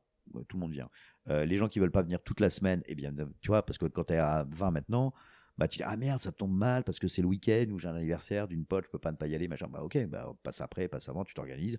Tout 0.49 0.57
le 0.57 0.61
monde 0.61 0.73
vient. 0.73 0.91
Euh, 1.29 1.45
les 1.45 1.57
gens 1.57 1.69
qui 1.69 1.79
veulent 1.79 1.93
pas 1.93 2.03
venir 2.03 2.23
toute 2.23 2.41
la 2.41 2.51
semaine, 2.51 2.83
eh 2.87 2.95
bien, 2.95 3.13
tu 3.41 3.49
vois, 3.49 3.65
parce 3.65 3.79
que 3.79 3.87
quand 3.87 4.05
tu 4.05 4.15
es 4.15 4.19
à 4.19 4.47
20 4.51 4.71
maintenant, 4.71 5.13
bah 5.59 5.69
tu 5.69 5.79
dis 5.79 5.85
ah 5.85 5.97
merde 5.97 6.21
ça 6.21 6.33
tombe 6.33 6.55
mal 6.55 6.85
parce 6.85 6.99
que 6.99 7.09
c'est 7.09 7.23
le 7.23 7.29
week-end 7.29 7.67
ou 7.71 7.79
j'ai 7.79 7.89
un 7.89 7.95
anniversaire 7.95 8.47
d'une 8.47 8.67
pote 8.67 8.85
je 8.85 8.91
peux 8.91 8.99
pas 8.99 9.13
ne 9.13 9.17
pas 9.17 9.27
y 9.27 9.35
aller 9.35 9.49
machin 9.49 9.69
bah 9.69 9.83
ok 9.83 10.07
bah 10.07 10.35
passe 10.43 10.61
après 10.61 10.89
passe 10.89 11.09
avant 11.09 11.25
tu 11.25 11.35
t'organises 11.35 11.79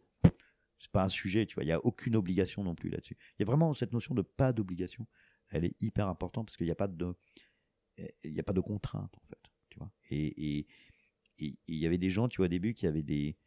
c'est 0.80 0.92
pas 0.92 1.04
un 1.04 1.10
sujet 1.10 1.46
tu 1.46 1.56
vois 1.56 1.64
il 1.64 1.68
y 1.68 1.72
a 1.72 1.84
aucune 1.86 2.16
obligation 2.16 2.64
non 2.64 2.76
plus 2.76 2.90
là-dessus 2.90 3.18
il 3.38 3.42
y 3.42 3.44
a 3.44 3.46
vraiment 3.46 3.74
cette 3.74 3.94
notion 3.94 4.16
de 4.16 4.24
pas 4.24 4.52
d'obligation 4.52 5.06
elle 5.50 5.66
est 5.66 5.76
hyper 5.80 6.08
importante 6.08 6.48
parce 6.48 6.58
qu'il 6.58 6.66
n'y 6.66 6.72
a 6.72 6.76
pas 6.76 6.88
de 6.88 7.16
il 8.24 8.34
y 8.34 8.40
a 8.40 8.44
pas 8.44 8.54
de 8.54 8.62
contrainte 8.62 9.14
en 9.16 9.28
fait 9.28 9.52
tu 9.70 9.78
vois 9.78 9.92
et, 10.10 10.66
il 11.40 11.56
y 11.68 11.86
avait 11.86 11.98
des 11.98 12.10
gens, 12.10 12.28
tu 12.28 12.38
vois, 12.38 12.46
au 12.46 12.50
début, 12.50 12.74
qui 12.74 12.88
avaient 12.88 13.04
des 13.04 13.38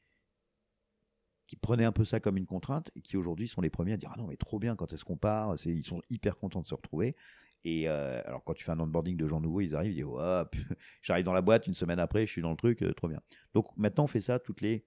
qui 1.51 1.57
prenaient 1.57 1.85
un 1.85 1.91
peu 1.91 2.05
ça 2.05 2.21
comme 2.21 2.37
une 2.37 2.47
contrainte 2.47 2.93
et 2.95 3.01
qui 3.01 3.17
aujourd'hui 3.17 3.49
sont 3.49 3.61
les 3.61 3.71
premiers 3.71 3.95
à 3.95 3.97
dire 3.97 4.13
ah 4.15 4.17
non 4.17 4.29
mais 4.29 4.37
trop 4.37 4.61
bien 4.61 4.77
quand 4.77 4.93
est-ce 4.93 5.05
qu'on 5.05 5.17
part? 5.17 5.57
Ils 5.67 5.83
sont 5.83 6.01
hyper 6.09 6.37
contents 6.37 6.61
de 6.61 6.67
se 6.69 6.77
retrouver. 6.77 7.17
Et 7.65 7.89
euh, 7.89 8.23
alors 8.25 8.45
quand 8.45 8.55
tu 8.55 8.63
fais 8.63 8.71
un 8.71 8.79
onboarding 8.79 9.17
de 9.17 9.27
gens 9.27 9.41
nouveaux 9.41 9.61
ils 9.61 9.75
arrivent 9.75 9.91
ils 9.91 9.97
disent 9.97 10.05
oh, 10.07 10.43
j'arrive 11.03 11.25
dans 11.25 11.33
la 11.33 11.43
boîte 11.43 11.67
une 11.67 11.75
semaine 11.75 11.99
après 11.99 12.25
je 12.25 12.31
suis 12.31 12.41
dans 12.41 12.53
le 12.53 12.57
truc 12.57 12.83
euh, 12.83 12.95
trop 12.95 13.09
bien 13.09 13.21
donc 13.53 13.67
maintenant 13.77 14.05
on 14.05 14.07
fait 14.07 14.21
ça 14.21 14.39
toutes 14.39 14.61
les 14.61 14.87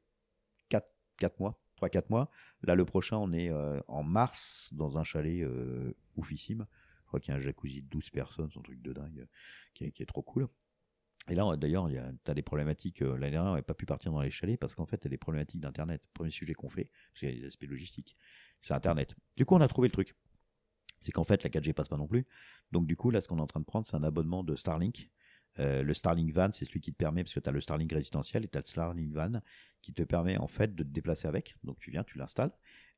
4, 0.70 0.88
4 1.18 1.38
mois 1.42 1.60
3-4 1.82 2.04
mois. 2.10 2.32
Là 2.62 2.76
le 2.76 2.86
prochain 2.86 3.18
on 3.18 3.34
est 3.34 3.50
euh, 3.50 3.82
en 3.90 4.04
mars 4.04 4.70
dans 4.72 4.98
un 4.98 5.04
chalet 5.04 5.46
oufissime. 6.16 6.66
Je 7.02 7.08
crois 7.08 7.20
qu'il 7.20 7.34
y 7.34 7.36
a 7.36 7.40
un 7.40 7.42
jacuzzi 7.42 7.82
de 7.82 7.90
12 7.90 8.10
personnes 8.10 8.50
un 8.56 8.62
truc 8.62 8.82
de 8.82 8.94
dingue 8.94 9.28
qui 9.74 9.84
est 9.84 10.06
trop 10.06 10.22
cool 10.22 10.48
et 11.30 11.36
là, 11.36 11.56
d'ailleurs, 11.56 11.90
tu 11.90 12.32
as 12.32 12.34
des 12.34 12.42
problématiques. 12.42 13.02
Euh, 13.02 13.18
l'année 13.18 13.32
dernière, 13.32 13.52
on 13.52 13.56
n'avait 13.56 13.62
pas 13.62 13.74
pu 13.74 13.86
partir 13.86 14.12
dans 14.12 14.22
les 14.22 14.32
chalets 14.32 14.60
parce 14.60 14.76
qu'en 14.76 14.86
fait, 14.86 14.98
tu 14.98 15.08
as 15.08 15.10
des 15.10 15.18
problématiques 15.18 15.62
d'Internet. 15.62 16.02
Premier 16.14 16.32
sujet 16.32 16.54
qu'on 16.54 16.70
fait, 16.70 16.92
parce 17.12 17.20
qu'il 17.22 17.30
y 17.30 17.38
a 17.38 17.40
des 17.40 17.46
aspects 17.46 17.66
logistiques, 17.66 18.18
c'est 18.62 18.74
Internet. 18.74 19.16
Du 19.38 19.46
coup, 19.46 19.56
on 19.56 19.62
a 19.62 19.68
trouvé 19.68 19.88
le 19.88 19.94
truc. 19.94 20.16
C'est 21.00 21.12
qu'en 21.12 21.24
fait, 21.24 21.44
la 21.44 21.50
4G 21.50 21.74
passe 21.74 21.88
pas 21.88 21.98
non 21.98 22.08
plus. 22.08 22.26
Donc, 22.72 22.88
du 22.88 22.98
coup, 22.98 23.10
là, 23.10 23.22
ce 23.22 23.28
qu'on 23.28 23.38
est 23.38 23.42
en 23.42 23.48
train 23.48 23.60
de 23.60 23.66
prendre, 23.66 23.86
c'est 23.86 23.96
un 23.96 24.04
abonnement 24.04 24.44
de 24.44 24.56
Starlink. 24.56 25.10
Euh, 25.60 25.84
le 25.84 25.94
Starlink 25.94 26.34
Van, 26.34 26.50
c'est 26.52 26.66
celui 26.66 26.82
qui 26.82 26.92
te 26.92 26.98
permet, 26.98 27.24
parce 27.24 27.34
que 27.34 27.40
tu 27.40 27.50
as 27.50 27.54
le 27.54 27.62
Starlink 27.62 27.92
résidentiel 27.92 28.44
et 28.44 28.48
tu 28.48 28.58
as 28.58 28.62
le 28.62 28.68
Starlink 28.68 29.14
Van, 29.14 29.42
qui 29.82 29.94
te 29.94 30.04
permet 30.04 30.38
en 30.38 30.48
fait 30.48 30.76
de 30.76 30.84
te 30.84 30.90
déplacer 30.90 31.28
avec. 31.28 31.56
Donc, 31.64 31.80
tu 31.80 31.92
viens, 31.92 32.04
tu 32.04 32.18
l'installes. 32.18 32.52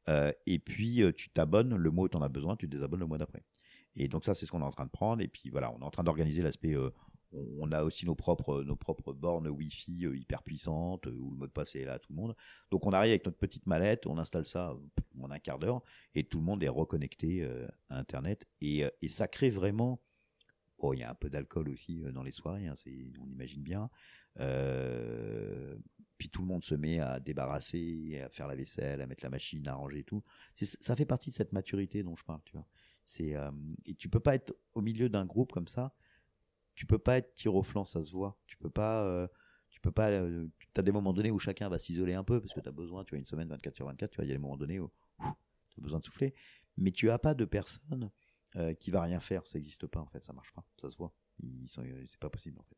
Euh, 0.08 0.32
et 0.46 0.60
puis, 0.60 1.02
tu 1.16 1.30
t'abonnes 1.30 1.76
le 1.76 1.92
mois 1.92 2.06
où 2.06 2.10
tu 2.10 2.18
en 2.18 2.22
as 2.22 2.30
besoin, 2.30 2.56
tu 2.56 2.68
te 2.68 2.72
désabonnes 2.72 3.02
le 3.02 3.08
mois 3.08 3.18
d'après. 3.18 3.44
Et 3.96 4.08
donc, 4.08 4.26
ça, 4.26 4.34
c'est 4.36 4.46
ce 4.46 4.52
qu'on 4.52 4.62
est 4.62 4.66
en 4.66 4.72
train 4.72 4.86
de 4.86 4.92
prendre. 4.92 5.22
Et 5.22 5.28
puis, 5.28 5.50
voilà, 5.50 5.72
on 5.74 5.80
est 5.80 5.84
en 5.84 5.92
train 5.92 6.04
d'organiser 6.04 6.42
l'aspect 6.42 6.76
on 7.60 7.72
a 7.72 7.84
aussi 7.84 8.06
nos 8.06 8.16
propres, 8.16 8.64
nos 8.64 8.76
propres 8.76 9.14
bornes 9.14 9.48
Wi-Fi 9.48 10.06
euh, 10.06 10.18
hyper 10.18 10.44
puissantes, 10.44 11.08
euh, 11.08 11.18
où 11.18 11.32
le 11.32 11.38
mot 11.38 11.48
de 11.48 11.52
passe 11.52 11.76
est 11.76 11.86
là 11.86 11.94
à 11.94 12.00
tout 12.00 12.12
le 12.12 12.16
monde. 12.16 12.36
Donc 12.72 12.86
on 12.86 12.92
arrive 12.92 13.12
avec 13.12 13.26
notre 13.26 13.38
petite 13.38 13.66
mallette, 13.66 14.06
on 14.08 14.18
installe 14.18 14.46
ça 14.46 14.76
en 15.20 15.32
un 15.32 15.40
quart 15.40 15.60
d'heure, 15.60 15.82
et 16.14 16.24
tout 16.24 16.40
le 16.40 16.46
monde 16.46 16.64
est 16.64 16.70
reconnecté 16.70 17.44
euh, 17.44 17.68
à 17.90 18.00
Internet. 18.00 18.46
Et, 18.62 18.86
ça 19.10 19.28
crée 19.28 19.50
vraiment... 19.50 20.02
Oh, 20.78 20.94
il 20.94 21.00
y 21.00 21.04
a 21.04 21.10
un 21.10 21.16
peu 21.16 21.30
d'alcool 21.30 21.70
aussi 21.70 22.04
dans 22.14 22.22
les 22.22 22.34
soirées, 22.34 22.68
hein, 22.68 22.74
on 23.22 23.30
imagine 23.30 23.64
bien. 23.64 23.90
puis 26.18 26.30
tout 26.30 26.42
le 26.42 26.48
monde 26.48 26.66
se 26.66 26.76
met 26.76 27.00
à 27.00 27.22
débarrasser, 27.22 28.20
à 28.22 28.30
faire 28.30 28.48
la 28.48 28.58
vaisselle, 28.58 29.00
à 29.00 29.08
mettre 29.08 29.24
la 29.24 29.30
machine, 29.30 29.66
à 29.70 29.76
ranger 29.76 30.00
et 30.00 30.04
tout. 30.04 30.22
Ça 30.54 30.98
fait 30.98 31.06
partie 31.06 31.30
de 31.30 31.36
cette 31.36 31.54
maturité 31.54 32.04
dont 32.04 32.16
je 32.18 32.26
parle, 32.26 32.42
tu 32.44 32.58
vois. 32.58 32.68
Et 33.86 33.96
tu 33.96 34.10
peux 34.10 34.20
pas 34.20 34.36
être 34.36 34.54
au 34.74 34.82
milieu 34.82 35.08
d'un 35.08 35.26
groupe 35.26 35.54
comme 35.54 35.70
ça 35.70 35.96
tu 36.76 36.86
peux 36.86 37.00
pas 37.00 37.18
être 37.18 37.34
tir 37.34 37.56
au 37.56 37.64
flanc, 37.64 37.86
ça 37.86 38.04
se 38.04 38.12
voit. 38.12 38.38
Tu 38.48 38.58
peux 38.58 38.70
pas, 38.70 39.06
euh, 39.06 39.28
tu 39.70 39.80
peux 39.80 39.92
pas. 39.92 40.12
Euh, 40.12 40.48
tu 40.74 40.80
as 40.80 40.84
des 40.84 40.92
moments 40.92 41.14
donnés 41.14 41.32
où 41.32 41.40
chacun 41.40 41.70
va 41.70 41.80
s'isoler 41.80 42.14
un 42.14 42.24
peu 42.24 42.40
parce 42.40 42.54
que 42.54 42.60
tu 42.60 42.68
as 42.70 42.72
besoin, 42.72 43.04
tu 43.04 43.16
as 43.16 43.18
une 43.18 43.26
semaine 43.26 43.48
24 43.50 43.76
sur 43.76 43.86
24, 43.86 44.12
tu 44.12 44.18
vois, 44.18 44.26
il 44.26 44.28
y 44.28 44.32
a 44.32 44.36
des 44.36 44.42
moments 44.42 44.58
donnés 44.58 44.80
où 44.80 44.92
tu 45.20 45.26
as 45.80 45.82
besoin 45.82 46.00
de 46.00 46.06
souffler. 46.06 46.36
Mais 46.78 46.92
tu 46.92 47.10
as 47.10 47.18
pas 47.18 47.34
de 47.34 47.46
personne 47.46 48.12
euh, 48.58 48.74
qui 48.74 48.92
va 48.92 49.02
rien 49.02 49.22
faire, 49.22 49.48
ça 49.48 49.58
n'existe 49.58 49.88
pas 49.88 50.02
en 50.02 50.08
fait, 50.08 50.24
ça 50.24 50.34
marche 50.34 50.52
pas, 50.54 50.66
ça 50.78 50.90
se 50.90 50.98
voit. 50.98 51.14
Ils 51.42 51.68
sont, 51.68 51.84
c'est 52.08 52.20
pas 52.20 52.30
possible 52.30 52.60
en 52.60 52.64
fait. 52.64 52.78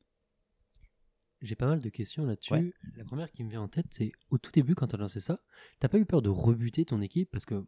J'ai 1.41 1.55
pas 1.55 1.67
mal 1.67 1.81
de 1.81 1.89
questions 1.89 2.25
là-dessus. 2.25 2.73
La 2.95 3.05
première 3.05 3.31
qui 3.31 3.43
me 3.43 3.49
vient 3.49 3.61
en 3.61 3.67
tête, 3.67 3.85
c'est 3.91 4.11
au 4.29 4.39
tout 4.39 4.51
début 4.51 4.73
quand 4.73 4.87
tu 4.87 4.95
as 4.95 4.99
lancé 4.99 5.19
ça, 5.19 5.39
t'as 5.79 5.87
pas 5.87 5.99
eu 5.99 6.05
peur 6.05 6.23
de 6.23 6.29
rebuter 6.29 6.83
ton 6.85 6.99
équipe? 7.01 7.29
Parce 7.31 7.45
que 7.45 7.63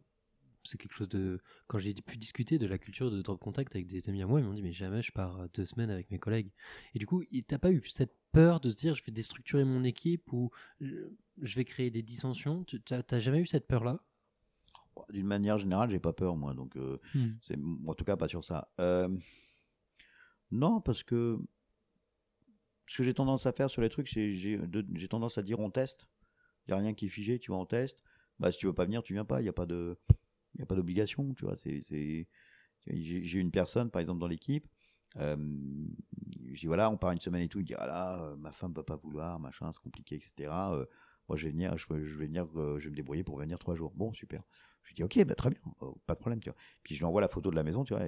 c'est 0.64 0.78
quelque 0.78 0.94
chose 0.94 1.08
de. 1.08 1.40
Quand 1.66 1.78
j'ai 1.78 1.94
pu 1.94 2.16
discuter 2.16 2.58
de 2.58 2.66
la 2.66 2.78
culture 2.78 3.10
de 3.10 3.22
drop 3.22 3.40
contact 3.40 3.74
avec 3.74 3.86
des 3.86 4.08
amis 4.08 4.22
à 4.22 4.26
moi, 4.26 4.40
ils 4.40 4.46
m'ont 4.46 4.52
dit 4.52 4.62
mais 4.62 4.72
jamais 4.72 5.02
je 5.02 5.12
pars 5.12 5.48
deux 5.54 5.64
semaines 5.64 5.90
avec 5.90 6.10
mes 6.10 6.18
collègues. 6.18 6.52
Et 6.94 6.98
du 6.98 7.06
coup, 7.06 7.22
t'as 7.46 7.58
pas 7.58 7.70
eu 7.70 7.82
cette 7.86 8.14
peur 8.32 8.60
de 8.60 8.70
se 8.70 8.76
dire 8.76 8.94
je 8.94 9.04
vais 9.04 9.12
déstructurer 9.12 9.64
mon 9.64 9.84
équipe 9.84 10.32
ou 10.32 10.50
je 10.80 11.56
vais 11.56 11.64
créer 11.64 11.90
des 11.90 12.02
dissensions? 12.02 12.64
T'as 12.84 13.18
jamais 13.18 13.40
eu 13.40 13.46
cette 13.46 13.66
peur 13.66 13.84
là 13.84 14.00
D'une 15.10 15.26
manière 15.26 15.58
générale, 15.58 15.90
j'ai 15.90 16.00
pas 16.00 16.12
peur 16.12 16.36
moi, 16.36 16.54
donc 16.54 16.76
euh, 16.76 16.98
hmm. 17.14 17.30
c'est 17.42 17.58
en 17.86 17.94
tout 17.94 18.04
cas 18.04 18.16
pas 18.16 18.28
sur 18.28 18.44
ça. 18.44 18.70
Euh, 18.80 19.08
non, 20.50 20.80
parce 20.80 21.02
que 21.02 21.38
ce 22.86 22.96
que 22.98 23.02
j'ai 23.04 23.14
tendance 23.14 23.46
à 23.46 23.52
faire 23.52 23.70
sur 23.70 23.82
les 23.82 23.88
trucs, 23.88 24.08
j'ai 24.08 25.08
tendance 25.08 25.38
à 25.38 25.42
dire 25.42 25.60
on 25.60 25.70
teste. 25.70 26.06
Il 26.66 26.72
y 26.72 26.74
a 26.74 26.76
rien 26.76 26.92
qui 26.92 27.06
est 27.06 27.08
figé, 27.08 27.38
tu 27.38 27.50
vois, 27.50 27.60
on 27.60 27.66
teste. 27.66 28.02
Bah 28.38 28.50
si 28.52 28.58
tu 28.58 28.66
veux 28.66 28.72
pas 28.72 28.84
venir, 28.84 29.02
tu 29.02 29.12
viens 29.12 29.24
pas. 29.24 29.40
Il 29.40 29.44
y 29.44 29.48
a 29.48 29.52
pas 29.52 29.66
de 29.66 29.98
il 30.54 30.58
n'y 30.58 30.62
a 30.62 30.66
pas 30.66 30.74
d'obligation, 30.76 31.34
tu 31.34 31.44
vois. 31.44 31.56
C'est, 31.56 31.80
J'ai 32.86 33.38
une 33.38 33.50
personne, 33.50 33.90
par 33.90 34.00
exemple, 34.00 34.20
dans 34.20 34.28
l'équipe. 34.28 34.66
Euh, 35.16 35.36
je 36.52 36.60
dis 36.60 36.66
voilà, 36.66 36.90
on 36.90 36.96
part 36.96 37.12
une 37.12 37.20
semaine 37.20 37.42
et 37.42 37.48
tout. 37.48 37.60
Il 37.60 37.64
dit 37.64 37.74
ah 37.76 38.22
euh, 38.22 38.36
ma 38.36 38.52
femme 38.52 38.72
peut 38.74 38.82
pas 38.82 38.96
vouloir, 38.96 39.38
machin, 39.40 39.70
c'est 39.72 39.80
compliqué, 39.82 40.16
etc. 40.16 40.74
Euh, 40.74 40.86
moi, 41.28 41.36
je 41.36 41.44
vais 41.46 41.52
venir, 41.52 41.76
je, 41.78 41.86
je 41.88 42.16
vais 42.18 42.26
venir, 42.26 42.46
euh, 42.56 42.78
je 42.78 42.84
vais 42.84 42.90
me 42.90 42.96
débrouiller 42.96 43.24
pour 43.24 43.38
venir 43.38 43.58
trois 43.58 43.74
jours. 43.74 43.92
Bon, 43.94 44.12
super. 44.12 44.42
Je 44.84 44.94
dis 44.94 45.04
ok, 45.04 45.24
bah, 45.24 45.34
très 45.34 45.50
bien, 45.50 45.60
pas 46.06 46.14
de 46.14 46.20
problème, 46.20 46.40
tu 46.40 46.50
vois. 46.50 46.56
Puis 46.82 46.94
je 46.94 47.00
lui 47.00 47.04
envoie 47.04 47.20
la 47.20 47.28
photo 47.28 47.50
de 47.50 47.56
la 47.56 47.62
maison, 47.62 47.84
tu 47.84 47.94
vois. 47.94 48.04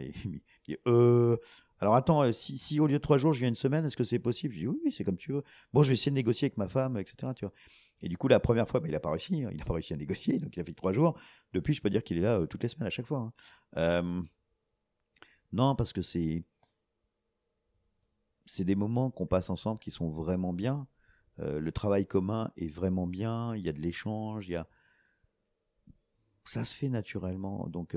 Euh, 0.87 1.37
alors 1.81 1.95
attends, 1.95 2.33
si, 2.33 2.59
si, 2.59 2.81
au 2.81 2.87
lieu 2.87 2.95
de 2.95 2.99
trois 2.99 3.19
jours, 3.19 3.35
je 3.35 3.41
viens 3.41 3.49
une 3.49 3.55
semaine, 3.55 3.85
est-ce 3.85 3.97
que 3.97 4.05
c'est 4.05 4.19
possible? 4.19 4.55
Je 4.55 4.61
dis 4.61 4.67
oui, 4.67 4.81
oui 4.85 4.93
c'est 4.93 5.05
comme 5.05 5.17
tu 5.17 5.33
veux. 5.33 5.43
Bon, 5.73 5.83
je 5.83 5.89
vais 5.89 5.95
essayer 5.95 6.11
de 6.11 6.17
négocier 6.17 6.47
avec 6.47 6.57
ma 6.57 6.69
femme, 6.69 6.97
etc. 6.97 7.33
Et 8.03 8.09
du 8.09 8.17
coup, 8.17 8.29
la 8.29 8.41
première 8.41 8.69
fois, 8.69 8.81
bah, 8.81 8.89
il 8.89 8.93
n'a 8.93 9.01
pas 9.01 9.11
réussi. 9.11 9.45
Hein. 9.45 9.51
Il 9.53 9.59
n'a 9.59 9.65
pas 9.65 9.75
réussi 9.75 9.95
à 9.95 9.97
négocier. 9.97 10.39
Donc, 10.41 10.57
il 10.57 10.61
a 10.61 10.65
fait 10.65 10.73
trois 10.73 10.93
jours. 10.93 11.19
Depuis, 11.53 11.73
je 11.73 11.81
peux 11.81 11.91
dire 11.91 12.03
qu'il 12.03 12.19
est 12.19 12.23
là 12.23 12.41
euh, 12.41 12.47
toutes 12.47 12.63
les 12.63 12.69
semaines, 12.69 12.89
à 12.89 12.91
chaque 12.91 13.07
fois. 13.07 13.19
Hein. 13.19 13.33
Euh, 13.77 14.23
non, 15.53 15.75
parce 15.77 15.93
que 15.93 16.03
c'est. 16.03 16.45
C'est 18.45 18.65
des 18.65 18.75
moments 18.75 19.11
qu'on 19.13 19.27
passe 19.27 19.51
ensemble 19.51 19.79
qui 19.79 19.93
sont 19.93 20.11
vraiment 20.11 20.53
bien. 20.53 20.89
Euh, 21.39 21.61
le 21.61 21.71
travail 21.71 22.07
commun 22.07 22.51
est 22.57 22.69
vraiment 22.69 23.07
bien. 23.07 23.55
Il 23.55 23.65
y 23.65 23.69
a 23.69 23.73
de 23.73 23.81
l'échange. 23.81 24.49
Il 24.49 24.53
y 24.53 24.57
a. 24.57 24.69
Ça 26.45 26.65
se 26.65 26.75
fait 26.75 26.89
naturellement. 26.89 27.69
Donc, 27.69 27.97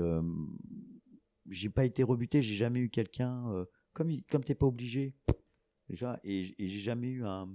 j'ai 1.48 1.70
pas 1.70 1.84
été 1.84 2.02
rebuté. 2.02 2.42
J'ai 2.42 2.54
jamais 2.54 2.80
eu 2.80 2.90
quelqu'un 2.90 3.66
comme 3.92 4.10
comme 4.30 4.44
t'es 4.44 4.54
pas 4.54 4.66
obligé, 4.66 5.14
déjà, 5.88 6.20
et, 6.22 6.54
et 6.62 6.68
j'ai 6.68 6.80
jamais 6.80 7.08
eu 7.08 7.24
un. 7.24 7.48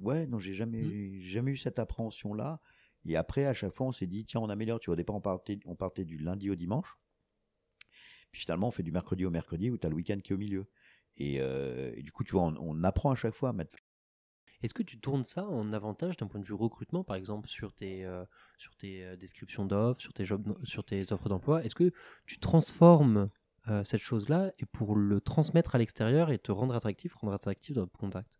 Ouais, 0.00 0.26
non, 0.26 0.38
j'ai 0.38 0.54
jamais, 0.54 1.20
j'ai 1.20 1.30
jamais 1.30 1.52
eu 1.52 1.56
cette 1.56 1.78
appréhension-là. 1.78 2.60
Et 3.06 3.16
après, 3.16 3.46
à 3.46 3.54
chaque 3.54 3.72
fois, 3.72 3.86
on 3.86 3.92
s'est 3.92 4.08
dit, 4.08 4.24
tiens, 4.24 4.40
on 4.40 4.50
améliore. 4.50 4.80
Tu 4.80 4.86
vois, 4.86 4.94
au 4.94 4.96
départ, 4.96 5.14
on 5.14 5.20
partait, 5.20 5.60
on 5.64 5.76
partait 5.76 6.04
du 6.04 6.18
lundi 6.18 6.50
au 6.50 6.56
dimanche. 6.56 6.98
Puis 8.32 8.42
finalement, 8.42 8.68
on 8.68 8.70
fait 8.72 8.82
du 8.82 8.90
mercredi 8.90 9.24
au 9.24 9.30
mercredi 9.30 9.70
où 9.70 9.78
tu 9.78 9.86
as 9.86 9.90
le 9.90 9.96
week-end 9.96 10.18
qui 10.18 10.32
est 10.32 10.34
au 10.34 10.38
milieu. 10.38 10.66
Et, 11.16 11.40
euh, 11.40 11.92
et 11.96 12.02
du 12.02 12.10
coup, 12.10 12.24
tu 12.24 12.32
vois, 12.32 12.42
on, 12.42 12.56
on 12.58 12.82
apprend 12.84 13.12
à 13.12 13.14
chaque 13.14 13.34
fois 13.34 13.50
à 13.50 13.52
mettre 13.52 13.78
Est-ce 14.62 14.74
que 14.74 14.82
tu 14.82 14.98
tournes 14.98 15.24
ça 15.24 15.46
en 15.46 15.72
avantage 15.72 16.16
d'un 16.16 16.26
point 16.26 16.40
de 16.40 16.46
vue 16.46 16.54
recrutement, 16.54 17.04
par 17.04 17.16
exemple, 17.16 17.48
sur 17.48 17.72
tes, 17.72 18.04
euh, 18.04 18.24
sur 18.56 18.74
tes 18.76 19.04
euh, 19.04 19.16
descriptions 19.16 19.64
d'offres, 19.66 20.00
sur 20.00 20.12
tes, 20.12 20.24
sur 20.64 20.84
tes 20.84 21.12
offres 21.12 21.28
d'emploi? 21.28 21.64
Est-ce 21.64 21.74
que 21.74 21.92
tu 22.24 22.38
transformes 22.38 23.30
euh, 23.68 23.84
cette 23.84 24.00
chose-là 24.00 24.52
et 24.58 24.66
pour 24.66 24.96
le 24.96 25.20
transmettre 25.20 25.74
à 25.74 25.78
l'extérieur 25.78 26.30
et 26.30 26.38
te 26.38 26.52
rendre 26.52 26.74
attractif, 26.74 27.14
rendre 27.14 27.32
attractif 27.32 27.74
dans 27.74 27.82
notre 27.82 27.98
contact? 27.98 28.38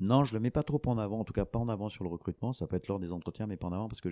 Non, 0.00 0.24
je 0.24 0.34
le 0.34 0.40
mets 0.40 0.50
pas 0.50 0.62
trop 0.62 0.80
en 0.86 0.98
avant, 0.98 1.20
en 1.20 1.24
tout 1.24 1.34
cas 1.34 1.44
pas 1.44 1.58
en 1.58 1.68
avant 1.68 1.88
sur 1.88 2.04
le 2.04 2.10
recrutement. 2.10 2.52
Ça 2.52 2.66
peut 2.66 2.76
être 2.76 2.88
lors 2.88 2.98
des 2.98 3.12
entretiens, 3.12 3.46
mais 3.46 3.56
pas 3.56 3.66
en 3.66 3.72
avant 3.72 3.88
parce 3.88 4.00
que 4.00 4.08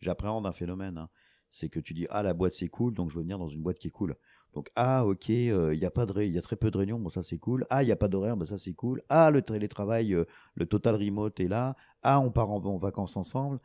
j'appréhende 0.00 0.46
un 0.46 0.52
phénomène. 0.52 0.98
hein. 0.98 1.08
C'est 1.50 1.68
que 1.68 1.80
tu 1.80 1.94
dis 1.94 2.06
ah 2.10 2.22
la 2.22 2.34
boîte 2.34 2.54
c'est 2.54 2.68
cool, 2.68 2.94
donc 2.94 3.10
je 3.10 3.16
veux 3.16 3.22
venir 3.22 3.38
dans 3.38 3.48
une 3.48 3.62
boîte 3.62 3.78
qui 3.78 3.88
est 3.88 3.90
cool. 3.92 4.16
Donc 4.52 4.70
ah 4.74 5.04
ok, 5.04 5.28
euh, 5.30 5.74
il 5.74 5.80
y 5.80 5.84
a 5.84 5.90
pas 5.90 6.06
de, 6.06 6.22
il 6.22 6.32
y 6.32 6.38
a 6.38 6.42
très 6.42 6.56
peu 6.56 6.70
de 6.70 6.78
réunions, 6.78 6.98
bon 6.98 7.10
ça 7.10 7.22
c'est 7.22 7.38
cool. 7.38 7.66
Ah 7.68 7.82
il 7.82 7.88
y 7.88 7.92
a 7.92 7.96
pas 7.96 8.08
d'horaire, 8.08 8.36
bah 8.36 8.46
ça 8.46 8.58
c'est 8.58 8.72
cool. 8.72 9.02
Ah 9.08 9.30
le 9.30 9.42
télétravail, 9.42 10.14
euh, 10.14 10.24
le 10.54 10.66
total 10.66 10.94
remote 10.94 11.38
est 11.40 11.48
là. 11.48 11.76
Ah 12.02 12.20
on 12.20 12.30
part 12.30 12.50
en, 12.50 12.78
vacances 12.78 13.16
ensemble. 13.16 13.60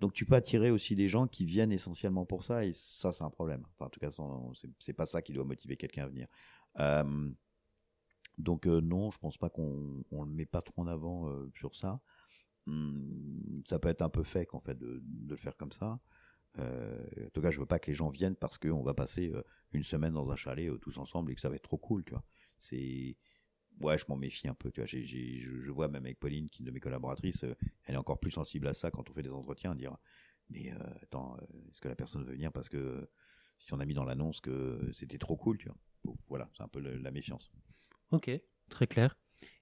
Donc 0.00 0.12
tu 0.12 0.26
peux 0.26 0.34
attirer 0.34 0.70
aussi 0.70 0.96
des 0.96 1.08
gens 1.08 1.28
qui 1.28 1.44
viennent 1.44 1.72
essentiellement 1.72 2.24
pour 2.26 2.42
ça 2.42 2.64
et 2.64 2.72
ça 2.72 3.12
c'est 3.12 3.22
un 3.22 3.30
problème. 3.30 3.64
Enfin 3.74 3.86
en 3.86 3.90
tout 3.90 4.00
cas 4.00 4.10
c'est, 4.80 4.92
pas 4.92 5.06
ça 5.06 5.22
qui 5.22 5.32
doit 5.32 5.44
motiver 5.44 5.76
quelqu'un 5.76 6.04
à 6.04 6.08
venir. 6.08 6.26
Donc 8.38 8.66
euh, 8.66 8.80
non, 8.80 9.12
je 9.12 9.18
pense 9.18 9.38
pas 9.38 9.50
qu'on 9.50 10.02
on 10.10 10.24
le 10.24 10.32
met 10.32 10.46
pas 10.46 10.62
trop 10.62 10.82
en 10.82 10.88
avant 10.88 11.30
sur 11.54 11.76
ça. 11.76 12.00
Hum, 12.66 13.62
ça 13.66 13.78
peut 13.78 13.88
être 13.88 14.02
un 14.02 14.08
peu 14.08 14.24
fake 14.24 14.54
en 14.54 14.60
fait 14.60 14.76
de, 14.76 15.00
de 15.04 15.30
le 15.30 15.36
faire 15.36 15.56
comme 15.56 15.72
ça. 15.72 16.00
Euh, 16.58 17.26
en 17.26 17.30
tout 17.30 17.40
cas, 17.40 17.50
je 17.50 17.58
veux 17.58 17.66
pas 17.66 17.78
que 17.78 17.90
les 17.90 17.94
gens 17.94 18.10
viennent 18.10 18.36
parce 18.36 18.58
qu'on 18.58 18.82
va 18.82 18.94
passer 18.94 19.30
euh, 19.32 19.42
une 19.72 19.82
semaine 19.82 20.12
dans 20.12 20.30
un 20.30 20.36
chalet 20.36 20.70
euh, 20.70 20.78
tous 20.78 20.98
ensemble 20.98 21.32
et 21.32 21.34
que 21.34 21.40
ça 21.40 21.48
va 21.48 21.56
être 21.56 21.62
trop 21.62 21.78
cool, 21.78 22.04
tu 22.04 22.10
vois. 22.10 22.24
C'est 22.58 23.16
ouais, 23.80 23.98
je 23.98 24.04
m'en 24.08 24.16
méfie 24.16 24.46
un 24.48 24.54
peu, 24.54 24.70
tu 24.70 24.80
vois. 24.80 24.86
Je, 24.86 25.70
vois 25.70 25.88
même 25.88 26.04
avec 26.04 26.18
Pauline, 26.20 26.48
qui 26.48 26.58
est 26.58 26.60
une 26.60 26.66
de 26.66 26.70
mes 26.70 26.80
collaboratrices, 26.80 27.44
elle 27.84 27.94
est 27.94 27.98
encore 27.98 28.20
plus 28.20 28.30
sensible 28.30 28.68
à 28.68 28.74
ça 28.74 28.90
quand 28.90 29.10
on 29.10 29.12
fait 29.12 29.22
des 29.22 29.32
entretiens, 29.32 29.74
dire 29.74 29.96
mais 30.50 30.70
attends, 31.02 31.36
est-ce 31.70 31.80
que 31.80 31.88
la 31.88 31.96
personne 31.96 32.22
veut 32.22 32.34
venir 32.34 32.52
parce 32.52 32.68
que 32.68 33.08
si 33.56 33.72
on 33.72 33.80
a 33.80 33.86
mis 33.86 33.94
dans 33.94 34.04
l'annonce 34.04 34.40
que 34.40 34.90
c'était 34.92 35.16
trop 35.16 35.36
cool, 35.36 35.56
tu 35.56 35.68
vois. 35.68 36.14
Voilà, 36.28 36.50
c'est 36.54 36.62
un 36.62 36.68
peu 36.68 36.80
la 36.80 37.10
méfiance. 37.10 37.50
Ok, 38.10 38.30
très 38.68 38.86
clair. 38.86 39.16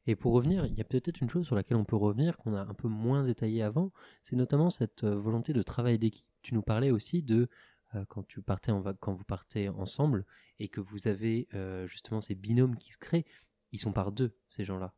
Et 0.07 0.17
pour 0.17 0.33
revenir, 0.33 0.67
il 0.67 0.75
y 0.75 0.81
a 0.81 0.85
peut-être 0.85 1.21
une 1.21 1.31
chose 1.31 1.47
sur 1.47 1.55
laquelle 1.55 1.77
on 1.77 1.85
peut 1.85 1.97
revenir, 1.97 2.37
qu'on 2.37 2.55
a 2.55 2.63
un 2.63 2.75
peu 2.75 2.89
moins 2.89 3.25
détaillé 3.25 3.63
avant, 3.63 3.93
c'est 4.23 4.37
notamment 4.37 4.71
cette 4.71 5.05
volonté 5.05 5.53
de 5.53 5.63
travail 5.63 5.99
d'équipe. 5.99 6.27
Tu 6.43 6.55
nous 6.55 6.63
parlais 6.63 6.91
aussi 6.91 7.23
de 7.23 7.49
euh, 7.95 8.05
quand, 8.09 8.23
tu 8.27 8.43
partais 8.43 8.73
en 8.73 8.83
quand 9.01 9.13
vous 9.13 9.25
partez 9.25 9.69
ensemble 9.69 10.25
et 10.59 10.69
que 10.69 10.81
vous 10.81 11.07
avez 11.09 11.49
euh, 11.55 11.87
justement 11.87 12.21
ces 12.21 12.35
binômes 12.35 12.77
qui 12.77 12.93
se 12.93 12.99
créent, 12.99 13.25
ils 13.73 13.79
sont 13.81 13.93
par 13.93 14.13
deux, 14.13 14.35
ces 14.49 14.65
gens-là. 14.65 14.93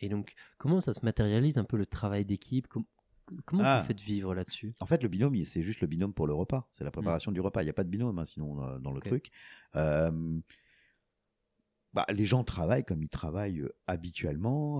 Et 0.00 0.08
donc, 0.08 0.34
comment 0.58 0.80
ça 0.80 0.92
se 0.94 1.04
matérialise 1.04 1.58
un 1.58 1.64
peu 1.64 1.76
le 1.76 1.86
travail 1.86 2.24
d'équipe? 2.24 2.66
Com- 2.68 2.84
Comment 3.46 3.62
Ah. 3.64 3.80
vous 3.80 3.86
faites 3.86 4.00
vivre 4.00 4.34
là-dessus? 4.34 4.74
En 4.80 4.86
fait, 4.86 5.02
le 5.02 5.08
binôme, 5.08 5.42
c'est 5.44 5.62
juste 5.62 5.80
le 5.80 5.86
binôme 5.86 6.12
pour 6.12 6.26
le 6.26 6.34
repas. 6.34 6.68
C'est 6.72 6.82
la 6.84 6.90
préparation 6.90 7.30
du 7.30 7.40
repas. 7.40 7.62
Il 7.62 7.66
n'y 7.66 7.70
a 7.70 7.74
pas 7.74 7.84
de 7.84 7.88
binôme, 7.88 8.18
hein, 8.18 8.26
sinon, 8.26 8.62
euh, 8.62 8.78
dans 8.80 8.92
le 8.92 9.00
truc. 9.00 9.30
Bah, 11.94 12.06
les 12.10 12.24
gens 12.24 12.42
travaillent 12.42 12.84
comme 12.84 13.02
ils 13.02 13.08
travaillent 13.08 13.64
habituellement. 13.86 14.78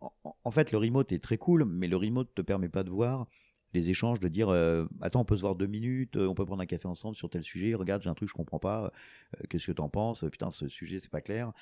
en, 0.00 0.12
en- 0.44 0.50
fait, 0.50 0.70
le 0.72 0.78
remote 0.78 1.10
est 1.12 1.22
très 1.22 1.36
cool, 1.36 1.64
mais 1.64 1.88
le 1.88 1.96
remote 1.96 2.32
te 2.34 2.42
permet 2.42 2.68
pas 2.68 2.84
de 2.84 2.90
voir 2.90 3.26
les 3.74 3.90
échanges, 3.90 4.20
de 4.20 4.28
dire 4.28 4.48
euh, 4.48 4.86
attends, 5.00 5.20
on 5.20 5.24
peut 5.24 5.36
se 5.36 5.42
voir 5.42 5.54
deux 5.56 5.66
minutes, 5.66 6.16
euh, 6.16 6.26
on 6.26 6.34
peut 6.34 6.46
prendre 6.46 6.62
un 6.62 6.66
café 6.66 6.86
ensemble 6.88 7.16
sur 7.16 7.28
tel 7.30 7.42
sujet. 7.44 7.74
Regarde, 7.74 8.02
j'ai 8.02 8.08
un 8.10 8.14
truc, 8.14 8.28
je 8.28 8.34
comprends 8.34 8.58
pas. 8.58 8.92
euh, 9.36 9.46
Qu'est-ce 9.48 9.66
que 9.66 9.72
t'en 9.72 9.88
penses 9.88 10.24
Putain, 10.30 10.50
ce 10.50 10.68
sujet, 10.68 11.00
c'est 11.00 11.10
pas 11.10 11.20
clair. 11.20 11.52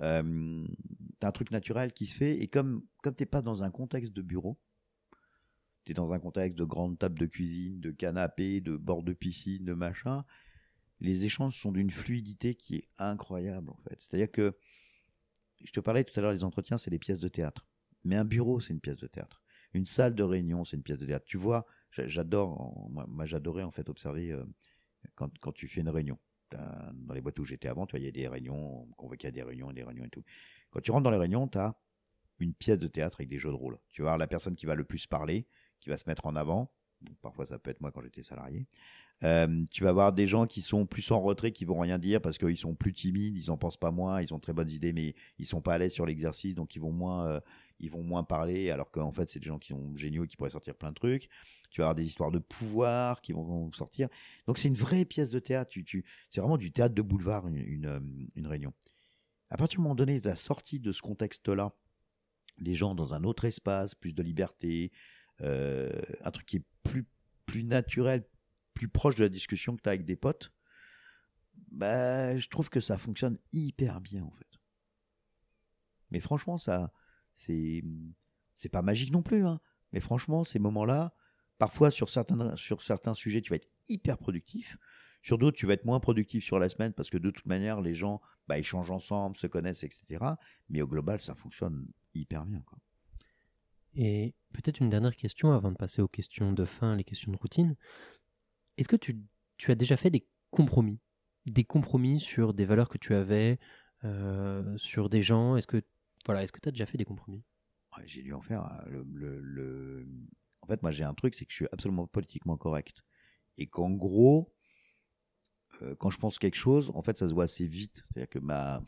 Euh, 0.00 0.66
T'as 1.20 1.28
un 1.28 1.32
truc 1.32 1.50
naturel 1.52 1.92
qui 1.92 2.06
se 2.06 2.16
fait, 2.16 2.42
et 2.42 2.48
comme 2.48 2.82
comme 3.02 3.14
t'es 3.14 3.26
pas 3.26 3.42
dans 3.42 3.62
un 3.62 3.70
contexte 3.70 4.12
de 4.12 4.22
bureau, 4.22 4.58
t'es 5.84 5.94
dans 5.94 6.12
un 6.12 6.18
contexte 6.18 6.58
de 6.58 6.64
grande 6.64 6.98
table 6.98 7.18
de 7.18 7.26
cuisine, 7.26 7.80
de 7.80 7.90
canapé, 7.92 8.60
de 8.60 8.76
bord 8.76 9.02
de 9.02 9.12
piscine, 9.12 9.64
de 9.64 9.72
machin, 9.74 10.24
les 11.00 11.24
échanges 11.24 11.56
sont 11.56 11.72
d'une 11.72 11.90
fluidité 11.90 12.54
qui 12.54 12.76
est 12.76 12.88
incroyable 12.98 13.70
en 13.70 13.76
fait. 13.88 13.96
C'est-à-dire 14.00 14.30
que 14.30 14.56
je 15.64 15.70
te 15.72 15.80
parlais 15.80 16.02
tout 16.04 16.18
à 16.18 16.22
l'heure, 16.22 16.32
les 16.32 16.44
entretiens, 16.44 16.78
c'est 16.78 16.90
des 16.90 16.98
pièces 16.98 17.20
de 17.20 17.28
théâtre. 17.28 17.66
Mais 18.04 18.16
un 18.16 18.24
bureau, 18.24 18.58
c'est 18.60 18.72
une 18.72 18.80
pièce 18.80 18.96
de 18.98 19.06
théâtre. 19.06 19.41
Une 19.74 19.86
salle 19.86 20.14
de 20.14 20.22
réunion, 20.22 20.64
c'est 20.64 20.76
une 20.76 20.82
pièce 20.82 20.98
de 20.98 21.06
théâtre. 21.06 21.24
Tu 21.26 21.36
vois, 21.38 21.66
j'a- 21.90 22.08
j'adore, 22.08 22.88
moi, 22.90 23.26
j'adorais 23.26 23.62
en 23.62 23.70
fait 23.70 23.88
observer 23.88 24.32
euh, 24.32 24.44
quand, 25.14 25.30
quand 25.40 25.52
tu 25.52 25.68
fais 25.68 25.80
une 25.80 25.88
réunion. 25.90 26.18
Dans 26.52 27.14
les 27.14 27.22
boîtes 27.22 27.38
où 27.38 27.44
j'étais 27.46 27.68
avant, 27.68 27.86
tu 27.86 27.92
vois, 27.92 28.00
il 28.00 28.04
y 28.04 28.08
a 28.08 28.12
des 28.12 28.28
réunions, 28.28 28.82
on 28.82 28.92
convoquait 28.92 29.28
à 29.28 29.30
des 29.30 29.42
réunions, 29.42 29.72
des 29.72 29.84
réunions 29.84 30.04
et 30.04 30.10
tout. 30.10 30.22
Quand 30.70 30.80
tu 30.80 30.90
rentres 30.90 31.04
dans 31.04 31.10
les 31.10 31.16
réunions, 31.16 31.48
tu 31.48 31.56
as 31.56 31.74
une 32.40 32.54
pièce 32.54 32.78
de 32.78 32.88
théâtre 32.88 33.18
avec 33.20 33.28
des 33.28 33.38
jeux 33.38 33.50
de 33.50 33.54
rôle. 33.54 33.78
Tu 33.90 34.02
avoir 34.02 34.18
la 34.18 34.26
personne 34.26 34.56
qui 34.56 34.66
va 34.66 34.74
le 34.74 34.84
plus 34.84 35.06
parler, 35.06 35.46
qui 35.80 35.90
va 35.90 35.96
se 35.96 36.08
mettre 36.08 36.26
en 36.26 36.36
avant. 36.36 36.72
Parfois, 37.22 37.46
ça 37.46 37.58
peut 37.58 37.70
être 37.70 37.80
moi 37.80 37.90
quand 37.92 38.02
j'étais 38.02 38.22
salarié. 38.22 38.66
Euh, 39.24 39.64
tu 39.70 39.84
vas 39.84 39.90
avoir 39.90 40.12
des 40.12 40.26
gens 40.26 40.46
qui 40.46 40.62
sont 40.62 40.86
plus 40.86 41.10
en 41.12 41.20
retrait, 41.20 41.52
qui 41.52 41.64
vont 41.64 41.78
rien 41.78 41.98
dire 41.98 42.20
parce 42.20 42.38
qu'ils 42.38 42.56
sont 42.56 42.74
plus 42.74 42.92
timides, 42.92 43.36
ils 43.36 43.50
en 43.50 43.56
pensent 43.56 43.76
pas 43.76 43.92
moins, 43.92 44.20
ils 44.22 44.34
ont 44.34 44.40
très 44.40 44.52
bonnes 44.52 44.70
idées, 44.70 44.92
mais 44.92 45.14
ils 45.38 45.46
sont 45.46 45.62
pas 45.62 45.74
à 45.74 45.78
l'aise 45.78 45.92
sur 45.92 46.06
l'exercice, 46.06 46.54
donc 46.54 46.76
ils 46.76 46.80
vont 46.80 46.92
moins, 46.92 47.26
euh, 47.26 47.40
ils 47.82 47.90
vont 47.90 48.02
moins 48.02 48.22
parler, 48.22 48.70
alors 48.70 48.90
qu'en 48.90 49.12
fait, 49.12 49.28
c'est 49.28 49.40
des 49.40 49.46
gens 49.46 49.58
qui 49.58 49.70
sont 49.70 49.94
géniaux 49.96 50.24
et 50.24 50.28
qui 50.28 50.36
pourraient 50.36 50.50
sortir 50.50 50.74
plein 50.74 50.90
de 50.90 50.94
trucs. 50.94 51.28
Tu 51.70 51.80
vas 51.80 51.86
avoir 51.86 51.94
des 51.96 52.04
histoires 52.04 52.30
de 52.30 52.38
pouvoir 52.38 53.20
qui 53.20 53.32
vont, 53.32 53.70
sortir. 53.72 54.08
Donc, 54.46 54.58
c'est 54.58 54.68
une 54.68 54.74
vraie 54.74 55.04
pièce 55.04 55.30
de 55.30 55.40
théâtre. 55.40 55.70
Tu, 55.70 55.84
tu, 55.84 56.04
c'est 56.30 56.40
vraiment 56.40 56.58
du 56.58 56.70
théâtre 56.70 56.94
de 56.94 57.02
boulevard, 57.02 57.48
une, 57.48 57.56
une, 57.56 57.86
euh, 57.86 58.00
une 58.36 58.46
réunion. 58.46 58.72
À 59.50 59.56
partir 59.56 59.78
du 59.78 59.82
moment 59.82 59.96
donné 59.96 60.20
de 60.20 60.28
la 60.28 60.36
sortie 60.36 60.78
de 60.78 60.92
ce 60.92 61.02
contexte-là, 61.02 61.74
les 62.58 62.74
gens 62.74 62.94
dans 62.94 63.14
un 63.14 63.24
autre 63.24 63.44
espace, 63.44 63.94
plus 63.94 64.14
de 64.14 64.22
liberté, 64.22 64.92
euh, 65.40 65.90
un 66.22 66.30
truc 66.30 66.46
qui 66.46 66.56
est 66.58 66.64
plus, 66.84 67.04
plus 67.46 67.64
naturel, 67.64 68.24
plus 68.74 68.88
proche 68.88 69.16
de 69.16 69.24
la 69.24 69.28
discussion 69.28 69.76
que 69.76 69.82
tu 69.82 69.88
as 69.88 69.92
avec 69.92 70.04
des 70.04 70.16
potes, 70.16 70.52
bah, 71.72 72.38
je 72.38 72.48
trouve 72.48 72.70
que 72.70 72.80
ça 72.80 72.96
fonctionne 72.96 73.36
hyper 73.52 74.00
bien 74.00 74.22
en 74.22 74.30
fait. 74.30 74.46
Mais 76.10 76.20
franchement, 76.20 76.58
ça, 76.58 76.92
c'est, 77.34 77.82
c'est 78.54 78.68
pas 78.68 78.82
magique 78.82 79.12
non 79.12 79.22
plus, 79.22 79.44
hein. 79.44 79.60
Mais 79.92 80.00
franchement, 80.00 80.44
ces 80.44 80.58
moments-là, 80.58 81.14
parfois 81.58 81.90
sur 81.90 82.08
certains, 82.08 82.56
sur 82.56 82.82
certains 82.82 83.14
sujets, 83.14 83.42
tu 83.42 83.50
vas 83.50 83.56
être 83.56 83.68
hyper 83.88 84.18
productif. 84.18 84.78
Sur 85.22 85.38
d'autres, 85.38 85.56
tu 85.56 85.66
vas 85.66 85.74
être 85.74 85.84
moins 85.84 86.00
productif 86.00 86.42
sur 86.44 86.58
la 86.58 86.68
semaine 86.68 86.92
parce 86.92 87.10
que 87.10 87.18
de 87.18 87.30
toute 87.30 87.46
manière, 87.46 87.80
les 87.80 87.94
gens, 87.94 88.20
bah, 88.48 88.58
échangent 88.58 88.90
ensemble, 88.90 89.36
se 89.36 89.46
connaissent, 89.46 89.84
etc. 89.84 90.24
Mais 90.68 90.82
au 90.82 90.88
global, 90.88 91.20
ça 91.20 91.34
fonctionne 91.34 91.86
hyper 92.14 92.44
bien, 92.44 92.60
quoi. 92.62 92.78
Et 93.94 94.34
peut-être 94.52 94.80
une 94.80 94.88
dernière 94.88 95.14
question 95.14 95.52
avant 95.52 95.70
de 95.70 95.76
passer 95.76 96.00
aux 96.00 96.08
questions 96.08 96.52
de 96.52 96.64
fin, 96.64 96.96
les 96.96 97.04
questions 97.04 97.30
de 97.30 97.36
routine. 97.36 97.76
Est-ce 98.78 98.88
que 98.88 98.96
tu, 98.96 99.20
tu 99.58 99.70
as 99.70 99.74
déjà 99.74 99.96
fait 99.96 100.10
des 100.10 100.26
compromis? 100.50 100.98
Des 101.46 101.64
compromis 101.64 102.18
sur 102.18 102.54
des 102.54 102.64
valeurs 102.64 102.88
que 102.88 102.98
tu 102.98 103.14
avais, 103.14 103.58
euh, 104.04 104.76
sur 104.78 105.10
des 105.10 105.22
gens? 105.22 105.56
Est-ce 105.56 105.66
que 105.66 105.82
voilà, 106.26 106.42
est-ce 106.42 106.52
que 106.52 106.60
tu 106.60 106.68
as 106.68 106.72
déjà 106.72 106.86
fait 106.86 106.98
des 106.98 107.04
compromis? 107.04 107.42
J'ai 108.04 108.22
dû 108.22 108.32
en 108.32 108.40
faire. 108.40 108.64
hein. 108.64 108.80
En 110.62 110.66
fait, 110.66 110.82
moi, 110.82 110.92
j'ai 110.92 111.04
un 111.04 111.14
truc, 111.14 111.34
c'est 111.34 111.44
que 111.44 111.50
je 111.50 111.56
suis 111.56 111.68
absolument 111.72 112.06
politiquement 112.06 112.56
correct. 112.56 113.02
Et 113.58 113.66
qu'en 113.66 113.90
gros, 113.90 114.54
euh, 115.82 115.94
quand 115.96 116.10
je 116.10 116.18
pense 116.18 116.38
quelque 116.38 116.56
chose, 116.56 116.90
en 116.94 117.02
fait, 117.02 117.18
ça 117.18 117.28
se 117.28 117.34
voit 117.34 117.44
assez 117.44 117.66
vite. 117.66 118.02
C'est-à-dire 118.08 118.28
que 118.28 118.38
ma, 118.38 118.82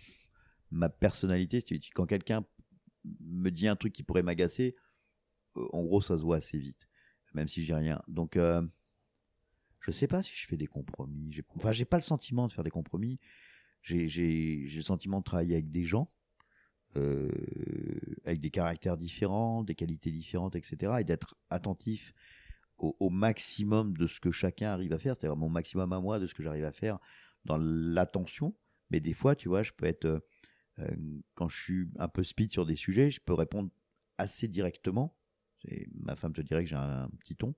ma 0.70 0.88
personnalité, 0.88 1.62
quand 1.94 2.06
quelqu'un 2.06 2.46
me 3.20 3.50
dit 3.50 3.68
un 3.68 3.76
truc 3.76 3.92
qui 3.92 4.02
pourrait 4.04 4.22
m'agacer, 4.22 4.76
euh, 5.56 5.66
en 5.72 5.82
gros, 5.82 6.00
ça 6.00 6.16
se 6.16 6.22
voit 6.22 6.36
assez 6.36 6.58
vite. 6.58 6.88
Même 7.34 7.48
si 7.48 7.64
j'ai 7.64 7.74
rien. 7.74 8.00
Donc, 8.08 8.36
euh, 8.36 8.66
je 9.80 9.90
sais 9.90 10.06
pas 10.06 10.22
si 10.22 10.32
je 10.34 10.46
fais 10.46 10.56
des 10.56 10.66
compromis. 10.68 11.30
J'ai- 11.32 11.44
Enfin, 11.56 11.72
j'ai 11.72 11.84
pas 11.84 11.98
le 11.98 12.02
sentiment 12.02 12.46
de 12.46 12.52
faire 12.52 12.64
des 12.64 12.70
compromis. 12.70 13.18
J'ai 13.82 14.06
le 14.06 14.82
sentiment 14.82 15.18
de 15.18 15.24
travailler 15.24 15.54
avec 15.54 15.70
des 15.70 15.84
gens 15.84 16.10
euh, 16.96 17.28
avec 18.24 18.40
des 18.40 18.50
caractères 18.50 18.96
différents, 18.96 19.64
des 19.64 19.74
qualités 19.74 20.12
différentes, 20.12 20.54
etc. 20.54 20.92
Et 21.00 21.04
d'être 21.04 21.34
attentif 21.50 22.14
au, 22.78 23.10
maximum 23.10 23.96
de 23.96 24.06
ce 24.06 24.20
que 24.20 24.30
chacun 24.30 24.68
arrive 24.68 24.92
à 24.92 24.98
faire, 24.98 25.16
c'est-à-dire 25.16 25.36
mon 25.36 25.48
maximum 25.48 25.92
à 25.92 26.00
moi 26.00 26.18
de 26.18 26.26
ce 26.26 26.34
que 26.34 26.42
j'arrive 26.42 26.64
à 26.64 26.72
faire 26.72 26.98
dans 27.44 27.56
l'attention. 27.56 28.54
Mais 28.90 29.00
des 29.00 29.14
fois, 29.14 29.34
tu 29.34 29.48
vois, 29.48 29.62
je 29.62 29.72
peux 29.72 29.86
être, 29.86 30.04
euh, 30.04 30.20
euh, 30.80 30.94
quand 31.34 31.48
je 31.48 31.60
suis 31.60 31.88
un 31.98 32.08
peu 32.08 32.22
speed 32.22 32.52
sur 32.52 32.66
des 32.66 32.76
sujets, 32.76 33.10
je 33.10 33.20
peux 33.20 33.34
répondre 33.34 33.70
assez 34.18 34.48
directement. 34.48 35.16
Ma 35.94 36.14
femme 36.14 36.32
te 36.32 36.42
dirait 36.42 36.62
que 36.62 36.70
j'ai 36.70 36.76
un, 36.76 37.08
petit 37.18 37.36
ton. 37.36 37.54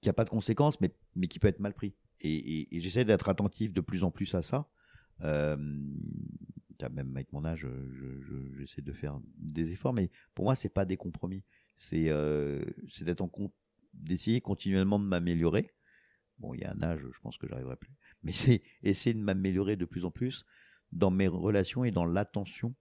Qui 0.00 0.08
a 0.08 0.12
pas 0.12 0.24
de 0.24 0.30
conséquences, 0.30 0.78
mais, 0.80 0.92
qui 1.28 1.38
peut 1.38 1.48
être 1.48 1.60
mal 1.60 1.74
pris. 1.74 1.94
et, 2.20 2.68
j'essaie 2.80 3.04
d'être 3.04 3.28
attentif 3.28 3.72
de 3.72 3.80
plus 3.80 4.04
en 4.04 4.10
plus 4.10 4.34
à 4.34 4.42
ça. 4.42 4.68
Même 6.88 7.14
avec 7.14 7.32
mon 7.32 7.44
âge, 7.44 7.66
j'essaie 8.56 8.76
je, 8.78 8.82
de 8.82 8.92
faire 8.92 9.20
des 9.36 9.72
efforts, 9.72 9.92
mais 9.92 10.10
pour 10.34 10.46
moi, 10.46 10.54
c'est 10.54 10.68
pas 10.68 10.84
des 10.84 10.96
compromis. 10.96 11.44
C'est 11.76 12.08
euh, 12.08 12.64
d'être 13.02 13.20
en 13.20 13.30
d'essayer 13.94 14.40
continuellement 14.40 14.98
de 14.98 15.04
m'améliorer. 15.04 15.70
Bon, 16.38 16.54
il 16.54 16.60
y 16.60 16.64
a 16.64 16.72
un 16.72 16.82
âge, 16.82 17.00
je 17.00 17.20
pense 17.20 17.36
que 17.38 17.46
j'arriverai 17.46 17.76
plus, 17.76 17.94
mais 18.22 18.32
c'est 18.32 18.62
essayer 18.82 19.14
de 19.14 19.20
m'améliorer 19.20 19.76
de 19.76 19.84
plus 19.84 20.04
en 20.04 20.10
plus 20.10 20.44
dans 20.92 21.10
mes 21.10 21.28
relations 21.28 21.84
et 21.84 21.90
dans 21.90 22.06
l'attention 22.06 22.74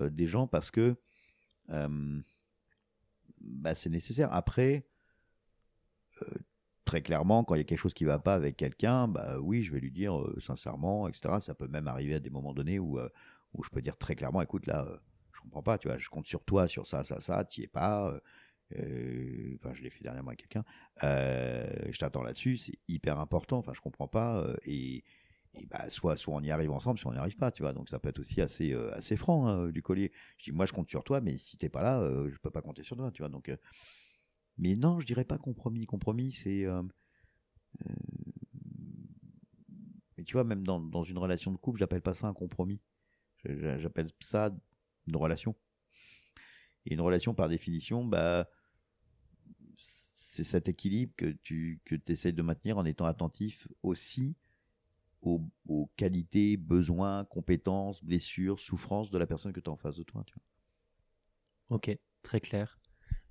euh, 0.00 0.10
des 0.10 0.26
gens 0.26 0.46
parce 0.46 0.70
que 0.70 0.96
euh, 1.70 2.20
bah, 3.40 3.74
c'est 3.74 3.90
nécessaire. 3.90 4.32
Après, 4.32 4.86
euh, 6.22 6.34
très 6.92 7.00
clairement, 7.00 7.42
quand 7.42 7.54
il 7.54 7.58
y 7.58 7.60
a 7.62 7.64
quelque 7.64 7.78
chose 7.78 7.94
qui 7.94 8.04
va 8.04 8.18
pas 8.18 8.34
avec 8.34 8.56
quelqu'un, 8.56 9.08
bah 9.08 9.38
oui, 9.40 9.62
je 9.62 9.72
vais 9.72 9.80
lui 9.80 9.90
dire 9.90 10.14
sincèrement, 10.40 11.08
etc. 11.08 11.40
Ça 11.40 11.54
peut 11.54 11.68
même 11.68 11.88
arriver 11.88 12.14
à 12.16 12.20
des 12.20 12.28
moments 12.28 12.52
donnés 12.52 12.78
où, 12.78 12.98
où 13.54 13.62
je 13.62 13.70
peux 13.70 13.80
dire 13.80 13.96
très 13.96 14.14
clairement, 14.14 14.42
écoute, 14.42 14.66
là, 14.66 14.86
je 15.32 15.40
comprends 15.40 15.62
pas, 15.62 15.78
tu 15.78 15.88
vois, 15.88 15.96
je 15.96 16.10
compte 16.10 16.26
sur 16.26 16.44
toi, 16.44 16.68
sur 16.68 16.86
ça, 16.86 17.02
ça, 17.02 17.20
ça, 17.22 17.44
tu 17.44 17.62
es 17.62 17.66
pas. 17.66 18.14
enfin, 18.74 19.72
je 19.72 19.82
l'ai 19.82 19.88
fait 19.88 20.02
dernièrement 20.02 20.28
avec 20.30 20.40
quelqu'un. 20.40 20.64
je 21.00 21.98
t'attends 21.98 22.22
là-dessus, 22.22 22.58
c'est 22.58 22.78
hyper 22.88 23.18
important. 23.20 23.58
Enfin, 23.58 23.72
je 23.74 23.80
comprends 23.80 24.08
pas. 24.08 24.46
et 24.66 25.02
et 25.54 25.66
bah 25.66 25.90
soit 25.90 26.16
soit 26.16 26.34
on 26.34 26.40
y 26.40 26.50
arrive 26.50 26.70
ensemble, 26.70 26.98
soit 26.98 27.10
on 27.10 27.14
n'y 27.14 27.20
arrive 27.20 27.36
pas, 27.36 27.50
tu 27.50 27.62
vois. 27.62 27.72
Donc 27.72 27.88
ça 27.88 27.98
peut 27.98 28.08
être 28.08 28.20
aussi 28.20 28.40
assez 28.40 28.72
euh, 28.72 28.90
assez 28.94 29.16
franc 29.16 29.46
hein, 29.46 29.68
du 29.68 29.82
collier. 29.82 30.12
Je 30.38 30.44
dis 30.44 30.52
moi 30.52 30.66
je 30.66 30.72
compte 30.72 30.88
sur 30.88 31.04
toi, 31.04 31.20
mais 31.20 31.36
si 31.38 31.56
t'es 31.56 31.68
pas 31.68 31.82
là, 31.82 32.00
euh, 32.00 32.30
je 32.32 32.38
peux 32.38 32.50
pas 32.50 32.62
compter 32.62 32.82
sur 32.82 32.96
toi, 32.96 33.10
tu 33.12 33.22
vois. 33.22 33.28
Donc 33.28 33.48
euh, 33.48 33.56
mais 34.58 34.74
non, 34.74 35.00
je 35.00 35.06
dirais 35.06 35.24
pas 35.24 35.38
compromis. 35.38 35.86
Compromis, 35.86 36.32
c'est 36.32 36.66
mais 40.16 40.24
tu 40.24 40.34
vois 40.34 40.44
même 40.44 40.64
dans 40.64 40.80
dans 40.80 41.04
une 41.04 41.18
relation 41.18 41.50
de 41.50 41.56
couple, 41.56 41.78
j'appelle 41.78 42.02
pas 42.02 42.14
ça 42.14 42.28
un 42.28 42.34
compromis. 42.34 42.80
J'appelle 43.44 44.08
ça 44.20 44.54
une 45.06 45.16
relation. 45.16 45.56
Et 46.86 46.94
une 46.94 47.00
relation 47.00 47.34
par 47.34 47.48
définition, 47.48 48.04
bah 48.04 48.48
c'est 49.76 50.44
cet 50.44 50.68
équilibre 50.68 51.12
que 51.16 51.26
tu 51.26 51.80
que 51.84 51.96
essaies 52.08 52.32
de 52.32 52.42
maintenir 52.42 52.78
en 52.78 52.84
étant 52.84 53.04
attentif 53.04 53.68
aussi 53.82 54.36
aux, 55.20 55.88
qualités, 55.96 56.56
besoins, 56.56 57.24
compétences, 57.26 58.02
blessures, 58.02 58.58
souffrances 58.58 59.10
de 59.10 59.18
la 59.18 59.26
personne 59.26 59.52
que 59.52 59.60
tu 59.60 59.70
as 59.70 59.72
en 59.72 59.76
face 59.76 59.96
de 59.96 60.02
toi. 60.02 60.24
Tu. 60.26 60.34
Ok, 61.68 61.96
très 62.22 62.40
clair. 62.40 62.80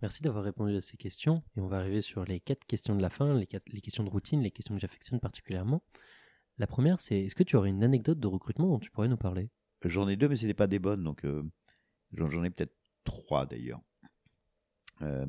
Merci 0.02 0.24
d'avoir 0.24 0.44
répondu 0.44 0.76
à 0.76 0.82
ces 0.82 0.98
questions. 0.98 1.44
Et 1.56 1.62
on 1.62 1.68
va 1.68 1.78
arriver 1.78 2.02
sur 2.02 2.26
les 2.26 2.40
quatre 2.40 2.66
questions 2.66 2.96
de 2.96 3.02
la 3.02 3.10
fin, 3.10 3.34
les, 3.34 3.48
les 3.68 3.82
questions 3.82 4.04
de 4.04 4.10
routine, 4.10 4.42
les 4.42 4.52
questions 4.52 4.76
que 4.76 4.82
j'affectionne 4.82 5.20
particulièrement. 5.20 5.84
La 6.58 6.68
première, 6.68 7.00
c'est 7.00 7.26
est-ce 7.26 7.36
que 7.36 7.44
tu 7.44 7.56
aurais 7.56 7.70
une 7.70 7.84
anecdote 7.84 8.20
de 8.20 8.28
recrutement 8.28 8.68
dont 8.68 8.80
tu 8.80 8.92
pourrais 8.92 9.08
nous 9.08 9.18
parler? 9.18 9.50
J'en 9.84 10.08
ai 10.08 10.16
deux, 10.16 10.30
mais 10.30 10.36
ce 10.36 10.46
n'est 10.46 10.54
pas 10.54 10.68
des 10.68 10.80
bonnes. 10.80 11.04
Donc, 11.04 11.26
euh, 11.26 11.44
j'en 12.14 12.44
ai 12.44 12.50
peut-être 12.50 12.76
trois 13.04 13.46
d'ailleurs. 13.46 13.82
Euh, 15.02 15.26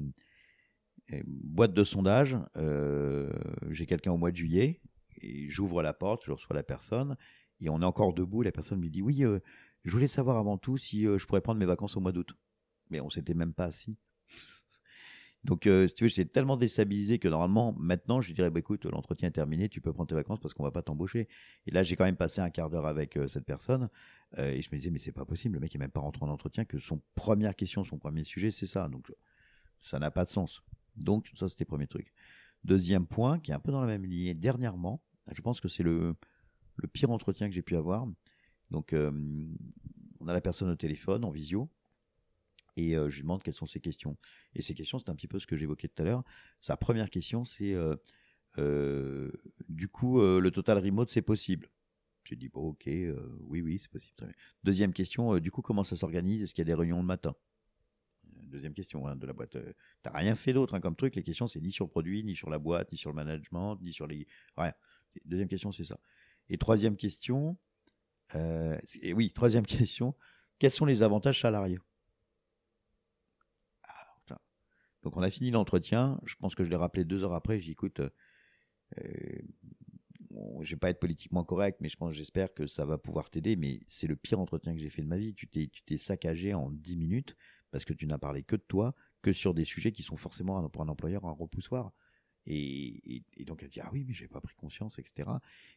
boîte 1.24 1.74
de 1.74 1.84
sondage, 1.84 2.36
euh, 2.56 3.32
j'ai 3.70 3.86
quelqu'un 3.86 4.12
au 4.12 4.16
mois 4.16 4.30
de 4.30 4.36
juillet 4.36 4.80
et 5.20 5.48
j'ouvre 5.50 5.82
la 5.82 5.92
porte, 5.92 6.24
je 6.24 6.32
reçois 6.32 6.56
la 6.56 6.62
personne, 6.62 7.16
et 7.60 7.68
on 7.68 7.80
est 7.82 7.86
encore 7.86 8.14
debout. 8.14 8.42
La 8.42 8.52
personne 8.52 8.80
me 8.80 8.88
dit 8.88 9.02
Oui, 9.02 9.24
euh, 9.24 9.40
je 9.84 9.92
voulais 9.92 10.08
savoir 10.08 10.36
avant 10.36 10.58
tout 10.58 10.76
si 10.76 11.06
euh, 11.06 11.18
je 11.18 11.26
pourrais 11.26 11.40
prendre 11.40 11.60
mes 11.60 11.66
vacances 11.66 11.96
au 11.96 12.00
mois 12.00 12.12
d'août. 12.12 12.34
Mais 12.90 13.00
on 13.00 13.10
s'était 13.10 13.34
même 13.34 13.54
pas 13.54 13.64
assis. 13.64 13.96
Donc, 15.44 15.66
euh, 15.66 15.88
si 15.88 15.94
tu 15.94 16.04
veux, 16.04 16.08
j'étais 16.08 16.30
tellement 16.30 16.56
déstabilisé 16.56 17.18
que 17.18 17.26
normalement, 17.26 17.74
maintenant, 17.78 18.20
je 18.20 18.32
dirais 18.32 18.50
bah, 18.50 18.60
écoute, 18.60 18.86
l'entretien 18.86 19.28
est 19.28 19.32
terminé, 19.32 19.68
tu 19.68 19.80
peux 19.80 19.92
prendre 19.92 20.08
tes 20.08 20.14
vacances 20.14 20.38
parce 20.40 20.54
qu'on 20.54 20.62
va 20.62 20.70
pas 20.70 20.82
t'embaucher. 20.82 21.28
Et 21.66 21.72
là, 21.72 21.82
j'ai 21.82 21.96
quand 21.96 22.04
même 22.04 22.16
passé 22.16 22.40
un 22.40 22.50
quart 22.50 22.70
d'heure 22.70 22.86
avec 22.86 23.18
cette 23.26 23.44
personne, 23.44 23.88
et 24.38 24.62
je 24.62 24.68
me 24.70 24.76
disais 24.76 24.90
mais 24.90 25.00
c'est 25.00 25.10
pas 25.10 25.24
possible, 25.24 25.54
le 25.54 25.60
mec 25.60 25.74
est 25.74 25.78
même 25.78 25.90
pas 25.90 26.00
rentré 26.00 26.24
en 26.24 26.28
entretien, 26.28 26.64
que 26.64 26.78
son 26.78 27.00
première 27.16 27.56
question, 27.56 27.82
son 27.82 27.98
premier 27.98 28.22
sujet, 28.22 28.52
c'est 28.52 28.66
ça. 28.66 28.88
Donc, 28.88 29.12
ça 29.82 29.98
n'a 29.98 30.12
pas 30.12 30.24
de 30.24 30.30
sens. 30.30 30.62
Donc, 30.96 31.30
ça, 31.36 31.48
c'était 31.48 31.64
le 31.64 31.68
premier 31.68 31.86
truc. 31.88 32.12
Deuxième 32.64 33.06
point, 33.06 33.40
qui 33.40 33.50
est 33.50 33.54
un 33.54 33.60
peu 33.60 33.72
dans 33.72 33.80
la 33.80 33.88
même 33.88 34.04
lignée, 34.04 34.34
dernièrement, 34.34 35.02
je 35.32 35.40
pense 35.40 35.60
que 35.60 35.68
c'est 35.68 35.82
le, 35.82 36.14
le 36.76 36.88
pire 36.88 37.10
entretien 37.10 37.48
que 37.48 37.54
j'ai 37.54 37.62
pu 37.62 37.76
avoir. 37.76 38.06
Donc, 38.70 38.92
euh, 38.92 39.10
on 40.20 40.28
a 40.28 40.32
la 40.32 40.40
personne 40.40 40.70
au 40.70 40.76
téléphone, 40.76 41.24
en 41.24 41.30
visio, 41.30 41.68
et 42.76 42.96
euh, 42.96 43.10
je 43.10 43.16
lui 43.16 43.22
demande 43.22 43.42
quelles 43.42 43.54
sont 43.54 43.66
ses 43.66 43.80
questions. 43.80 44.16
Et 44.54 44.62
ses 44.62 44.74
questions, 44.74 44.98
c'est 44.98 45.08
un 45.10 45.14
petit 45.14 45.28
peu 45.28 45.38
ce 45.38 45.46
que 45.46 45.56
j'évoquais 45.56 45.88
tout 45.88 46.02
à 46.02 46.04
l'heure. 46.04 46.24
Sa 46.60 46.76
première 46.76 47.10
question, 47.10 47.44
c'est 47.44 47.74
euh, 48.58 49.30
du 49.68 49.88
coup, 49.88 50.20
le 50.20 50.50
total 50.50 50.78
remote, 50.78 51.10
c'est 51.10 51.22
possible? 51.22 51.70
Je 52.24 52.34
dis, 52.34 52.48
bon, 52.48 52.68
ok, 52.68 52.88
oui, 53.40 53.60
oui, 53.60 53.78
c'est 53.78 53.90
possible. 53.90 54.16
Deuxième 54.62 54.92
question, 54.92 55.38
du 55.38 55.50
coup, 55.50 55.62
comment 55.62 55.84
ça 55.84 55.96
s'organise? 55.96 56.42
Est-ce 56.42 56.54
qu'il 56.54 56.62
y 56.62 56.68
a 56.68 56.72
des 56.72 56.78
réunions 56.78 56.98
le 56.98 57.06
matin? 57.06 57.34
Deuxième 58.24 58.74
question 58.74 59.06
hein, 59.06 59.16
de 59.16 59.26
la 59.26 59.32
boîte. 59.32 59.56
T'as 60.02 60.12
rien 60.12 60.34
fait 60.34 60.52
d'autre 60.52 60.74
hein, 60.74 60.80
comme 60.80 60.94
truc. 60.94 61.16
Les 61.16 61.22
questions, 61.22 61.48
c'est 61.48 61.60
ni 61.60 61.72
sur 61.72 61.86
le 61.86 61.90
produit, 61.90 62.22
ni 62.22 62.36
sur 62.36 62.50
la 62.50 62.58
boîte, 62.58 62.92
ni 62.92 62.98
sur 62.98 63.10
le 63.10 63.16
management, 63.16 63.78
ni 63.80 63.92
sur 63.92 64.06
les. 64.06 64.26
Rien. 64.56 64.74
Deuxième 65.24 65.48
question, 65.48 65.72
c'est 65.72 65.84
ça. 65.84 65.98
Et 66.48 66.58
troisième 66.58 66.96
question, 66.96 67.56
euh, 68.34 68.78
oui, 69.14 69.30
troisième 69.32 69.66
question, 69.66 70.14
quels 70.58 70.70
sont 70.70 70.84
les 70.84 71.02
avantages 71.02 71.40
salariés 71.40 71.78
ah, 73.84 74.38
Donc 75.02 75.16
on 75.16 75.22
a 75.22 75.30
fini 75.30 75.50
l'entretien, 75.50 76.20
je 76.24 76.36
pense 76.36 76.54
que 76.54 76.64
je 76.64 76.70
l'ai 76.70 76.76
rappelé 76.76 77.04
deux 77.04 77.24
heures 77.24 77.34
après, 77.34 77.58
j'ai 77.58 77.66
dit 77.66 77.72
écoute, 77.72 78.00
euh, 78.00 79.42
bon, 80.30 80.62
je 80.62 80.70
vais 80.70 80.78
pas 80.78 80.90
être 80.90 81.00
politiquement 81.00 81.44
correct, 81.44 81.78
mais 81.80 81.88
je 81.88 81.96
pense, 81.96 82.14
j'espère 82.14 82.54
que 82.54 82.66
ça 82.66 82.84
va 82.84 82.98
pouvoir 82.98 83.30
t'aider, 83.30 83.56
mais 83.56 83.80
c'est 83.88 84.06
le 84.06 84.16
pire 84.16 84.40
entretien 84.40 84.74
que 84.74 84.80
j'ai 84.80 84.90
fait 84.90 85.02
de 85.02 85.08
ma 85.08 85.18
vie. 85.18 85.34
Tu 85.34 85.48
t'es, 85.48 85.68
tu 85.68 85.82
t'es 85.82 85.96
saccagé 85.96 86.54
en 86.54 86.70
dix 86.70 86.96
minutes 86.96 87.36
parce 87.70 87.84
que 87.84 87.92
tu 87.92 88.06
n'as 88.06 88.18
parlé 88.18 88.42
que 88.42 88.56
de 88.56 88.62
toi, 88.62 88.94
que 89.22 89.32
sur 89.32 89.54
des 89.54 89.64
sujets 89.64 89.92
qui 89.92 90.02
sont 90.02 90.16
forcément 90.16 90.68
pour 90.68 90.82
un 90.82 90.88
employeur 90.88 91.24
un 91.24 91.32
repoussoir. 91.32 91.92
Et, 92.44 93.22
donc 93.46 93.62
elle 93.62 93.68
dit 93.68 93.80
ah 93.80 93.88
oui 93.92 94.04
mais 94.04 94.14
j'ai 94.14 94.26
pas 94.26 94.40
pris 94.40 94.56
conscience 94.56 94.98
etc 94.98 95.30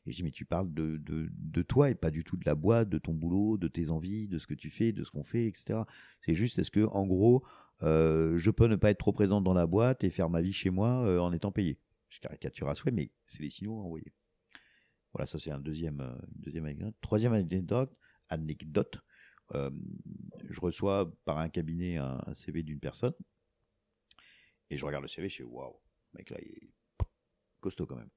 et 0.08 0.12
je 0.12 0.16
dis 0.16 0.24
mais 0.24 0.32
tu 0.32 0.46
parles 0.46 0.74
de, 0.74 1.00
de, 1.00 1.62
toi 1.62 1.92
et 1.92 1.96
pas 1.96 2.10
du 2.10 2.24
tout 2.24 2.38
de 2.38 2.46
la 2.46 2.56
boîte 2.56 2.90
de 2.90 2.98
ton 2.98 3.14
boulot 3.14 3.58
de 3.58 3.68
tes 3.68 3.92
envies 3.92 4.28
de 4.28 4.40
ce 4.40 4.48
que 4.48 4.56
tu 4.56 4.72
fais 4.72 4.92
de 4.92 5.04
ce 5.04 5.12
qu'on 5.12 5.24
fait 5.24 5.46
etc 5.46 5.82
c'est 6.22 6.34
juste 6.34 6.58
est-ce 6.58 6.72
que 6.72 6.86
en 6.86 7.06
gros 7.06 7.44
euh, 7.84 8.38
je 8.38 8.52
peux 8.52 8.68
ne 8.68 8.76
pas 8.76 8.92
être 8.92 9.00
trop 9.00 9.12
présente 9.12 9.44
dans 9.44 9.54
la 9.54 9.68
boîte 9.68 10.04
et 10.04 10.10
faire 10.10 10.30
ma 10.30 10.42
vie 10.42 10.54
chez 10.54 10.70
moi 10.70 11.06
euh, 11.06 11.20
en 11.20 11.34
étant 11.34 11.52
payé 11.52 11.80
je 12.10 12.20
caricature 12.20 12.70
à 12.70 12.76
souhait 12.76 12.92
mais 12.92 13.12
c'est 13.28 13.42
les 13.42 13.50
signaux 13.50 13.78
envoyés 13.80 14.14
voilà 15.14 15.28
ça 15.28 15.40
c'est 15.40 15.52
un 15.52 15.60
deuxième 15.60 16.02
euh, 16.02 16.16
deuxième 16.36 16.66
anecdote 16.66 16.96
troisième 17.02 17.34
anecdote 17.34 17.92
anecdote 18.30 19.00
je 19.54 20.60
reçois 20.60 21.14
par 21.24 21.38
un 21.38 21.50
cabinet 21.50 21.98
un, 21.98 22.20
CV 22.34 22.64
d'une 22.64 22.80
personne 22.80 23.14
et 24.70 24.78
je 24.78 24.86
regarde 24.86 25.04
le 25.04 25.08
CV 25.08 25.30
je 25.30 25.38
fais 25.38 25.44
waouh 25.44 25.80
mec 26.16 26.30
là, 26.30 26.38
il 26.42 26.52
est 26.52 26.70
costaud 27.60 27.86
quand 27.86 27.96
même. 27.96 28.10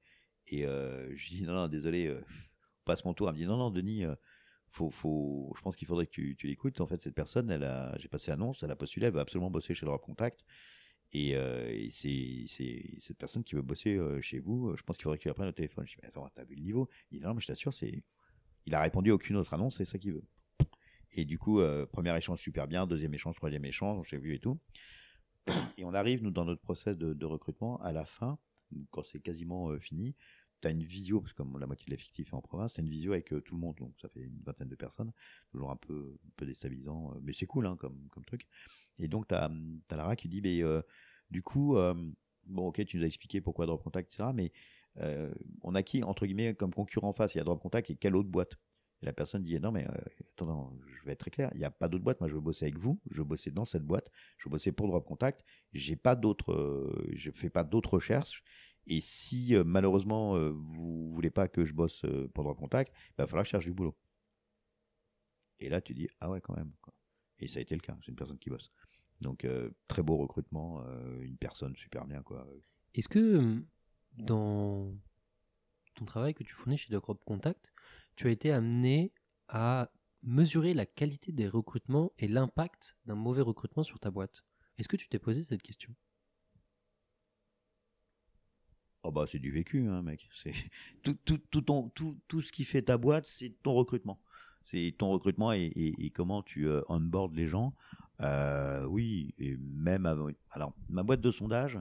Et 0.47 0.63
je 0.63 1.27
dis 1.29 1.43
non, 1.43 1.53
non, 1.53 1.67
désolé, 1.67 2.07
euh, 2.07 2.21
passe 2.85 3.05
mon 3.05 3.13
tour. 3.13 3.27
Elle 3.29 3.35
me 3.35 3.39
dit 3.39 3.45
non, 3.45 3.57
non, 3.57 3.71
Denis, 3.71 4.03
faut, 4.71 4.89
faut, 4.89 5.53
je 5.55 5.61
pense 5.61 5.75
qu'il 5.75 5.87
faudrait 5.87 6.05
que 6.05 6.11
tu, 6.11 6.35
tu 6.35 6.47
l'écoutes. 6.47 6.79
En 6.81 6.87
fait, 6.87 7.01
cette 7.01 7.15
personne, 7.15 7.49
elle 7.49 7.63
a, 7.63 7.97
j'ai 7.97 8.07
passé 8.07 8.31
l'annonce, 8.31 8.63
elle 8.63 8.71
a 8.71 8.75
postulé, 8.75 9.07
elle 9.07 9.13
va 9.13 9.21
absolument 9.21 9.49
bosser 9.49 9.73
chez 9.73 9.85
Drop 9.85 10.01
Contact. 10.01 10.45
Et, 11.11 11.31
et 11.31 11.89
c'est, 11.91 12.45
cette 12.99 13.17
personne 13.17 13.43
qui 13.43 13.55
veut 13.55 13.63
bosser 13.63 13.99
chez 14.21 14.39
vous. 14.39 14.75
Je 14.75 14.83
pense 14.83 14.97
qu'il 14.97 15.03
faudrait 15.03 15.17
que 15.17 15.23
tu 15.23 15.29
au 15.29 15.51
téléphone. 15.51 15.85
Je 15.87 15.93
dis 15.93 15.99
mais 16.01 16.07
attends, 16.07 16.29
t'as 16.35 16.43
vu 16.43 16.55
le 16.55 16.61
niveau? 16.61 16.87
Il 17.11 17.19
dit 17.19 17.25
non, 17.25 17.33
mais 17.33 17.41
je 17.41 17.47
t'assure, 17.47 17.73
c'est, 17.73 18.03
il 18.67 18.75
a 18.75 18.81
répondu 18.81 19.09
à 19.09 19.15
aucune 19.15 19.37
autre 19.37 19.53
annonce, 19.53 19.77
c'est 19.77 19.85
ça 19.85 19.97
qu'il 19.97 20.13
veut. 20.13 20.25
Et 21.13 21.25
du 21.25 21.39
coup, 21.39 21.61
premier 21.91 22.15
échange 22.15 22.39
super 22.39 22.67
bien, 22.67 22.85
deuxième 22.85 23.13
échange, 23.13 23.35
troisième 23.35 23.65
échange, 23.65 24.07
j'ai 24.09 24.17
vu 24.17 24.35
et 24.35 24.39
tout. 24.39 24.59
Et 25.77 25.85
on 25.85 25.93
arrive, 25.93 26.23
nous, 26.23 26.31
dans 26.31 26.45
notre 26.45 26.61
process 26.61 26.97
de, 26.97 27.25
recrutement, 27.25 27.81
à 27.81 27.91
la 27.91 28.05
fin, 28.05 28.37
quand 28.91 29.03
c'est 29.03 29.19
quasiment 29.19 29.69
euh, 29.69 29.79
fini, 29.79 30.15
tu 30.61 30.67
as 30.67 30.71
une 30.71 30.83
visio, 30.83 31.21
parce 31.21 31.33
que 31.33 31.37
comme 31.37 31.57
la 31.59 31.67
moitié 31.67 31.85
de 31.85 31.91
l'effectif 31.91 32.29
est 32.29 32.35
en 32.35 32.41
province, 32.41 32.73
tu 32.73 32.81
as 32.81 32.83
une 32.83 32.89
visio 32.89 33.13
avec 33.13 33.33
euh, 33.33 33.41
tout 33.41 33.55
le 33.55 33.61
monde, 33.61 33.75
donc 33.77 33.93
ça 34.01 34.09
fait 34.09 34.21
une 34.21 34.41
vingtaine 34.45 34.69
de 34.69 34.75
personnes, 34.75 35.11
toujours 35.51 35.71
un 35.71 35.75
peu, 35.75 36.17
un 36.25 36.31
peu 36.35 36.45
déstabilisant, 36.45 37.13
euh, 37.13 37.19
mais 37.21 37.33
c'est 37.33 37.45
cool 37.45 37.67
hein, 37.67 37.75
comme, 37.77 38.07
comme 38.09 38.25
truc. 38.25 38.47
Et 38.97 39.07
donc 39.07 39.27
tu 39.27 39.35
as, 39.35 39.49
as, 39.89 39.95
Lara 39.95 40.15
qui 40.15 40.27
dit, 40.27 40.41
mais, 40.41 40.61
du 41.31 41.41
coup, 41.43 41.75
bon 42.45 42.67
ok, 42.67 42.83
tu 42.85 42.97
nous 42.97 43.03
as 43.03 43.07
expliqué 43.07 43.41
pourquoi 43.41 43.65
Drop 43.65 43.83
Contact, 43.83 44.13
etc., 44.13 44.31
mais 44.33 44.51
on 45.61 45.75
a 45.75 45.83
qui, 45.83 46.03
entre 46.03 46.25
guillemets, 46.25 46.55
comme 46.55 46.73
concurrent 46.73 47.09
en 47.09 47.13
face? 47.13 47.35
Il 47.35 47.37
y 47.37 47.41
a 47.41 47.43
Drop 47.43 47.61
Contact 47.61 47.89
et 47.89 47.95
quelle 47.95 48.15
autre 48.15 48.29
boîte? 48.29 48.57
Et 49.01 49.05
la 49.05 49.13
personne 49.13 49.43
dit 49.43 49.57
non 49.59 49.71
mais 49.71 49.87
euh, 49.87 49.93
attends, 50.33 50.73
je 50.87 51.05
vais 51.05 51.13
être 51.13 51.19
très 51.19 51.31
clair, 51.31 51.49
il 51.53 51.59
n'y 51.59 51.65
a 51.65 51.71
pas 51.71 51.87
d'autre 51.87 52.03
boîte. 52.03 52.19
Moi, 52.19 52.29
je 52.29 52.35
veux 52.35 52.41
bosser 52.41 52.65
avec 52.65 52.77
vous, 52.77 52.99
je 53.09 53.21
bosser 53.21 53.51
dans 53.51 53.65
cette 53.65 53.83
boîte, 53.83 54.11
je 54.37 54.49
bosser 54.49 54.71
pour 54.71 54.87
Drop 54.87 55.05
Contact. 55.05 55.45
J'ai 55.73 55.95
pas 55.95 56.15
d'autres, 56.15 56.51
euh, 56.51 57.09
je 57.13 57.31
fais 57.31 57.49
pas 57.49 57.63
d'autres 57.63 57.93
recherches. 57.93 58.43
Et 58.89 58.99
si 59.01 59.55
euh, 59.55 59.63
malheureusement 59.63 60.37
vous 60.51 61.13
voulez 61.13 61.29
pas 61.29 61.47
que 61.47 61.63
je 61.63 61.73
bosse 61.73 62.05
pour 62.33 62.43
Drop 62.43 62.57
Contact, 62.57 62.93
il 63.11 63.13
va 63.19 63.27
falloir 63.27 63.43
que 63.43 63.47
je 63.47 63.51
cherche 63.51 63.65
du 63.65 63.73
boulot. 63.73 63.95
Et 65.59 65.69
là, 65.69 65.79
tu 65.79 65.93
dis 65.93 66.09
ah 66.19 66.29
ouais 66.29 66.41
quand 66.41 66.55
même. 66.55 66.73
Et 67.37 67.47
ça 67.47 67.59
a 67.59 67.61
été 67.61 67.75
le 67.75 67.81
cas. 67.81 67.95
C'est 68.01 68.09
une 68.09 68.17
personne 68.17 68.39
qui 68.39 68.49
bosse. 68.49 68.71
Donc 69.21 69.47
très 69.87 70.01
beau 70.01 70.17
recrutement, 70.17 70.83
une 71.21 71.37
personne 71.37 71.75
super 71.75 72.05
bien 72.05 72.23
quoi. 72.23 72.47
Est-ce 72.93 73.09
que 73.09 73.63
dans 74.17 74.91
ton 75.95 76.05
travail 76.05 76.33
que 76.33 76.43
tu 76.43 76.53
fournis 76.53 76.77
chez 76.77 76.91
Docrop 76.91 77.23
Contact, 77.23 77.71
tu 78.15 78.27
as 78.27 78.31
été 78.31 78.51
amené 78.51 79.13
à 79.47 79.91
mesurer 80.23 80.73
la 80.73 80.85
qualité 80.85 81.31
des 81.31 81.47
recrutements 81.47 82.11
et 82.17 82.27
l'impact 82.27 82.97
d'un 83.05 83.15
mauvais 83.15 83.41
recrutement 83.41 83.83
sur 83.83 83.99
ta 83.99 84.09
boîte? 84.09 84.43
Est-ce 84.77 84.87
que 84.87 84.97
tu 84.97 85.07
t'es 85.09 85.19
posé 85.19 85.43
cette 85.43 85.61
question? 85.61 85.93
Oh 89.03 89.11
bah 89.11 89.25
c'est 89.31 89.39
du 89.39 89.51
vécu, 89.51 89.87
hein, 89.87 90.01
mec. 90.01 90.29
C'est 90.33 90.53
tout, 91.03 91.17
tout, 91.25 91.37
tout, 91.37 91.61
ton, 91.61 91.89
tout, 91.89 92.19
tout 92.27 92.41
ce 92.41 92.51
qui 92.51 92.65
fait 92.65 92.81
ta 92.81 92.97
boîte, 92.97 93.25
c'est 93.27 93.53
ton 93.63 93.73
recrutement. 93.73 94.21
C'est 94.65 94.93
ton 94.97 95.09
recrutement 95.09 95.51
et, 95.51 96.11
comment 96.13 96.43
tu 96.43 96.67
euh, 96.67 96.81
onboard 96.89 97.33
les 97.33 97.47
gens. 97.47 97.73
Euh, 98.21 98.85
oui, 98.85 99.33
et 99.37 99.57
même 99.57 100.05
avant. 100.05 100.29
Alors, 100.51 100.75
ma 100.89 101.03
boîte 101.03 101.21
de 101.21 101.31
sondage, 101.31 101.79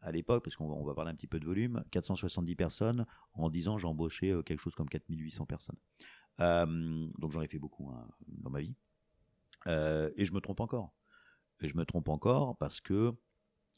à 0.00 0.10
l'époque, 0.10 0.42
parce 0.42 0.56
qu'on 0.56 0.84
va, 0.84 0.94
parler 0.94 1.10
un 1.10 1.14
petit 1.14 1.26
peu 1.26 1.38
de 1.38 1.44
volume, 1.44 1.84
470 1.90 2.56
personnes. 2.56 3.06
En 3.34 3.50
10 3.50 3.68
ans, 3.68 3.78
j'ai 3.78 3.86
embauché 3.86 4.32
euh, 4.32 4.42
quelque 4.42 4.60
chose 4.60 4.74
comme 4.74 4.88
4800 4.88 5.46
personnes. 5.46 5.76
Euh, 6.40 7.06
donc 7.18 7.30
j'en 7.30 7.42
ai 7.42 7.48
fait 7.48 7.58
beaucoup 7.58 7.90
hein, 7.90 8.08
dans 8.26 8.50
ma 8.50 8.60
vie. 8.60 8.74
Et 9.66 10.24
je 10.24 10.32
me 10.32 10.40
trompe 10.40 10.60
encore. 10.60 10.92
Et 11.60 11.68
je 11.68 11.76
me 11.76 11.84
trompe 11.84 12.08
encore 12.08 12.56
parce 12.58 12.80
que 12.80 13.14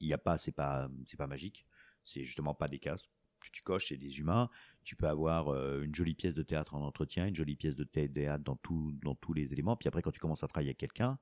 il 0.01 0.09
y 0.09 0.12
a 0.12 0.18
pas, 0.18 0.39
c'est 0.39 0.53
pas, 0.53 0.89
c'est 1.07 1.16
pas 1.16 1.26
magique. 1.26 1.66
C'est 2.07 2.24
justement 2.24 2.54
pas 2.54 2.68
des 2.68 2.78
cases 2.78 3.02
que 3.40 3.48
tu 3.50 3.62
coches, 3.62 3.88
c'est 3.88 3.96
des 3.96 4.18
humains. 4.18 4.48
Tu 4.84 4.96
peux 4.96 5.09
avoir 5.09 5.48
euh, 5.48 5.82
une 5.82 5.94
jolie 5.94 6.14
pièce 6.14 6.34
de 6.34 6.42
théâtre 6.42 6.74
en 6.74 6.82
entretien, 6.82 7.26
une 7.26 7.34
jolie 7.34 7.57
pièce 7.57 7.76
de 7.76 7.84
théâtre 7.84 8.44
dans 8.44 8.57
tout, 8.57 8.92
dans 9.02 9.14
tous 9.14 9.32
les 9.32 9.52
éléments. 9.52 9.76
Puis 9.76 9.88
après, 9.88 10.02
quand 10.02 10.12
tu 10.12 10.20
commences 10.20 10.42
à 10.42 10.48
travailler 10.48 10.70
avec 10.70 10.78
quelqu'un, 10.78 11.18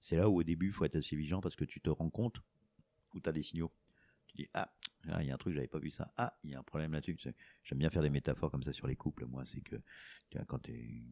c'est 0.00 0.16
là 0.16 0.28
où 0.28 0.40
au 0.40 0.42
début, 0.42 0.68
il 0.68 0.72
faut 0.72 0.84
être 0.84 0.96
assez 0.96 1.14
vigilant 1.16 1.40
parce 1.40 1.56
que 1.56 1.64
tu 1.64 1.80
te 1.80 1.90
rends 1.90 2.10
compte 2.10 2.40
où 3.14 3.20
tu 3.20 3.28
as 3.28 3.32
des 3.32 3.42
signaux. 3.42 3.72
Tu 4.26 4.36
dis, 4.36 4.48
ah, 4.54 4.72
il 5.20 5.26
y 5.26 5.30
a 5.30 5.34
un 5.34 5.38
truc, 5.38 5.54
j'avais 5.54 5.66
pas 5.66 5.78
vu 5.78 5.90
ça. 5.90 6.12
Ah, 6.16 6.38
il 6.44 6.50
y 6.50 6.54
a 6.54 6.58
un 6.58 6.62
problème 6.62 6.92
là-dessus. 6.92 7.18
J'aime 7.64 7.78
bien 7.78 7.90
faire 7.90 8.02
des 8.02 8.10
métaphores 8.10 8.50
comme 8.50 8.62
ça 8.62 8.72
sur 8.72 8.86
les 8.86 8.96
couples. 8.96 9.26
Moi, 9.26 9.44
c'est 9.44 9.60
que 9.60 9.76
tu 10.30 10.38
vois, 10.38 10.46
quand 10.46 10.60
tu 10.60 10.72
es, 10.72 11.02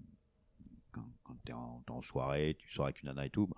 quand, 0.93 1.09
quand 1.25 1.37
t'es 1.45 1.53
en, 1.53 2.03
soirée, 2.03 2.57
tu 2.59 2.73
sors 2.73 2.87
avec 2.87 3.03
une 3.03 3.09
nana 3.09 3.27
et 3.27 3.31
tout, 3.31 3.51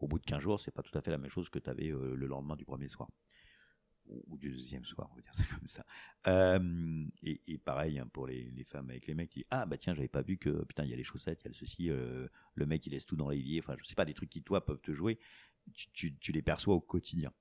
au 0.00 0.08
bout 0.08 0.18
de 0.18 0.24
15 0.24 0.40
jours, 0.40 0.60
c'est 0.60 0.72
pas 0.72 0.82
tout 0.82 0.96
à 0.96 1.02
fait 1.02 1.10
la 1.10 1.18
même 1.18 1.30
chose 1.30 1.48
que 1.48 1.58
tu 1.58 1.70
avais 1.70 1.92
euh, 1.92 2.16
le 2.16 2.26
lendemain 2.26 2.56
du 2.56 2.64
premier 2.64 2.88
soir 2.88 3.08
ou 4.26 4.36
du 4.36 4.50
deuxième 4.50 4.84
soir, 4.84 5.08
on 5.12 5.16
va 5.16 5.22
dire 5.22 5.34
ça 5.34 5.44
comme 5.44 5.66
ça. 5.66 5.84
Euh, 6.26 7.04
et, 7.22 7.58
pareil 7.58 7.98
hein, 7.98 8.08
pour 8.12 8.26
les, 8.26 8.64
femmes 8.64 8.90
avec 8.90 9.06
les 9.06 9.14
mecs, 9.14 9.30
qui 9.30 9.44
ah 9.50 9.66
bah 9.66 9.76
tiens 9.76 9.94
j'avais 9.94 10.08
pas 10.08 10.22
vu 10.22 10.38
que 10.38 10.64
putain 10.64 10.84
il 10.84 10.90
y 10.90 10.92
a 10.92 10.96
les 10.96 11.04
chaussettes, 11.04 11.42
il 11.44 11.48
y 11.48 11.50
a 11.50 11.58
ceci, 11.58 11.90
euh, 11.90 12.28
le 12.54 12.66
mec 12.66 12.86
il 12.86 12.90
laisse 12.90 13.06
tout 13.06 13.16
dans 13.16 13.28
l'évier, 13.28 13.60
enfin 13.60 13.76
je 13.78 13.84
sais 13.84 13.94
pas 13.94 14.04
des 14.04 14.14
trucs 14.14 14.30
qui 14.30 14.42
toi 14.42 14.64
peuvent 14.64 14.80
te 14.80 14.92
jouer, 14.92 15.18
tu, 15.74 16.16
tu, 16.16 16.32
les 16.32 16.42
perçois 16.42 16.74
au 16.74 16.80
quotidien. 16.80 17.32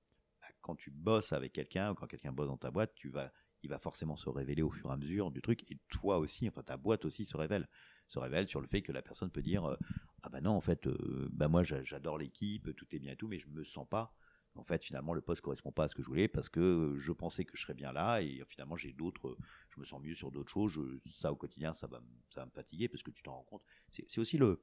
Quand 0.62 0.76
tu 0.76 0.90
bosses 0.92 1.34
avec 1.34 1.54
quelqu'un 1.54 1.92
ou 1.92 1.96
quand 1.96 2.08
quelqu'un 2.08 2.32
bosse 2.32 2.48
dans 2.48 2.58
ta 2.58 2.72
boîte, 2.72 2.94
tu 2.96 3.10
vas 3.10 3.32
il 3.64 3.70
va 3.70 3.78
forcément 3.78 4.18
se 4.18 4.28
révéler 4.28 4.64
au 4.64 4.72
fur 4.72 4.90
et 4.90 4.94
à 4.94 4.98
mesure 4.98 5.30
du 5.30 5.42
truc 5.42 5.70
et 5.72 5.78
toi 5.90 6.18
aussi, 6.18 6.48
enfin 6.48 6.64
ta 6.64 6.78
boîte 6.78 7.06
aussi 7.06 7.26
se 7.26 7.38
révèle, 7.38 7.68
se 8.08 8.18
révèle 8.18 8.48
sur 8.48 8.60
le 8.60 8.68
fait 8.68 8.82
que 8.82 8.92
la 8.92 9.04
personne 9.04 9.30
peut 9.30 9.44
dire 9.44 9.66
euh, 9.66 9.78
ah 10.24 10.30
bah 10.30 10.42
non 10.42 10.52
en 10.52 10.62
fait 10.62 10.88
bah 11.32 11.48
moi 11.48 11.64
j'adore 11.64 12.18
l'équipe, 12.18 12.76
tout 12.76 12.88
est 12.96 13.00
bien 13.00 13.14
et 13.14 13.16
tout, 13.16 13.28
mais 13.28 13.40
je 13.40 13.48
me 13.48 13.64
sens 13.64 13.88
pas 13.88 14.16
en 14.56 14.64
fait, 14.64 14.84
finalement, 14.84 15.14
le 15.14 15.22
poste 15.22 15.41
correspond 15.41 15.72
pas 15.72 15.86
à 15.86 15.88
ce 15.88 15.95
que 15.95 16.02
je 16.02 16.08
voulais 16.08 16.28
parce 16.28 16.49
que 16.49 16.95
je 16.97 17.12
pensais 17.12 17.45
que 17.45 17.56
je 17.56 17.62
serais 17.62 17.74
bien 17.74 17.93
là 17.93 18.22
et 18.22 18.43
finalement, 18.49 18.76
j'ai 18.76 18.91
d'autres, 18.91 19.38
je 19.70 19.80
me 19.80 19.86
sens 19.86 20.02
mieux 20.02 20.16
sur 20.16 20.32
d'autres 20.32 20.52
choses. 20.52 20.80
Ça, 21.06 21.32
au 21.32 21.36
quotidien, 21.36 21.74
ça 21.74 21.88
va, 21.88 22.02
ça 22.30 22.45
me 22.45 22.52
fatiguer 22.52 22.89
parce 22.89 23.02
que 23.04 23.12
tu 23.12 23.24
t'en 23.24 23.36
rends 23.36 23.43
compte. 23.43 23.64
C'est 23.91 24.20
aussi 24.20 24.38
le, 24.38 24.62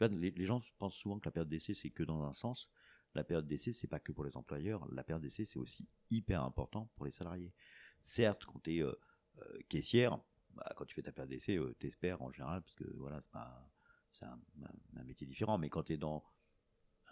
les, 0.00 0.44
gens 0.44 0.62
pensent 0.78 0.94
souvent 0.94 1.18
que 1.18 1.26
la 1.26 1.32
période 1.32 1.48
d'essai, 1.48 1.74
c'est 1.74 1.90
que 1.90 2.02
dans 2.02 2.24
un 2.24 2.32
sens. 2.32 2.68
La 3.14 3.24
période 3.24 3.46
d'essai, 3.46 3.72
c'est 3.72 3.86
pas 3.86 4.00
que 4.00 4.12
pour 4.12 4.24
les 4.24 4.36
employeurs. 4.36 4.86
La 4.92 5.02
période 5.02 5.22
d'essai, 5.22 5.44
c'est 5.44 5.58
aussi 5.58 5.88
hyper 6.10 6.42
important 6.42 6.90
pour 6.96 7.06
les 7.06 7.12
salariés. 7.12 7.52
Certes, 8.02 8.44
quand 8.44 8.60
tu 8.62 8.76
es 8.76 8.82
euh, 8.82 8.92
euh, 9.38 9.58
caissière, 9.68 10.18
bah, 10.50 10.70
quand 10.76 10.84
tu 10.84 10.94
fais 10.94 11.02
ta 11.02 11.12
période 11.12 11.30
d'essai, 11.30 11.56
euh, 11.56 11.74
t'espères 11.78 12.20
en 12.22 12.30
général 12.30 12.62
parce 12.62 12.74
que 12.74 12.84
voilà, 12.96 13.20
c'est 14.12 14.26
un, 14.26 14.40
un, 14.96 15.04
métier 15.04 15.26
différent. 15.26 15.56
Mais 15.56 15.70
quand 15.70 15.84
tu 15.84 15.94
es 15.94 15.96
dans 15.96 16.22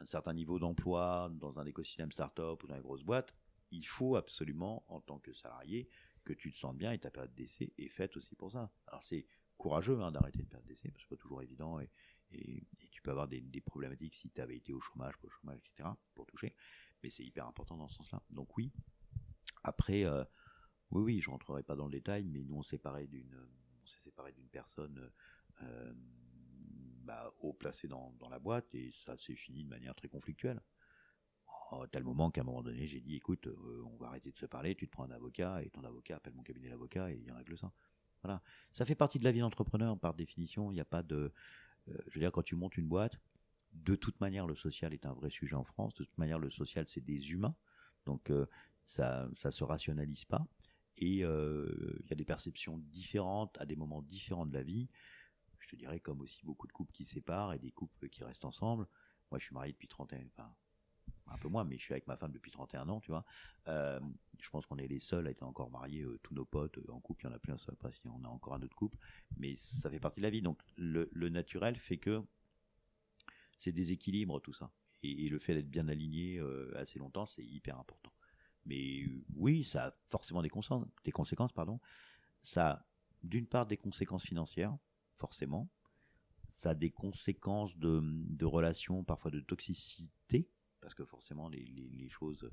un 0.01 0.07
certain 0.07 0.33
niveau 0.33 0.59
d'emploi 0.59 1.31
dans 1.35 1.59
un 1.59 1.67
écosystème 1.67 2.13
start-up 2.13 2.63
ou 2.63 2.67
dans 2.67 2.77
une 2.77 2.83
grosse 2.83 3.03
boîte, 3.03 3.35
il 3.71 3.87
faut 3.87 4.17
absolument, 4.17 4.85
en 4.89 5.01
tant 5.01 5.19
que 5.19 5.33
salarié, 5.33 5.89
que 6.25 6.33
tu 6.33 6.53
te 6.53 6.57
sentes 6.57 6.79
bien 6.79 6.93
et 6.93 6.99
ta 6.99 7.11
période 7.11 7.35
d'essai 7.35 7.73
est 7.79 7.89
faite 7.89 8.17
aussi 8.17 8.35
pour 8.35 8.51
ça. 8.53 8.71
Alors 8.87 9.05
c'est 9.05 9.27
courageux 9.57 10.01
hein, 10.01 10.11
d'arrêter 10.11 10.41
une 10.41 10.49
période 10.49 10.67
d'essai, 10.67 10.91
parce 10.91 11.05
que 11.05 11.09
c'est 11.09 11.17
pas 11.17 11.23
toujours 11.23 11.43
évident 11.43 11.81
et, 11.81 11.91
tu 12.91 13.01
peux 13.01 13.13
avoir 13.13 13.29
des, 13.29 13.61
problématiques 13.65 14.17
si 14.17 14.29
tu 14.29 14.41
avais 14.41 14.57
été 14.57 14.73
au 14.73 14.81
chômage, 14.81 15.17
pas 15.19 15.29
au 15.29 15.31
chômage, 15.31 15.59
etc. 15.59 15.89
pour 16.17 16.27
toucher, 16.27 16.57
mais 17.01 17.09
c'est 17.09 17.23
hyper 17.23 17.47
important 17.47 17.77
dans 17.77 17.87
ce 17.87 17.95
sens-là. 17.95 18.23
Donc 18.31 18.57
oui. 18.57 18.73
Après, 19.63 20.05
euh, 20.05 20.25
oui, 20.91 21.03
oui, 21.03 21.21
je 21.21 21.31
rentrerai 21.31 21.63
pas 21.63 21.77
dans 21.77 21.85
le 21.85 21.93
détail, 21.93 22.25
mais 22.25 22.43
nous 22.43 22.57
on 22.57 22.63
s'est 22.65 22.71
séparé 22.71 23.07
d'une, 23.07 23.37
on 23.83 23.87
s'est 23.87 24.33
d'une 24.33 24.49
personne. 24.49 25.13
Euh, 25.63 25.95
bah, 27.05 27.33
placé 27.59 27.89
dans, 27.89 28.15
la 28.31 28.39
boîte 28.39 28.75
et 28.75 28.91
ça 28.93 29.17
s'est 29.19 29.35
fini 29.35 29.65
de 29.65 29.69
manière 29.69 29.95
très 29.95 30.09
conflictuelle. 30.09 30.61
Oh, 31.71 31.83
à 31.83 31.89
tel 31.89 32.05
moment 32.05 32.31
qu'à 32.31 32.41
un 32.41 32.45
moment 32.45 32.63
donné, 32.63 32.87
j'ai 32.87 33.01
dit 33.01 33.17
écoute, 33.17 33.47
euh, 33.47 33.83
on 33.87 33.97
va 33.97 34.09
arrêter 34.09 34.31
de 34.31 34.37
se 34.37 34.47
parler, 34.47 34.75
tu 34.75 34.87
te 34.87 34.93
prends 34.93 35.05
un 35.05 35.11
avocat 35.11 35.63
et 35.63 35.71
ton 35.71 35.85
avocat 35.85 36.17
appelle 36.17 36.35
mon 36.35 36.43
cabinet 36.43 36.69
d'avocat 36.69 37.11
et 37.11 37.23
il 37.25 37.31
règle 37.33 37.57
ça. 37.59 37.73
Voilà. 38.23 38.43
Ça 38.73 38.85
fait 38.85 38.95
partie 38.95 39.19
de 39.19 39.25
la 39.25 39.33
vie 39.33 39.41
d'entrepreneur 39.41 39.99
par 39.99 40.15
définition. 40.15 40.71
Il 40.71 40.75
n'y 40.75 40.81
a 40.81 40.87
pas 40.87 41.03
de. 41.03 41.33
Euh, 41.89 41.99
je 42.09 42.15
veux 42.15 42.21
dire, 42.21 42.33
quand 42.33 42.43
tu 42.43 42.57
montes 42.57 42.77
une 42.77 42.89
boîte, 42.89 43.21
de 43.73 43.95
toute 43.95 44.21
manière, 44.21 44.47
le 44.47 44.57
social 44.57 44.95
est 44.95 45.05
un 45.05 45.13
vrai 45.13 45.31
sujet 45.31 45.57
en 45.57 45.65
France. 45.65 45.95
De 45.95 46.05
toute 46.05 46.19
manière, 46.19 46.39
le 46.39 46.51
social, 46.51 46.87
c'est 46.89 47.05
des 47.05 47.31
humains. 47.31 47.55
Donc, 48.07 48.31
euh, 48.31 48.47
ça 48.85 49.29
ça 49.37 49.51
se 49.51 49.65
rationalise 49.65 50.25
pas. 50.25 50.47
Et 50.99 51.19
il 51.19 52.07
y 52.09 52.13
a 52.13 52.15
des 52.15 52.25
perceptions 52.25 52.79
différentes 52.79 53.57
à 53.61 53.67
des 53.67 53.75
moments 53.75 54.01
différents 54.01 54.47
de 54.47 54.55
la 54.55 54.63
vie 54.63 54.89
je 55.65 55.69
te 55.71 55.77
dirais 55.77 56.01
comme 56.01 56.21
aussi 56.21 56.45
beaucoup 56.45 56.67
de 56.67 56.73
couples 56.73 56.93
qui 56.93 57.05
séparent 57.05 57.55
et 57.55 57.59
des 57.59 57.71
couples 57.71 58.09
qui 58.11 58.23
restent 58.23 58.45
ensemble. 58.45 58.87
Moi, 59.31 59.39
je 59.39 59.47
suis 59.47 59.55
marié 59.55 59.73
depuis 59.73 59.89
31, 59.89 60.27
enfin, 60.27 60.55
un 61.29 61.39
peu 61.39 61.49
moins, 61.49 61.65
mais 61.65 61.79
je 61.79 61.83
suis 61.83 61.95
avec 61.95 62.07
ma 62.07 62.17
femme 62.17 62.33
depuis 62.33 62.51
31 62.51 62.89
ans, 62.91 63.01
tu 63.01 63.11
vois. 63.11 63.25
Euh, 63.69 63.99
je 64.39 64.51
pense 64.51 64.67
qu'on 64.67 64.77
est 64.77 64.87
les 64.87 65.01
seuls 65.01 65.27
à 65.27 65.31
être 65.31 65.43
encore 65.43 65.71
mariés, 65.71 66.03
euh, 66.03 66.21
tous 66.23 66.35
nos 66.35 66.45
potes 66.45 66.77
euh, 66.79 66.93
en 66.93 67.01
couple, 67.01 67.25
il 67.25 67.31
y 67.31 67.33
en 67.33 67.35
a 67.35 67.39
plus 67.39 67.53
un 67.53 67.59
seul, 67.59 67.77
si 67.93 68.07
on 68.09 68.23
a 68.25 68.29
encore 68.29 68.55
un 68.55 68.63
autre 68.63 68.77
couple, 68.77 68.99
mais 69.39 69.57
ça 69.57 69.89
fait 69.89 70.01
partie 70.01 70.21
de 70.21 70.25
la 70.25 70.31
vie. 70.31 70.43
Donc, 70.43 70.61
le, 70.77 71.09
naturel 71.31 71.77
fait 71.77 71.99
que 71.99 72.23
c'est 73.57 73.73
des 73.73 73.93
équilibres, 73.93 74.41
tout 74.43 74.53
ça. 74.53 74.71
Et, 75.03 75.29
le 75.29 75.39
fait 75.39 75.55
d'être 75.55 75.71
bien 75.71 75.89
aligné 75.89 76.41
assez 76.77 76.99
longtemps, 76.99 77.27
c'est 77.27 77.45
hyper 77.45 77.79
important. 77.79 78.13
Mais 78.67 79.07
oui, 79.35 79.65
ça 79.65 79.89
a 79.89 79.95
forcément 80.09 80.43
des, 80.43 80.51
des 81.05 81.13
conséquences, 81.13 81.53
pardon. 81.53 81.81
Ça 82.43 82.71
a 82.71 82.87
d'une 83.23 83.47
part 83.47 83.67
des 83.67 83.77
conséquences 83.77 84.25
financières, 84.25 84.77
forcément. 85.17 85.71
Ça 86.49 86.71
a 86.71 86.75
des 86.75 86.91
conséquences 86.91 87.77
de, 87.77 88.45
relations, 88.45 89.05
parfois 89.05 89.31
de 89.31 89.41
toxicité, 89.41 90.49
parce 90.81 90.95
que 90.95 91.05
forcément 91.05 91.49
les, 91.49 92.09
choses 92.11 92.49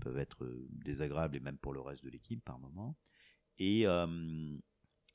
peuvent 0.00 0.18
être 0.18 0.46
désagréables 0.68 1.36
et 1.36 1.40
même 1.40 1.58
pour 1.58 1.72
le 1.72 1.80
reste 1.80 2.04
de 2.04 2.10
l'équipe 2.10 2.44
par 2.44 2.58
moment. 2.58 2.98
Euh, 3.60 4.58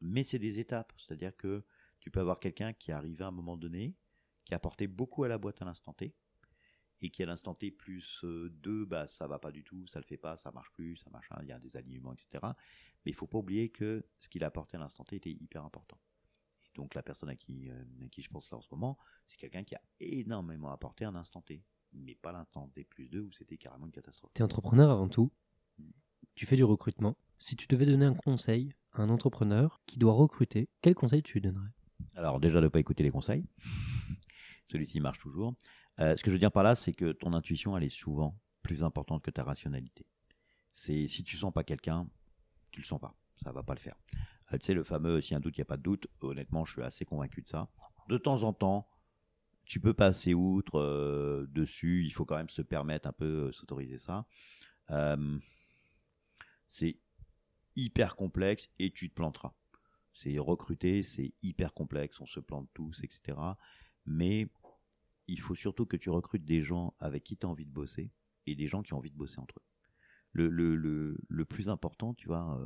mais 0.01 0.23
c'est 0.23 0.39
des 0.39 0.59
étapes, 0.59 0.93
c'est-à-dire 0.97 1.35
que 1.35 1.63
tu 1.99 2.09
peux 2.09 2.19
avoir 2.19 2.39
quelqu'un 2.39 2.73
qui 2.73 2.91
est 2.91 2.93
arrivé 2.93 3.23
à 3.23 3.27
un 3.27 3.31
moment 3.31 3.57
donné, 3.57 3.95
qui 4.45 4.53
a 4.53 4.57
apporté 4.57 4.87
beaucoup 4.87 5.23
à 5.23 5.27
la 5.27 5.37
boîte 5.37 5.61
à 5.61 5.65
l'instant 5.65 5.93
T, 5.93 6.15
et 7.01 7.09
qui 7.09 7.21
à 7.23 7.25
l'instant 7.25 7.53
T 7.53 7.71
plus 7.71 8.23
2, 8.23 8.85
bah 8.85 9.07
ça 9.07 9.27
va 9.27 9.39
pas 9.39 9.51
du 9.51 9.63
tout, 9.63 9.85
ça 9.87 9.99
le 9.99 10.05
fait 10.05 10.17
pas, 10.17 10.37
ça 10.37 10.51
marche 10.51 10.71
plus, 10.71 10.97
ça 10.97 11.09
marche, 11.09 11.29
il 11.41 11.47
y 11.47 11.51
a 11.51 11.59
des 11.59 11.77
alignements, 11.77 12.13
etc. 12.13 12.39
Mais 12.43 13.11
il 13.11 13.15
faut 13.15 13.27
pas 13.27 13.39
oublier 13.39 13.69
que 13.69 14.03
ce 14.19 14.29
qu'il 14.29 14.43
a 14.43 14.47
apporté 14.47 14.77
à 14.77 14.79
l'instant 14.79 15.03
T 15.03 15.15
était 15.15 15.31
hyper 15.31 15.63
important 15.63 15.99
donc 16.75 16.95
la 16.95 17.03
personne 17.03 17.29
à 17.29 17.35
qui, 17.35 17.69
euh, 17.69 17.83
à 18.03 18.07
qui 18.07 18.21
je 18.21 18.29
pense 18.29 18.49
là 18.51 18.57
en 18.57 18.61
ce 18.61 18.69
moment, 18.71 18.97
c'est 19.27 19.37
quelqu'un 19.37 19.63
qui 19.63 19.75
a 19.75 19.81
énormément 19.99 20.71
apporté 20.71 21.05
un 21.05 21.15
instant 21.15 21.41
T, 21.41 21.63
mais 21.93 22.15
pas 22.15 22.31
l'instant 22.31 22.67
T 22.69 22.83
plus 22.83 23.09
2 23.09 23.21
où 23.21 23.31
c'était 23.31 23.57
carrément 23.57 23.85
une 23.85 23.91
catastrophe. 23.91 24.31
Tu 24.33 24.41
es 24.41 24.45
entrepreneur 24.45 24.89
avant 24.89 25.09
tout, 25.09 25.31
mm. 25.77 25.89
tu 26.35 26.45
fais 26.45 26.55
du 26.55 26.63
recrutement. 26.63 27.17
Si 27.39 27.55
tu 27.55 27.67
devais 27.67 27.85
donner 27.85 28.05
un 28.05 28.13
conseil 28.13 28.73
à 28.93 29.01
un 29.01 29.09
entrepreneur 29.09 29.81
qui 29.85 29.97
doit 29.97 30.13
recruter, 30.13 30.69
quel 30.81 30.95
conseil 30.95 31.23
tu 31.23 31.33
lui 31.33 31.41
donnerais? 31.41 31.71
Alors 32.15 32.39
déjà 32.39 32.59
de 32.59 32.65
ne 32.65 32.69
pas 32.69 32.79
écouter 32.79 33.03
les 33.03 33.11
conseils, 33.11 33.45
celui-ci 34.71 34.99
marche 34.99 35.19
toujours. 35.19 35.55
Euh, 35.99 36.15
ce 36.15 36.23
que 36.23 36.31
je 36.31 36.35
veux 36.35 36.39
dire 36.39 36.51
par 36.51 36.63
là, 36.63 36.75
c'est 36.75 36.93
que 36.93 37.11
ton 37.11 37.33
intuition, 37.33 37.77
elle 37.77 37.83
est 37.83 37.89
souvent 37.89 38.39
plus 38.63 38.83
importante 38.83 39.23
que 39.23 39.31
ta 39.31 39.43
rationalité. 39.43 40.05
C'est 40.71 41.07
si 41.07 41.23
tu 41.23 41.35
sens 41.35 41.51
pas 41.51 41.63
quelqu'un, 41.63 42.07
tu 42.71 42.79
le 42.79 42.85
sens 42.85 42.99
pas, 42.99 43.15
ça 43.37 43.51
va 43.51 43.63
pas 43.63 43.73
le 43.73 43.79
faire. 43.79 43.95
Euh, 44.53 44.57
tu 44.57 44.65
sais, 44.65 44.73
le 44.73 44.83
fameux 44.83 45.21
si 45.21 45.35
un 45.35 45.39
doute, 45.39 45.57
il 45.57 45.61
n'y 45.61 45.63
a 45.63 45.65
pas 45.65 45.77
de 45.77 45.83
doute. 45.83 46.07
Honnêtement, 46.21 46.65
je 46.65 46.73
suis 46.73 46.81
assez 46.81 47.05
convaincu 47.05 47.41
de 47.41 47.47
ça. 47.47 47.69
De 48.07 48.17
temps 48.17 48.43
en 48.43 48.53
temps, 48.53 48.87
tu 49.65 49.79
peux 49.79 49.93
passer 49.93 50.33
outre 50.33 50.79
euh, 50.79 51.47
dessus. 51.49 52.03
Il 52.05 52.11
faut 52.11 52.25
quand 52.25 52.37
même 52.37 52.49
se 52.49 52.61
permettre 52.61 53.07
un 53.07 53.13
peu 53.13 53.47
euh, 53.47 53.51
s'autoriser 53.51 53.97
ça. 53.97 54.25
C'est 56.67 56.99
hyper 57.75 58.15
complexe 58.15 58.69
et 58.79 58.91
tu 58.91 59.09
te 59.09 59.15
planteras. 59.15 59.53
C'est 60.13 60.37
recruter, 60.37 61.03
c'est 61.03 61.33
hyper 61.41 61.73
complexe. 61.73 62.19
On 62.19 62.25
se 62.25 62.39
plante 62.39 62.69
tous, 62.73 63.01
etc. 63.03 63.37
Mais 64.05 64.47
il 65.27 65.39
faut 65.39 65.55
surtout 65.55 65.85
que 65.85 65.95
tu 65.95 66.09
recrutes 66.09 66.43
des 66.43 66.61
gens 66.61 66.93
avec 66.99 67.23
qui 67.23 67.37
tu 67.37 67.45
as 67.45 67.49
envie 67.49 67.65
de 67.65 67.71
bosser 67.71 68.11
et 68.45 68.55
des 68.55 68.67
gens 68.67 68.81
qui 68.83 68.93
ont 68.93 68.97
envie 68.97 69.11
de 69.11 69.17
bosser 69.17 69.39
entre 69.39 69.59
eux. 69.59 69.63
Le, 70.33 70.49
le, 70.49 71.17
le 71.27 71.45
plus 71.45 71.69
important, 71.69 72.13
tu 72.13 72.27
vois, 72.27 72.59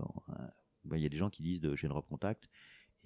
Ben, 0.86 0.98
il 0.98 1.03
y 1.03 1.06
a 1.06 1.10
des 1.10 1.18
gens 1.18 1.30
qui 1.30 1.44
disent 1.44 1.62
de 1.62 1.76
chez 1.76 1.88
Drop 1.88 2.07
Contact, 2.07 2.49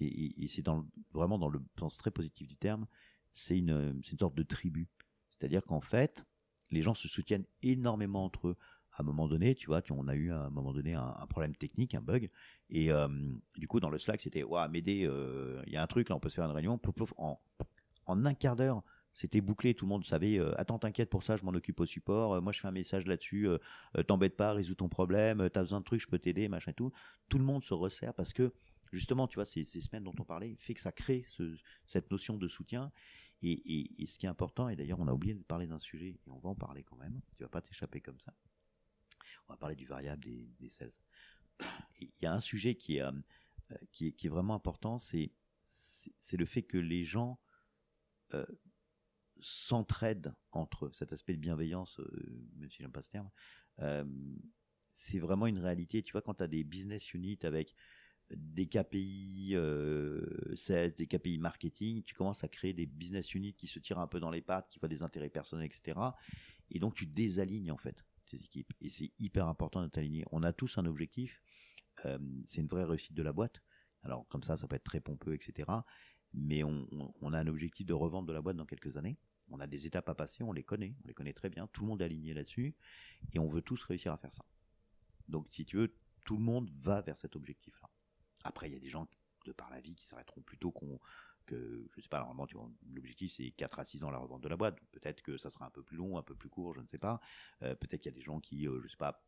et, 0.00 0.46
c'est 0.48 0.64
vraiment 1.12 1.38
dans 1.38 1.48
le 1.48 1.60
sens 1.78 1.96
très 1.98 2.10
positif 2.10 2.48
du 2.48 2.56
terme, 2.56 2.86
c'est 3.32 3.58
une, 3.58 4.02
une 4.10 4.18
sorte 4.18 4.34
de 4.34 4.42
tribu. 4.42 4.88
C'est-à-dire 5.30 5.62
qu'en 5.64 5.80
fait, 5.80 6.24
les 6.70 6.82
gens 6.82 6.94
se 6.94 7.06
soutiennent 7.06 7.44
énormément 7.62 8.24
entre 8.24 8.48
eux. 8.48 8.56
À 8.92 9.02
un 9.02 9.04
moment 9.04 9.28
donné, 9.28 9.54
tu 9.54 9.66
vois, 9.66 9.82
on 9.90 10.08
a 10.08 10.14
eu 10.14 10.32
à 10.32 10.46
un 10.46 10.50
moment 10.50 10.72
donné 10.72 10.94
un, 10.94 11.26
problème 11.28 11.54
technique, 11.54 11.94
un 11.94 12.00
bug, 12.00 12.30
et 12.70 12.90
euh, 12.90 13.08
du 13.56 13.68
coup 13.68 13.78
dans 13.78 13.88
le 13.88 13.98
Slack 13.98 14.20
c'était, 14.20 14.42
waouh, 14.42 14.68
m'aider, 14.68 15.08
il 15.66 15.72
y 15.72 15.76
a 15.76 15.82
un 15.82 15.86
truc 15.86 16.08
là, 16.08 16.16
on 16.16 16.20
peut 16.20 16.28
se 16.28 16.34
faire 16.34 16.44
une 16.44 16.50
réunion, 16.50 16.80
en 18.06 18.26
un 18.26 18.34
quart 18.34 18.56
d'heure, 18.56 18.82
c'était 19.12 19.40
bouclé, 19.40 19.74
tout 19.74 19.86
le 19.86 19.90
monde 19.90 20.04
savait, 20.04 20.38
euh, 20.38 20.52
attends, 20.58 20.78
t'inquiète 20.78 21.10
pour 21.10 21.22
ça, 21.22 21.36
je 21.36 21.44
m'en 21.44 21.52
occupe 21.52 21.80
au 21.80 21.86
support, 21.86 22.40
moi 22.42 22.52
je 22.52 22.60
fais 22.60 22.68
un 22.68 22.72
message 22.72 23.06
là-dessus, 23.06 23.48
t'embête 24.06 24.36
pas, 24.36 24.52
résous 24.52 24.74
ton 24.74 24.88
problème, 24.88 25.48
t'as 25.50 25.62
besoin 25.62 25.80
de 25.80 25.84
trucs, 25.84 26.00
je 26.00 26.08
peux 26.08 26.18
t'aider, 26.18 26.48
machin 26.48 26.70
et 26.70 26.74
tout. 26.74 26.92
Tout 27.28 27.38
le 27.38 27.44
monde 27.44 27.64
se 27.64 27.74
resserre 27.74 28.14
parce 28.14 28.32
que 28.32 28.52
justement, 28.92 29.28
tu 29.28 29.36
vois, 29.36 29.46
ces, 29.46 29.64
semaines 29.64 30.04
dont 30.04 30.14
on 30.18 30.24
parlait, 30.24 30.56
fait 30.58 30.74
que 30.74 30.80
ça 30.80 30.92
crée 30.92 31.24
cette 31.86 32.10
notion 32.10 32.36
de 32.36 32.48
soutien. 32.48 32.90
Et, 33.42 34.06
ce 34.06 34.18
qui 34.18 34.26
est 34.26 34.28
important, 34.28 34.68
et 34.68 34.76
d'ailleurs 34.76 35.00
on 35.00 35.08
a 35.08 35.12
oublié 35.12 35.34
de 35.34 35.42
parler 35.42 35.66
d'un 35.66 35.80
sujet, 35.80 36.08
et 36.08 36.30
on 36.30 36.38
va 36.38 36.50
en 36.50 36.54
parler 36.54 36.82
quand 36.82 36.96
même, 36.96 37.20
tu 37.36 37.42
vas 37.42 37.48
pas 37.48 37.62
t'échapper 37.62 38.00
comme 38.00 38.18
ça. 38.18 38.34
On 39.48 39.54
va 39.54 39.56
parler 39.56 39.76
du 39.76 39.86
variable 39.86 40.22
des, 40.22 40.46
des 40.60 40.68
sales. 40.68 40.90
Il 42.00 42.10
y 42.20 42.26
a 42.26 42.34
un 42.34 42.40
sujet 42.40 42.74
qui 42.74 42.98
est, 42.98 43.02
euh, 43.02 43.12
qui 43.92 44.08
est, 44.08 44.28
vraiment 44.28 44.54
important, 44.54 44.98
c'est 44.98 45.32
le 46.32 46.46
fait 46.46 46.62
que 46.62 46.76
les 46.76 47.04
gens 47.04 47.40
euh, 48.34 48.44
s'entraident 49.42 50.34
entre 50.52 50.86
eux. 50.86 50.90
Cet 50.92 51.12
aspect 51.12 51.34
de 51.34 51.40
bienveillance, 51.40 52.00
euh, 52.00 52.50
même 52.56 52.70
si 52.70 52.78
j'aime 52.82 52.92
pas 52.92 53.02
ce 53.02 53.10
terme, 53.10 53.30
c'est 54.92 55.18
vraiment 55.18 55.46
une 55.46 55.58
réalité. 55.58 56.02
Tu 56.02 56.12
vois, 56.12 56.22
quand 56.22 56.34
tu 56.34 56.42
as 56.42 56.48
des 56.48 56.64
business 56.64 57.14
units 57.14 57.38
avec 57.42 57.74
des 58.30 58.66
KPI 58.66 59.52
euh, 59.54 60.20
des 60.96 61.06
KPI 61.06 61.38
marketing, 61.38 62.02
tu 62.02 62.14
commences 62.14 62.44
à 62.44 62.48
créer 62.48 62.72
des 62.72 62.86
business 62.86 63.34
units 63.34 63.54
qui 63.54 63.66
se 63.66 63.78
tirent 63.78 63.98
un 63.98 64.06
peu 64.06 64.20
dans 64.20 64.30
les 64.30 64.40
pattes, 64.40 64.68
qui 64.68 64.78
voient 64.78 64.88
des 64.88 65.02
intérêts 65.02 65.30
personnels, 65.30 65.66
etc. 65.66 65.98
Et 66.70 66.78
donc 66.78 66.94
tu 66.94 67.06
désalignes 67.06 67.72
en 67.72 67.76
fait 67.76 68.04
tes 68.26 68.36
équipes. 68.36 68.72
Et 68.80 68.90
c'est 68.90 69.12
hyper 69.18 69.48
important 69.48 69.82
de 69.82 69.88
t'aligner. 69.88 70.24
On 70.30 70.42
a 70.42 70.52
tous 70.52 70.78
un 70.78 70.86
objectif. 70.86 71.42
Euh, 72.04 72.18
c'est 72.46 72.60
une 72.60 72.68
vraie 72.68 72.84
réussite 72.84 73.14
de 73.14 73.22
la 73.22 73.32
boîte. 73.32 73.62
Alors 74.02 74.26
comme 74.28 74.42
ça, 74.42 74.56
ça 74.56 74.68
peut 74.68 74.76
être 74.76 74.84
très 74.84 75.00
pompeux, 75.00 75.34
etc. 75.34 75.68
Mais 76.32 76.62
on, 76.62 76.86
on, 77.20 77.32
a 77.32 77.40
un 77.40 77.46
objectif 77.48 77.86
de 77.86 77.92
revente 77.92 78.26
de 78.26 78.32
la 78.32 78.40
boîte 78.40 78.56
dans 78.56 78.66
quelques 78.66 78.96
années. 78.96 79.18
On 79.50 79.60
a 79.60 79.66
des 79.66 79.86
étapes 79.86 80.08
à 80.08 80.14
passer, 80.14 80.42
on 80.42 80.52
les 80.52 80.62
connaît, 80.62 80.94
on 81.04 81.08
les 81.08 81.14
connaît 81.14 81.32
très 81.32 81.50
bien. 81.50 81.66
Tout 81.68 81.82
le 81.82 81.88
monde 81.88 82.02
est 82.02 82.04
aligné 82.04 82.34
là-dessus, 82.34 82.74
et 83.32 83.38
on 83.38 83.48
veut 83.48 83.62
tous 83.62 83.82
réussir 83.84 84.12
à 84.12 84.16
faire 84.16 84.32
ça. 84.32 84.44
Donc 85.28 85.46
si 85.50 85.64
tu 85.64 85.76
veux, 85.76 85.94
tout 86.24 86.36
le 86.36 86.42
monde 86.42 86.70
va 86.82 87.00
vers 87.02 87.16
cet 87.16 87.36
objectif-là. 87.36 87.88
Après, 88.44 88.68
il 88.68 88.72
y 88.72 88.76
a 88.76 88.80
des 88.80 88.88
gens 88.88 89.08
de 89.46 89.52
par 89.52 89.70
la 89.70 89.80
vie 89.80 89.94
qui 89.94 90.04
s'arrêteront 90.04 90.42
plutôt 90.42 90.70
qu'on 90.70 90.98
que 91.46 91.88
je 91.96 92.02
sais 92.02 92.08
pas 92.08 92.20
normalement 92.20 92.46
l'objectif 92.92 93.32
c'est 93.32 93.50
4 93.50 93.78
à 93.78 93.84
6 93.84 94.04
ans 94.04 94.10
la 94.10 94.18
revente 94.18 94.42
de 94.42 94.48
la 94.48 94.56
boîte 94.56 94.78
peut-être 94.92 95.22
que 95.22 95.36
ça 95.36 95.50
sera 95.50 95.66
un 95.66 95.70
peu 95.70 95.82
plus 95.82 95.96
long 95.96 96.18
un 96.18 96.22
peu 96.22 96.34
plus 96.34 96.48
court 96.48 96.74
je 96.74 96.80
ne 96.80 96.86
sais 96.86 96.98
pas 96.98 97.20
euh, 97.62 97.74
peut-être 97.74 98.02
qu'il 98.02 98.12
y 98.12 98.14
a 98.14 98.18
des 98.18 98.24
gens 98.24 98.40
qui 98.40 98.68
euh, 98.68 98.80
je 98.82 98.88
sais 98.88 98.96
pas 98.96 99.24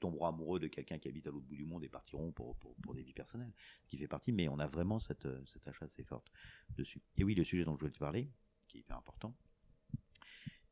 tomberont 0.00 0.26
amoureux 0.26 0.60
de 0.60 0.66
quelqu'un 0.66 0.98
qui 0.98 1.08
habite 1.08 1.26
à 1.26 1.30
l'autre 1.30 1.46
bout 1.46 1.56
du 1.56 1.64
monde 1.64 1.82
et 1.82 1.88
partiront 1.88 2.32
pour, 2.32 2.56
pour, 2.56 2.74
pour, 2.76 2.94
des 2.94 3.02
vies 3.02 3.12
personnelles 3.12 3.52
ce 3.82 3.88
qui 3.88 3.98
fait 3.98 4.06
partie 4.06 4.32
mais 4.32 4.48
on 4.48 4.58
a 4.58 4.66
vraiment 4.66 4.98
cette, 4.98 5.26
euh, 5.26 5.42
cette 5.46 5.66
achat 5.66 5.86
assez 5.86 6.04
forte 6.04 6.30
dessus 6.76 7.02
et 7.16 7.24
oui 7.24 7.34
le 7.34 7.44
sujet 7.44 7.64
dont 7.64 7.74
je 7.74 7.80
voulais 7.80 7.92
te 7.92 7.98
parler 7.98 8.30
qui 8.70 8.78
est 8.78 8.80
hyper 8.80 8.96
important 8.96 9.34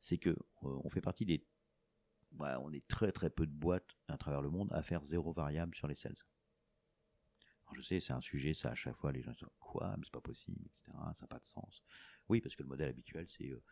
c'est 0.01 0.19
que 0.19 0.37
on 0.63 0.89
fait 0.89 1.01
partie 1.01 1.27
des 1.27 1.45
on 2.39 2.73
est 2.73 2.87
très 2.87 3.11
très 3.13 3.31
peu 3.31 3.47
de 3.47 3.53
boîtes 3.53 3.97
à 4.07 4.17
travers 4.17 4.43
le 4.43 4.51
monde 4.51 4.73
à 4.73 4.83
faire 4.83 5.03
zéro 5.03 5.33
variable 5.33 5.75
sur 5.75 5.89
les 5.89 5.97
sales 5.97 6.17
je 7.75 7.83
sais, 7.83 8.01
c'est 8.01 8.13
un 8.13 8.21
sujet, 8.21 8.55
ça 8.55 8.71
à 8.71 8.75
chaque 8.75 8.97
fois 8.97 9.13
les 9.13 9.23
gens 9.23 9.33
disent 9.33 9.49
quoi, 9.61 9.95
mais 9.97 10.05
c'est 10.05 10.13
pas 10.13 10.21
possible, 10.21 10.61
etc. 10.67 10.93
Ça 11.15 11.23
n'a 11.23 11.27
pas 11.29 11.39
de 11.39 11.45
sens. 11.45 11.83
Oui, 12.29 12.41
parce 12.41 12.57
que 12.57 12.63
le 12.63 12.69
modèle 12.69 12.89
habituel, 12.89 13.27
c'est 13.29 13.51
euh, 13.51 13.63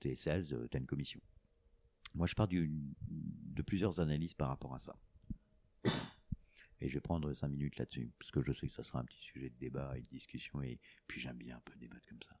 t'es 0.00 0.14
sales, 0.14 0.46
euh, 0.52 0.68
t'as 0.68 0.78
une 0.78 0.86
commission. 0.86 1.20
Moi, 2.14 2.26
je 2.26 2.34
pars 2.34 2.48
de 2.48 3.62
plusieurs 3.62 4.00
analyses 4.00 4.34
par 4.34 4.48
rapport 4.48 4.74
à 4.74 4.78
ça. 4.78 4.96
Et 6.80 6.88
je 6.88 6.94
vais 6.94 7.00
prendre 7.00 7.32
cinq 7.34 7.48
minutes 7.48 7.76
là-dessus, 7.76 8.12
parce 8.18 8.30
que 8.30 8.40
je 8.40 8.52
sais 8.52 8.68
que 8.68 8.72
ça 8.72 8.84
sera 8.84 9.00
un 9.00 9.04
petit 9.04 9.20
sujet 9.20 9.50
de 9.50 9.56
débat 9.56 9.98
et 9.98 10.00
de 10.00 10.06
discussion, 10.06 10.62
et 10.62 10.78
puis 11.08 11.20
j'aime 11.20 11.36
bien 11.36 11.56
un 11.56 11.60
peu 11.60 11.74
débattre 11.76 12.06
comme 12.06 12.22
ça. 12.22 12.38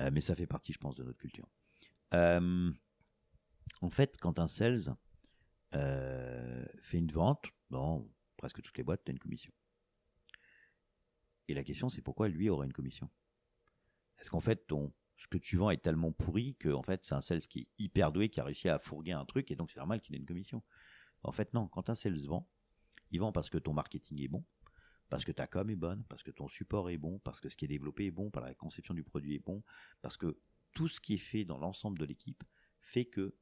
Euh, 0.00 0.10
mais 0.12 0.20
ça 0.20 0.34
fait 0.36 0.46
partie, 0.46 0.72
je 0.72 0.78
pense, 0.78 0.94
de 0.94 1.02
notre 1.02 1.18
culture. 1.18 1.48
Euh, 2.14 2.72
en 3.80 3.90
fait, 3.90 4.16
quand 4.18 4.38
un 4.38 4.48
sales 4.48 4.94
fait 5.70 6.98
une 6.98 7.12
vente, 7.12 7.44
dans 7.70 8.08
presque 8.36 8.62
toutes 8.62 8.78
les 8.78 8.84
boîtes, 8.84 9.04
tu 9.04 9.10
une 9.10 9.18
commission. 9.18 9.52
Et 11.48 11.54
la 11.54 11.64
question, 11.64 11.88
c'est 11.88 12.02
pourquoi 12.02 12.28
lui 12.28 12.48
aurait 12.48 12.66
une 12.66 12.72
commission? 12.72 13.10
Est-ce 14.18 14.30
qu'en 14.30 14.40
fait, 14.40 14.66
ton, 14.66 14.92
ce 15.16 15.26
que 15.26 15.38
tu 15.38 15.56
vends 15.56 15.70
est 15.70 15.82
tellement 15.82 16.12
pourri 16.12 16.56
que 16.56 16.70
en 16.70 16.82
fait, 16.82 17.04
c'est 17.04 17.14
un 17.14 17.20
sales 17.20 17.40
qui 17.40 17.60
est 17.60 17.68
hyper 17.78 18.12
doué, 18.12 18.28
qui 18.28 18.40
a 18.40 18.44
réussi 18.44 18.68
à 18.68 18.78
fourguer 18.78 19.12
un 19.12 19.24
truc, 19.24 19.50
et 19.50 19.56
donc 19.56 19.70
c'est 19.70 19.78
normal 19.78 20.00
qu'il 20.00 20.14
ait 20.14 20.18
une 20.18 20.26
commission 20.26 20.62
En 21.22 21.32
fait, 21.32 21.52
non. 21.54 21.68
Quand 21.68 21.90
un 21.90 21.94
sales 21.94 22.26
vend, 22.26 22.48
il 23.10 23.20
vend 23.20 23.32
parce 23.32 23.50
que 23.50 23.58
ton 23.58 23.72
marketing 23.72 24.22
est 24.22 24.28
bon, 24.28 24.44
parce 25.08 25.24
que 25.24 25.32
ta 25.32 25.46
com 25.46 25.70
est 25.70 25.76
bonne, 25.76 26.04
parce 26.08 26.22
que 26.22 26.30
ton 26.30 26.48
support 26.48 26.90
est 26.90 26.98
bon, 26.98 27.18
parce 27.20 27.40
que 27.40 27.48
ce 27.48 27.56
qui 27.56 27.64
est 27.64 27.68
développé 27.68 28.06
est 28.06 28.10
bon, 28.10 28.30
que 28.30 28.40
la 28.40 28.54
conception 28.54 28.94
du 28.94 29.02
produit 29.02 29.34
est 29.34 29.44
bon, 29.44 29.62
parce 30.02 30.16
que 30.16 30.38
tout 30.74 30.88
ce 30.88 31.00
qui 31.00 31.14
est 31.14 31.18
fait 31.18 31.44
dans 31.44 31.58
l'ensemble 31.58 31.98
de 31.98 32.04
l'équipe 32.04 32.44
fait 32.80 33.06
que 33.06 33.34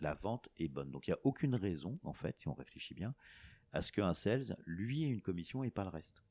la 0.00 0.14
vente 0.14 0.48
est 0.58 0.68
bonne. 0.68 0.90
Donc 0.90 1.06
il 1.06 1.10
n'y 1.10 1.14
a 1.14 1.20
aucune 1.24 1.54
raison, 1.54 1.98
en 2.02 2.12
fait, 2.12 2.38
si 2.38 2.48
on 2.48 2.54
réfléchit 2.54 2.94
bien, 2.94 3.14
à 3.72 3.82
ce 3.82 3.92
qu'un 3.92 4.14
sales, 4.14 4.56
lui, 4.66 5.04
ait 5.04 5.08
une 5.08 5.22
commission 5.22 5.64
et 5.64 5.70
pas 5.70 5.84
le 5.84 5.90
reste. 5.90 6.22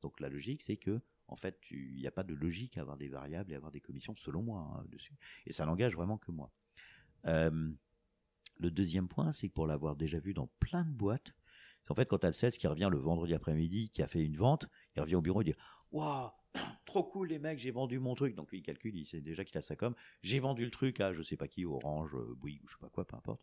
Donc 0.00 0.18
la 0.20 0.28
logique, 0.28 0.62
c'est 0.62 0.76
que 0.76 1.00
en 1.28 1.36
fait, 1.36 1.58
il 1.70 1.94
n'y 1.94 2.06
a 2.06 2.10
pas 2.10 2.24
de 2.24 2.34
logique 2.34 2.76
à 2.76 2.82
avoir 2.82 2.96
des 2.96 3.08
variables 3.08 3.52
et 3.52 3.54
avoir 3.54 3.72
des 3.72 3.80
commissions, 3.80 4.14
selon 4.16 4.42
moi, 4.42 4.76
hein, 4.76 4.84
dessus. 4.88 5.16
Et 5.46 5.52
ça 5.52 5.64
n'engage 5.64 5.94
vraiment 5.94 6.18
que 6.18 6.30
moi. 6.30 6.52
Euh, 7.26 7.72
le 8.58 8.70
deuxième 8.70 9.08
point, 9.08 9.32
c'est 9.32 9.48
que 9.48 9.54
pour 9.54 9.66
l'avoir 9.66 9.96
déjà 9.96 10.18
vu 10.18 10.34
dans 10.34 10.48
plein 10.60 10.84
de 10.84 10.90
boîtes, 10.90 11.32
en 11.92 11.94
fait 11.94 12.08
quand 12.08 12.18
tu 12.18 12.26
as 12.26 12.30
le 12.30 12.34
sales 12.34 12.52
qui 12.52 12.66
revient 12.66 12.88
le 12.90 12.98
vendredi 12.98 13.34
après-midi, 13.34 13.90
qui 13.90 14.02
a 14.02 14.08
fait 14.08 14.24
une 14.24 14.36
vente, 14.36 14.66
il 14.96 15.02
revient 15.02 15.14
au 15.14 15.20
bureau 15.20 15.42
et 15.42 15.44
dit 15.44 15.54
Waouh, 15.92 16.30
trop 16.86 17.04
cool 17.04 17.28
les 17.28 17.38
mecs, 17.38 17.58
j'ai 17.58 17.70
vendu 17.70 17.98
mon 17.98 18.14
truc. 18.14 18.34
Donc 18.34 18.50
lui, 18.50 18.58
il 18.58 18.62
calcule, 18.62 18.96
il 18.96 19.04
sait 19.04 19.20
déjà 19.20 19.44
qu'il 19.44 19.58
a 19.58 19.62
sa 19.62 19.76
com. 19.76 19.94
J'ai 20.22 20.40
vendu 20.40 20.64
le 20.64 20.70
truc 20.70 21.00
à 21.00 21.12
je 21.12 21.22
sais 21.22 21.36
pas 21.36 21.48
qui, 21.48 21.66
Orange, 21.66 22.14
euh, 22.14 22.34
Bouygues 22.34 22.64
ou 22.64 22.68
je 22.68 22.72
sais 22.72 22.80
pas 22.80 22.88
quoi, 22.88 23.06
peu 23.06 23.16
importe. 23.16 23.42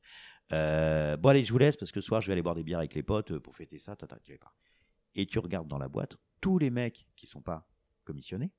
Euh, 0.51 1.15
bon, 1.15 1.29
allez, 1.29 1.43
je 1.43 1.51
vous 1.51 1.59
laisse 1.59 1.77
parce 1.77 1.91
que 1.91 2.01
ce 2.01 2.07
soir, 2.07 2.21
je 2.21 2.27
vais 2.27 2.33
aller 2.33 2.41
boire 2.41 2.55
des 2.55 2.63
bières 2.63 2.79
avec 2.79 2.95
les 2.95 3.03
potes 3.03 3.37
pour 3.37 3.55
fêter 3.55 3.77
ça. 3.77 3.95
Pas. 3.95 4.07
Et 5.15 5.25
tu 5.27 5.37
regardes 5.37 5.67
dans 5.67 5.77
la 5.77 5.87
boîte, 5.87 6.17
tous 6.41 6.57
les 6.57 6.71
mecs 6.71 7.07
qui 7.15 7.27
sont 7.27 7.41
pas 7.41 7.67
commissionnés. 8.03 8.51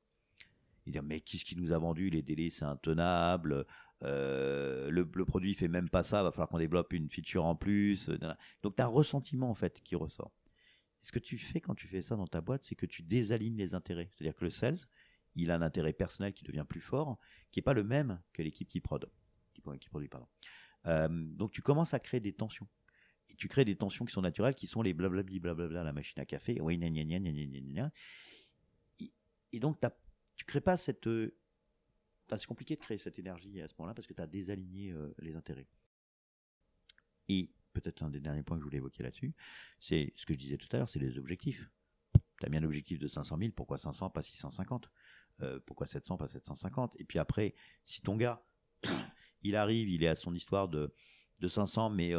Ils 0.86 0.92
disent 0.92 1.02
mais 1.04 1.20
qu'est-ce 1.20 1.44
qui 1.44 1.56
nous 1.56 1.72
a 1.72 1.78
vendu 1.78 2.10
Les 2.10 2.22
délais 2.22 2.50
c'est 2.50 2.64
intenable. 2.64 3.66
Euh, 4.02 4.90
le, 4.90 5.24
produit 5.24 5.54
fait 5.54 5.68
même 5.68 5.88
pas 5.88 6.02
ça. 6.02 6.22
Va 6.22 6.30
falloir 6.30 6.48
qu'on 6.48 6.58
développe 6.58 6.92
une 6.92 7.10
feature 7.10 7.44
en 7.44 7.54
plus. 7.54 8.08
Euh, 8.08 8.18
Donc 8.62 8.76
tu 8.76 8.82
as 8.82 8.86
un 8.86 8.88
ressentiment 8.88 9.50
en 9.50 9.54
fait 9.54 9.80
qui 9.82 9.96
ressort. 9.96 10.32
ce 11.02 11.12
que 11.12 11.18
tu 11.18 11.38
fais 11.38 11.60
quand 11.60 11.74
tu 11.74 11.86
fais 11.86 12.02
ça 12.02 12.16
dans 12.16 12.26
ta 12.26 12.40
boîte, 12.40 12.64
c'est 12.64 12.74
que 12.74 12.86
tu 12.86 13.02
désalignes 13.02 13.56
les 13.56 13.74
intérêts. 13.74 14.08
C'est-à-dire 14.12 14.34
que 14.34 14.44
le 14.44 14.50
sales, 14.50 14.78
il 15.34 15.50
a 15.50 15.54
un 15.54 15.62
intérêt 15.62 15.92
personnel 15.92 16.32
qui 16.32 16.44
devient 16.44 16.66
plus 16.68 16.80
fort, 16.80 17.18
qui 17.50 17.60
est 17.60 17.62
pas 17.62 17.74
le 17.74 17.84
même 17.84 18.20
que 18.32 18.42
l'équipe 18.42 18.68
qui 18.68 18.80
prod, 18.80 19.08
qui, 19.54 19.60
produit. 19.60 20.10
Euh, 20.86 21.08
donc 21.08 21.52
tu 21.52 21.62
commences 21.62 21.94
à 21.94 22.00
créer 22.00 22.20
des 22.20 22.32
tensions 22.32 22.66
et 23.30 23.34
tu 23.36 23.48
crées 23.48 23.64
des 23.64 23.76
tensions 23.76 24.04
qui 24.04 24.12
sont 24.12 24.22
naturelles, 24.22 24.54
qui 24.54 24.66
sont 24.66 24.82
les 24.82 24.92
blablabli 24.92 25.38
blablabla, 25.38 25.84
la 25.84 25.92
machine 25.92 26.20
à 26.20 26.26
café, 26.26 26.60
oui, 26.60 26.80
Et, 29.00 29.12
et 29.52 29.60
donc, 29.60 29.78
tu 30.36 30.44
crées 30.44 30.60
pas 30.60 30.76
cette. 30.76 31.08
Euh, 32.32 32.38
c'est 32.38 32.46
compliqué 32.46 32.76
de 32.76 32.80
créer 32.80 32.98
cette 32.98 33.18
énergie 33.18 33.60
à 33.60 33.68
ce 33.68 33.74
moment-là 33.78 33.94
parce 33.94 34.06
que 34.06 34.14
tu 34.14 34.22
as 34.22 34.26
désaligné 34.26 34.90
euh, 34.90 35.14
les 35.18 35.36
intérêts. 35.36 35.66
Et 37.28 37.50
peut-être 37.72 38.02
un 38.02 38.10
des 38.10 38.20
derniers 38.20 38.42
points 38.42 38.56
que 38.56 38.62
je 38.62 38.64
voulais 38.64 38.78
évoquer 38.78 39.02
là-dessus, 39.02 39.34
c'est 39.78 40.12
ce 40.16 40.26
que 40.26 40.34
je 40.34 40.38
disais 40.38 40.56
tout 40.56 40.68
à 40.72 40.78
l'heure, 40.78 40.88
c'est 40.88 40.98
les 40.98 41.18
objectifs. 41.18 41.70
Tu 42.14 42.46
as 42.46 42.48
bien 42.48 42.60
l'objectif 42.60 42.98
de 42.98 43.06
500 43.06 43.38
000, 43.38 43.52
pourquoi 43.52 43.78
500, 43.78 44.10
pas 44.10 44.22
650 44.22 44.90
euh, 45.42 45.60
Pourquoi 45.66 45.86
700, 45.86 46.16
pas 46.16 46.28
750 46.28 47.00
Et 47.00 47.04
puis 47.04 47.18
après, 47.18 47.54
si 47.84 48.00
ton 48.00 48.16
gars, 48.16 48.42
il 49.42 49.56
arrive, 49.56 49.88
il 49.88 50.02
est 50.02 50.08
à 50.08 50.16
son 50.16 50.34
histoire 50.34 50.68
de, 50.68 50.92
de 51.40 51.48
500, 51.48 51.90
mais 51.90 52.12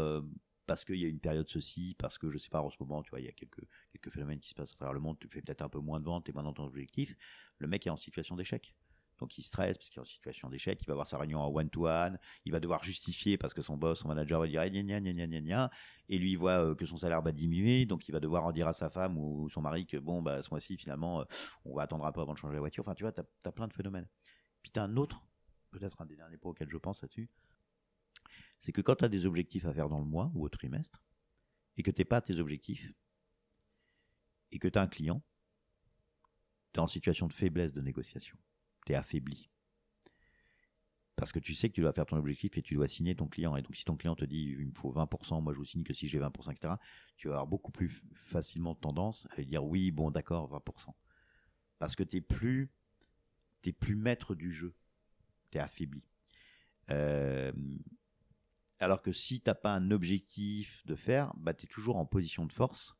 parce 0.67 0.85
qu'il 0.85 0.95
y 0.95 1.05
a 1.05 1.07
une 1.09 1.19
période 1.19 1.49
ceci, 1.49 1.95
parce 1.97 2.17
que 2.17 2.29
je 2.29 2.37
sais 2.37 2.49
pas 2.49 2.61
en 2.61 2.69
ce 2.69 2.77
moment, 2.79 3.03
tu 3.03 3.09
vois, 3.09 3.19
il 3.19 3.25
y 3.25 3.29
a 3.29 3.33
quelques, 3.33 3.67
quelques 3.91 4.09
phénomènes 4.09 4.39
qui 4.39 4.49
se 4.49 4.55
passent 4.55 4.71
à 4.71 4.75
travers 4.75 4.93
le 4.93 5.01
monde, 5.01 5.17
tu 5.19 5.27
fais 5.27 5.41
peut-être 5.41 5.63
un 5.63 5.69
peu 5.69 5.79
moins 5.79 5.99
de 5.99 6.05
ventes 6.05 6.29
et 6.29 6.31
moins 6.31 6.43
dans 6.43 6.53
ton 6.53 6.63
objectif, 6.63 7.13
le 7.57 7.67
mec 7.67 7.85
est 7.87 7.89
en 7.89 7.97
situation 7.97 8.37
d'échec. 8.37 8.73
Donc 9.21 9.37
il 9.37 9.43
stresse 9.43 9.77
parce 9.77 9.89
qu'il 9.89 9.99
est 9.99 10.01
en 10.01 10.05
situation 10.05 10.49
d'échec, 10.49 10.79
il 10.81 10.87
va 10.87 10.93
avoir 10.93 11.07
sa 11.07 11.19
réunion 11.19 11.39
en 11.39 11.47
one-to-one, 11.47 12.17
il 12.43 12.51
va 12.51 12.59
devoir 12.59 12.83
justifier 12.83 13.37
parce 13.37 13.53
que 13.53 13.61
son 13.61 13.77
boss, 13.77 13.99
son 13.99 14.07
manager 14.07 14.41
va 14.41 14.47
dire 14.47 14.63
gna 14.67 14.81
gna 14.81 14.99
gna 14.99 15.27
gna 15.27 15.41
gna 15.41 15.71
et 16.09 16.17
lui 16.17 16.31
il 16.31 16.37
voit 16.37 16.65
euh, 16.65 16.75
que 16.75 16.87
son 16.87 16.97
salaire 16.97 17.21
va 17.21 17.31
diminuer, 17.31 17.85
donc 17.85 18.07
il 18.09 18.11
va 18.11 18.19
devoir 18.19 18.43
en 18.45 18.51
dire 18.51 18.67
à 18.67 18.73
sa 18.73 18.89
femme 18.89 19.19
ou 19.19 19.47
son 19.49 19.61
mari 19.61 19.85
que 19.85 19.97
bon, 19.97 20.23
bah 20.23 20.41
ce 20.41 20.49
mois-ci 20.49 20.75
finalement, 20.75 21.21
euh, 21.21 21.25
on 21.65 21.75
va 21.75 21.83
attendre 21.83 22.05
un 22.05 22.11
peu 22.11 22.19
avant 22.19 22.33
de 22.33 22.37
changer 22.39 22.55
la 22.55 22.59
voiture. 22.59 22.83
Enfin, 22.83 22.95
tu 22.95 23.03
vois, 23.03 23.11
tu 23.11 23.21
as, 23.21 23.51
plein 23.51 23.67
de 23.67 23.73
phénomènes. 23.73 24.07
Puis 24.63 24.71
tu 24.71 24.79
as 24.79 24.83
un 24.83 24.97
autre, 24.97 25.23
peut-être 25.69 26.01
un 26.01 26.07
des 26.07 26.15
derniers 26.15 26.37
points 26.37 26.51
auxquels 26.51 26.69
je 26.69 26.77
pense 26.77 27.01
là-dessus, 27.03 27.29
c'est 28.59 28.71
que 28.71 28.81
quand 28.81 28.95
tu 28.95 29.05
as 29.05 29.09
des 29.09 29.27
objectifs 29.27 29.65
à 29.65 29.73
faire 29.73 29.87
dans 29.87 29.99
le 29.99 30.05
mois 30.05 30.31
ou 30.33 30.43
au 30.43 30.49
trimestre, 30.49 31.03
et 31.77 31.83
que 31.83 31.91
tu 31.91 32.03
pas 32.05 32.21
tes 32.21 32.39
objectifs, 32.39 32.91
et 34.51 34.59
que 34.59 34.67
tu 34.67 34.77
as 34.77 34.81
un 34.81 34.87
client, 34.87 35.21
tu 36.73 36.79
es 36.79 36.83
en 36.83 36.87
situation 36.87 37.27
de 37.27 37.33
faiblesse 37.33 37.73
de 37.73 37.81
négociation. 37.81 38.37
Tu 38.85 38.93
es 38.93 38.95
affaibli. 38.95 39.49
Parce 41.15 41.31
que 41.31 41.39
tu 41.39 41.53
sais 41.53 41.69
que 41.69 41.75
tu 41.75 41.81
dois 41.81 41.93
faire 41.93 42.05
ton 42.05 42.17
objectif 42.17 42.57
et 42.57 42.61
tu 42.61 42.73
dois 42.73 42.87
signer 42.87 43.15
ton 43.15 43.27
client. 43.27 43.55
Et 43.55 43.61
donc, 43.61 43.75
si 43.75 43.85
ton 43.85 43.95
client 43.95 44.15
te 44.15 44.25
dit 44.25 44.55
il 44.57 44.67
me 44.67 44.73
faut 44.73 44.91
20%, 44.91 45.41
moi 45.41 45.53
je 45.53 45.59
vous 45.59 45.65
signe 45.65 45.83
que 45.83 45.93
si 45.93 46.07
j'ai 46.07 46.19
20%, 46.19 46.51
etc., 46.51 46.73
tu 47.17 47.27
vas 47.27 47.35
avoir 47.35 47.47
beaucoup 47.47 47.71
plus 47.71 48.01
facilement 48.25 48.73
tendance 48.73 49.27
à 49.31 49.35
lui 49.37 49.45
dire 49.45 49.63
oui, 49.63 49.91
bon, 49.91 50.09
d'accord, 50.09 50.49
20%. 50.51 50.87
Parce 51.77 51.95
que 51.95 52.03
tu 52.03 52.17
n'es 52.17 52.21
plus, 52.21 52.71
plus 53.79 53.95
maître 53.95 54.33
du 54.33 54.51
jeu. 54.51 54.73
Tu 55.51 55.57
es 55.57 55.61
affaibli. 55.61 56.03
Euh, 56.89 57.51
alors 58.79 59.01
que 59.01 59.11
si 59.11 59.41
tu 59.41 59.49
n'as 59.49 59.55
pas 59.55 59.73
un 59.73 59.91
objectif 59.91 60.83
de 60.87 60.95
faire, 60.95 61.33
bah, 61.37 61.53
tu 61.53 61.65
es 61.65 61.69
toujours 61.69 61.97
en 61.97 62.05
position 62.05 62.45
de 62.45 62.51
force 62.51 62.95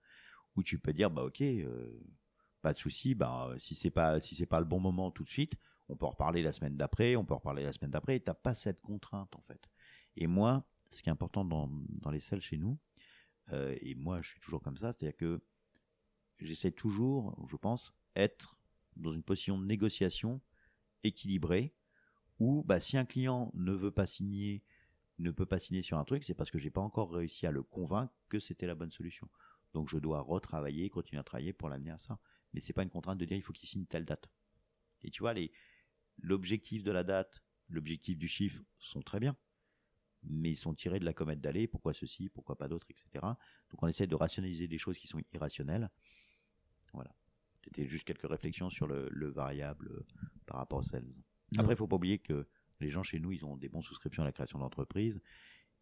où 0.55 0.63
tu 0.63 0.77
peux 0.77 0.93
dire 0.93 1.09
bah 1.09 1.23
ok, 1.23 1.41
euh, 1.41 1.99
pas 2.61 2.73
de 2.73 2.77
souci, 2.77 3.15
bah 3.15 3.53
si 3.57 3.73
c'est 3.73 3.89
pas 3.89 4.19
si 4.19 4.35
c'est 4.35 4.45
pas 4.45 4.59
le 4.59 4.65
bon 4.65 4.79
moment 4.79 5.09
tout 5.09 5.23
de 5.23 5.29
suite, 5.29 5.55
on 5.91 5.95
peut 5.95 6.05
en 6.05 6.11
reparler 6.11 6.41
la 6.41 6.53
semaine 6.53 6.77
d'après, 6.77 7.15
on 7.15 7.25
peut 7.25 7.33
en 7.33 7.37
reparler 7.37 7.63
la 7.63 7.73
semaine 7.73 7.91
d'après, 7.91 8.15
et 8.15 8.19
t'as 8.21 8.33
pas 8.33 8.55
cette 8.55 8.81
contrainte 8.81 9.35
en 9.35 9.41
fait. 9.41 9.69
Et 10.15 10.25
moi, 10.25 10.65
ce 10.89 11.03
qui 11.03 11.09
est 11.09 11.11
important 11.11 11.45
dans, 11.45 11.69
dans 11.89 12.11
les 12.11 12.21
selles 12.21 12.41
chez 12.41 12.57
nous, 12.57 12.79
euh, 13.51 13.77
et 13.81 13.95
moi 13.95 14.21
je 14.21 14.29
suis 14.29 14.39
toujours 14.39 14.61
comme 14.61 14.77
ça, 14.77 14.91
c'est-à-dire 14.91 15.17
que 15.17 15.41
j'essaie 16.39 16.71
toujours, 16.71 17.37
je 17.47 17.57
pense, 17.57 17.93
être 18.15 18.57
dans 18.95 19.13
une 19.13 19.23
position 19.23 19.59
de 19.59 19.65
négociation 19.65 20.41
équilibrée, 21.03 21.73
où 22.39 22.63
bah, 22.63 22.79
si 22.79 22.97
un 22.97 23.05
client 23.05 23.51
ne 23.53 23.73
veut 23.73 23.91
pas 23.91 24.07
signer, 24.07 24.63
ne 25.19 25.29
peut 25.29 25.45
pas 25.45 25.59
signer 25.59 25.81
sur 25.81 25.97
un 25.97 26.05
truc, 26.05 26.23
c'est 26.23 26.33
parce 26.33 26.51
que 26.51 26.57
j'ai 26.57 26.71
pas 26.71 26.81
encore 26.81 27.11
réussi 27.11 27.45
à 27.45 27.51
le 27.51 27.63
convaincre 27.63 28.13
que 28.29 28.39
c'était 28.39 28.65
la 28.65 28.75
bonne 28.75 28.91
solution. 28.91 29.29
Donc 29.73 29.89
je 29.89 29.97
dois 29.97 30.21
retravailler, 30.21 30.89
continuer 30.89 31.19
à 31.19 31.23
travailler 31.23 31.53
pour 31.53 31.69
l'amener 31.69 31.91
à 31.91 31.97
ça. 31.97 32.19
Mais 32.53 32.59
c'est 32.59 32.73
pas 32.73 32.83
une 32.83 32.89
contrainte 32.89 33.17
de 33.17 33.25
dire 33.25 33.37
il 33.37 33.43
faut 33.43 33.53
qu'il 33.53 33.69
signe 33.69 33.85
telle 33.85 34.05
date. 34.05 34.29
Et 35.03 35.11
tu 35.11 35.21
vois, 35.21 35.33
les, 35.33 35.51
l'objectif 36.19 36.83
de 36.83 36.91
la 36.91 37.03
date, 37.03 37.43
l'objectif 37.69 38.17
du 38.17 38.27
chiffre 38.27 38.63
sont 38.79 39.01
très 39.01 39.19
bien. 39.19 39.35
Mais 40.23 40.51
ils 40.51 40.57
sont 40.57 40.75
tirés 40.75 40.99
de 40.99 41.05
la 41.05 41.13
comète 41.13 41.41
d'aller, 41.41 41.67
pourquoi 41.67 41.93
ceci, 41.93 42.29
pourquoi 42.29 42.55
pas 42.55 42.67
d'autres, 42.67 42.87
etc. 42.91 43.09
Donc 43.71 43.81
on 43.81 43.87
essaie 43.87 44.05
de 44.05 44.15
rationaliser 44.15 44.67
des 44.67 44.77
choses 44.77 44.97
qui 44.99 45.07
sont 45.07 45.19
irrationnelles. 45.33 45.89
Voilà. 46.93 47.15
C'était 47.63 47.87
juste 47.87 48.05
quelques 48.05 48.29
réflexions 48.29 48.69
sur 48.69 48.87
le, 48.87 49.29
variable 49.29 49.89
euh, 49.89 50.05
par 50.45 50.57
rapport 50.57 50.79
aux 50.79 50.83
sales. 50.83 51.05
Après, 51.57 51.73
il 51.73 51.77
faut 51.77 51.87
pas 51.87 51.95
oublier 51.95 52.19
que 52.19 52.47
les 52.79 52.89
gens 52.89 53.03
chez 53.03 53.19
nous, 53.19 53.31
ils 53.31 53.45
ont 53.45 53.57
des 53.57 53.69
bons 53.69 53.81
souscriptions 53.81 54.23
à 54.23 54.25
la 54.25 54.31
création 54.31 54.59
d'entreprise. 54.59 55.21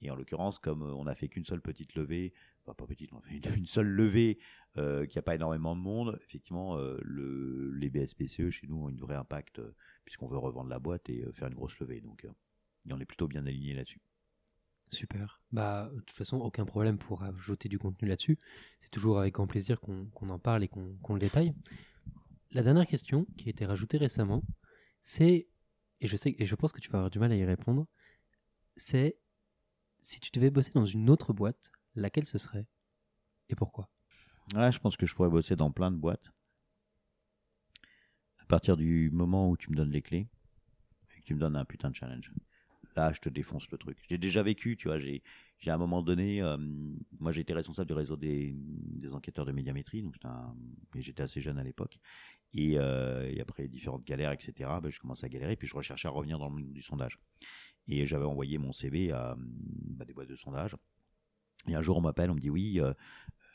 Et 0.02 0.10
en 0.10 0.16
l'occurrence, 0.16 0.60
comme 0.60 0.84
euh, 0.84 0.94
on 0.94 1.06
n'a 1.06 1.16
fait 1.16 1.28
qu'une 1.28 1.46
seule 1.46 1.62
petite 1.62 1.96
levée, 1.96 2.34
enfin 2.64 2.74
pas 2.74 2.88
petite, 2.88 3.12
on 3.14 3.18
a 3.18 3.22
fait 3.22 3.38
une, 3.38 3.66
seule 3.66 3.88
levée 3.88 4.40
euh, 4.78 5.06
qui 5.06 5.18
n'a 5.18 5.22
pas 5.22 5.36
énormément 5.36 5.76
de 5.76 5.82
monde, 5.82 6.20
effectivement, 6.24 6.78
euh, 6.78 6.98
le, 7.02 7.72
les 7.72 7.90
BSPCE 7.90 8.50
chez 8.50 8.68
nous 8.68 8.84
ont 8.84 8.90
une 8.90 9.00
vraie 9.00 9.16
impact 9.16 9.62
puisqu'on 10.06 10.28
veut 10.28 10.38
revendre 10.38 10.70
la 10.70 10.80
boîte 10.80 11.10
et 11.10 11.26
faire 11.34 11.48
une 11.48 11.54
grosse 11.54 11.78
levée. 11.80 12.02
Donc, 12.02 12.28
on 12.90 13.00
est 13.00 13.06
plutôt 13.06 13.28
bien 13.28 13.46
aligné 13.46 13.74
là-dessus. 13.74 14.02
Super. 14.92 15.40
Bah, 15.52 15.92
de 15.94 16.00
toute 16.00 16.18
façon, 16.18 16.38
aucun 16.38 16.66
problème 16.66 16.98
pour 16.98 17.22
ajouter 17.22 17.70
du 17.70 17.78
contenu 17.78 18.08
là-dessus. 18.08 18.40
C'est 18.80 18.90
toujours 18.90 19.20
avec 19.20 19.36
grand 19.36 19.46
plaisir 19.46 19.80
qu'on 19.80 20.30
en 20.30 20.40
parle 20.40 20.64
et 20.64 20.68
qu'on 20.68 21.14
le 21.14 21.20
détaille. 21.20 21.54
La 22.52 22.64
dernière 22.64 22.88
question 22.88 23.28
qui 23.38 23.50
a 23.50 23.52
été 23.52 23.68
rajoutée 23.68 23.98
récemment, 23.98 24.42
c'est, 25.04 25.48
et 26.02 26.08
et 26.08 26.46
je 26.48 26.56
pense 26.56 26.72
que 26.72 26.80
tu 26.80 26.90
vas 26.90 26.98
avoir 26.98 27.12
du 27.12 27.20
mal 27.20 27.32
à 27.32 27.36
y 27.36 27.46
répondre, 27.46 27.86
c'est 28.78 29.20
si 30.02 30.20
tu 30.20 30.32
devais 30.32 30.50
bosser 30.50 30.72
dans 30.74 30.86
une 30.86 31.10
autre 31.10 31.34
boîte, 31.34 31.72
laquelle 31.96 32.26
ce 32.26 32.38
serait? 32.38 32.66
Et 33.50 33.56
pourquoi? 33.56 33.90
Ouais, 34.56 34.72
je 34.72 34.80
pense 34.80 34.98
que 34.98 35.06
je 35.06 35.14
pourrais 35.14 35.30
bosser 35.30 35.56
dans 35.56 35.72
plein 35.72 35.92
de 35.92 35.98
boîtes. 35.98 36.32
À 38.40 38.46
partir 38.46 38.78
du 38.78 39.10
moment 39.12 39.50
où 39.50 39.58
tu 39.58 39.70
me 39.70 39.76
donnes 39.76 39.92
les 39.92 40.02
clés 40.02 40.28
et 41.16 41.22
que 41.22 41.26
tu 41.26 41.36
me 41.36 41.40
donnes 41.40 41.56
un 41.56 41.66
putain 41.66 41.90
de 41.90 41.96
challenge. 41.96 42.32
Là, 42.96 43.14
je 43.14 43.22
te 43.22 43.30
défonce 43.30 43.70
le 43.70 43.78
truc. 43.78 43.98
J'ai 44.10 44.18
déjà 44.18 44.42
vécu, 44.42 44.76
tu 44.76 44.88
vois, 44.88 45.00
j'ai, 45.00 45.22
j'ai 45.60 45.72
à 45.72 45.76
un 45.76 45.78
moment 45.78 46.02
donné, 46.02 46.42
euh, 46.42 46.58
moi 47.20 47.36
été 47.36 47.54
responsable 47.54 47.88
du 47.88 47.94
réseau 47.94 48.16
des, 48.16 48.56
enquêteurs 49.14 49.46
de 49.46 49.52
médiamétrie, 49.52 50.02
donc 50.02 50.16
j'étais 50.96 51.24
assez 51.24 51.42
jeune 51.42 51.60
à 51.60 51.64
l'époque. 51.64 52.00
Et, 52.54 52.74
euh, 52.78 53.32
après 53.40 53.68
différentes 53.68 54.06
galères, 54.06 54.32
etc., 54.32 54.54
ben, 54.82 54.90
je 54.90 55.00
commençais 55.00 55.26
à 55.26 55.30
galérer, 55.30 55.56
puis 55.56 55.68
je 55.68 55.76
recherchais 55.76 56.08
à 56.08 56.12
revenir 56.12 56.40
dans 56.40 56.50
le 56.50 56.56
monde 56.56 56.74
du 56.74 56.82
sondage. 56.82 57.20
Et 57.88 58.06
j'avais 58.06 58.26
envoyé 58.26 58.58
mon 58.58 58.72
CV 58.72 59.12
à 59.12 59.36
bah, 59.38 60.06
des 60.06 60.14
boîtes 60.14 60.30
de 60.30 60.36
sondage. 60.36 60.76
Et 61.68 61.76
un 61.76 61.82
jour, 61.82 61.98
on 61.98 62.02
m'appelle, 62.02 62.32
on 62.32 62.36
me 62.36 62.40
dit 62.40 62.50
oui, 62.50 62.80
euh, 62.80 62.94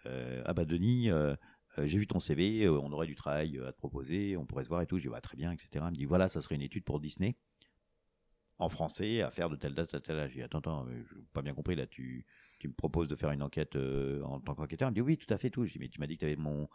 euh 0.06 0.42
ah 0.44 0.55
bah 0.55 0.64
Denis, 0.64 1.10
euh, 1.10 1.34
euh, 1.78 1.86
j'ai 1.86 1.98
vu 1.98 2.06
ton 2.06 2.20
CV, 2.20 2.68
on 2.68 2.92
aurait 2.92 3.06
du 3.06 3.14
travail 3.14 3.59
à 3.59 3.72
te 3.72 3.78
proposer, 3.78 4.36
on 4.36 4.44
pourrait 4.46 4.64
se 4.64 4.68
voir 4.68 4.82
et 4.82 4.86
tout. 4.86 4.98
Je 4.98 5.02
dis 5.02 5.09
bah, 5.09 5.20
très 5.20 5.36
bien, 5.36 5.52
etc. 5.52 5.68
Il 5.88 5.92
me 5.92 5.96
dit 5.96 6.05
voilà, 6.05 6.28
ça 6.28 6.40
serait 6.40 6.55
une 6.56 6.62
étude 6.62 6.84
pour 6.84 7.01
Disney 7.01 7.36
en 8.59 8.68
français 8.68 9.20
à 9.20 9.30
faire 9.30 9.51
de 9.51 9.56
telle 9.56 9.74
date 9.74 9.94
à 9.94 10.01
telle 10.01 10.18
âge. 10.18 10.30
J'ai 10.30 10.40
dit 10.40 10.42
attends, 10.42 10.59
attends, 10.59 10.86
je 10.88 11.14
pas 11.32 11.42
bien 11.42 11.55
compris 11.55 11.74
là, 11.76 11.86
tu, 11.86 12.26
me 12.64 12.72
proposes 12.72 13.09
de 13.09 13.16
faire 13.16 13.30
une 13.30 13.42
enquête 13.42 13.76
en 13.76 14.40
tant 14.40 14.55
qu'enquêteur? 14.55 14.88
Il 14.88 14.92
me 14.92 14.94
dit 14.94 15.01
oui, 15.01 15.16
tout 15.18 15.32
à 15.32 15.38
fait, 15.38 15.51
tout. 15.51 15.64
Je 15.64 15.72
dis 15.72 15.78
mais 15.78 15.88
tu 15.88 16.01
m'as 16.01 16.06
dit 16.06 16.14
que 16.14 16.20
tu 16.20 16.26
avais 16.26 16.36
mon 16.36 16.68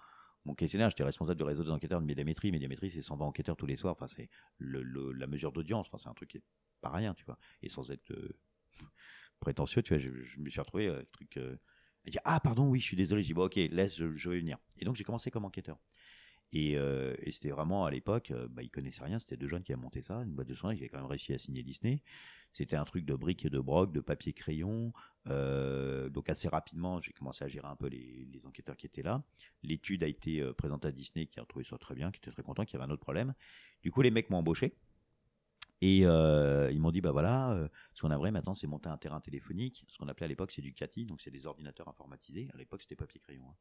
mon 0.45 0.55
questionnaire, 0.55 0.89
j'étais 0.89 1.03
responsable 1.03 1.37
du 1.37 1.43
réseau 1.43 1.63
des 1.63 1.69
enquêteurs 1.69 2.01
de 2.01 2.05
médiamétrie. 2.05 2.51
Médiamétrie, 2.51 2.89
c'est 2.89 3.01
120 3.01 3.25
enquêteurs 3.25 3.57
tous 3.57 3.65
les 3.65 3.75
soirs. 3.75 3.93
Enfin, 3.93 4.07
c'est 4.07 4.29
la 4.59 5.27
mesure 5.27 5.51
d'audience. 5.51 5.87
Enfin, 5.87 5.97
c'est 6.01 6.09
un 6.09 6.13
truc 6.13 6.29
qui 6.29 6.37
est 6.37 6.43
pas 6.79 6.91
rien, 6.91 7.13
tu 7.13 7.25
vois. 7.25 7.37
Et 7.61 7.69
sans 7.69 7.91
être 7.91 8.11
euh, 8.11 8.37
prétentieux, 9.39 9.81
tu 9.81 9.93
vois, 9.93 10.01
je, 10.01 10.39
me 10.39 10.49
suis 10.49 10.59
retrouvé 10.59 10.87
euh, 10.87 11.03
truc. 11.11 11.37
Euh, 11.37 11.55
dit 12.07 12.17
ah 12.25 12.39
pardon, 12.39 12.67
oui, 12.67 12.79
je 12.79 12.85
suis 12.85 12.97
désolé. 12.97 13.21
Je 13.21 13.27
dis 13.27 13.33
bon, 13.33 13.45
ok, 13.45 13.55
laisse, 13.55 13.95
je, 13.95 14.29
vais 14.29 14.39
venir. 14.39 14.57
Et 14.79 14.85
donc 14.85 14.95
j'ai 14.95 15.03
commencé 15.03 15.31
comme 15.31 15.45
enquêteur. 15.45 15.77
Et, 16.51 16.77
euh, 16.77 17.15
c'était 17.31 17.51
vraiment 17.51 17.85
à 17.85 17.91
l'époque, 17.91 18.33
bah, 18.49 18.63
ils 18.63 18.71
connaissaient 18.71 19.03
rien. 19.03 19.19
C'était 19.19 19.37
deux 19.37 19.47
jeunes 19.47 19.61
qui 19.61 19.71
avaient 19.71 19.81
monté 19.81 20.01
ça, 20.01 20.15
une 20.15 20.33
boîte 20.33 20.47
de 20.47 20.55
soins 20.55 20.73
qui 20.73 20.81
avait 20.81 20.89
quand 20.89 20.97
même 20.97 21.05
réussi 21.05 21.33
à 21.33 21.37
signer 21.37 21.61
Disney. 21.61 22.01
C'était 22.51 22.75
un 22.75 22.85
truc 22.85 23.05
de 23.05 23.13
briques 23.13 23.45
et 23.45 23.51
de 23.51 23.59
broc, 23.59 23.91
de 23.91 23.99
papier 23.99 24.33
crayon. 24.33 24.91
Donc 25.27 26.27
assez 26.27 26.47
rapidement, 26.47 26.99
j'ai 27.01 27.11
commencé 27.13 27.45
à 27.45 27.47
gérer 27.47 27.67
un 27.67 27.75
peu 27.75 27.85
les, 27.85 28.27
les 28.33 28.45
enquêteurs 28.47 28.75
qui 28.75 28.87
étaient 28.87 29.03
là. 29.03 29.23
L'étude 29.61 30.03
a 30.03 30.07
été 30.07 30.43
présentée 30.53 30.87
à 30.87 30.91
Disney, 30.91 31.27
qui 31.27 31.39
a 31.39 31.45
trouvé 31.45 31.63
ça 31.63 31.77
très 31.77 31.93
bien, 31.93 32.09
qui 32.09 32.17
était 32.17 32.31
très 32.31 32.41
content, 32.41 32.65
qu'il 32.65 32.79
y 32.79 32.81
avait 32.81 32.89
un 32.89 32.93
autre 32.93 33.03
problème. 33.03 33.35
Du 33.83 33.91
coup, 33.91 34.01
les 34.01 34.09
mecs 34.09 34.31
m'ont 34.31 34.37
embauché. 34.37 34.73
Et 35.81 36.01
euh, 36.03 36.69
ils 36.71 36.81
m'ont 36.81 36.91
dit, 36.91 36.99
bah 36.99 37.11
voilà, 37.11 37.51
euh, 37.51 37.69
ce 37.93 38.01
qu'on 38.01 38.11
aimerait 38.11 38.31
maintenant, 38.31 38.53
c'est 38.53 38.67
monter 38.67 38.89
un 38.89 38.97
terrain 38.97 39.21
téléphonique. 39.21 39.85
Ce 39.87 39.97
qu'on 39.97 40.09
appelait 40.09 40.25
à 40.25 40.27
l'époque, 40.27 40.51
c'est 40.51 40.61
du 40.61 40.73
CATI, 40.73 41.05
donc 41.05 41.21
c'est 41.21 41.31
des 41.31 41.45
ordinateurs 41.45 41.87
informatisés. 41.87 42.49
À 42.53 42.57
l'époque, 42.57 42.81
c'était 42.81 42.97
papier-crayon. 42.97 43.45
Hein. 43.49 43.55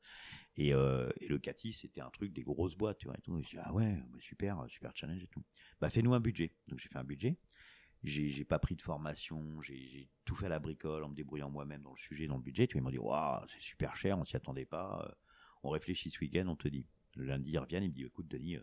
Et, 0.57 0.75
euh, 0.75 1.09
et, 1.21 1.29
le 1.29 1.39
CATI, 1.39 1.73
c'était 1.73 2.01
un 2.01 2.11
truc 2.11 2.33
des 2.33 2.43
grosses 2.43 2.75
boîtes, 2.75 2.99
tu 2.99 3.07
vois. 3.07 3.17
Et 3.17 3.21
tout. 3.21 3.39
Et 3.39 3.43
je 3.45 3.51
dis, 3.51 3.59
ah 3.63 3.73
ouais, 3.73 3.95
bah 4.11 4.19
super, 4.21 4.65
super 4.69 4.91
challenge 4.97 5.23
et 5.23 5.29
tout. 5.29 5.45
Bah 5.81 5.91
fais-nous 5.91 6.13
un 6.13 6.21
budget. 6.21 6.55
Donc 6.71 6.81
j'ai 6.81 6.89
fait 6.89 6.99
un 6.99 7.05
budget. 7.05 7.39
J'ai 8.05 8.45
pas 8.45 8.61
pris 8.61 8.77
de 8.77 8.83
formation, 8.83 9.61
j'ai 9.61 10.09
tout 10.25 10.37
fait 10.37 10.47
à 10.47 10.49
la 10.49 10.61
bricole 10.61 11.03
en 11.03 11.09
me 11.09 11.17
débrouillant 11.17 11.51
moi-même 11.51 11.83
dans 11.83 11.91
le 11.91 11.99
sujet, 11.99 12.29
dans 12.29 12.37
le 12.37 12.43
budget. 12.43 12.69
Tu 12.69 12.79
ils 12.79 12.81
m'ont 12.81 12.91
dit, 12.91 12.99
waouh, 12.99 13.45
c'est 13.49 13.61
super 13.61 13.97
cher, 13.97 14.17
on 14.19 14.25
s'y 14.25 14.37
attendait 14.37 14.67
pas. 14.67 15.17
On 15.65 15.71
réfléchit 15.71 16.11
ce 16.11 16.21
week-end, 16.21 16.47
on 16.47 16.55
te 16.57 16.69
dit. 16.69 16.87
Le 17.17 17.25
lundi, 17.25 17.51
ils 17.51 17.59
reviennent, 17.59 17.83
ils 17.83 17.89
me 17.89 17.95
disent, 17.95 18.07
écoute, 18.07 18.29
Denis, 18.29 18.59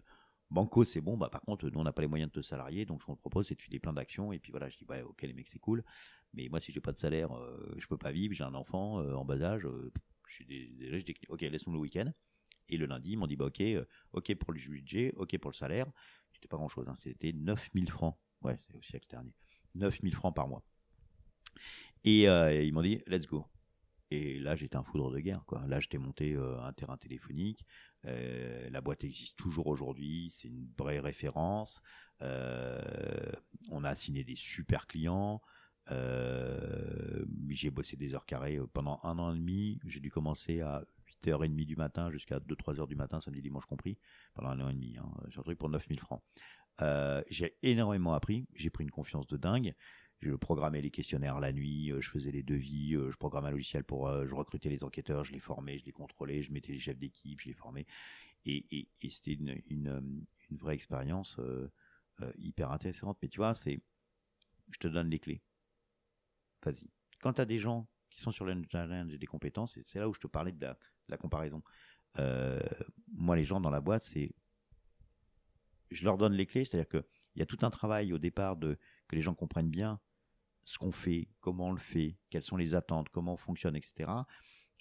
Banco, 0.49 0.85
c'est 0.85 1.01
bon. 1.01 1.17
Bah, 1.17 1.29
par 1.29 1.41
contre, 1.41 1.67
nous, 1.69 1.79
on 1.79 1.83
n'a 1.83 1.93
pas 1.93 2.01
les 2.01 2.07
moyens 2.07 2.31
de 2.31 2.39
te 2.39 2.45
salarier. 2.45 2.85
Donc, 2.85 3.01
ce 3.01 3.05
qu'on 3.07 3.15
te 3.15 3.21
propose, 3.21 3.47
c'est 3.47 3.55
de 3.55 3.61
filer 3.61 3.79
plein 3.79 3.93
d'actions. 3.93 4.31
Et 4.31 4.39
puis 4.39 4.51
voilà, 4.51 4.69
je 4.69 4.77
dis, 4.77 4.85
ouais, 4.85 5.01
ok, 5.01 5.21
les 5.23 5.33
mecs, 5.33 5.47
c'est 5.47 5.59
cool. 5.59 5.83
Mais 6.33 6.47
moi, 6.49 6.59
si 6.59 6.71
j'ai 6.71 6.81
pas 6.81 6.91
de 6.91 6.99
salaire, 6.99 7.31
euh, 7.35 7.73
je 7.77 7.87
peux 7.87 7.97
pas 7.97 8.11
vivre. 8.11 8.33
J'ai 8.33 8.43
un 8.43 8.53
enfant 8.53 8.99
euh, 8.99 9.15
en 9.15 9.25
bas 9.25 9.41
âge. 9.41 9.65
Euh, 9.65 9.91
je 10.27 10.33
suis 10.33 10.45
désolé, 10.45 10.99
je 10.99 11.05
dis, 11.05 11.15
ok, 11.29 11.41
laisse-nous 11.41 11.73
le 11.73 11.79
week-end. 11.79 12.11
Et 12.69 12.77
le 12.77 12.85
lundi, 12.85 13.11
ils 13.11 13.17
m'ont 13.17 13.27
dit, 13.27 13.35
bah, 13.35 13.45
ok, 13.45 13.61
ok 14.13 14.35
pour 14.35 14.53
le 14.53 14.59
budget, 14.59 15.13
ok 15.17 15.37
pour 15.37 15.51
le 15.51 15.55
salaire. 15.55 15.87
C'était 16.33 16.47
pas 16.47 16.57
grand 16.57 16.69
chose, 16.69 16.87
hein. 16.87 16.97
C'était 17.01 17.31
9000 17.31 17.89
francs. 17.89 18.17
Ouais, 18.41 18.57
c'est 18.59 18.75
aussi 18.75 18.91
siècle 18.91 19.07
dernier. 19.09 19.33
9000 19.75 20.13
francs 20.13 20.35
par 20.35 20.47
mois. 20.47 20.63
Et 22.03 22.23
ils 22.23 22.73
m'ont 22.73 22.81
dit, 22.81 23.01
let's 23.07 23.27
go. 23.27 23.45
Et 24.15 24.39
là, 24.39 24.55
j'étais 24.55 24.77
un 24.77 24.83
foudre 24.83 25.11
de 25.11 25.19
guerre. 25.19 25.43
Là, 25.67 25.79
j'étais 25.81 25.97
monté 25.97 26.33
euh, 26.33 26.61
un 26.61 26.71
terrain 26.71 26.95
téléphonique. 26.95 27.65
Euh, 28.05 28.69
la 28.69 28.79
boîte 28.79 29.03
existe 29.03 29.35
toujours 29.37 29.67
aujourd'hui. 29.67 30.31
C'est 30.31 30.47
une 30.47 30.69
vraie 30.77 30.99
référence. 30.99 31.81
Euh, 32.21 33.31
on 33.71 33.83
a 33.83 33.93
signé 33.93 34.23
des 34.23 34.37
super 34.37 34.87
clients. 34.87 35.41
j'ai 37.49 37.71
bossé 37.71 37.97
des 37.97 38.13
heures 38.13 38.25
carrées 38.25 38.59
pendant 38.73 39.01
un 39.03 39.19
an 39.19 39.33
et 39.33 39.37
demi. 39.37 39.79
J'ai 39.85 39.99
dû 39.99 40.11
commencer 40.11 40.61
à 40.61 40.85
8h30 41.23 41.65
du 41.65 41.75
matin 41.75 42.09
jusqu'à 42.09 42.39
2-3 42.39 42.79
heures 42.79 42.87
du 42.87 42.95
matin, 42.95 43.19
samedi, 43.19 43.41
dimanche 43.41 43.65
compris, 43.65 43.97
pendant 44.33 44.49
un 44.49 44.59
an 44.61 44.69
et 44.69 44.73
demi. 44.73 44.97
Hein, 44.97 45.11
sur 45.29 45.41
un 45.41 45.43
truc 45.43 45.59
pour 45.59 45.69
9000 45.69 45.99
francs. 45.99 46.23
j'ai 47.29 47.57
énormément 47.63 48.13
appris. 48.13 48.47
J'ai 48.53 48.69
pris 48.69 48.85
une 48.85 48.91
confiance 48.91 49.27
de 49.27 49.35
dingue 49.35 49.75
je 50.21 50.33
programmais 50.33 50.81
les 50.81 50.91
questionnaires 50.91 51.39
la 51.39 51.51
nuit, 51.51 51.91
euh, 51.91 52.01
je 52.01 52.09
faisais 52.09 52.31
les 52.31 52.43
devis, 52.43 52.95
euh, 52.95 53.11
je 53.11 53.17
programmais 53.17 53.49
un 53.49 53.51
logiciel 53.51 53.83
pour, 53.83 54.07
euh, 54.07 54.25
je 54.27 54.35
recrutais 54.35 54.69
les 54.69 54.83
enquêteurs, 54.83 55.23
je 55.23 55.33
les 55.33 55.39
formais, 55.39 55.77
je 55.77 55.85
les 55.85 55.91
contrôlais, 55.91 56.41
je 56.41 56.51
mettais 56.51 56.71
les 56.71 56.79
chefs 56.79 56.97
d'équipe, 56.97 57.41
je 57.41 57.47
les 57.47 57.53
formais. 57.53 57.85
Et, 58.45 58.87
c'était 59.09 59.33
une, 59.33 60.25
vraie 60.51 60.75
expérience 60.75 61.39
hyper 62.37 62.71
intéressante. 62.71 63.17
Mais 63.23 63.27
tu 63.27 63.37
vois, 63.37 63.55
c'est, 63.55 63.81
je 64.69 64.77
te 64.77 64.87
donne 64.87 65.09
les 65.09 65.17
clés. 65.17 65.41
Vas-y. 66.63 66.87
Quand 67.21 67.33
tu 67.33 67.41
as 67.41 67.45
des 67.45 67.57
gens 67.57 67.87
qui 68.11 68.21
sont 68.21 68.31
sur 68.31 68.45
le 68.45 68.61
challenge 68.71 69.11
et 69.11 69.17
des 69.17 69.25
compétences, 69.25 69.79
c'est 69.83 69.97
là 69.97 70.07
où 70.07 70.13
je 70.13 70.19
te 70.19 70.27
parlais 70.27 70.51
de 70.51 70.67
la, 71.07 71.17
comparaison. 71.17 71.63
moi, 73.13 73.35
les 73.35 73.45
gens 73.45 73.59
dans 73.59 73.71
la 73.71 73.81
boîte, 73.81 74.03
c'est. 74.03 74.35
Je 75.89 76.03
leur 76.03 76.17
donne 76.17 76.33
les 76.33 76.45
clés, 76.45 76.65
c'est-à-dire 76.65 76.89
qu'il 76.89 77.03
y 77.37 77.41
a 77.41 77.47
tout 77.47 77.59
un 77.63 77.71
travail 77.71 78.13
au 78.13 78.19
départ 78.19 78.57
de 78.57 78.77
que 79.07 79.15
les 79.15 79.21
gens 79.21 79.33
comprennent 79.33 79.69
bien 79.69 79.99
ce 80.65 80.77
qu'on 80.77 80.91
fait, 80.91 81.29
comment 81.39 81.67
on 81.67 81.71
le 81.71 81.79
fait, 81.79 82.17
quelles 82.29 82.43
sont 82.43 82.57
les 82.57 82.75
attentes, 82.75 83.09
comment 83.09 83.33
on 83.33 83.37
fonctionne, 83.37 83.75
etc. 83.75 84.11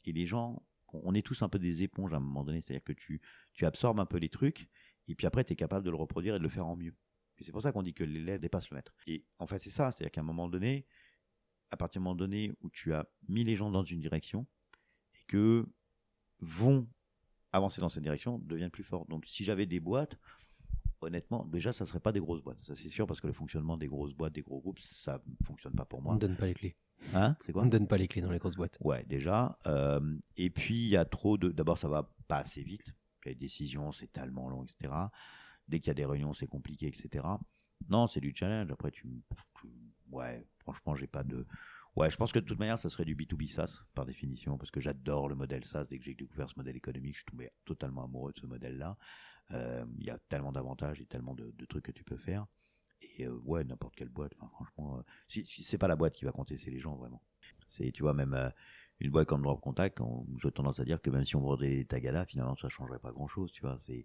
Et 0.05 0.13
les 0.13 0.27
gens, 0.27 0.63
on 0.93 1.15
est 1.15 1.23
tous 1.23 1.43
un 1.43 1.49
peu 1.49 1.59
des 1.59 1.83
éponges 1.83 2.13
à 2.13 2.17
un 2.17 2.21
moment 2.21 2.45
donné, 2.45 2.61
c'est-à-dire 2.61 2.85
que 2.85 2.93
tu, 2.93 3.21
tu 3.53 3.67
absorbes 3.67 4.01
un 4.01 4.07
peu 4.07 4.19
les 4.19 4.31
trucs, 4.31 4.69
et 5.09 5.15
puis 5.15 5.27
après, 5.27 5.45
tu 5.45 5.53
es 5.53 5.57
capable 5.57 5.85
de 5.85 5.91
le 5.91 5.97
reproduire 5.97 6.35
et 6.35 6.39
de 6.39 6.43
le 6.43 6.49
faire 6.49 6.67
en 6.67 6.77
mieux. 6.77 6.97
Et 7.39 7.45
c'est 7.45 7.53
pour 7.53 7.63
ça 7.63 7.73
qu'on 7.73 7.83
dit 7.83 7.95
que 7.95 8.05
l'élève 8.05 8.41
dépasse 8.41 8.71
le 8.71 8.77
maître. 8.77 8.95
Et 9.07 9.25
en 9.39 9.47
fait, 9.47 9.61
c'est 9.61 9.71
ça, 9.71 9.91
c'est-à-dire 9.93 10.13
qu'à 10.13 10.21
un 10.21 10.25
moment 10.25 10.49
donné, 10.49 10.87
à 11.71 11.77
partir 11.77 12.01
du 12.01 12.05
moment 12.05 12.15
donné 12.15 12.53
où 12.61 12.71
tu 12.71 12.95
as 12.95 13.07
mis 13.29 13.45
les 13.45 13.57
gens 13.57 13.71
dans 13.71 13.83
une 13.83 14.01
direction, 14.01 14.47
et 15.15 15.25
que 15.27 15.67
vont 16.41 16.89
avancer 17.53 17.81
dans 17.81 17.89
cette 17.89 18.03
direction, 18.03 18.39
deviennent 18.39 18.71
plus 18.71 18.85
forts. 18.85 19.07
Donc 19.07 19.27
si 19.27 19.45
j'avais 19.45 19.67
des 19.67 19.81
boîtes, 19.81 20.17
honnêtement, 21.05 21.45
déjà, 21.45 21.73
ça 21.73 21.85
ne 21.85 21.89
serait 21.89 22.01
pas 22.01 22.13
des 22.13 22.21
grosses 22.21 22.43
boîtes. 22.43 22.59
Ça, 22.65 22.75
c'est 22.75 22.89
sûr, 22.89 23.07
parce 23.07 23.21
que 23.21 23.27
le 23.27 23.33
fonctionnement 23.33 23.77
des 23.77 23.87
grosses 23.89 24.13
boîtes, 24.15 24.33
des 24.33 24.43
gros 24.43 24.61
groupes, 24.61 24.81
ça 24.81 25.21
ne 25.27 25.47
fonctionne 25.47 25.75
pas 25.75 25.85
pour 25.85 26.03
moi. 26.03 26.13
On 26.13 26.17
ne 26.17 26.21
donne 26.21 26.37
pas 26.37 26.47
les 26.47 26.55
clés. 26.55 26.77
Hein? 27.15 27.33
C'est 27.41 27.53
quoi? 27.53 27.63
On 27.63 27.67
ne 27.67 27.71
donne 27.71 27.87
pas 27.87 27.97
les 27.99 28.09
clés 28.09 28.23
dans 28.23 28.31
les 28.31 28.39
grosses 28.39 28.57
boîtes. 28.57 28.79
Ouais, 28.81 29.05
déjà. 29.07 29.59
Euh, 29.67 30.17
et 30.37 30.51
puis, 30.51 30.75
il 30.85 30.89
y 30.89 30.97
a 30.97 31.05
trop 31.05 31.37
de. 31.39 31.51
D'abord, 31.51 31.79
ça 31.79 31.89
va 31.89 32.11
pas 32.29 32.39
assez 32.39 32.63
vite. 32.63 32.95
Les 33.25 33.35
décisions, 33.35 33.93
c'est 33.93 34.13
tellement 34.13 34.49
long, 34.49 34.65
etc. 34.65 34.93
Dès 35.69 35.81
qu'il 35.81 35.89
y 35.89 35.91
a 35.93 35.95
des 35.95 36.05
réunions, 36.05 36.35
c'est 36.35 36.47
compliqué, 36.47 36.87
etc. 36.87 37.25
Non, 37.89 38.07
c'est 38.07 38.21
du 38.21 38.35
challenge. 38.35 38.71
Après, 38.71 38.91
tu. 38.91 39.23
tu- 39.61 39.69
Ouais, 40.11 40.47
franchement, 40.59 40.95
j'ai 40.95 41.07
pas 41.09 41.25
de. 41.25 41.47
Ouais, 41.97 42.11
je 42.11 42.17
pense 42.17 42.33
que 42.33 42.41
de 42.41 42.45
toute 42.45 42.59
manière, 42.59 42.79
ça 42.79 42.91
serait 42.91 43.05
du 43.05 43.15
B2B 43.15 43.49
SaaS, 43.49 43.83
par 43.95 44.05
définition, 44.05 44.59
parce 44.59 44.73
que 44.73 44.81
j'adore 44.81 45.29
le 45.29 45.37
modèle 45.37 45.65
SaaS. 45.65 45.87
Dès 45.89 45.99
que 45.99 46.05
j'ai 46.05 46.15
découvert 46.15 46.51
ce 46.51 46.57
modèle 46.57 46.77
économique, 46.77 47.15
je 47.15 47.19
suis 47.19 47.27
tombé 47.27 47.51
totalement 47.65 48.05
amoureux 48.05 48.33
de 48.33 48.39
ce 48.41 48.47
modèle-là. 48.47 48.97
Euh, 49.53 49.85
Il 49.99 50.05
y 50.05 50.11
a 50.11 50.19
tellement 50.29 50.51
d'avantages 50.51 51.01
et 51.01 51.07
tellement 51.07 51.35
de, 51.35 51.53
trucs 51.67 51.85
que 51.85 51.93
tu 51.93 52.03
peux 52.03 52.17
faire. 52.17 52.47
Et 53.19 53.27
euh, 53.27 53.39
ouais, 53.45 53.63
n'importe 53.65 53.95
quelle 53.95 54.09
boîte, 54.09 54.35
franchement, 54.35 54.99
euh, 54.99 55.03
si, 55.29 55.45
c'est 55.47 55.79
pas 55.79 55.89
la 55.89 55.95
boîte 55.95 56.15
qui 56.15 56.25
va 56.25 56.33
compter, 56.33 56.57
c'est 56.57 56.71
les 56.71 56.81
gens, 56.81 56.97
vraiment. 56.97 57.23
C'est, 57.69 57.93
tu 57.93 58.03
vois, 58.03 58.15
même 58.15 58.35
euh, 58.35 58.51
une 58.99 59.11
boîte 59.11 59.29
comme 59.29 59.43
Drop 59.43 59.61
Contact, 59.61 60.01
on, 60.01 60.27
j'ai 60.43 60.51
tendance 60.51 60.81
à 60.81 60.85
dire 60.85 61.01
que 61.01 61.11
même 61.11 61.25
si 61.25 61.37
on 61.37 61.43
vendait 61.43 61.77
des 61.77 61.85
Tagada, 61.85 62.25
finalement, 62.25 62.57
ça 62.57 62.69
changerait 62.69 62.99
pas 62.99 63.13
grand 63.13 63.29
chose, 63.29 63.53
tu 63.53 63.61
vois. 63.61 63.77
C'est, 63.79 64.05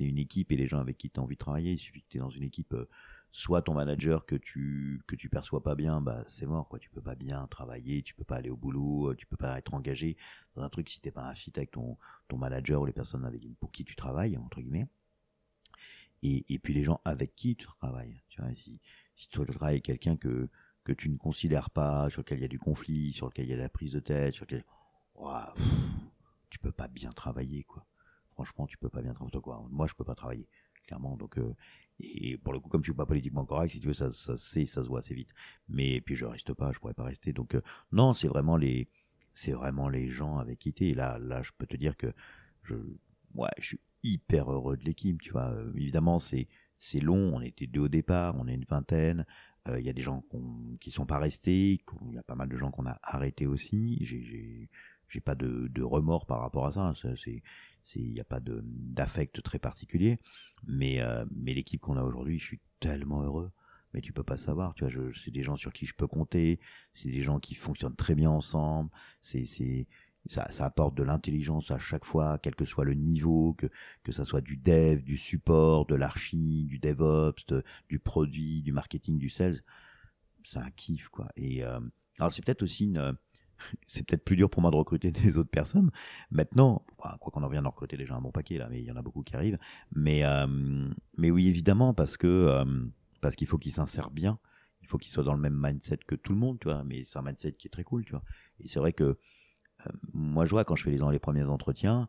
une 0.00 0.18
équipe 0.18 0.52
et 0.52 0.56
les 0.56 0.68
gens 0.68 0.78
avec 0.78 0.96
qui 0.96 1.10
tu 1.10 1.20
as 1.20 1.22
envie 1.22 1.34
de 1.34 1.40
travailler, 1.40 1.72
il 1.72 1.78
suffit 1.78 2.02
que 2.02 2.08
tu 2.08 2.16
es 2.16 2.20
dans 2.20 2.30
une 2.30 2.44
équipe, 2.44 2.74
soit 3.32 3.62
ton 3.62 3.74
manager 3.74 4.26
que 4.26 4.36
tu, 4.36 5.02
que 5.06 5.14
tu 5.14 5.28
perçois 5.28 5.62
pas 5.62 5.74
bien, 5.74 6.00
bah, 6.00 6.24
c'est 6.28 6.46
mort, 6.46 6.68
quoi. 6.68 6.78
Tu 6.78 6.90
peux 6.90 7.00
pas 7.00 7.14
bien 7.14 7.46
travailler, 7.46 8.02
tu 8.02 8.14
peux 8.14 8.24
pas 8.24 8.36
aller 8.36 8.50
au 8.50 8.56
boulot, 8.56 9.10
euh, 9.10 9.16
tu 9.16 9.26
peux 9.26 9.36
pas 9.36 9.58
être 9.58 9.74
engagé 9.74 10.16
dans 10.54 10.62
un 10.62 10.68
truc 10.68 10.88
si 10.88 11.00
t'es 11.00 11.10
pas 11.10 11.28
un 11.28 11.34
fit 11.34 11.52
avec 11.56 11.70
ton, 11.70 11.96
ton 12.28 12.36
manager 12.36 12.80
ou 12.82 12.86
les 12.86 12.92
personnes 12.92 13.24
avec, 13.24 13.42
pour 13.58 13.70
qui 13.70 13.84
tu 13.84 13.94
travailles, 13.94 14.36
entre 14.36 14.60
guillemets. 14.60 14.88
Et, 16.22 16.44
et 16.52 16.58
puis 16.58 16.74
les 16.74 16.82
gens 16.82 17.00
avec 17.04 17.34
qui 17.34 17.56
tu 17.56 17.66
travailles. 17.78 18.20
Tu 18.28 18.42
vois, 18.42 18.54
si, 18.54 18.80
si 19.16 19.28
tu 19.28 19.38
travailles 19.46 19.74
avec 19.74 19.84
quelqu'un 19.84 20.16
que, 20.16 20.48
que 20.84 20.92
tu 20.92 21.08
ne 21.08 21.16
considères 21.16 21.70
pas, 21.70 22.10
sur 22.10 22.20
lequel 22.20 22.38
il 22.38 22.42
y 22.42 22.44
a 22.44 22.48
du 22.48 22.58
conflit, 22.58 23.12
sur 23.12 23.26
lequel 23.26 23.46
il 23.46 23.50
y 23.50 23.52
a 23.52 23.56
de 23.56 23.62
la 23.62 23.68
prise 23.68 23.92
de 23.92 24.00
tête, 24.00 24.34
sur 24.34 24.44
lequel 24.44 24.64
pff, 25.14 25.66
tu 26.50 26.58
peux 26.58 26.72
pas 26.72 26.88
bien 26.88 27.12
travailler 27.12 27.64
quoi. 27.64 27.86
Franchement, 28.32 28.66
tu 28.66 28.76
peux 28.76 28.88
pas 28.88 29.02
bien 29.02 29.14
travailler 29.14 29.40
quoi. 29.40 29.66
Moi, 29.70 29.86
je 29.86 29.94
peux 29.94 30.04
pas 30.04 30.14
travailler 30.14 30.48
clairement. 30.86 31.16
Donc, 31.16 31.38
euh, 31.38 31.54
et 31.98 32.36
pour 32.38 32.52
le 32.52 32.60
coup, 32.60 32.68
comme 32.68 32.82
je 32.82 32.90
suis 32.90 32.96
pas 32.96 33.06
politiquement 33.06 33.44
correct, 33.44 33.72
si 33.72 33.80
tu 33.80 33.86
veux, 33.88 33.94
ça, 33.94 34.10
ça, 34.12 34.36
ça 34.36 34.64
se 34.66 34.88
voit 34.88 35.00
assez 35.00 35.14
vite. 35.14 35.30
Mais 35.68 36.00
puis 36.00 36.14
je 36.16 36.24
reste 36.24 36.52
pas, 36.54 36.72
je 36.72 36.78
pourrais 36.78 36.94
pas 36.94 37.04
rester. 37.04 37.32
Donc 37.32 37.54
euh, 37.54 37.62
non, 37.92 38.12
c'est 38.14 38.28
vraiment 38.28 38.56
les, 38.56 38.88
c'est 39.34 39.52
vraiment 39.52 39.88
les 39.88 40.08
gens 40.08 40.38
avec 40.38 40.58
qui 40.58 40.72
t'es. 40.72 40.94
Là, 40.94 41.18
là, 41.18 41.42
je 41.42 41.50
peux 41.56 41.66
te 41.66 41.76
dire 41.76 41.96
que 41.96 42.12
je, 42.62 42.74
ouais, 43.34 43.48
je 43.58 43.66
suis 43.66 43.80
hyper 44.02 44.50
heureux 44.50 44.76
de 44.76 44.84
l'équipe. 44.84 45.20
Tu 45.20 45.32
vois, 45.32 45.50
Euh, 45.50 45.72
évidemment, 45.76 46.18
c'est, 46.18 46.48
c'est 46.78 47.00
long. 47.00 47.34
On 47.36 47.40
était 47.40 47.66
deux 47.66 47.80
au 47.82 47.88
départ, 47.88 48.34
on 48.38 48.48
est 48.48 48.54
une 48.54 48.64
vingtaine. 48.64 49.26
Il 49.78 49.84
y 49.84 49.90
a 49.90 49.92
des 49.92 50.02
gens 50.02 50.22
qu'on- 50.22 50.76
qui 50.80 50.90
sont 50.90 51.04
pas 51.06 51.18
restés. 51.18 51.80
Il 52.08 52.14
y 52.14 52.18
a 52.18 52.22
pas 52.24 52.34
mal 52.34 52.48
de 52.48 52.56
gens 52.56 52.70
qu'on 52.72 52.86
a 52.86 52.98
arrêtés 53.02 53.46
aussi. 53.46 53.98
J'ai, 54.00 54.68
j'ai, 55.10 55.20
pas 55.20 55.34
de, 55.34 55.68
de 55.68 55.82
remords 55.82 56.26
par 56.26 56.40
rapport 56.40 56.66
à 56.66 56.72
ça. 56.72 56.94
Ça, 57.00 57.08
C'est, 57.16 57.42
il 57.96 58.12
n'y 58.12 58.20
a 58.20 58.24
pas 58.24 58.40
d'affect 58.40 59.42
très 59.42 59.58
particulier. 59.58 60.18
Mais, 60.66 61.00
euh, 61.00 61.24
mais 61.34 61.54
l'équipe 61.54 61.80
qu'on 61.80 61.96
a 61.96 62.02
aujourd'hui, 62.02 62.38
je 62.38 62.44
suis 62.44 62.60
tellement 62.80 63.22
heureux. 63.22 63.50
Mais 63.92 64.00
tu 64.00 64.12
peux 64.12 64.22
pas 64.22 64.36
savoir, 64.36 64.74
tu 64.74 64.86
vois, 64.86 65.10
c'est 65.22 65.32
des 65.32 65.42
gens 65.42 65.56
sur 65.56 65.72
qui 65.72 65.84
je 65.84 65.94
peux 65.94 66.06
compter, 66.06 66.60
c'est 66.94 67.10
des 67.10 67.22
gens 67.22 67.40
qui 67.40 67.56
fonctionnent 67.56 67.96
très 67.96 68.14
bien 68.14 68.30
ensemble, 68.30 68.88
c'est, 69.20 69.46
c'est, 69.46 69.88
ça, 70.28 70.50
ça 70.52 70.66
apporte 70.66 70.94
de 70.94 71.02
l'intelligence 71.02 71.72
à 71.72 71.78
chaque 71.80 72.04
fois, 72.04 72.38
quel 72.38 72.54
que 72.54 72.64
soit 72.64 72.84
le 72.84 72.94
niveau, 72.94 73.54
que, 73.54 73.66
que 74.04 74.12
ça 74.12 74.24
soit 74.24 74.42
du 74.42 74.56
dev, 74.56 75.02
du 75.02 75.16
support, 75.16 75.86
de 75.86 75.96
l'archi, 75.96 76.66
du 76.66 76.78
DevOps, 76.78 77.46
de- 77.48 77.64
du 77.88 77.98
produit, 77.98 78.62
du 78.62 78.72
marketing, 78.72 79.18
du 79.18 79.28
sales. 79.28 79.60
C'est 80.44 80.58
un 80.58 80.70
kiff, 80.70 81.08
quoi. 81.08 81.28
Et, 81.36 81.64
euh, 81.64 81.80
alors 82.18 82.32
c'est 82.32 82.44
peut-être 82.44 82.62
aussi 82.62 82.84
une, 82.84 83.16
c'est 83.88 84.06
peut-être 84.06 84.24
plus 84.24 84.36
dur 84.36 84.50
pour 84.50 84.62
moi 84.62 84.70
de 84.70 84.76
recruter 84.76 85.10
des 85.12 85.38
autres 85.38 85.50
personnes. 85.50 85.90
Maintenant, 86.30 86.84
enfin, 86.98 87.16
quoi 87.20 87.32
qu'on 87.32 87.42
en 87.42 87.48
vient 87.48 87.62
d'en 87.62 87.70
recruter 87.70 87.96
déjà 87.96 88.14
un 88.14 88.20
bon 88.20 88.30
paquet 88.32 88.58
là, 88.58 88.68
mais 88.70 88.80
il 88.80 88.86
y 88.86 88.90
en 88.92 88.96
a 88.96 89.02
beaucoup 89.02 89.22
qui 89.22 89.36
arrivent. 89.36 89.58
Mais, 89.94 90.24
euh, 90.24 90.46
mais 91.16 91.30
oui, 91.30 91.48
évidemment, 91.48 91.94
parce 91.94 92.16
que, 92.16 92.26
euh, 92.26 92.64
parce 93.20 93.36
qu'il 93.36 93.46
faut 93.46 93.58
qu'ils 93.58 93.72
s'insèrent 93.72 94.10
bien. 94.10 94.38
Il 94.82 94.88
faut 94.88 94.98
qu'ils 94.98 95.12
soient 95.12 95.24
dans 95.24 95.34
le 95.34 95.40
même 95.40 95.58
mindset 95.60 95.98
que 96.06 96.14
tout 96.14 96.32
le 96.32 96.38
monde, 96.38 96.58
tu 96.60 96.68
vois. 96.68 96.82
Mais 96.84 97.02
c'est 97.04 97.18
un 97.18 97.22
mindset 97.22 97.52
qui 97.52 97.68
est 97.68 97.70
très 97.70 97.84
cool, 97.84 98.04
tu 98.04 98.12
vois. 98.12 98.22
Et 98.60 98.68
c'est 98.68 98.78
vrai 98.80 98.92
que 98.92 99.04
euh, 99.04 99.16
moi, 100.14 100.46
je 100.46 100.50
vois 100.52 100.64
quand 100.64 100.76
je 100.76 100.84
fais 100.84 100.90
les, 100.90 101.00
les 101.12 101.18
premiers 101.18 101.44
entretiens, 101.44 102.08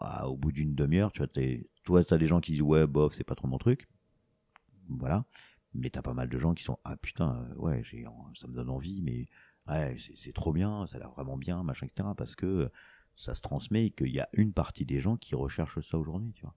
bah, 0.00 0.26
au 0.28 0.36
bout 0.36 0.52
d'une 0.52 0.74
demi-heure, 0.74 1.12
tu 1.12 1.18
vois, 1.20 1.28
t'es- 1.28 1.68
toi, 1.84 2.04
t'as 2.04 2.18
des 2.18 2.26
gens 2.26 2.40
qui 2.40 2.52
disent 2.52 2.62
ouais, 2.62 2.86
bof, 2.86 3.14
c'est 3.14 3.24
pas 3.24 3.34
trop 3.36 3.48
mon 3.48 3.58
truc. 3.58 3.88
Voilà. 4.88 5.24
Mais 5.74 5.90
t'as 5.90 6.02
pas 6.02 6.14
mal 6.14 6.28
de 6.28 6.38
gens 6.38 6.54
qui 6.54 6.64
sont 6.64 6.78
ah 6.84 6.96
putain, 6.96 7.46
ouais, 7.56 7.82
ça 8.34 8.48
me 8.48 8.54
donne 8.54 8.70
envie, 8.70 9.02
mais 9.02 9.28
c'est, 10.16 10.32
trop 10.32 10.52
bien, 10.52 10.86
ça 10.86 10.96
a 10.96 11.00
l'air 11.00 11.10
vraiment 11.10 11.36
bien, 11.36 11.62
machin, 11.62 11.86
etc. 11.86 12.08
Parce 12.16 12.36
que 12.36 12.70
ça 13.16 13.34
se 13.34 13.42
transmet 13.42 13.86
et 13.86 13.90
qu'il 13.90 14.08
y 14.12 14.20
a 14.20 14.28
une 14.32 14.52
partie 14.52 14.86
des 14.86 15.00
gens 15.00 15.16
qui 15.16 15.34
recherchent 15.34 15.80
ça 15.80 15.98
aujourd'hui, 15.98 16.32
tu 16.32 16.42
vois. 16.42 16.54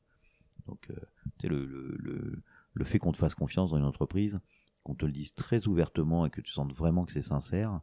Donc, 0.68 0.90
euh, 0.90 0.96
tu 1.40 1.42
sais, 1.42 1.48
le, 1.48 1.66
le, 1.66 1.96
le, 1.98 2.44
le 2.74 2.86
fait 2.86 3.00
qu'on 3.00 3.12
te 3.12 3.18
fasse 3.18 3.36
confiance 3.36 3.72
dans 3.72 3.78
une 3.78 3.84
entreprise, 3.84 4.40
qu'on 4.84 4.96
te 4.96 5.06
le 5.06 5.12
dise 5.12 5.34
très 5.34 5.68
ouvertement 5.68 6.26
et 6.26 6.30
que 6.30 6.42
tu 6.42 6.52
sentes 6.52 6.74
vraiment 6.74 7.06
que 7.06 7.12
c'est 7.12 7.22
sincère, 7.22 7.82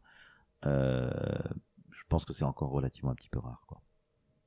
euh, 0.66 1.10
je 1.90 2.02
pense 2.08 2.24
que 2.24 2.32
c'est 2.32 2.44
encore 2.44 2.70
relativement 2.70 3.10
un 3.10 3.14
petit 3.14 3.30
peu 3.30 3.38
rare, 3.38 3.64
quoi. 3.66 3.82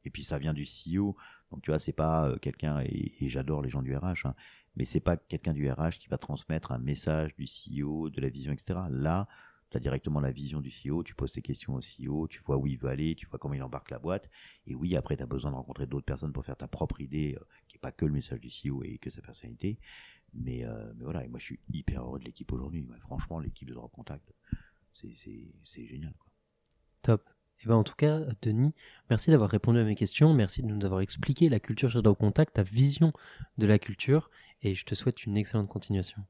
Et 0.06 0.10
puis 0.10 0.24
ça 0.24 0.38
vient 0.38 0.54
du 0.54 0.66
CEO, 0.66 1.16
donc 1.50 1.62
tu 1.62 1.72
vois, 1.72 1.80
c'est 1.80 1.94
pas 1.94 2.28
euh, 2.28 2.38
quelqu'un, 2.38 2.82
et, 2.82 3.14
et 3.22 3.30
j'adore 3.30 3.62
les 3.62 3.70
gens 3.70 3.82
du 3.82 3.96
RH, 3.96 4.26
hein, 4.26 4.36
mais 4.76 4.86
c'est 4.86 5.00
pas 5.00 5.16
quelqu'un 5.16 5.54
du 5.54 5.70
RH 5.72 6.00
qui 6.00 6.10
va 6.10 6.18
transmettre 6.18 6.72
un 6.72 6.78
message 6.78 7.34
du 7.36 7.46
CEO, 7.46 8.10
de 8.10 8.20
la 8.20 8.30
vision, 8.30 8.52
etc. 8.52 8.82
Là, 8.90 9.28
tu 9.74 9.78
as 9.78 9.82
directement 9.82 10.20
la 10.20 10.32
vision 10.32 10.62
du 10.62 10.70
CEO, 10.70 11.04
tu 11.04 11.16
poses 11.16 11.32
tes 11.32 11.42
questions 11.42 11.76
au 11.76 11.82
CEO, 11.82 12.28
tu 12.28 12.42
vois 12.46 12.58
où 12.58 12.68
il 12.68 12.78
veut 12.78 12.90
aller, 12.90 13.16
tu 13.16 13.28
vois 13.28 13.40
comment 13.40 13.56
il 13.56 13.64
embarque 13.64 13.90
la 13.90 14.00
boîte, 14.00 14.30
et 14.68 14.76
oui, 14.76 14.96
après, 14.96 15.18
tu 15.18 15.24
as 15.24 15.26
besoin 15.26 15.52
de 15.52 15.56
rencontrer 15.56 15.88
d'autres 15.88 16.06
personnes 16.06 16.32
pour 16.32 16.46
faire 16.46 16.56
ta 16.58 16.68
propre 16.68 17.02
idée, 17.02 17.36
euh, 17.40 17.44
qui 17.68 17.78
est 17.78 17.80
pas 17.80 17.92
que 17.92 18.06
le 18.06 18.12
message 18.14 18.40
du 18.40 18.50
CEO 18.50 18.84
et 18.84 18.98
que 19.00 19.10
sa 19.10 19.22
personnalité, 19.22 19.80
mais, 20.34 20.66
euh, 20.66 20.94
mais 20.96 21.04
voilà, 21.04 21.26
et 21.26 21.28
moi 21.28 21.40
je 21.40 21.46
suis 21.46 21.60
hyper 21.74 22.04
heureux 22.04 22.20
de 22.20 22.26
l'équipe 22.26 22.52
aujourd'hui, 22.52 22.88
franchement, 23.02 23.40
l'équipe 23.40 23.68
de 23.68 23.74
Drop 23.74 23.92
Contact, 23.92 24.34
c'est- 24.94 25.88
génial. 25.88 26.14
Top. 27.02 27.30
Et 27.64 27.68
ben 27.68 27.76
en 27.76 27.84
tout 27.84 27.96
cas, 27.96 28.20
Denis, 28.42 28.74
merci 29.10 29.32
d'avoir 29.32 29.50
répondu 29.50 29.80
à 29.80 29.84
mes 29.84 29.96
questions, 29.96 30.34
merci 30.34 30.62
de 30.62 30.68
nous 30.68 30.86
avoir 30.86 31.02
expliqué 31.02 31.50
la 31.50 31.60
culture 31.60 31.90
chez 31.90 32.02
Drop 32.02 32.18
Contact, 32.18 32.56
ta 32.56 32.64
vision 32.64 33.14
de 33.58 33.68
la 33.68 33.80
culture, 33.80 34.30
et 34.62 34.76
je 34.76 34.86
te 34.86 34.96
souhaite 34.96 35.26
une 35.26 35.38
excellente 35.38 35.70
continuation. 35.70 36.22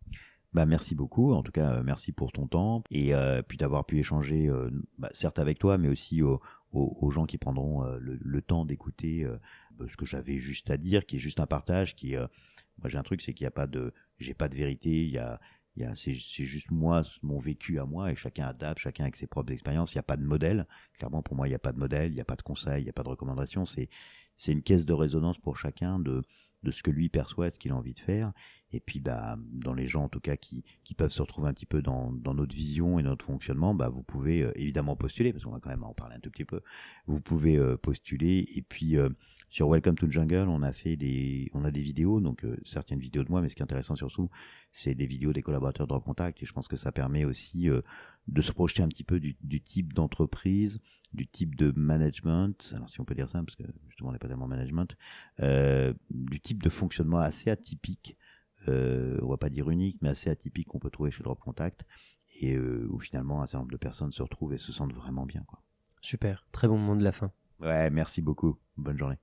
Bah 0.53 0.67
merci 0.67 0.93
beaucoup. 0.93 1.33
En 1.33 1.41
tout 1.41 1.51
cas, 1.51 1.77
euh, 1.77 1.83
merci 1.83 2.11
pour 2.11 2.31
ton 2.31 2.45
temps 2.47 2.83
et 2.91 3.15
euh, 3.15 3.41
puis 3.41 3.57
d'avoir 3.57 3.85
pu 3.85 3.97
échanger, 3.99 4.49
euh, 4.49 4.69
bah, 4.99 5.09
certes 5.13 5.39
avec 5.39 5.57
toi, 5.57 5.77
mais 5.79 5.89
aussi 5.89 6.21
aux, 6.21 6.39
gens 7.09 7.25
qui 7.25 7.37
prendront 7.37 7.83
euh, 7.85 7.97
le, 7.99 8.19
le 8.21 8.41
temps 8.41 8.65
d'écouter 8.65 9.23
euh, 9.23 9.37
bah, 9.77 9.85
ce 9.89 9.97
que 9.97 10.05
j'avais 10.05 10.37
juste 10.37 10.69
à 10.69 10.77
dire, 10.77 11.05
qui 11.05 11.15
est 11.15 11.19
juste 11.19 11.39
un 11.39 11.47
partage. 11.47 11.95
Qui, 11.95 12.15
euh, 12.15 12.27
moi, 12.79 12.89
j'ai 12.89 12.97
un 12.97 13.03
truc, 13.03 13.21
c'est 13.21 13.33
qu'il 13.33 13.45
n'y 13.45 13.47
a 13.47 13.51
pas 13.51 13.67
de, 13.67 13.93
j'ai 14.19 14.35
pas 14.35 14.47
de 14.47 14.55
vérité. 14.55 14.89
Il 14.89 15.11
y 15.11 15.17
a, 15.17 15.39
il 15.75 15.81
y 15.81 15.85
a, 15.85 15.95
c'est, 15.95 16.13
c'est 16.13 16.45
juste 16.45 16.69
moi, 16.69 17.01
mon 17.23 17.39
vécu 17.39 17.79
à 17.79 17.85
moi, 17.85 18.11
et 18.11 18.15
chacun 18.15 18.45
adapte, 18.45 18.79
chacun 18.79 19.05
avec 19.05 19.15
ses 19.15 19.27
propres 19.27 19.53
expériences. 19.53 19.93
Il 19.93 19.97
n'y 19.97 20.01
a 20.01 20.03
pas 20.03 20.17
de 20.17 20.23
modèle. 20.23 20.67
Clairement, 20.99 21.23
pour 21.23 21.35
moi, 21.35 21.47
il 21.47 21.51
n'y 21.51 21.55
a 21.55 21.59
pas 21.59 21.73
de 21.73 21.79
modèle, 21.79 22.11
il 22.11 22.15
n'y 22.15 22.21
a 22.21 22.25
pas 22.25 22.35
de 22.35 22.43
conseil, 22.43 22.81
il 22.81 22.83
n'y 22.83 22.89
a 22.91 22.93
pas 22.93 23.03
de 23.03 23.09
recommandation. 23.09 23.65
C'est, 23.65 23.89
c'est 24.35 24.51
une 24.51 24.61
caisse 24.61 24.85
de 24.85 24.93
résonance 24.93 25.39
pour 25.39 25.57
chacun 25.57 25.97
de 25.99 26.21
de 26.63 26.71
ce 26.71 26.83
que 26.83 26.91
lui 26.91 27.09
perçoit, 27.09 27.51
ce 27.51 27.59
qu'il 27.59 27.71
a 27.71 27.75
envie 27.75 27.93
de 27.93 27.99
faire. 27.99 28.31
Et 28.71 28.79
puis, 28.79 28.99
bah, 28.99 29.37
dans 29.51 29.73
les 29.73 29.87
gens, 29.87 30.05
en 30.05 30.09
tout 30.09 30.19
cas, 30.19 30.35
qui, 30.35 30.63
qui 30.83 30.95
peuvent 30.95 31.11
se 31.11 31.21
retrouver 31.21 31.49
un 31.49 31.53
petit 31.53 31.65
peu 31.65 31.81
dans, 31.81 32.11
dans 32.11 32.33
notre 32.33 32.55
vision 32.55 32.97
et 32.97 33.03
notre 33.03 33.25
fonctionnement, 33.25 33.75
bah, 33.75 33.89
vous 33.89 34.03
pouvez 34.03 34.43
euh, 34.43 34.51
évidemment 34.55 34.95
postuler, 34.95 35.31
parce 35.31 35.43
qu'on 35.45 35.51
va 35.51 35.59
quand 35.59 35.69
même 35.69 35.83
en 35.83 35.93
parler 35.93 36.15
un 36.15 36.19
tout 36.19 36.31
petit 36.31 36.45
peu. 36.45 36.61
Vous 37.05 37.19
pouvez 37.19 37.57
euh, 37.57 37.77
postuler. 37.77 38.45
Et 38.55 38.61
puis, 38.61 38.97
euh, 38.97 39.09
sur 39.53 39.69
Welcome 39.69 39.93
to 39.93 40.09
Jungle, 40.09 40.47
on 40.49 40.63
a 40.63 40.73
fait 40.73 40.95
des, 40.95 41.51
on 41.53 41.63
a 41.63 41.69
des 41.69 41.83
vidéos, 41.83 42.19
donc 42.19 42.43
euh, 42.43 42.57
certaines 42.65 42.97
vidéos 42.97 43.23
de 43.23 43.29
moi, 43.29 43.39
mais 43.39 43.49
ce 43.49 43.55
qui 43.55 43.61
est 43.61 43.63
intéressant 43.63 43.95
surtout, 43.95 44.31
c'est 44.71 44.95
des 44.95 45.05
vidéos 45.05 45.31
des 45.31 45.43
collaborateurs 45.43 45.85
de 45.85 45.95
Contact. 45.99 46.41
Et 46.41 46.47
je 46.47 46.53
pense 46.53 46.67
que 46.67 46.75
ça 46.75 46.91
permet 46.91 47.23
aussi 47.23 47.69
euh, 47.69 47.81
de 48.27 48.41
se 48.41 48.51
projeter 48.51 48.83
un 48.83 48.87
petit 48.87 49.03
peu 49.03 49.19
du, 49.19 49.61
type 49.61 49.93
d'entreprise, 49.93 50.79
du 51.13 51.27
type 51.27 51.55
de 51.55 51.73
management, 51.75 52.73
alors 52.75 52.89
si 52.89 53.01
on 53.01 53.05
peut 53.05 53.15
dire 53.15 53.29
ça, 53.29 53.43
parce 53.43 53.55
que 53.55 53.63
justement 53.89 54.09
on 54.09 54.13
n'est 54.13 54.19
pas 54.19 54.27
tellement 54.27 54.47
management, 54.47 54.95
euh, 55.41 55.93
du 56.09 56.39
type 56.39 56.63
de 56.63 56.69
fonctionnement 56.69 57.19
assez 57.19 57.49
atypique, 57.49 58.17
euh, 58.69 59.19
on 59.21 59.27
va 59.27 59.37
pas 59.37 59.49
dire 59.49 59.69
unique, 59.69 59.97
mais 60.01 60.09
assez 60.09 60.29
atypique 60.29 60.67
qu'on 60.67 60.79
peut 60.79 60.89
trouver 60.89 61.11
chez 61.11 61.23
Drop 61.23 61.39
Contact, 61.39 61.85
et 62.39 62.55
euh, 62.55 62.87
où 62.89 62.99
finalement 62.99 63.41
un 63.41 63.47
certain 63.47 63.59
nombre 63.59 63.71
de 63.71 63.77
personnes 63.77 64.11
se 64.11 64.23
retrouvent 64.23 64.53
et 64.53 64.57
se 64.57 64.71
sentent 64.71 64.93
vraiment 64.93 65.25
bien. 65.25 65.43
Quoi. 65.45 65.61
Super, 66.01 66.45
très 66.51 66.67
bon 66.67 66.77
moment 66.77 66.95
de 66.95 67.03
la 67.03 67.11
fin. 67.11 67.31
Ouais, 67.59 67.89
merci 67.89 68.21
beaucoup, 68.21 68.57
bonne 68.77 68.97
journée. 68.97 69.19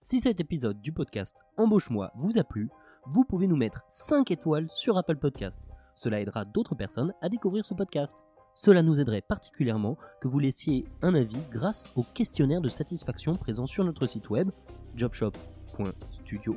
Si 0.00 0.20
cet 0.20 0.40
épisode 0.40 0.80
du 0.80 0.92
podcast 0.92 1.42
Embauche-moi 1.56 2.12
vous 2.16 2.38
a 2.38 2.44
plu, 2.44 2.70
vous 3.06 3.24
pouvez 3.24 3.46
nous 3.46 3.56
mettre 3.56 3.84
5 3.88 4.30
étoiles 4.30 4.68
sur 4.74 4.96
Apple 4.96 5.16
Podcast. 5.16 5.68
Cela 5.96 6.20
aidera 6.20 6.44
d'autres 6.44 6.74
personnes 6.74 7.14
à 7.22 7.28
découvrir 7.30 7.64
ce 7.64 7.72
podcast. 7.72 8.22
Cela 8.54 8.82
nous 8.82 9.00
aiderait 9.00 9.22
particulièrement 9.22 9.96
que 10.20 10.28
vous 10.28 10.38
laissiez 10.38 10.84
un 11.00 11.14
avis 11.14 11.38
grâce 11.50 11.90
au 11.96 12.02
questionnaire 12.02 12.60
de 12.60 12.68
satisfaction 12.68 13.34
présent 13.34 13.66
sur 13.66 13.82
notre 13.82 14.06
site 14.06 14.28
web 14.28 14.50
jobshop.studio 14.94 16.56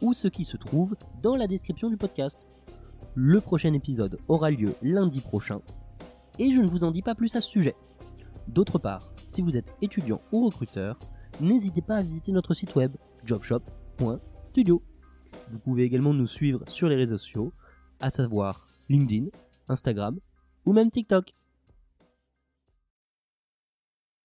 ou 0.00 0.14
ce 0.14 0.28
qui 0.28 0.44
se 0.44 0.56
trouve 0.56 0.96
dans 1.22 1.34
la 1.36 1.48
description 1.48 1.90
du 1.90 1.96
podcast. 1.96 2.48
Le 3.14 3.40
prochain 3.40 3.72
épisode 3.72 4.18
aura 4.28 4.50
lieu 4.50 4.74
lundi 4.80 5.20
prochain 5.20 5.60
et 6.38 6.52
je 6.52 6.60
ne 6.60 6.68
vous 6.68 6.84
en 6.84 6.92
dis 6.92 7.02
pas 7.02 7.16
plus 7.16 7.34
à 7.34 7.40
ce 7.40 7.48
sujet. 7.48 7.74
D'autre 8.46 8.78
part, 8.78 9.12
si 9.24 9.42
vous 9.42 9.56
êtes 9.56 9.74
étudiant 9.82 10.20
ou 10.30 10.46
recruteur, 10.46 10.98
n'hésitez 11.40 11.82
pas 11.82 11.96
à 11.96 12.02
visiter 12.02 12.30
notre 12.30 12.54
site 12.54 12.76
web 12.76 12.94
jobshop.studio. 13.24 14.82
Vous 15.50 15.58
pouvez 15.58 15.82
également 15.82 16.14
nous 16.14 16.26
suivre 16.28 16.62
sur 16.68 16.88
les 16.88 16.96
réseaux 16.96 17.18
sociaux 17.18 17.52
à 18.02 18.10
savoir 18.10 18.66
LinkedIn, 18.90 19.28
Instagram 19.68 20.18
ou 20.66 20.72
même 20.74 20.90
TikTok. 20.90 21.32